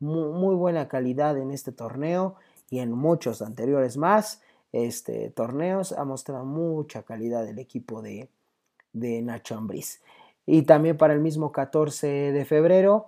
muy, 0.00 0.54
buena 0.54 0.88
calidad 0.88 1.38
en 1.38 1.50
este 1.50 1.70
torneo 1.70 2.34
y 2.70 2.80
en 2.80 2.92
muchos 2.92 3.42
anteriores 3.42 3.96
más. 3.96 4.40
Este, 4.74 5.30
torneos 5.30 5.92
ha 5.92 6.04
mostrado 6.04 6.44
mucha 6.44 7.04
calidad 7.04 7.48
el 7.48 7.60
equipo 7.60 8.02
de, 8.02 8.28
de 8.92 9.22
Nacho 9.22 9.56
Ambriz. 9.56 10.02
Y 10.46 10.62
también 10.62 10.96
para 10.96 11.14
el 11.14 11.20
mismo 11.20 11.52
14 11.52 12.32
de 12.32 12.44
febrero, 12.44 13.06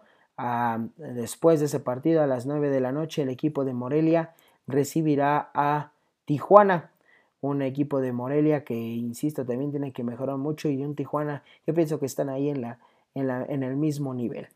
después 0.96 1.58
de 1.58 1.66
ese 1.66 1.80
partido 1.80 2.22
a 2.22 2.28
las 2.28 2.46
9 2.46 2.70
de 2.70 2.80
la 2.80 2.92
noche, 2.92 3.22
el 3.22 3.30
equipo 3.30 3.64
de 3.64 3.72
Morelia 3.74 4.32
recibirá 4.68 5.50
a 5.54 5.90
Tijuana 6.24 6.92
un 7.40 7.62
equipo 7.62 8.00
de 8.00 8.12
Morelia 8.12 8.62
que, 8.62 8.76
insisto, 8.76 9.44
también 9.44 9.72
tiene 9.72 9.92
que 9.92 10.04
mejorar 10.04 10.36
mucho 10.36 10.68
y 10.68 10.84
un 10.84 10.94
Tijuana, 10.94 11.42
yo 11.66 11.74
pienso 11.74 11.98
que 11.98 12.06
están 12.06 12.28
ahí 12.28 12.48
en, 12.48 12.60
la, 12.60 12.78
en, 13.16 13.26
la, 13.26 13.44
en 13.44 13.64
el 13.64 13.74
mismo 13.74 14.14
nivel. 14.14 14.46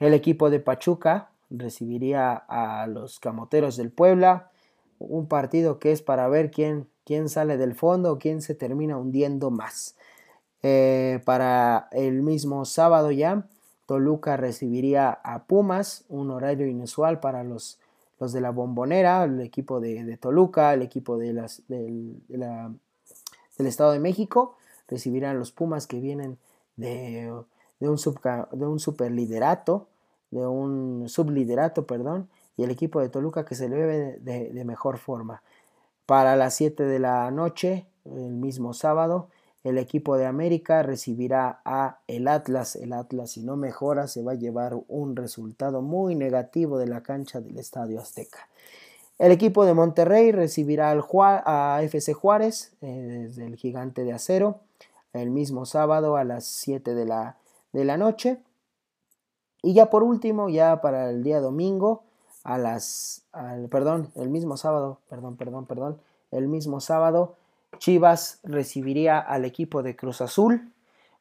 El 0.00 0.12
equipo 0.12 0.50
de 0.50 0.60
Pachuca 0.60 1.30
recibiría 1.48 2.34
a 2.34 2.86
los 2.86 3.20
Camoteros 3.20 3.78
del 3.78 3.90
Puebla, 3.90 4.50
un 4.98 5.26
partido 5.26 5.78
que 5.78 5.92
es 5.92 6.02
para 6.02 6.28
ver 6.28 6.50
quién, 6.50 6.88
quién 7.04 7.28
sale 7.28 7.56
del 7.56 7.74
fondo, 7.74 8.18
quién 8.18 8.42
se 8.42 8.54
termina 8.54 8.96
hundiendo 8.96 9.50
más. 9.50 9.96
Eh, 10.62 11.20
para 11.24 11.88
el 11.92 12.22
mismo 12.22 12.64
sábado 12.64 13.10
ya, 13.10 13.46
Toluca 13.86 14.36
recibiría 14.36 15.10
a 15.10 15.44
Pumas, 15.44 16.04
un 16.08 16.30
horario 16.30 16.66
inusual 16.66 17.20
para 17.20 17.44
los 17.44 17.78
los 18.20 18.32
de 18.32 18.40
la 18.40 18.50
Bombonera, 18.50 19.24
el 19.24 19.40
equipo 19.40 19.80
de, 19.80 20.16
Toluca, 20.16 20.74
el 20.74 20.82
equipo 20.82 21.18
de 21.18 21.32
las, 21.32 21.62
del, 21.68 22.20
Estado 23.58 23.92
de 23.92 24.00
México, 24.00 24.56
recibirán 24.88 25.38
los 25.38 25.52
Pumas 25.52 25.86
que 25.86 26.00
vienen 26.00 26.38
de, 26.76 27.32
un, 27.80 27.96
de 28.52 28.66
un 28.66 28.78
superliderato, 28.78 29.88
de 30.30 30.46
un 30.46 31.08
subliderato, 31.08 31.86
perdón, 31.86 32.28
y 32.58 32.64
el 32.64 32.70
equipo 32.70 33.00
de 33.00 33.08
Toluca 33.08 33.46
que 33.46 33.54
se 33.54 33.70
le 33.70 34.18
de 34.18 34.64
mejor 34.66 34.98
forma. 34.98 35.42
Para 36.04 36.36
las 36.36 36.54
7 36.54 36.84
de 36.84 36.98
la 36.98 37.30
noche, 37.30 37.86
el 38.04 38.34
mismo 38.34 38.74
sábado, 38.74 39.28
el 39.64 39.78
equipo 39.78 40.16
de 40.16 40.26
América 40.26 40.82
recibirá 40.82 41.60
a 41.64 42.00
el 42.08 42.28
Atlas. 42.28 42.76
El 42.76 42.92
Atlas, 42.92 43.32
si 43.32 43.42
no 43.42 43.56
mejora, 43.56 44.08
se 44.08 44.22
va 44.22 44.32
a 44.32 44.36
llevar 44.36 44.76
un 44.88 45.16
resultado 45.16 45.82
muy 45.82 46.14
negativo 46.14 46.78
de 46.78 46.86
la 46.86 47.02
cancha 47.02 47.40
del 47.40 47.58
Estadio 47.58 48.00
Azteca. 48.00 48.48
El 49.18 49.32
equipo 49.32 49.64
de 49.64 49.74
Monterrey 49.74 50.32
recibirá 50.32 50.90
al 50.90 51.04
a 51.44 51.80
FC 51.82 52.12
Juárez 52.12 52.72
eh, 52.80 53.26
desde 53.26 53.46
el 53.46 53.56
Gigante 53.56 54.04
de 54.04 54.12
Acero 54.12 54.60
el 55.12 55.30
mismo 55.30 55.66
sábado 55.66 56.16
a 56.16 56.24
las 56.24 56.44
7 56.44 56.94
de 56.94 57.04
la, 57.04 57.36
de 57.72 57.84
la 57.84 57.96
noche. 57.96 58.38
Y 59.62 59.74
ya 59.74 59.90
por 59.90 60.02
último, 60.02 60.48
ya 60.48 60.80
para 60.80 61.10
el 61.10 61.22
día 61.22 61.40
domingo, 61.40 62.04
a 62.48 62.56
las, 62.56 63.26
perdón, 63.70 64.10
el 64.14 64.30
mismo 64.30 64.56
sábado, 64.56 65.00
perdón, 65.10 65.36
perdón, 65.36 65.66
perdón, 65.66 66.00
el 66.30 66.48
mismo 66.48 66.80
sábado 66.80 67.34
Chivas 67.76 68.40
recibiría 68.42 69.18
al 69.18 69.44
equipo 69.44 69.82
de 69.82 69.94
Cruz 69.94 70.22
Azul. 70.22 70.72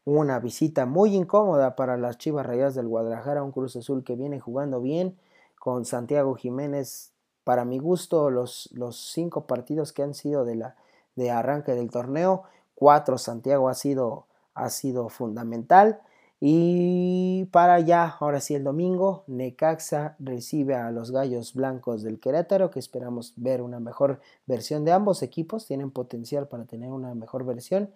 Una 0.05 0.39
visita 0.39 0.85
muy 0.85 1.13
incómoda 1.13 1.75
para 1.75 1.97
las 1.97 2.17
Chivas 2.17 2.45
Rayadas 2.45 2.75
del 2.75 2.87
Guadalajara, 2.87 3.43
un 3.43 3.51
Cruz 3.51 3.75
Azul 3.75 4.05
que 4.05 4.15
viene 4.15 4.39
jugando 4.39 4.79
bien 4.79 5.17
con 5.59 5.83
Santiago 5.83 6.33
Jiménez. 6.35 7.11
Para 7.43 7.65
mi 7.65 7.77
gusto, 7.77 8.29
los, 8.29 8.69
los 8.71 8.95
cinco 8.95 9.47
partidos 9.47 9.91
que 9.91 10.03
han 10.03 10.13
sido 10.13 10.45
de, 10.45 10.55
la, 10.55 10.75
de 11.17 11.29
arranque 11.29 11.73
del 11.73 11.91
torneo, 11.91 12.43
cuatro 12.73 13.17
Santiago 13.17 13.67
ha 13.67 13.73
sido, 13.73 14.27
ha 14.53 14.69
sido 14.69 15.09
fundamental. 15.09 15.99
Y 16.39 17.45
para 17.45 17.79
ya, 17.79 18.15
ahora 18.19 18.41
sí 18.41 18.53
el 18.53 18.63
domingo, 18.63 19.23
Necaxa 19.27 20.15
recibe 20.19 20.75
a 20.75 20.91
los 20.91 21.11
Gallos 21.11 21.55
Blancos 21.55 22.03
del 22.03 22.19
Querétaro, 22.19 22.69
que 22.69 22.79
esperamos 22.79 23.33
ver 23.37 23.61
una 23.61 23.79
mejor 23.79 24.21
versión 24.45 24.85
de 24.85 24.91
ambos 24.91 25.23
equipos, 25.23 25.65
tienen 25.65 25.89
potencial 25.89 26.47
para 26.47 26.65
tener 26.65 26.91
una 26.91 27.15
mejor 27.15 27.43
versión. 27.43 27.89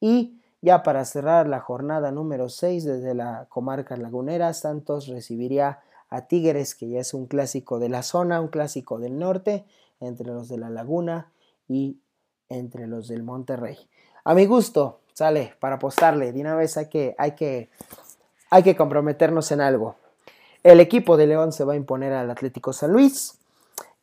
Y 0.00 0.40
ya 0.60 0.82
para 0.82 1.04
cerrar 1.04 1.48
la 1.48 1.60
jornada 1.60 2.10
número 2.10 2.48
6 2.48 2.84
desde 2.84 3.14
la 3.14 3.46
comarca 3.48 3.96
lagunera, 3.96 4.52
Santos 4.54 5.06
recibiría 5.06 5.80
a 6.08 6.26
Tigres, 6.26 6.74
que 6.74 6.88
ya 6.88 7.00
es 7.00 7.14
un 7.14 7.26
clásico 7.26 7.78
de 7.78 7.90
la 7.90 8.02
zona, 8.02 8.40
un 8.40 8.48
clásico 8.48 8.98
del 8.98 9.18
norte, 9.18 9.64
entre 10.00 10.26
los 10.26 10.48
de 10.48 10.58
la 10.58 10.70
laguna 10.70 11.30
y 11.68 11.98
entre 12.48 12.88
los 12.88 13.08
del 13.08 13.22
Monterrey. 13.22 13.76
A 14.24 14.34
mi 14.34 14.46
gusto, 14.46 15.00
sale 15.14 15.54
para 15.60 15.76
apostarle. 15.76 16.32
De 16.32 16.40
una 16.40 16.54
vez 16.54 16.76
hay 16.76 16.88
que, 16.88 17.14
hay 17.16 17.32
que, 17.32 17.70
hay 18.50 18.62
que 18.62 18.76
comprometernos 18.76 19.50
en 19.52 19.60
algo. 19.60 19.96
El 20.62 20.80
equipo 20.80 21.16
de 21.16 21.26
León 21.26 21.52
se 21.52 21.64
va 21.64 21.74
a 21.74 21.76
imponer 21.76 22.12
al 22.12 22.30
Atlético 22.30 22.72
San 22.72 22.92
Luis. 22.92 23.38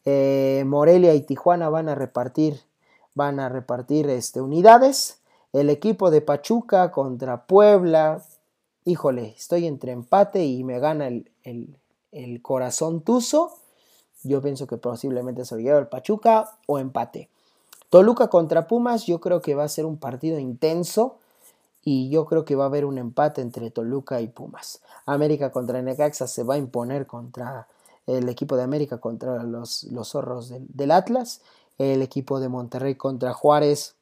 Eh, 0.06 0.64
Morelia 0.66 1.14
y 1.14 1.22
Tijuana 1.22 1.70
van 1.70 1.90
a 1.90 1.96
repartir, 1.96 2.62
van 3.14 3.40
a 3.40 3.50
repartir 3.50 4.10
este, 4.10 4.42
unidades. 4.42 5.20
El 5.54 5.70
equipo 5.70 6.12
de 6.12 6.22
Pachuca 6.22 6.92
contra 6.92 7.46
Puebla. 7.46 8.24
Híjole, 8.86 9.36
estoy 9.38 9.68
entre 9.68 9.92
empate 9.92 10.46
y 10.46 10.64
me 10.64 10.80
gana 10.80 11.08
el, 11.08 11.30
el, 12.12 12.42
corazón 12.42 13.02
tuzo. 13.02 13.58
Yo 14.24 14.42
pienso 14.42 14.66
que 14.66 14.78
posiblemente 14.78 15.46
se 15.46 15.56
lo 15.56 15.62
lleva 15.62 15.80
el 15.80 15.88
Pachuca 15.88 16.58
o 16.68 16.80
empate. 16.80 17.30
Toluca 17.92 18.30
contra 18.30 18.68
Pumas, 18.68 19.06
yo 19.06 19.20
creo 19.20 19.42
que 19.42 19.54
va 19.54 19.66
a 19.66 19.68
ser 19.68 19.86
un 19.86 19.98
partido 19.98 20.40
intenso 20.40 21.18
y 21.84 22.10
yo 22.10 22.26
creo 22.26 22.46
que 22.46 22.56
va 22.56 22.64
a 22.64 22.68
haber 22.68 22.86
un 22.86 22.98
empate 22.98 23.42
entre 23.42 23.70
Toluca 23.70 24.22
y 24.22 24.30
Pumas. 24.30 24.82
América 25.06 25.52
contra 25.52 25.82
Necaxa 25.82 26.26
se 26.26 26.44
va 26.44 26.54
a 26.54 26.58
imponer 26.58 27.06
contra 27.06 27.68
el 28.08 28.30
equipo 28.30 28.56
de 28.56 28.64
América 28.64 29.00
contra 29.00 29.44
los, 29.44 29.84
los 29.92 30.08
zorros 30.08 30.54
del, 30.58 30.90
Atlas, 30.90 31.42
el 31.78 32.02
equipo 32.02 32.40
de 32.40 32.48
Monterrey 32.48 32.96
contra 32.96 33.34
Juárez. 33.34 33.96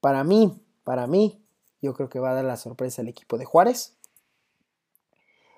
Para 0.00 0.24
mí, 0.24 0.60
para 0.82 1.06
mí, 1.06 1.40
yo 1.80 1.94
creo 1.94 2.08
que 2.08 2.18
va 2.18 2.32
a 2.32 2.34
dar 2.34 2.44
la 2.44 2.56
sorpresa 2.56 3.02
el 3.02 3.08
equipo 3.08 3.38
de 3.38 3.44
Juárez. 3.44 3.94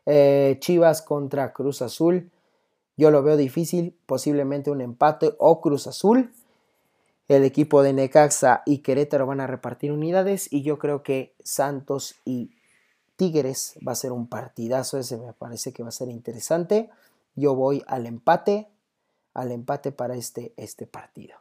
Eh, 0.04 0.58
Chivas 0.60 1.00
contra 1.00 1.54
Cruz 1.54 1.80
Azul, 1.80 2.30
yo 2.98 3.10
lo 3.10 3.22
veo 3.22 3.38
difícil, 3.38 3.96
posiblemente 4.04 4.70
un 4.70 4.82
empate 4.82 5.34
o 5.38 5.62
Cruz 5.62 5.86
Azul. 5.86 6.30
El 7.28 7.42
equipo 7.44 7.82
de 7.82 7.92
Necaxa 7.92 8.62
y 8.66 8.78
Querétaro 8.78 9.26
van 9.26 9.40
a 9.40 9.46
repartir 9.46 9.90
unidades 9.90 10.52
y 10.52 10.62
yo 10.62 10.78
creo 10.78 11.02
que 11.02 11.34
Santos 11.42 12.14
y 12.24 12.52
Tigres 13.16 13.74
va 13.86 13.92
a 13.92 13.96
ser 13.96 14.12
un 14.12 14.28
partidazo, 14.28 14.98
ese 14.98 15.16
me 15.16 15.32
parece 15.32 15.72
que 15.72 15.82
va 15.82 15.88
a 15.88 15.92
ser 15.92 16.08
interesante. 16.08 16.90
Yo 17.34 17.54
voy 17.54 17.82
al 17.88 18.06
empate, 18.06 18.68
al 19.34 19.50
empate 19.50 19.90
para 19.90 20.14
este, 20.14 20.52
este 20.56 20.86
partido. 20.86 21.36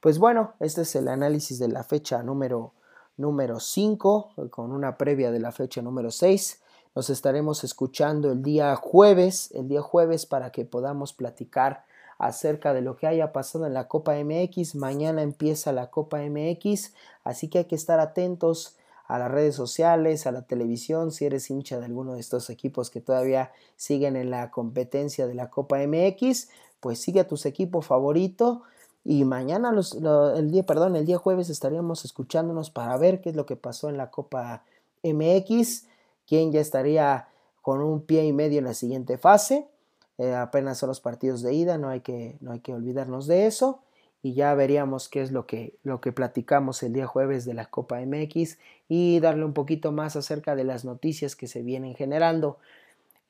Pues 0.00 0.18
bueno, 0.18 0.54
este 0.58 0.82
es 0.82 0.96
el 0.96 1.06
análisis 1.08 1.58
de 1.58 1.68
la 1.68 1.84
fecha 1.84 2.22
número 2.22 2.72
número 3.18 3.60
5 3.60 4.34
con 4.50 4.72
una 4.72 4.96
previa 4.96 5.30
de 5.30 5.40
la 5.40 5.52
fecha 5.52 5.82
número 5.82 6.10
6. 6.10 6.60
Nos 6.94 7.10
estaremos 7.10 7.64
escuchando 7.64 8.32
el 8.32 8.42
día 8.42 8.74
jueves, 8.76 9.50
el 9.52 9.68
día 9.68 9.82
jueves 9.82 10.24
para 10.24 10.50
que 10.50 10.64
podamos 10.64 11.12
platicar 11.12 11.84
acerca 12.18 12.74
de 12.74 12.82
lo 12.82 12.96
que 12.96 13.06
haya 13.06 13.32
pasado 13.32 13.66
en 13.66 13.74
la 13.74 13.88
Copa 13.88 14.14
MX. 14.16 14.74
Mañana 14.74 15.22
empieza 15.22 15.72
la 15.72 15.90
Copa 15.90 16.18
MX, 16.20 16.92
así 17.24 17.48
que 17.48 17.58
hay 17.58 17.64
que 17.64 17.76
estar 17.76 18.00
atentos 18.00 18.76
a 19.06 19.18
las 19.18 19.30
redes 19.30 19.54
sociales, 19.54 20.26
a 20.26 20.32
la 20.32 20.42
televisión, 20.42 21.12
si 21.12 21.24
eres 21.24 21.48
hincha 21.48 21.78
de 21.78 21.86
alguno 21.86 22.14
de 22.14 22.20
estos 22.20 22.50
equipos 22.50 22.90
que 22.90 23.00
todavía 23.00 23.52
siguen 23.76 24.16
en 24.16 24.30
la 24.30 24.50
competencia 24.50 25.26
de 25.26 25.34
la 25.34 25.48
Copa 25.48 25.78
MX, 25.78 26.48
pues 26.80 27.00
sigue 27.00 27.20
a 27.20 27.26
tus 27.26 27.46
equipos 27.46 27.86
favorito 27.86 28.62
y 29.04 29.24
mañana 29.24 29.72
el 30.36 30.50
día, 30.50 30.66
perdón, 30.66 30.94
el 30.94 31.06
día 31.06 31.16
jueves 31.16 31.48
estaríamos 31.48 32.04
escuchándonos 32.04 32.70
para 32.70 32.96
ver 32.98 33.22
qué 33.22 33.30
es 33.30 33.36
lo 33.36 33.46
que 33.46 33.56
pasó 33.56 33.88
en 33.88 33.96
la 33.96 34.10
Copa 34.10 34.64
MX, 35.02 35.86
quién 36.26 36.52
ya 36.52 36.60
estaría 36.60 37.28
con 37.62 37.80
un 37.80 38.02
pie 38.02 38.24
y 38.24 38.34
medio 38.34 38.58
en 38.58 38.66
la 38.66 38.74
siguiente 38.74 39.16
fase. 39.16 39.66
Eh, 40.18 40.34
apenas 40.34 40.78
son 40.78 40.88
los 40.88 41.00
partidos 41.00 41.42
de 41.42 41.54
ida, 41.54 41.78
no 41.78 41.88
hay 41.88 42.00
que, 42.00 42.36
no 42.40 42.52
hay 42.52 42.60
que 42.60 42.74
olvidarnos 42.74 43.26
de 43.26 43.46
eso. 43.46 43.82
Y 44.20 44.34
ya 44.34 44.52
veríamos 44.54 45.08
qué 45.08 45.22
es 45.22 45.30
lo 45.30 45.46
que, 45.46 45.78
lo 45.84 46.00
que 46.00 46.10
platicamos 46.10 46.82
el 46.82 46.92
día 46.92 47.06
jueves 47.06 47.44
de 47.44 47.54
la 47.54 47.66
Copa 47.66 48.00
MX 48.00 48.58
y 48.88 49.20
darle 49.20 49.44
un 49.44 49.52
poquito 49.52 49.92
más 49.92 50.16
acerca 50.16 50.56
de 50.56 50.64
las 50.64 50.84
noticias 50.84 51.36
que 51.36 51.46
se 51.46 51.62
vienen 51.62 51.94
generando. 51.94 52.58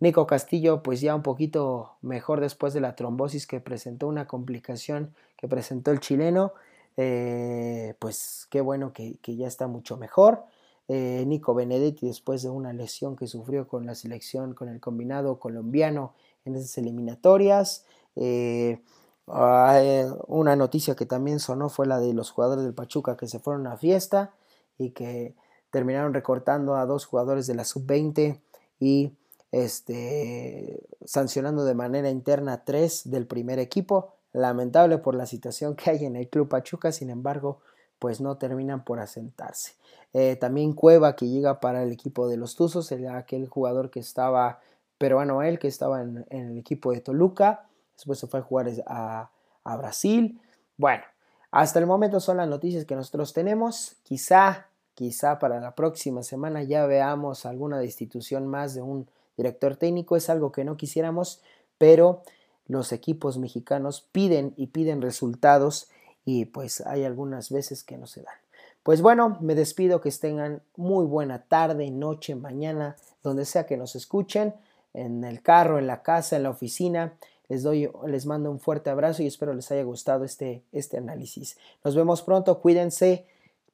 Nico 0.00 0.26
Castillo, 0.26 0.82
pues 0.82 1.00
ya 1.00 1.14
un 1.14 1.22
poquito 1.22 1.96
mejor 2.02 2.40
después 2.40 2.72
de 2.72 2.80
la 2.80 2.94
trombosis 2.94 3.46
que 3.46 3.60
presentó, 3.60 4.06
una 4.06 4.26
complicación 4.26 5.14
que 5.36 5.48
presentó 5.48 5.90
el 5.90 6.00
chileno. 6.00 6.52
Eh, 6.96 7.94
pues 7.98 8.46
qué 8.50 8.60
bueno 8.60 8.92
que, 8.92 9.18
ya 9.24 9.46
está 9.46 9.66
mucho 9.66 9.96
mejor. 9.96 10.44
Eh, 10.88 11.24
Nico 11.26 11.54
Benedetti, 11.54 12.06
después 12.06 12.42
de 12.42 12.48
una 12.48 12.72
lesión 12.72 13.16
que 13.16 13.26
sufrió 13.26 13.68
con 13.68 13.86
la 13.86 13.94
selección, 13.94 14.54
con 14.54 14.68
el 14.68 14.80
combinado 14.80 15.38
colombiano, 15.38 16.14
en 16.48 16.56
esas 16.56 16.76
eliminatorias. 16.78 17.84
Eh, 18.16 18.80
una 19.26 20.56
noticia 20.56 20.96
que 20.96 21.06
también 21.06 21.38
sonó 21.38 21.68
fue 21.68 21.86
la 21.86 22.00
de 22.00 22.12
los 22.14 22.30
jugadores 22.30 22.64
del 22.64 22.74
Pachuca 22.74 23.16
que 23.16 23.28
se 23.28 23.38
fueron 23.38 23.66
a 23.66 23.76
fiesta 23.76 24.32
y 24.78 24.90
que 24.90 25.34
terminaron 25.70 26.14
recortando 26.14 26.76
a 26.76 26.86
dos 26.86 27.04
jugadores 27.04 27.46
de 27.46 27.54
la 27.54 27.64
sub-20 27.64 28.40
y 28.80 29.12
este, 29.52 30.82
sancionando 31.04 31.64
de 31.64 31.74
manera 31.74 32.10
interna 32.10 32.64
tres 32.64 33.10
del 33.10 33.26
primer 33.26 33.58
equipo. 33.58 34.14
Lamentable 34.32 34.98
por 34.98 35.14
la 35.14 35.26
situación 35.26 35.74
que 35.74 35.90
hay 35.90 36.04
en 36.04 36.16
el 36.16 36.28
Club 36.28 36.48
Pachuca, 36.48 36.92
sin 36.92 37.10
embargo, 37.10 37.60
pues 37.98 38.20
no 38.20 38.36
terminan 38.36 38.84
por 38.84 39.00
asentarse. 39.00 39.72
Eh, 40.12 40.36
también 40.36 40.72
Cueva 40.72 41.16
que 41.16 41.28
llega 41.28 41.60
para 41.60 41.82
el 41.82 41.92
equipo 41.92 42.28
de 42.28 42.36
los 42.36 42.54
Tuzos, 42.54 42.92
aquel 42.92 43.48
jugador 43.48 43.90
que 43.90 44.00
estaba 44.00 44.60
peruano 44.98 45.42
él, 45.42 45.58
que 45.58 45.68
estaba 45.68 46.02
en, 46.02 46.26
el 46.30 46.58
equipo 46.58 46.92
de 46.92 47.00
Toluca, 47.00 47.66
después 47.96 48.18
se 48.18 48.26
fue 48.26 48.40
a 48.40 48.42
jugar 48.42 48.68
a, 48.86 49.30
a 49.64 49.76
Brasil. 49.76 50.40
Bueno, 50.76 51.04
hasta 51.50 51.78
el 51.78 51.86
momento 51.86 52.20
son 52.20 52.36
las 52.36 52.48
noticias 52.48 52.84
que 52.84 52.94
nosotros 52.94 53.32
tenemos. 53.32 53.96
Quizá, 54.02 54.66
quizá 54.94 55.38
para 55.38 55.60
la 55.60 55.74
próxima 55.74 56.22
semana 56.22 56.62
ya 56.62 56.86
veamos 56.86 57.46
alguna 57.46 57.78
destitución 57.78 58.46
más 58.46 58.74
de 58.74 58.82
un 58.82 59.08
director 59.36 59.76
técnico. 59.76 60.16
Es 60.16 60.28
algo 60.28 60.52
que 60.52 60.64
no 60.64 60.76
quisiéramos, 60.76 61.40
pero 61.78 62.22
los 62.66 62.92
equipos 62.92 63.38
mexicanos 63.38 64.06
piden 64.12 64.52
y 64.56 64.68
piden 64.68 65.00
resultados 65.00 65.88
y 66.24 66.44
pues 66.44 66.82
hay 66.82 67.04
algunas 67.04 67.50
veces 67.50 67.82
que 67.82 67.96
no 67.96 68.06
se 68.06 68.22
dan. 68.22 68.34
Pues 68.82 69.00
bueno, 69.00 69.38
me 69.40 69.54
despido, 69.54 70.00
que 70.00 70.10
tengan 70.12 70.62
muy 70.76 71.06
buena 71.06 71.42
tarde, 71.42 71.90
noche, 71.90 72.34
mañana, 72.34 72.96
donde 73.22 73.44
sea 73.44 73.66
que 73.66 73.76
nos 73.76 73.96
escuchen 73.96 74.54
en 75.02 75.24
el 75.24 75.42
carro, 75.42 75.78
en 75.78 75.86
la 75.86 76.02
casa, 76.02 76.36
en 76.36 76.42
la 76.42 76.50
oficina. 76.50 77.14
Les 77.48 77.62
doy, 77.62 77.90
les 78.06 78.26
mando 78.26 78.50
un 78.50 78.60
fuerte 78.60 78.90
abrazo 78.90 79.22
y 79.22 79.26
espero 79.26 79.54
les 79.54 79.70
haya 79.70 79.82
gustado 79.82 80.24
este, 80.24 80.62
este 80.72 80.98
análisis. 80.98 81.56
Nos 81.82 81.96
vemos 81.96 82.22
pronto, 82.22 82.60
cuídense. 82.60 83.26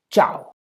Chao. 0.09 0.54